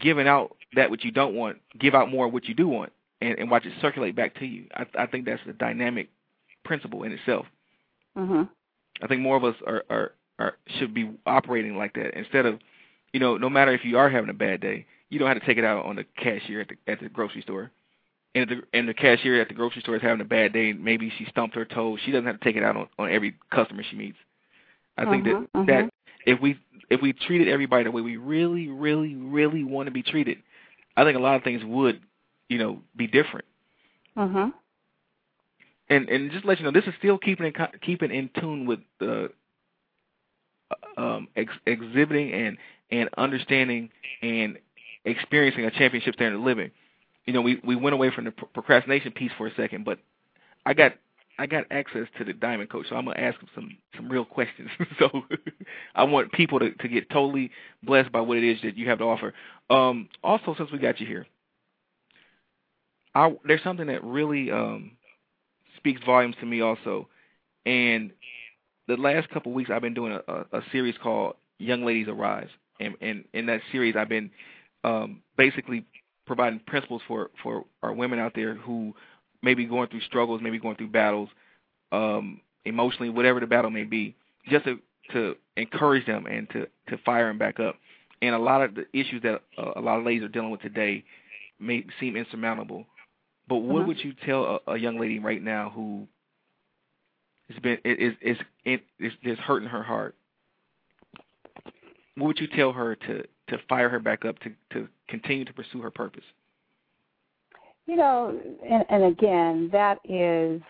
giving 0.00 0.26
out 0.26 0.56
that 0.74 0.90
which 0.90 1.04
you 1.04 1.10
don't 1.10 1.34
want, 1.34 1.58
give 1.78 1.94
out 1.94 2.10
more 2.10 2.24
of 2.26 2.32
what 2.32 2.46
you 2.46 2.54
do 2.54 2.66
want, 2.68 2.90
and, 3.20 3.38
and 3.38 3.50
watch 3.50 3.66
it 3.66 3.72
circulate 3.82 4.16
back 4.16 4.34
to 4.36 4.46
you. 4.46 4.64
I, 4.74 4.86
I 4.98 5.06
think 5.06 5.26
that's 5.26 5.42
a 5.46 5.52
dynamic 5.52 6.08
principle 6.64 7.02
in 7.02 7.12
itself. 7.12 7.44
mhm. 8.16 8.48
I 9.02 9.06
think 9.08 9.20
more 9.20 9.36
of 9.36 9.44
us 9.44 9.56
are, 9.66 9.84
are 9.90 10.12
are 10.38 10.56
should 10.78 10.94
be 10.94 11.10
operating 11.26 11.76
like 11.76 11.92
that 11.94 12.16
instead 12.18 12.46
of, 12.46 12.58
you 13.12 13.20
know, 13.20 13.36
no 13.36 13.48
matter 13.50 13.72
if 13.72 13.84
you 13.84 13.98
are 13.98 14.08
having 14.10 14.30
a 14.30 14.34
bad 14.34 14.60
day, 14.60 14.86
you 15.10 15.18
don't 15.18 15.28
have 15.28 15.38
to 15.40 15.46
take 15.46 15.58
it 15.58 15.64
out 15.64 15.84
on 15.84 15.96
the 15.96 16.04
cashier 16.16 16.60
at 16.62 16.68
the 16.68 16.76
at 16.90 17.00
the 17.00 17.08
grocery 17.08 17.42
store. 17.42 17.70
And 18.34 18.48
the 18.48 18.62
and 18.72 18.88
the 18.88 18.94
cashier 18.94 19.40
at 19.40 19.48
the 19.48 19.54
grocery 19.54 19.82
store 19.82 19.96
is 19.96 20.02
having 20.02 20.20
a 20.20 20.24
bad 20.24 20.52
day. 20.52 20.72
Maybe 20.72 21.12
she 21.18 21.26
stumped 21.26 21.54
her 21.54 21.64
toe. 21.64 21.96
She 22.04 22.10
doesn't 22.12 22.26
have 22.26 22.38
to 22.38 22.44
take 22.44 22.56
it 22.56 22.62
out 22.62 22.76
on, 22.76 22.88
on 22.98 23.10
every 23.10 23.34
customer 23.50 23.82
she 23.88 23.96
meets. 23.96 24.16
I 24.96 25.06
think 25.06 25.24
Mhm, 25.24 25.48
that 25.54 25.60
mhm. 25.60 25.66
that 25.66 25.90
if 26.26 26.40
we 26.40 26.58
if 26.90 27.00
we 27.02 27.12
treated 27.12 27.48
everybody 27.48 27.84
the 27.84 27.90
way 27.90 28.02
we 28.02 28.16
really 28.16 28.68
really 28.68 29.14
really 29.14 29.64
want 29.64 29.86
to 29.86 29.92
be 29.92 30.02
treated, 30.02 30.38
I 30.96 31.04
think 31.04 31.16
a 31.16 31.20
lot 31.20 31.36
of 31.36 31.42
things 31.44 31.62
would, 31.64 32.00
you 32.48 32.58
know, 32.58 32.82
be 32.96 33.06
different. 33.06 33.44
Mhm. 34.16 34.52
and 35.88 36.08
and 36.08 36.30
just 36.30 36.44
let 36.44 36.58
you 36.58 36.64
know, 36.64 36.70
this 36.72 36.84
is 36.86 36.94
still 36.98 37.18
keeping 37.18 37.46
in 37.46 37.54
keeping 37.82 38.10
in 38.10 38.30
tune 38.40 38.66
with 38.66 38.80
the 38.98 39.30
um, 40.96 41.28
ex- 41.36 41.52
exhibiting 41.66 42.32
and 42.32 42.56
and 42.92 43.08
understanding 43.16 43.90
and 44.20 44.58
experiencing 45.04 45.64
a 45.64 45.70
championship 45.72 46.14
standard 46.14 46.36
of 46.36 46.44
living. 46.44 46.70
You 47.26 47.32
know, 47.32 47.40
we 47.40 47.60
we 47.64 47.74
went 47.74 47.94
away 47.94 48.10
from 48.10 48.26
the 48.26 48.30
procrastination 48.30 49.12
piece 49.12 49.32
for 49.36 49.46
a 49.48 49.54
second, 49.54 49.84
but 49.84 49.98
I 50.66 50.74
got 50.74 50.92
I 51.38 51.46
got 51.46 51.64
access 51.70 52.06
to 52.18 52.24
the 52.24 52.34
Diamond 52.34 52.70
Coach, 52.70 52.86
so 52.88 52.96
I'm 52.96 53.06
gonna 53.06 53.18
ask 53.18 53.40
him 53.40 53.48
some 53.54 53.76
some 53.96 54.08
real 54.08 54.24
questions. 54.24 54.68
so 54.98 55.08
I 55.94 56.04
want 56.04 56.32
people 56.32 56.58
to 56.60 56.70
to 56.72 56.88
get 56.88 57.10
totally 57.10 57.50
blessed 57.82 58.12
by 58.12 58.20
what 58.20 58.38
it 58.38 58.44
is 58.44 58.60
that 58.62 58.76
you 58.76 58.88
have 58.88 58.98
to 58.98 59.04
offer. 59.04 59.32
Um, 59.70 60.08
also, 60.22 60.54
since 60.56 60.70
we 60.70 60.78
got 60.78 61.00
you 61.00 61.06
here, 61.06 61.26
I, 63.14 63.34
there's 63.46 63.62
something 63.62 63.86
that 63.86 64.04
really 64.04 64.50
um, 64.50 64.92
speaks 65.76 66.02
volumes 66.04 66.36
to 66.40 66.46
me 66.46 66.60
also, 66.60 67.08
and 67.64 68.10
the 68.88 68.96
last 68.96 69.30
couple 69.30 69.52
of 69.52 69.56
weeks 69.56 69.70
I've 69.72 69.80
been 69.80 69.94
doing 69.94 70.12
a, 70.12 70.32
a, 70.32 70.58
a 70.58 70.62
series 70.72 70.96
called 71.00 71.36
Young 71.58 71.84
Ladies 71.84 72.08
Arise, 72.08 72.48
and, 72.82 72.94
and 73.00 73.24
in 73.32 73.46
that 73.46 73.60
series 73.70 73.96
I've 73.96 74.08
been 74.08 74.30
um, 74.84 75.22
basically 75.36 75.84
providing 76.26 76.60
principles 76.66 77.02
for 77.06 77.30
for 77.42 77.64
our 77.82 77.92
women 77.92 78.18
out 78.18 78.32
there 78.34 78.54
who 78.54 78.94
may 79.42 79.54
be 79.54 79.64
going 79.64 79.88
through 79.88 80.00
struggles, 80.02 80.40
maybe 80.42 80.58
going 80.58 80.76
through 80.76 80.88
battles, 80.88 81.28
um, 81.90 82.40
emotionally, 82.64 83.10
whatever 83.10 83.40
the 83.40 83.46
battle 83.46 83.70
may 83.70 83.84
be, 83.84 84.14
just 84.48 84.64
to 84.64 84.78
to 85.12 85.36
encourage 85.56 86.06
them 86.06 86.26
and 86.26 86.48
to 86.50 86.66
to 86.88 86.98
fire 87.04 87.28
them 87.28 87.38
back 87.38 87.60
up. 87.60 87.76
And 88.20 88.34
a 88.34 88.38
lot 88.38 88.62
of 88.62 88.74
the 88.74 88.86
issues 88.92 89.22
that 89.22 89.42
uh, 89.58 89.72
a 89.76 89.80
lot 89.80 89.98
of 89.98 90.04
ladies 90.04 90.22
are 90.22 90.28
dealing 90.28 90.50
with 90.50 90.62
today 90.62 91.04
may 91.58 91.84
seem 91.98 92.16
insurmountable. 92.16 92.86
But 93.48 93.56
what 93.56 93.78
uh-huh. 93.78 93.88
would 93.88 94.04
you 94.04 94.12
tell 94.24 94.60
a, 94.66 94.72
a 94.72 94.78
young 94.78 94.98
lady 94.98 95.18
right 95.18 95.42
now 95.42 95.70
who 95.74 96.06
has 97.50 97.58
been 97.58 97.78
is 97.84 98.14
is 98.22 98.38
is 98.64 98.80
is, 99.00 99.12
is 99.22 99.38
hurting 99.38 99.68
her 99.68 99.82
heart? 99.82 100.14
What 102.16 102.26
would 102.28 102.40
you 102.40 102.48
tell 102.48 102.72
her 102.72 102.94
to 102.94 103.22
to 103.48 103.58
fire 103.68 103.88
her 103.88 103.98
back 103.98 104.24
up 104.24 104.38
to 104.40 104.50
to 104.72 104.88
continue 105.08 105.44
to 105.44 105.52
pursue 105.52 105.80
her 105.80 105.90
purpose? 105.90 106.24
You 107.86 107.96
know, 107.96 108.38
and, 108.68 108.84
and 108.88 109.04
again, 109.04 109.68
that 109.72 109.98
is 110.04 110.62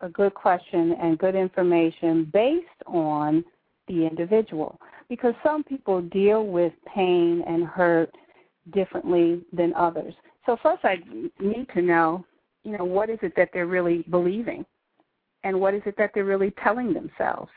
a 0.00 0.08
good 0.08 0.34
question 0.34 0.96
and 1.00 1.18
good 1.18 1.34
information 1.34 2.30
based 2.32 2.66
on 2.86 3.44
the 3.88 4.06
individual 4.06 4.80
because 5.08 5.34
some 5.42 5.62
people 5.62 6.00
deal 6.02 6.46
with 6.46 6.72
pain 6.94 7.42
and 7.46 7.64
hurt 7.64 8.10
differently 8.72 9.42
than 9.52 9.74
others. 9.74 10.14
So 10.46 10.56
first 10.62 10.84
I 10.84 10.98
need 11.40 11.66
to 11.74 11.82
know, 11.82 12.24
you 12.64 12.76
know, 12.76 12.84
what 12.84 13.10
is 13.10 13.18
it 13.22 13.34
that 13.36 13.50
they're 13.52 13.66
really 13.66 14.04
believing 14.10 14.64
and 15.42 15.60
what 15.60 15.74
is 15.74 15.82
it 15.84 15.96
that 15.98 16.12
they're 16.14 16.24
really 16.24 16.52
telling 16.62 16.94
themselves? 16.94 17.50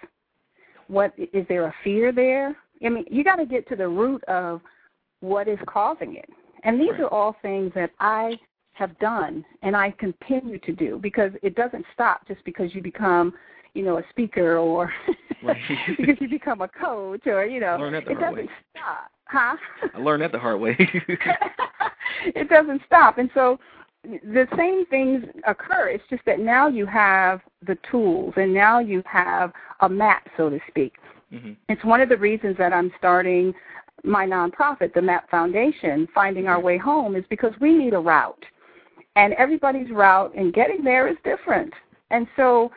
What 0.87 1.13
is 1.17 1.45
there 1.47 1.67
a 1.67 1.75
fear 1.83 2.11
there? 2.11 2.55
I 2.85 2.89
mean, 2.89 3.05
you 3.09 3.23
got 3.23 3.37
to 3.37 3.45
get 3.45 3.67
to 3.69 3.75
the 3.75 3.87
root 3.87 4.23
of 4.25 4.61
what 5.21 5.47
is 5.47 5.59
causing 5.67 6.15
it. 6.15 6.29
And 6.63 6.79
these 6.79 6.91
right. 6.91 7.01
are 7.01 7.13
all 7.13 7.35
things 7.41 7.71
that 7.75 7.91
I 7.99 8.37
have 8.73 8.97
done 8.99 9.43
and 9.63 9.75
I 9.75 9.91
continue 9.91 10.59
to 10.59 10.71
do 10.71 10.99
because 11.01 11.31
it 11.41 11.55
doesn't 11.55 11.85
stop 11.93 12.27
just 12.27 12.43
because 12.45 12.73
you 12.75 12.81
become, 12.81 13.33
you 13.73 13.83
know, 13.83 13.97
a 13.97 14.03
speaker 14.09 14.57
or 14.57 14.91
right. 15.43 15.57
because 15.97 16.15
you 16.19 16.29
become 16.29 16.61
a 16.61 16.67
coach 16.67 17.25
or, 17.25 17.45
you 17.45 17.59
know, 17.59 17.77
it 17.83 18.19
doesn't 18.19 18.35
way. 18.35 18.49
stop. 18.71 19.11
Huh? 19.25 19.57
I 19.93 19.99
learned 19.99 20.21
that 20.23 20.31
the 20.31 20.39
hard 20.39 20.59
way. 20.59 20.75
it 22.25 22.49
doesn't 22.49 22.81
stop. 22.85 23.17
And 23.17 23.29
so 23.33 23.59
the 24.03 24.47
same 24.55 24.85
things 24.85 25.25
occur. 25.45 25.89
It's 25.89 26.03
just 26.09 26.23
that 26.25 26.39
now 26.39 26.67
you 26.67 26.85
have 26.85 27.41
the 27.65 27.77
tools 27.91 28.33
and 28.37 28.53
now 28.53 28.79
you 28.79 29.03
have 29.05 29.51
a 29.81 29.89
map, 29.89 30.27
so 30.37 30.49
to 30.49 30.59
speak. 30.69 30.93
Mm-hmm. 31.33 31.53
It's 31.69 31.83
one 31.83 32.01
of 32.01 32.09
the 32.09 32.17
reasons 32.17 32.57
that 32.57 32.73
I'm 32.73 32.91
starting 32.97 33.53
my 34.03 34.25
nonprofit, 34.25 34.93
the 34.93 35.01
MAP 35.01 35.29
Foundation, 35.29 36.07
Finding 36.13 36.47
Our 36.47 36.59
Way 36.59 36.77
Home, 36.77 37.15
is 37.15 37.25
because 37.29 37.53
we 37.59 37.73
need 37.73 37.93
a 37.93 37.99
route. 37.99 38.45
And 39.15 39.33
everybody's 39.33 39.89
route 39.89 40.33
in 40.35 40.51
getting 40.51 40.83
there 40.83 41.07
is 41.07 41.17
different. 41.23 41.73
And 42.11 42.27
so 42.35 42.71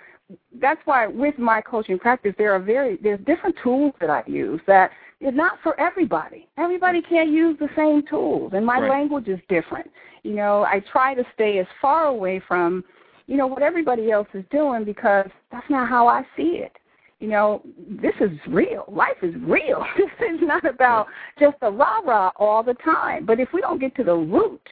that's 0.61 0.81
why 0.85 1.07
with 1.07 1.39
my 1.39 1.61
coaching 1.61 1.99
practice 1.99 2.35
there 2.39 2.53
are 2.53 2.61
very 2.61 2.97
there's 3.03 3.21
different 3.27 3.57
tools 3.63 3.93
that 4.01 4.11
I 4.11 4.23
use 4.27 4.61
that 4.67 4.91
is 5.21 5.35
not 5.35 5.59
for 5.63 5.79
everybody. 5.79 6.49
Everybody 6.57 7.03
can't 7.03 7.31
use 7.31 7.59
the 7.59 7.69
same 7.77 8.07
tools 8.07 8.53
and 8.55 8.65
my 8.65 8.81
right. 8.81 8.89
language 8.89 9.29
is 9.29 9.41
different. 9.49 9.91
You 10.23 10.35
know, 10.35 10.63
I 10.63 10.83
try 10.93 11.15
to 11.15 11.25
stay 11.35 11.59
as 11.59 11.67
far 11.83 12.07
away 12.07 12.41
from, 12.47 12.85
you 13.27 13.37
know, 13.37 13.47
what 13.47 13.63
everybody 13.63 14.11
else 14.11 14.29
is 14.35 14.45
doing 14.51 14.85
because 14.85 15.29
that's 15.51 15.69
not 15.69 15.89
how 15.89 16.07
I 16.07 16.23
see 16.37 16.63
it 16.63 16.73
you 17.21 17.29
know, 17.29 17.63
this 18.03 18.15
is 18.21 18.31
real. 18.49 18.85
Life 18.89 19.23
is 19.23 19.35
real. 19.43 19.85
This 19.97 20.31
is 20.35 20.41
not 20.43 20.65
about 20.65 21.07
just 21.39 21.57
the 21.61 21.71
rah 21.71 22.01
rah 22.01 22.33
all 22.37 22.63
the 22.63 22.75
time. 22.75 23.27
But 23.27 23.39
if 23.39 23.51
we 23.53 23.61
don't 23.61 23.79
get 23.81 23.95
to 23.97 24.05
the 24.05 24.15
root 24.15 24.67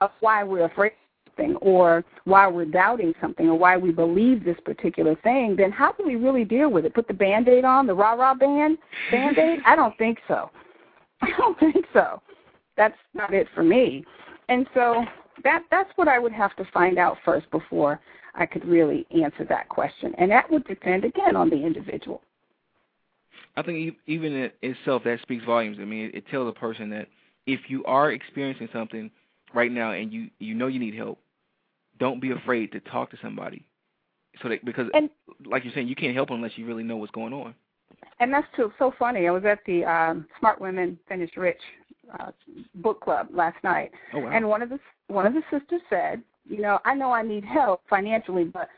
of 0.00 0.10
why 0.20 0.42
we're 0.42 0.64
afraid 0.64 0.92
of 0.92 1.32
something 1.36 1.56
or 1.56 2.02
why 2.24 2.48
we're 2.48 2.64
doubting 2.64 3.12
something 3.20 3.48
or 3.48 3.58
why 3.58 3.76
we 3.76 3.92
believe 3.92 4.44
this 4.44 4.56
particular 4.64 5.14
thing, 5.16 5.56
then 5.56 5.70
how 5.70 5.92
do 5.92 6.04
we 6.06 6.16
really 6.16 6.44
deal 6.44 6.70
with 6.70 6.86
it? 6.86 6.94
Put 6.94 7.06
the 7.06 7.14
band 7.14 7.48
aid 7.48 7.64
on, 7.64 7.86
the 7.86 7.94
rah 7.94 8.14
rah 8.14 8.34
band 8.34 8.78
band 9.10 9.38
aid? 9.38 9.60
I 9.66 9.76
don't 9.76 9.96
think 9.98 10.18
so. 10.26 10.50
I 11.22 11.30
don't 11.36 11.58
think 11.58 11.84
so. 11.92 12.22
That's 12.76 12.96
not 13.12 13.34
it 13.34 13.46
for 13.54 13.62
me. 13.62 14.04
And 14.48 14.66
so 14.72 15.04
that 15.44 15.64
that's 15.70 15.90
what 15.96 16.08
I 16.08 16.18
would 16.18 16.32
have 16.32 16.54
to 16.56 16.64
find 16.72 16.98
out 16.98 17.18
first 17.24 17.50
before 17.50 18.00
I 18.34 18.46
could 18.46 18.64
really 18.64 19.06
answer 19.10 19.44
that 19.48 19.68
question. 19.68 20.14
And 20.18 20.30
that 20.30 20.50
would 20.50 20.64
depend, 20.64 21.04
again, 21.04 21.36
on 21.36 21.50
the 21.50 21.56
individual. 21.56 22.22
I 23.56 23.62
think 23.62 23.96
even 24.06 24.32
in 24.32 24.50
itself 24.62 25.02
that 25.04 25.20
speaks 25.22 25.44
volumes. 25.44 25.78
I 25.80 25.84
mean, 25.84 26.10
it 26.14 26.26
tells 26.28 26.48
a 26.48 26.58
person 26.58 26.90
that 26.90 27.08
if 27.46 27.60
you 27.68 27.84
are 27.84 28.12
experiencing 28.12 28.68
something 28.72 29.10
right 29.52 29.72
now 29.72 29.92
and 29.92 30.12
you 30.12 30.30
you 30.38 30.54
know 30.54 30.68
you 30.68 30.78
need 30.78 30.94
help, 30.94 31.18
don't 31.98 32.20
be 32.20 32.30
afraid 32.30 32.72
to 32.72 32.80
talk 32.80 33.10
to 33.10 33.18
somebody. 33.20 33.64
So 34.42 34.48
that 34.48 34.64
because, 34.64 34.86
and, 34.94 35.10
like 35.44 35.64
you're 35.64 35.74
saying, 35.74 35.88
you 35.88 35.96
can't 35.96 36.14
help 36.14 36.30
unless 36.30 36.52
you 36.56 36.64
really 36.66 36.84
know 36.84 36.96
what's 36.96 37.10
going 37.10 37.32
on. 37.32 37.54
And 38.20 38.32
that's 38.32 38.46
too, 38.54 38.72
so 38.78 38.94
funny. 38.98 39.26
I 39.26 39.30
was 39.30 39.44
at 39.44 39.58
the 39.66 39.84
um, 39.84 40.26
Smart 40.38 40.60
Women 40.60 40.98
Finish 41.08 41.36
Rich 41.36 41.60
uh, 42.18 42.30
book 42.76 43.00
club 43.00 43.28
last 43.32 43.62
night, 43.62 43.90
oh, 44.14 44.20
wow. 44.20 44.30
and 44.32 44.48
one 44.48 44.62
of 44.62 44.68
the 44.68 44.78
one 45.08 45.26
of 45.26 45.34
the 45.34 45.42
sisters 45.50 45.80
said, 45.88 46.22
you 46.48 46.60
know, 46.60 46.78
I 46.84 46.94
know 46.94 47.12
I 47.12 47.22
need 47.22 47.44
help 47.44 47.82
financially, 47.88 48.44
but 48.44 48.68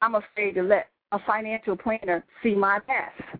I'm 0.00 0.14
afraid 0.14 0.54
to 0.54 0.62
let 0.62 0.88
a 1.12 1.18
financial 1.26 1.76
planner 1.76 2.24
see 2.42 2.54
my 2.54 2.80
mess. 2.88 3.38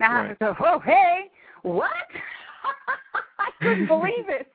Now 0.00 0.22
right. 0.22 0.36
I 0.40 0.44
go, 0.44 0.54
oh, 0.60 0.78
hey, 0.80 1.30
what? 1.62 1.90
I 3.38 3.50
couldn't 3.60 3.86
believe 3.86 4.28
it. 4.28 4.52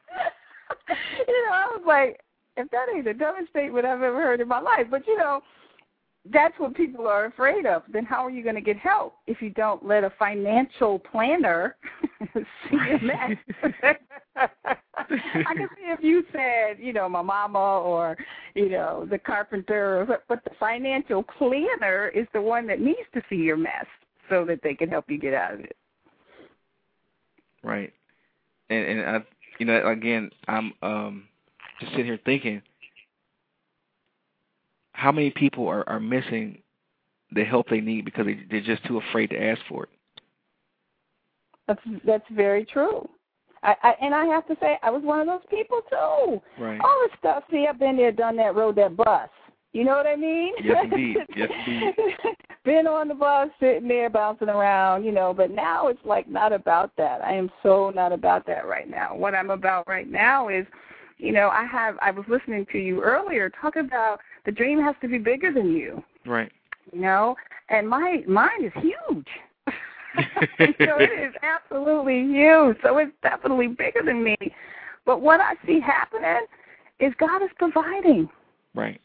you 1.28 1.46
know, 1.46 1.54
I 1.54 1.66
was 1.72 1.84
like, 1.86 2.20
if 2.58 2.70
that 2.72 2.88
ain't 2.94 3.06
the 3.06 3.14
dumbest 3.14 3.50
statement 3.50 3.86
I've 3.86 4.02
ever 4.02 4.22
heard 4.22 4.42
in 4.42 4.48
my 4.48 4.60
life. 4.60 4.88
But, 4.90 5.08
you 5.08 5.18
know, 5.18 5.42
that's 6.32 6.58
what 6.60 6.76
people 6.76 7.08
are 7.08 7.26
afraid 7.26 7.66
of. 7.66 7.84
Then 7.92 8.06
how 8.06 8.26
are 8.26 8.30
you 8.30 8.44
going 8.44 8.56
to 8.56 8.62
get 8.62 8.78
help 8.78 9.16
if 9.26 9.42
you 9.42 9.50
don't 9.52 9.86
let 9.86 10.04
a 10.04 10.12
financial 10.20 11.00
planner 11.00 11.76
see 12.34 12.78
your 12.88 13.00
mess? 13.00 13.38
I 14.36 15.54
can 15.56 15.70
see 15.76 15.86
if 15.86 16.04
you 16.04 16.24
said, 16.32 16.78
you 16.80 16.94
know, 16.94 17.10
my 17.10 17.22
mama 17.22 17.60
or, 17.60 18.18
you 18.54 18.70
know, 18.70 19.08
the 19.10 19.18
carpenter, 19.18 20.06
but 20.28 20.44
the 20.44 20.52
financial 20.60 21.24
planner 21.24 22.10
is 22.10 22.28
the 22.34 22.42
one 22.42 22.68
that 22.68 22.80
needs 22.80 23.00
to 23.14 23.22
see 23.30 23.38
your 23.38 23.58
mess 23.58 23.86
so 24.30 24.46
that 24.46 24.60
they 24.62 24.74
can 24.74 24.90
help 24.90 25.10
you 25.10 25.18
get 25.18 25.34
out 25.34 25.54
of 25.54 25.62
it. 25.62 25.76
Right. 27.64 27.94
And 28.70 28.86
and 28.86 29.10
I 29.10 29.20
you 29.58 29.66
know, 29.66 29.88
again, 29.88 30.30
I'm 30.48 30.74
um 30.82 31.28
just 31.80 31.92
sitting 31.92 32.06
here 32.06 32.20
thinking 32.24 32.62
how 35.00 35.14
many 35.14 35.32
people 35.32 35.68
are, 35.68 35.88
are 35.88 36.00
missing 36.00 36.62
the 37.32 37.44
help 37.44 37.70
they 37.70 37.80
need 37.80 38.04
because 38.04 38.26
they, 38.26 38.40
they're 38.52 38.60
just 38.60 38.86
too 38.86 38.98
afraid 38.98 39.28
to 39.28 39.42
ask 39.42 39.62
for 39.70 39.84
it. 39.84 39.90
That's 41.68 41.82
that's 42.06 42.26
very 42.32 42.66
true. 42.66 43.08
I, 43.64 43.76
I 43.84 43.94
and 44.02 44.14
I 44.14 44.26
have 44.26 44.46
to 44.48 44.58
say 44.60 44.78
I 44.84 44.90
was 44.90 45.04
one 45.04 45.22
of 45.22 45.28
those 45.28 45.48
people 45.50 45.82
too. 45.90 46.42
Right. 46.62 46.80
All 46.82 47.08
the 47.08 47.10
stuff. 47.18 47.44
See, 47.52 47.66
I've 47.70 47.80
been 47.80 47.96
there, 47.96 48.12
done 48.12 48.36
that, 48.38 48.56
rode 48.56 48.76
that 48.76 48.98
bus. 48.98 49.30
You 49.72 49.84
know 49.84 49.96
what 49.96 50.08
I 50.08 50.16
mean? 50.16 50.54
Yes, 50.64 50.86
indeed. 50.92 51.18
Yes, 51.36 51.50
indeed. 51.68 51.94
been 52.66 52.88
on 52.88 53.08
the 53.08 53.14
bus, 53.14 53.50
sitting 53.60 53.88
there, 53.88 54.10
bouncing 54.10 54.50
around. 54.50 55.06
You 55.06 55.12
know, 55.12 55.34
but 55.34 55.52
now 55.52 55.88
it's 55.88 56.04
like 56.04 56.28
not 56.28 56.52
about 56.52 56.92
that. 56.98 57.22
I 57.22 57.34
am 57.34 57.50
so 57.64 57.92
not 57.96 58.12
about 58.12 58.46
that 58.48 58.68
right 58.68 58.90
now. 58.90 59.16
What 59.16 59.36
I'm 59.36 59.52
about 59.52 59.88
right 59.88 60.10
now 60.10 60.50
is, 60.50 60.66
you 61.18 61.32
know, 61.32 61.50
I 61.50 61.66
have. 61.66 61.96
I 62.02 62.12
was 62.12 62.26
listening 62.28 62.66
to 62.72 62.80
you 62.80 63.02
earlier 63.02 63.50
talk 63.50 63.76
about 63.76 64.20
the 64.50 64.56
dream 64.56 64.82
has 64.82 64.96
to 65.00 65.08
be 65.08 65.20
bigger 65.20 65.54
than 65.54 65.76
you. 65.76 66.04
Right. 66.26 66.52
You 66.92 67.02
know, 67.02 67.36
and 67.70 67.88
my 67.88 68.24
mine 68.28 68.66
is 68.66 68.72
huge. 68.82 69.28
so 69.68 70.96
it 70.98 71.28
is 71.28 71.36
absolutely 71.44 72.22
huge. 72.22 72.78
So 72.82 72.98
it's 72.98 73.12
definitely 73.22 73.68
bigger 73.68 74.02
than 74.04 74.24
me. 74.24 74.36
But 75.06 75.22
what 75.22 75.40
I 75.40 75.54
see 75.68 75.80
happening 75.80 76.48
is 77.00 77.14
God 77.20 77.44
is 77.44 77.50
providing. 77.60 78.28
Right. 78.74 79.00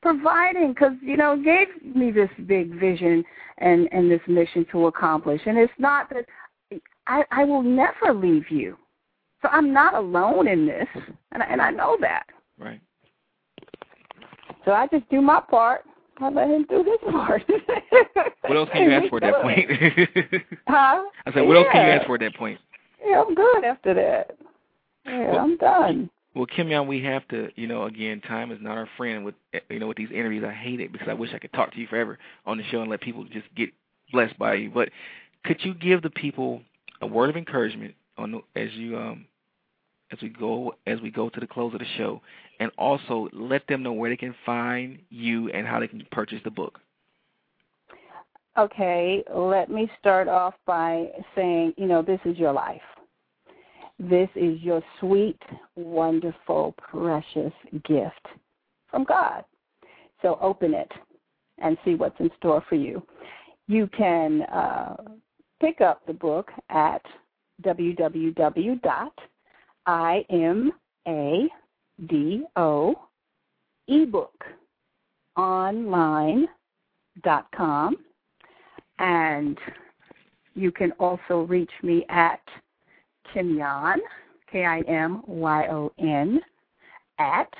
providing 0.00 0.72
because 0.72 0.92
you 1.02 1.18
know 1.18 1.36
gave 1.36 1.68
me 1.94 2.10
this 2.10 2.30
big 2.46 2.78
vision 2.80 3.22
and 3.58 3.86
and 3.92 4.10
this 4.10 4.20
mission 4.28 4.64
to 4.72 4.86
accomplish 4.86 5.40
and 5.46 5.58
it's 5.58 5.72
not 5.78 6.10
that 6.10 6.26
i 7.06 7.24
i 7.30 7.44
will 7.44 7.62
never 7.62 8.12
leave 8.12 8.50
you 8.50 8.76
so 9.40 9.48
i'm 9.48 9.72
not 9.72 9.94
alone 9.94 10.46
in 10.46 10.66
this 10.66 10.86
and 11.32 11.42
I, 11.42 11.46
and 11.46 11.62
i 11.62 11.70
know 11.70 11.96
that 12.02 12.26
right 12.58 12.80
so 14.64 14.72
i 14.72 14.86
just 14.88 15.08
do 15.10 15.20
my 15.20 15.40
part 15.40 15.84
I 16.18 16.28
let 16.30 16.48
him 16.48 16.64
do 16.68 16.84
his 16.84 17.12
part. 17.12 17.42
what 18.42 18.56
else 18.56 18.68
can 18.72 18.84
you 18.84 18.92
ask 18.92 19.08
for 19.08 19.16
at 19.16 19.32
that 19.32 19.42
point? 19.42 19.68
huh? 20.68 21.02
I 21.26 21.32
said, 21.32 21.40
what 21.42 21.54
yeah. 21.54 21.58
else 21.58 21.68
can 21.72 21.86
you 21.86 21.92
ask 21.92 22.06
for 22.06 22.14
at 22.14 22.20
that 22.20 22.36
point? 22.36 22.60
Yeah, 23.04 23.22
I'm 23.26 23.34
good 23.34 23.64
after 23.64 23.94
that. 23.94 24.36
Yeah, 25.06 25.32
well, 25.32 25.40
I'm 25.40 25.56
done. 25.56 26.10
Well, 26.34 26.46
Kimyon, 26.46 26.86
we 26.86 27.02
have 27.04 27.26
to, 27.28 27.48
you 27.56 27.66
know, 27.66 27.84
again, 27.84 28.20
time 28.20 28.50
is 28.50 28.58
not 28.60 28.76
our 28.76 28.88
friend 28.96 29.24
with, 29.24 29.34
you 29.68 29.78
know, 29.78 29.88
with 29.88 29.96
these 29.96 30.10
interviews. 30.10 30.44
I 30.46 30.52
hate 30.52 30.80
it 30.80 30.92
because 30.92 31.08
I 31.08 31.14
wish 31.14 31.30
I 31.34 31.38
could 31.38 31.52
talk 31.52 31.72
to 31.72 31.80
you 31.80 31.86
forever 31.86 32.18
on 32.46 32.58
the 32.58 32.64
show 32.70 32.80
and 32.80 32.90
let 32.90 33.00
people 33.00 33.24
just 33.24 33.46
get 33.56 33.70
blessed 34.12 34.38
by 34.38 34.54
you. 34.54 34.70
But 34.70 34.90
could 35.44 35.64
you 35.64 35.74
give 35.74 36.02
the 36.02 36.10
people 36.10 36.62
a 37.00 37.06
word 37.06 37.30
of 37.30 37.36
encouragement 37.36 37.94
on 38.16 38.40
as 38.56 38.70
you 38.72 38.96
um 38.96 39.26
as 40.12 40.18
we 40.22 40.28
go 40.28 40.74
as 40.86 41.00
we 41.00 41.10
go 41.10 41.28
to 41.28 41.40
the 41.40 41.46
close 41.46 41.72
of 41.72 41.80
the 41.80 41.86
show, 41.96 42.20
and 42.60 42.70
also 42.78 43.28
let 43.32 43.66
them 43.66 43.82
know 43.82 43.92
where 43.92 44.10
they 44.10 44.16
can 44.16 44.34
find 44.46 44.98
you 45.10 45.48
and 45.50 45.66
how 45.66 45.80
they 45.80 45.88
can 45.88 46.06
purchase 46.10 46.40
the 46.44 46.50
book. 46.50 46.78
Okay, 48.56 49.24
let 49.34 49.68
me 49.70 49.90
start 49.98 50.28
off 50.28 50.54
by 50.64 51.08
saying, 51.34 51.74
you 51.76 51.86
know, 51.86 52.02
this 52.02 52.20
is 52.24 52.38
your 52.38 52.52
life. 52.52 52.80
This 53.98 54.28
is 54.36 54.60
your 54.60 54.82
sweet, 55.00 55.40
wonderful, 55.74 56.74
precious 56.78 57.52
gift 57.84 58.26
from 58.90 59.04
God. 59.04 59.44
So 60.22 60.38
open 60.40 60.74
it 60.74 60.90
and 61.58 61.76
see 61.84 61.94
what's 61.94 62.18
in 62.20 62.30
store 62.38 62.62
for 62.68 62.76
you. 62.76 63.04
You 63.66 63.88
can 63.96 64.42
uh, 64.42 64.96
pick 65.60 65.80
up 65.80 66.06
the 66.06 66.12
book 66.12 66.50
at 66.70 67.02
www.imado 69.86 70.70
ebook 73.86 74.44
online.com 75.36 76.48
and 78.98 79.58
you 80.54 80.72
can 80.72 80.92
also 80.92 81.42
reach 81.42 81.70
me 81.82 82.06
at 82.08 82.40
Kimyon, 83.34 83.96
K-I-M-Y-O-N, 84.50 86.40
at 87.18 87.52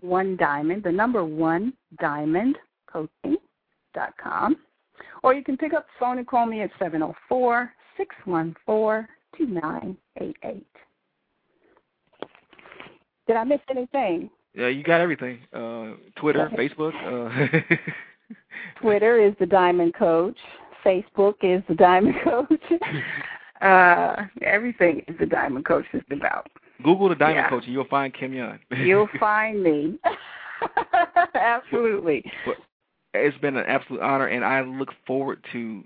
one 0.00 0.36
diamond, 0.36 0.84
the 0.84 0.92
number 0.92 1.24
one 1.24 1.72
diamond 2.00 2.56
coaching 2.90 3.36
dot 3.94 4.14
com. 4.22 4.56
Or 5.22 5.34
you 5.34 5.42
can 5.42 5.56
pick 5.56 5.72
up 5.74 5.86
the 5.86 5.92
phone 5.98 6.18
and 6.18 6.26
call 6.26 6.46
me 6.46 6.60
at 6.62 6.70
seven 6.78 7.00
zero 7.00 7.14
four 7.28 7.72
six 7.96 8.14
one 8.24 8.54
four 8.64 9.08
two 9.36 9.46
nine 9.46 9.96
eight 10.20 10.36
eight. 10.44 10.66
Did 13.26 13.36
I 13.36 13.44
miss 13.44 13.60
anything? 13.70 14.30
Yeah, 14.54 14.68
you 14.68 14.82
got 14.82 15.00
everything. 15.00 15.38
Uh, 15.52 15.92
Twitter, 16.16 16.50
Facebook. 16.56 16.92
Uh, 17.04 17.74
Twitter 18.80 19.20
is 19.20 19.34
the 19.38 19.46
Diamond 19.46 19.94
Coach. 19.94 20.36
Facebook 20.84 21.34
is 21.42 21.62
the 21.68 21.74
Diamond 21.74 22.14
Coach. 22.24 22.62
uh, 23.60 24.16
everything 24.42 25.02
is 25.08 25.16
the 25.18 25.26
Diamond 25.26 25.64
Coach 25.66 25.84
is 25.92 26.02
about. 26.10 26.48
Google 26.82 27.08
the 27.08 27.14
Diamond 27.14 27.36
Yeah. 27.36 27.50
Coach 27.50 27.64
and 27.64 27.72
you'll 27.72 27.86
find 27.88 28.14
Kimyon. 28.14 28.58
You'll 28.84 29.08
find 29.18 29.62
me. 29.62 29.98
Absolutely. 31.34 32.24
But 32.44 32.56
it's 33.14 33.36
been 33.38 33.56
an 33.56 33.64
absolute 33.66 34.00
honor, 34.00 34.26
and 34.26 34.44
I 34.44 34.60
look 34.62 34.90
forward 35.06 35.44
to 35.52 35.82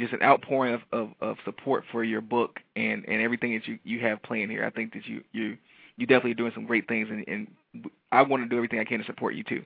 just 0.00 0.12
an 0.12 0.22
outpouring 0.22 0.74
of, 0.74 0.80
of, 0.92 1.10
of 1.20 1.36
support 1.44 1.84
for 1.90 2.04
your 2.04 2.20
book 2.20 2.58
and, 2.76 3.04
and 3.08 3.20
everything 3.22 3.54
that 3.54 3.66
you, 3.66 3.78
you 3.84 4.00
have 4.00 4.22
planned 4.22 4.50
here. 4.50 4.64
I 4.64 4.70
think 4.70 4.92
that 4.92 5.06
you 5.06 5.22
you 5.32 5.56
you 5.98 6.06
definitely 6.06 6.30
are 6.30 6.34
doing 6.34 6.52
some 6.54 6.64
great 6.64 6.88
things, 6.88 7.08
and, 7.10 7.24
and 7.28 7.90
I 8.12 8.22
want 8.22 8.42
to 8.44 8.48
do 8.48 8.56
everything 8.56 8.78
I 8.78 8.84
can 8.84 9.00
to 9.00 9.04
support 9.04 9.34
you 9.34 9.42
too. 9.42 9.64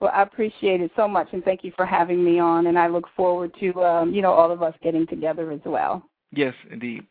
Well, 0.00 0.12
I 0.14 0.22
appreciate 0.22 0.80
it 0.80 0.92
so 0.96 1.06
much, 1.06 1.28
and 1.32 1.44
thank 1.44 1.64
you 1.64 1.72
for 1.76 1.84
having 1.84 2.24
me 2.24 2.38
on. 2.38 2.68
And 2.68 2.78
I 2.78 2.86
look 2.86 3.06
forward 3.16 3.52
to 3.60 3.82
um, 3.82 4.14
you 4.14 4.22
know 4.22 4.32
all 4.32 4.50
of 4.50 4.62
us 4.62 4.74
getting 4.82 5.06
together 5.06 5.50
as 5.50 5.60
well. 5.64 6.08
Yes, 6.32 6.54
indeed. 6.70 7.04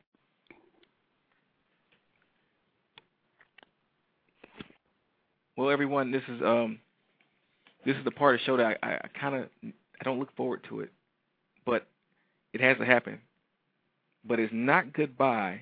Well, 5.55 5.69
everyone, 5.69 6.11
this 6.11 6.23
is 6.29 6.41
um, 6.41 6.79
this 7.85 7.97
is 7.97 8.05
the 8.05 8.11
part 8.11 8.35
of 8.35 8.39
the 8.39 8.45
show 8.45 8.57
that 8.57 8.77
I, 8.81 8.87
I, 8.87 8.93
I 8.95 9.07
kind 9.19 9.35
of 9.35 9.49
I 9.63 10.03
don't 10.03 10.19
look 10.19 10.35
forward 10.37 10.65
to 10.69 10.79
it, 10.79 10.91
but 11.65 11.87
it 12.53 12.61
has 12.61 12.77
to 12.77 12.85
happen. 12.85 13.19
But 14.25 14.39
it's 14.39 14.53
not 14.53 14.93
goodbye. 14.93 15.61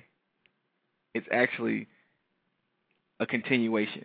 It's 1.14 1.26
actually 1.32 1.88
a 3.22 3.26
continuation. 3.26 4.04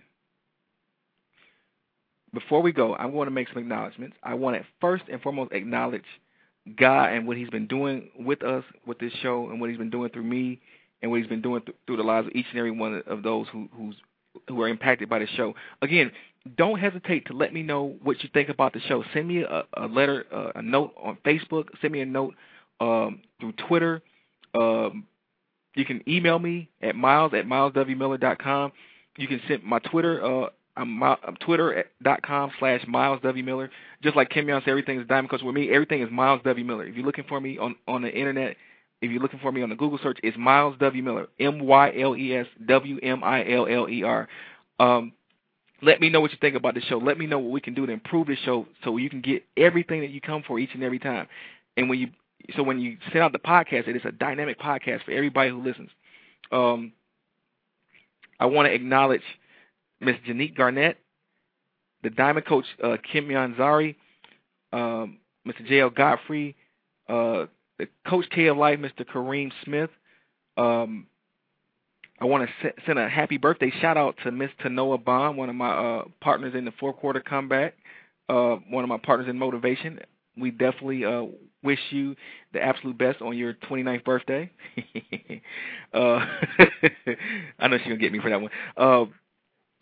Before 2.33 2.61
we 2.61 2.71
go, 2.71 2.93
I 2.93 3.05
want 3.07 3.27
to 3.27 3.31
make 3.31 3.47
some 3.49 3.57
acknowledgments. 3.57 4.15
I 4.21 4.35
want 4.35 4.57
to 4.57 4.65
first 4.79 5.03
and 5.11 5.21
foremost 5.21 5.51
acknowledge 5.51 6.03
God 6.77 7.11
and 7.11 7.27
what 7.27 7.37
He's 7.37 7.49
been 7.49 7.67
doing 7.67 8.09
with 8.19 8.43
us 8.43 8.63
with 8.85 8.99
this 8.99 9.13
show, 9.21 9.49
and 9.49 9.59
what 9.59 9.69
He's 9.69 9.79
been 9.79 9.89
doing 9.89 10.09
through 10.11 10.23
me, 10.23 10.59
and 11.01 11.09
what 11.09 11.19
He's 11.19 11.29
been 11.29 11.41
doing 11.41 11.63
th- 11.63 11.75
through 11.87 11.97
the 11.97 12.03
lives 12.03 12.27
of 12.27 12.35
each 12.35 12.45
and 12.51 12.59
every 12.59 12.71
one 12.71 13.01
of 13.07 13.23
those 13.23 13.47
who 13.51 13.67
who's 13.75 13.95
who 14.47 14.61
are 14.61 14.67
impacted 14.67 15.09
by 15.09 15.19
the 15.19 15.27
show. 15.35 15.55
Again, 15.81 16.11
don't 16.57 16.79
hesitate 16.79 17.25
to 17.27 17.33
let 17.33 17.53
me 17.53 17.63
know 17.63 17.95
what 18.03 18.21
you 18.23 18.29
think 18.33 18.49
about 18.49 18.73
the 18.73 18.79
show. 18.81 19.03
Send 19.13 19.27
me 19.27 19.41
a, 19.41 19.63
a 19.73 19.87
letter, 19.87 20.25
uh, 20.31 20.51
a 20.55 20.61
note 20.61 20.93
on 21.01 21.17
Facebook. 21.25 21.65
Send 21.81 21.91
me 21.91 22.01
a 22.01 22.05
note 22.05 22.35
um, 22.79 23.21
through 23.39 23.53
Twitter. 23.67 24.01
Um, 24.53 25.07
you 25.75 25.85
can 25.85 26.01
email 26.07 26.39
me 26.39 26.69
at 26.81 26.95
myles 26.95 27.33
at 27.33 27.45
myleswmiller.com. 27.45 28.71
You 29.17 29.27
can 29.27 29.41
send 29.47 29.63
my 29.63 29.79
Twitter. 29.79 30.23
Uh, 30.23 30.49
I'm, 30.75 31.01
I'm 31.01 31.35
twitter.com 31.39 32.51
slash 32.59 32.85
Myles 32.87 33.19
W. 33.23 33.43
Miller. 33.43 33.69
Just 34.03 34.15
like 34.15 34.29
Kimyon 34.29 34.61
said, 34.63 34.69
everything 34.69 34.99
is 34.99 35.07
Diamond 35.07 35.29
Coach 35.29 35.41
with 35.41 35.55
me. 35.55 35.71
Everything 35.71 36.01
is 36.01 36.09
Myles 36.11 36.41
W. 36.43 36.63
Miller. 36.63 36.85
If 36.85 36.95
you're 36.95 37.05
looking 37.05 37.25
for 37.27 37.41
me 37.41 37.57
on, 37.57 37.75
on 37.87 38.03
the 38.03 38.13
internet, 38.13 38.55
if 39.01 39.11
you're 39.11 39.21
looking 39.21 39.39
for 39.39 39.51
me 39.51 39.63
on 39.63 39.69
the 39.69 39.75
Google 39.75 39.99
search, 40.01 40.19
it's 40.23 40.37
Myles 40.37 40.75
W. 40.79 41.03
Miller. 41.03 41.27
M-Y-L-E-S 41.39 42.47
W-M-I-L-L-E-R. 42.65 44.27
Um, 44.79 45.13
let 45.81 46.01
me 46.01 46.09
know 46.09 46.21
what 46.21 46.31
you 46.31 46.37
think 46.39 46.55
about 46.55 46.73
the 46.75 46.81
show. 46.81 46.97
Let 46.97 47.17
me 47.17 47.25
know 47.27 47.39
what 47.39 47.51
we 47.51 47.61
can 47.61 47.73
do 47.73 47.85
to 47.85 47.91
improve 47.91 48.27
the 48.27 48.35
show 48.35 48.67
so 48.83 48.97
you 48.97 49.09
can 49.09 49.21
get 49.21 49.43
everything 49.55 50.01
that 50.01 50.09
you 50.09 50.21
come 50.21 50.43
for 50.45 50.59
each 50.59 50.71
and 50.73 50.83
every 50.83 50.99
time. 50.99 51.27
And 51.75 51.89
when 51.89 51.99
you 51.99 52.09
so 52.55 52.63
when 52.63 52.79
you 52.79 52.97
send 53.11 53.23
out 53.23 53.33
the 53.33 53.39
podcast, 53.39 53.87
it 53.87 53.95
is 53.95 54.03
a 54.05 54.11
dynamic 54.11 54.59
podcast 54.59 55.03
for 55.03 55.11
everybody 55.11 55.49
who 55.49 55.61
listens. 55.61 55.89
Um, 56.51 56.93
I 58.39 58.45
want 58.45 58.67
to 58.67 58.73
acknowledge 58.73 59.23
Miss 59.99 60.15
Janique 60.27 60.55
Garnett, 60.55 60.97
the 62.03 62.09
Diamond 62.09 62.45
Coach 62.45 62.65
uh, 62.83 62.97
Kim 63.11 63.27
Yanzari, 63.27 63.95
um, 64.71 65.19
Mr. 65.47 65.65
J.L. 65.67 65.89
Godfrey, 65.89 66.55
uh, 67.09 67.45
the 67.79 67.87
Coach 68.07 68.25
K 68.33 68.47
of 68.47 68.57
Life, 68.57 68.79
Mr. 68.79 69.05
Kareem 69.05 69.51
Smith. 69.63 69.89
Um, 70.57 71.07
I 72.19 72.25
want 72.25 72.49
to 72.61 72.73
send 72.85 72.97
a 72.97 73.07
happy 73.07 73.37
birthday 73.37 73.71
shout 73.79 73.97
out 73.97 74.15
to 74.23 74.31
Miss 74.31 74.49
Tanoa 74.63 75.03
Bond, 75.03 75.37
one 75.37 75.49
of 75.49 75.55
my 75.55 75.69
uh, 75.69 76.03
partners 76.19 76.53
in 76.55 76.65
the 76.65 76.73
four 76.79 76.93
quarter 76.93 77.19
comeback, 77.19 77.75
uh, 78.27 78.55
one 78.69 78.83
of 78.83 78.89
my 78.89 78.97
partners 78.97 79.29
in 79.29 79.37
motivation. 79.37 79.99
We 80.39 80.51
definitely 80.51 81.05
uh, 81.05 81.25
wish 81.63 81.79
you 81.89 82.15
the 82.53 82.61
absolute 82.61 82.97
best 82.97 83.21
on 83.21 83.37
your 83.37 83.53
29th 83.53 84.03
birthday. 84.03 84.51
uh, 85.93 85.97
I 87.59 87.67
know 87.67 87.77
she's 87.77 87.87
gonna 87.87 87.97
get 87.97 88.11
me 88.11 88.19
for 88.19 88.29
that 88.29 88.41
one. 88.41 88.51
Uh, 88.75 89.05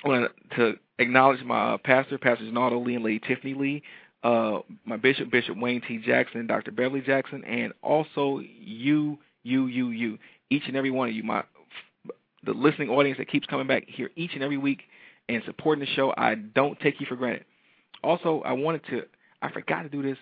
I 0.03 0.07
want 0.07 0.32
to 0.57 0.73
acknowledge 0.99 1.44
my 1.44 1.77
pastor, 1.84 2.18
Pastor 2.18 2.45
Donaldo 2.45 2.80
Lee 2.86 2.95
and 2.95 3.03
Lady 3.03 3.19
Tiffany 3.19 3.53
Lee, 3.53 3.84
uh, 4.23 4.60
my 4.86 4.98
bishop, 4.98 5.32
Bishop 5.32 5.57
Wayne 5.57 5.82
T. 5.88 5.98
Jackson, 5.98 6.48
Dr. 6.48 6.72
Beverly 6.72 7.02
Jackson, 7.02 7.44
and 7.45 7.73
also 7.82 8.40
you, 8.40 9.19
you, 9.44 9.68
you, 9.68 9.90
you, 9.90 10.18
each 10.49 10.64
and 10.68 10.76
every 10.76 10.91
one 10.91 11.10
of 11.10 11.15
you, 11.15 11.23
my 11.23 11.44
the 12.45 12.53
listening 12.53 12.90
audience 12.90 13.18
that 13.18 13.27
keeps 13.27 13.48
coming 13.48 13.68
back 13.68 13.84
here 13.88 14.11
each 14.15 14.32
and 14.34 14.44
every 14.44 14.57
week 14.57 14.84
and 15.30 15.41
supporting 15.45 15.84
the 15.84 15.91
show. 15.94 16.14
I 16.18 16.36
don't 16.36 16.80
take 16.80 16.99
you 16.99 17.06
for 17.07 17.15
granted. 17.15 17.45
Also, 18.03 18.41
I 18.45 18.53
wanted 18.53 18.86
to, 18.90 19.03
I 19.41 19.52
forgot 19.52 19.82
to 19.84 19.90
do 19.90 20.03
this. 20.03 20.18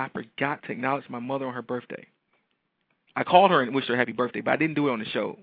I 0.00 0.08
forgot 0.08 0.62
to 0.64 0.72
acknowledge 0.72 1.04
my 1.08 1.18
mother 1.18 1.46
on 1.46 1.54
her 1.54 1.62
birthday. 1.62 2.06
I 3.16 3.24
called 3.24 3.50
her 3.50 3.62
and 3.62 3.74
wished 3.74 3.88
her 3.88 3.96
happy 3.96 4.12
birthday, 4.12 4.40
but 4.40 4.52
I 4.52 4.56
didn't 4.56 4.74
do 4.74 4.88
it 4.88 4.92
on 4.92 4.98
the 4.98 5.04
show. 5.06 5.38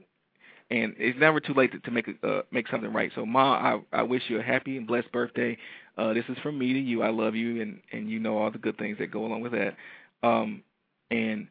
And 0.69 0.95
it's 0.97 1.19
never 1.19 1.39
too 1.39 1.53
late 1.53 1.71
to, 1.71 1.79
to 1.79 1.91
make 1.91 2.07
a, 2.07 2.27
uh, 2.27 2.41
make 2.51 2.67
something 2.67 2.91
right. 2.91 3.11
So, 3.15 3.25
Ma, 3.25 3.79
I, 3.93 3.99
I 3.99 4.03
wish 4.03 4.23
you 4.27 4.39
a 4.39 4.43
happy 4.43 4.77
and 4.77 4.85
blessed 4.85 5.11
birthday. 5.11 5.57
Uh, 5.97 6.13
this 6.13 6.25
is 6.27 6.37
from 6.43 6.59
me 6.59 6.73
to 6.73 6.79
you. 6.79 7.03
I 7.03 7.09
love 7.09 7.35
you, 7.35 7.61
and 7.61 7.79
and 7.91 8.09
you 8.09 8.19
know 8.19 8.37
all 8.37 8.51
the 8.51 8.57
good 8.57 8.77
things 8.77 8.97
that 8.99 9.11
go 9.11 9.25
along 9.25 9.41
with 9.41 9.53
that. 9.53 9.75
Um, 10.23 10.63
and 11.09 11.47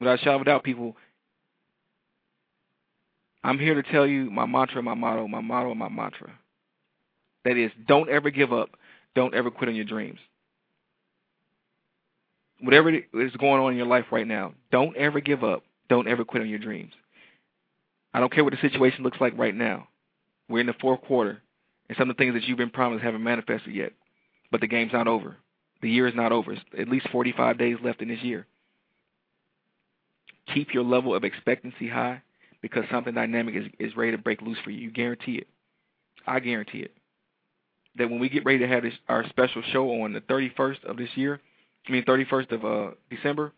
without 0.00 0.26
a 0.26 0.44
doubt, 0.44 0.64
people, 0.64 0.96
I'm 3.42 3.58
here 3.58 3.74
to 3.74 3.82
tell 3.92 4.06
you 4.06 4.30
my 4.30 4.46
mantra, 4.46 4.82
my 4.82 4.94
motto, 4.94 5.28
my 5.28 5.40
motto, 5.40 5.74
my 5.74 5.88
mantra. 5.88 6.32
That 7.44 7.58
is, 7.58 7.70
don't 7.86 8.08
ever 8.08 8.30
give 8.30 8.52
up. 8.52 8.70
Don't 9.14 9.34
ever 9.34 9.50
quit 9.50 9.68
on 9.68 9.76
your 9.76 9.84
dreams. 9.84 10.18
Whatever 12.60 12.90
is 12.90 13.36
going 13.38 13.60
on 13.62 13.72
in 13.72 13.76
your 13.76 13.86
life 13.86 14.06
right 14.10 14.26
now, 14.26 14.54
don't 14.70 14.96
ever 14.96 15.20
give 15.20 15.44
up. 15.44 15.64
Don't 15.88 16.08
ever 16.08 16.24
quit 16.24 16.42
on 16.42 16.48
your 16.48 16.58
dreams. 16.58 16.92
I 18.12 18.20
don't 18.20 18.32
care 18.32 18.44
what 18.44 18.52
the 18.52 18.60
situation 18.60 19.02
looks 19.02 19.20
like 19.20 19.36
right 19.36 19.54
now. 19.54 19.88
We're 20.48 20.60
in 20.60 20.66
the 20.66 20.74
fourth 20.80 21.02
quarter, 21.02 21.42
and 21.88 21.98
some 21.98 22.08
of 22.08 22.16
the 22.16 22.22
things 22.22 22.34
that 22.34 22.44
you've 22.44 22.58
been 22.58 22.70
promised 22.70 23.02
haven't 23.02 23.22
manifested 23.22 23.74
yet. 23.74 23.92
But 24.50 24.60
the 24.60 24.66
game's 24.68 24.92
not 24.92 25.08
over. 25.08 25.36
The 25.82 25.90
year 25.90 26.06
is 26.06 26.14
not 26.14 26.32
over. 26.32 26.52
It's 26.52 26.62
at 26.78 26.88
least 26.88 27.08
45 27.10 27.58
days 27.58 27.76
left 27.82 28.00
in 28.00 28.08
this 28.08 28.22
year. 28.22 28.46
Keep 30.52 30.72
your 30.72 30.84
level 30.84 31.14
of 31.14 31.24
expectancy 31.24 31.88
high 31.88 32.22
because 32.62 32.84
something 32.90 33.14
dynamic 33.14 33.54
is, 33.54 33.64
is 33.78 33.96
ready 33.96 34.12
to 34.12 34.18
break 34.18 34.40
loose 34.42 34.58
for 34.62 34.70
you. 34.70 34.78
You 34.78 34.90
guarantee 34.90 35.36
it. 35.36 35.48
I 36.26 36.40
guarantee 36.40 36.78
it. 36.78 36.92
That 37.96 38.10
when 38.10 38.20
we 38.20 38.28
get 38.28 38.44
ready 38.44 38.60
to 38.60 38.68
have 38.68 38.82
this, 38.82 38.94
our 39.08 39.28
special 39.28 39.62
show 39.72 40.02
on 40.02 40.12
the 40.12 40.20
31st 40.20 40.84
of 40.84 40.96
this 40.96 41.10
year, 41.14 41.40
I 41.86 41.92
mean 41.92 42.04
31st 42.04 42.52
of 42.52 42.64
uh, 42.64 42.94
December, 43.10 43.52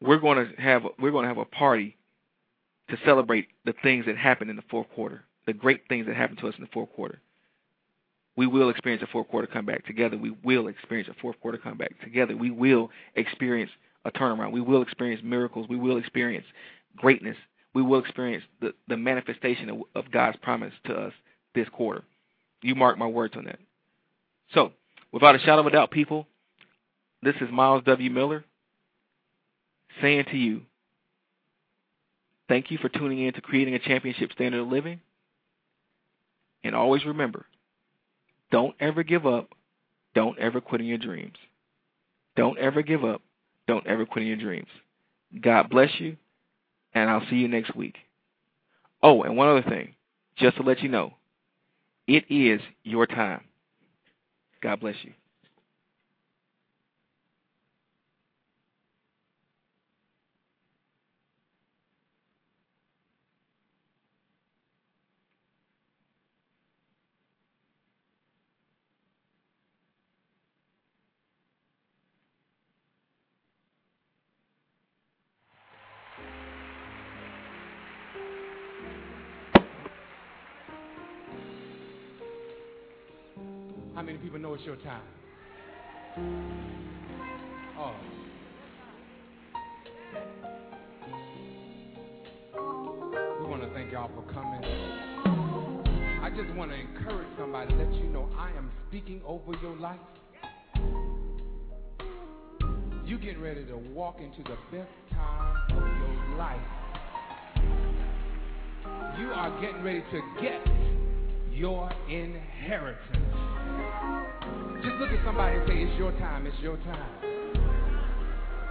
we're 0.00 0.18
going 0.18 0.38
to 0.38 0.60
have 0.60 0.82
we're 0.98 1.10
going 1.10 1.24
to 1.24 1.28
have 1.28 1.38
a 1.38 1.44
party 1.44 1.96
to 2.88 2.96
celebrate 3.04 3.48
the 3.64 3.74
things 3.82 4.06
that 4.06 4.16
happened 4.16 4.50
in 4.50 4.56
the 4.56 4.64
fourth 4.70 4.88
quarter, 4.94 5.24
the 5.46 5.52
great 5.52 5.82
things 5.88 6.06
that 6.06 6.16
happened 6.16 6.38
to 6.38 6.48
us 6.48 6.54
in 6.56 6.64
the 6.64 6.70
fourth 6.72 6.92
quarter. 6.94 7.20
We 8.36 8.46
will 8.46 8.70
experience 8.70 9.02
a 9.02 9.06
fourth 9.06 9.28
quarter 9.28 9.46
comeback 9.46 9.86
together. 9.86 10.16
We 10.16 10.34
will 10.44 10.68
experience 10.68 11.08
a 11.08 11.20
fourth 11.20 11.38
quarter 11.40 11.58
comeback 11.58 12.00
together. 12.00 12.36
We 12.36 12.50
will 12.50 12.90
experience 13.14 13.70
a 14.04 14.10
turnaround. 14.10 14.52
We 14.52 14.60
will 14.60 14.82
experience 14.82 15.22
miracles. 15.22 15.66
We 15.68 15.76
will 15.76 15.98
experience 15.98 16.46
greatness. 16.96 17.36
We 17.74 17.82
will 17.82 18.00
experience 18.00 18.44
the, 18.60 18.72
the 18.88 18.96
manifestation 18.96 19.68
of, 19.68 19.82
of 19.94 20.10
God's 20.10 20.38
promise 20.42 20.72
to 20.86 20.94
us 20.94 21.12
this 21.54 21.68
quarter. 21.68 22.02
You 22.62 22.74
mark 22.74 22.98
my 22.98 23.06
words 23.06 23.34
on 23.36 23.44
that. 23.44 23.58
So, 24.54 24.72
without 25.12 25.34
a 25.34 25.38
shadow 25.38 25.60
of 25.60 25.66
a 25.66 25.70
doubt, 25.70 25.90
people, 25.90 26.26
this 27.22 27.34
is 27.40 27.48
Myles 27.50 27.84
W. 27.84 28.10
Miller 28.10 28.44
saying 30.00 30.24
to 30.30 30.36
you, 30.36 30.62
thank 32.48 32.70
you 32.70 32.78
for 32.78 32.88
tuning 32.88 33.20
in 33.20 33.32
to 33.34 33.40
Creating 33.40 33.74
a 33.74 33.78
Championship 33.78 34.32
Standard 34.32 34.60
of 34.60 34.68
Living. 34.68 35.00
And 36.62 36.74
always 36.74 37.04
remember, 37.04 37.46
don't 38.50 38.74
ever 38.80 39.02
give 39.02 39.26
up. 39.26 39.50
Don't 40.14 40.38
ever 40.38 40.60
quit 40.60 40.80
on 40.80 40.86
your 40.86 40.98
dreams. 40.98 41.36
Don't 42.36 42.58
ever 42.58 42.82
give 42.82 43.04
up. 43.04 43.22
Don't 43.66 43.86
ever 43.86 44.04
quit 44.04 44.22
on 44.22 44.28
your 44.28 44.36
dreams. 44.36 44.68
God 45.40 45.70
bless 45.70 45.90
you, 46.00 46.16
and 46.92 47.08
I'll 47.08 47.26
see 47.30 47.36
you 47.36 47.48
next 47.48 47.76
week. 47.76 47.96
Oh, 49.02 49.22
and 49.22 49.36
one 49.36 49.48
other 49.48 49.62
thing, 49.62 49.94
just 50.36 50.56
to 50.56 50.62
let 50.62 50.80
you 50.80 50.88
know, 50.88 51.14
it 52.06 52.24
is 52.28 52.60
your 52.82 53.06
time. 53.06 53.44
God 54.62 54.80
bless 54.80 54.96
you. 55.02 55.12
How 84.00 84.06
many 84.06 84.16
people 84.16 84.38
know 84.38 84.54
it's 84.54 84.64
your 84.64 84.76
time? 84.76 85.02
Oh. 87.78 87.94
We 93.42 93.46
want 93.46 93.60
to 93.60 93.68
thank 93.74 93.92
y'all 93.92 94.10
for 94.14 94.22
coming. 94.32 94.64
I 96.22 96.30
just 96.34 96.48
want 96.56 96.70
to 96.70 96.78
encourage 96.78 97.28
somebody, 97.38 97.74
let 97.74 97.92
you 97.92 98.04
know 98.04 98.30
I 98.38 98.52
am 98.52 98.70
speaking 98.88 99.20
over 99.26 99.52
your 99.60 99.76
life. 99.76 100.00
You 103.04 103.18
getting 103.18 103.42
ready 103.42 103.66
to 103.66 103.76
walk 103.76 104.16
into 104.18 104.42
the 104.44 104.56
best 104.74 104.88
time 105.10 105.56
of 105.72 105.76
your 105.76 106.38
life. 106.38 106.58
You 109.18 109.26
are 109.26 109.60
getting 109.60 109.82
ready 109.82 110.02
to 110.10 110.22
get 110.40 110.66
your 111.52 111.92
inheritance. 112.08 113.49
Just 114.82 114.96
look 114.96 115.10
at 115.10 115.24
somebody 115.24 115.56
and 115.56 115.68
say, 115.68 115.74
It's 115.82 115.98
your 115.98 116.12
time, 116.12 116.46
it's 116.46 116.56
your 116.60 116.76
time. 116.78 117.10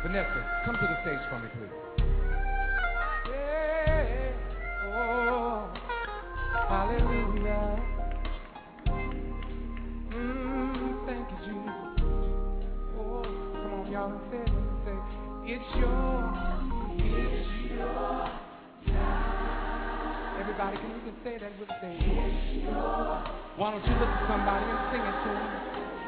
Vanessa, 0.01 0.61
come 0.65 0.75
to 0.75 0.81
the 0.81 0.97
stage 1.03 1.19
for 1.29 1.39
me, 1.39 1.49
please. 1.53 1.75
Yeah, 3.29 4.31
oh, 4.95 5.69
hallelujah. 6.69 7.79
Mm, 10.15 11.05
thank 11.05 11.29
you, 11.29 11.37
Jesus. 11.45 11.89
Oh, 12.97 13.21
come 13.23 13.73
on, 13.73 13.91
y'all, 13.91 14.11
and 14.11 14.21
say. 14.31 14.51
Say, 14.85 14.97
it's 15.51 15.69
your, 15.75 16.33
it's 16.97 17.71
your 17.71 18.29
time. 18.87 19.29
Everybody, 20.39 20.77
can 20.77 20.89
you 20.89 21.01
can 21.03 21.15
say 21.23 21.37
that 21.37 21.51
with 21.59 21.69
me? 21.69 21.97
It's 21.99 22.63
your 22.63 22.73
Why 23.57 23.71
don't 23.71 23.83
you 23.85 23.93
look 23.99 24.09
at 24.09 24.27
somebody 24.29 24.65
and 24.65 24.79
sing 24.91 25.01
it 25.01 25.17
to 25.23 25.29
them? 25.29 25.68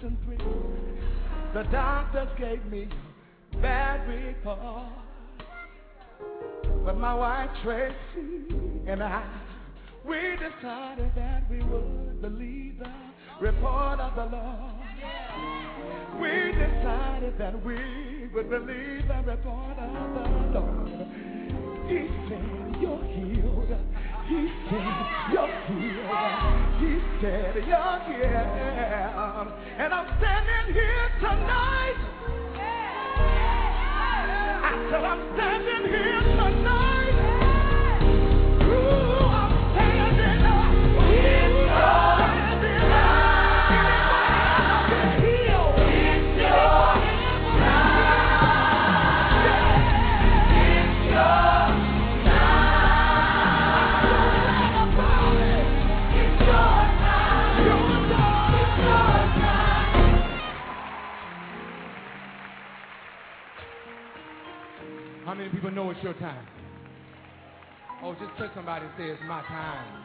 2003. 0.00 0.38
The 1.54 1.62
doctors 1.70 2.28
gave 2.38 2.64
me 2.66 2.88
bad 3.60 4.06
report. 4.08 4.86
But 6.84 6.98
my 6.98 7.14
wife 7.14 7.50
Tracy 7.62 7.94
and 8.86 9.02
I, 9.02 9.24
we 10.04 10.16
decided 10.16 11.12
that 11.16 11.50
we 11.50 11.62
would 11.62 12.20
believe 12.20 12.78
the 12.78 12.90
report 13.40 14.00
of 14.00 14.14
the 14.14 14.36
Lord. 14.36 14.72
We 16.20 16.52
decided 16.52 17.38
that 17.38 17.64
we 17.64 18.28
would 18.34 18.50
believe 18.50 19.08
the 19.08 19.22
report 19.24 19.78
of 19.78 20.52
the 20.52 20.60
Lord. 20.60 21.67
He 21.88 22.06
said, 22.28 22.76
You're 22.82 23.02
healed. 23.02 23.72
He 24.28 24.40
said, 24.68 24.96
You're 25.32 25.48
healed. 25.66 26.68
He 26.80 27.00
said, 27.22 27.54
You're 27.56 27.98
healed. 28.04 29.52
And 29.78 29.94
I'm 29.94 30.06
standing 30.18 30.74
here 30.74 31.08
people 65.58 65.72
know 65.72 65.90
it's 65.90 66.00
your 66.04 66.14
time? 66.14 66.46
Oh, 68.04 68.14
just 68.14 68.30
touch 68.38 68.50
somebody 68.54 68.84
and 68.84 68.94
say 68.96 69.06
it's 69.06 69.20
my 69.26 69.42
time. 69.42 70.04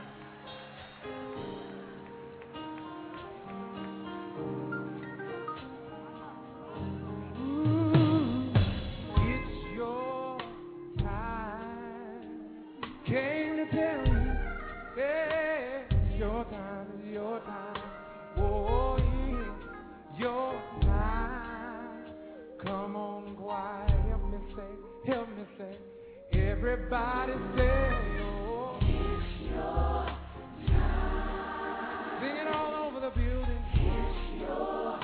Your 16.18 16.46
time. 16.46 16.88
Your 17.12 17.40
time, 17.42 17.73
say. 25.58 25.78
Everybody 26.40 27.34
say, 27.56 27.92
oh, 28.22 28.78
it's 28.82 29.52
your 29.52 30.08
time. 30.68 32.22
Sing 32.22 32.36
it 32.38 32.48
all 32.48 32.88
over 32.88 33.00
the 33.00 33.10
building. 33.12 33.64
It's 33.74 34.42
your 34.42 35.00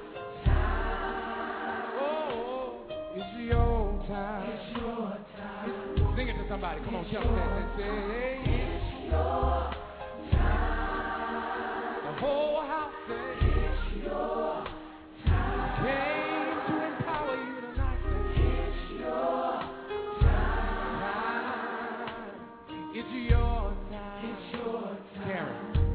Oh, 1.98 2.84
it's 3.14 3.36
your 3.40 4.04
time. 4.08 4.50
It's 4.50 4.78
your 4.78 5.16
time. 5.38 6.14
Sing 6.16 6.28
it 6.28 6.34
to 6.34 6.48
somebody. 6.48 6.80
Come 6.84 6.96
on, 6.96 7.04
tell 7.10 7.22
them 7.22 7.34
that. 7.34 7.76
Say, 7.76 7.82
hey. 7.82 8.38
it's 8.46 9.10
your 9.10 9.72
time. 9.72 9.81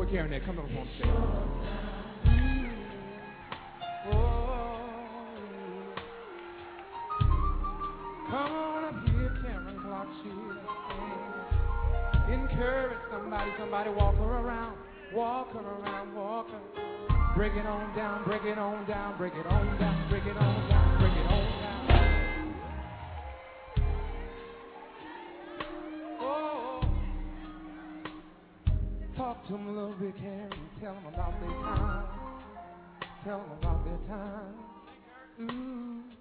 Karen, 0.09 0.29
Karen? 0.29 0.45
Come 0.45 0.59
on, 0.59 0.65
on 0.77 0.87
stage. 0.95 1.09
Come 8.29 8.51
on 8.51 8.83
up 8.85 9.07
here, 9.07 9.33
Karen 9.41 9.79
Clark. 9.81 10.07
She 10.23 10.29
encourage 12.33 12.97
somebody, 13.11 13.51
somebody 13.59 13.89
walk 13.89 14.15
her 14.15 14.23
around, 14.23 14.77
walk 15.13 15.51
her 15.51 15.59
around, 15.59 16.15
walk 16.15 16.49
her. 16.51 16.61
Break 17.35 17.53
it 17.53 17.65
on 17.65 17.95
down, 17.95 18.23
break 18.23 18.43
it 18.43 18.57
on 18.57 18.87
down, 18.87 19.17
break 19.17 19.33
it 19.33 19.45
on 19.45 19.79
down, 19.79 20.09
break 20.09 20.25
it 20.25 20.37
on 20.37 20.69
down, 20.69 20.76
to 29.47 29.53
them 29.53 29.67
a 29.67 29.71
little 29.71 29.93
bit, 29.93 30.17
Karen. 30.17 30.51
Tell 30.81 30.93
them 30.93 31.05
about 31.13 31.39
their 31.39 31.49
time. 31.49 32.03
Tell 33.23 33.39
them 33.39 33.51
about 33.61 33.85
their 33.85 33.97
time. 34.09 34.53
Ooh. 35.39 36.16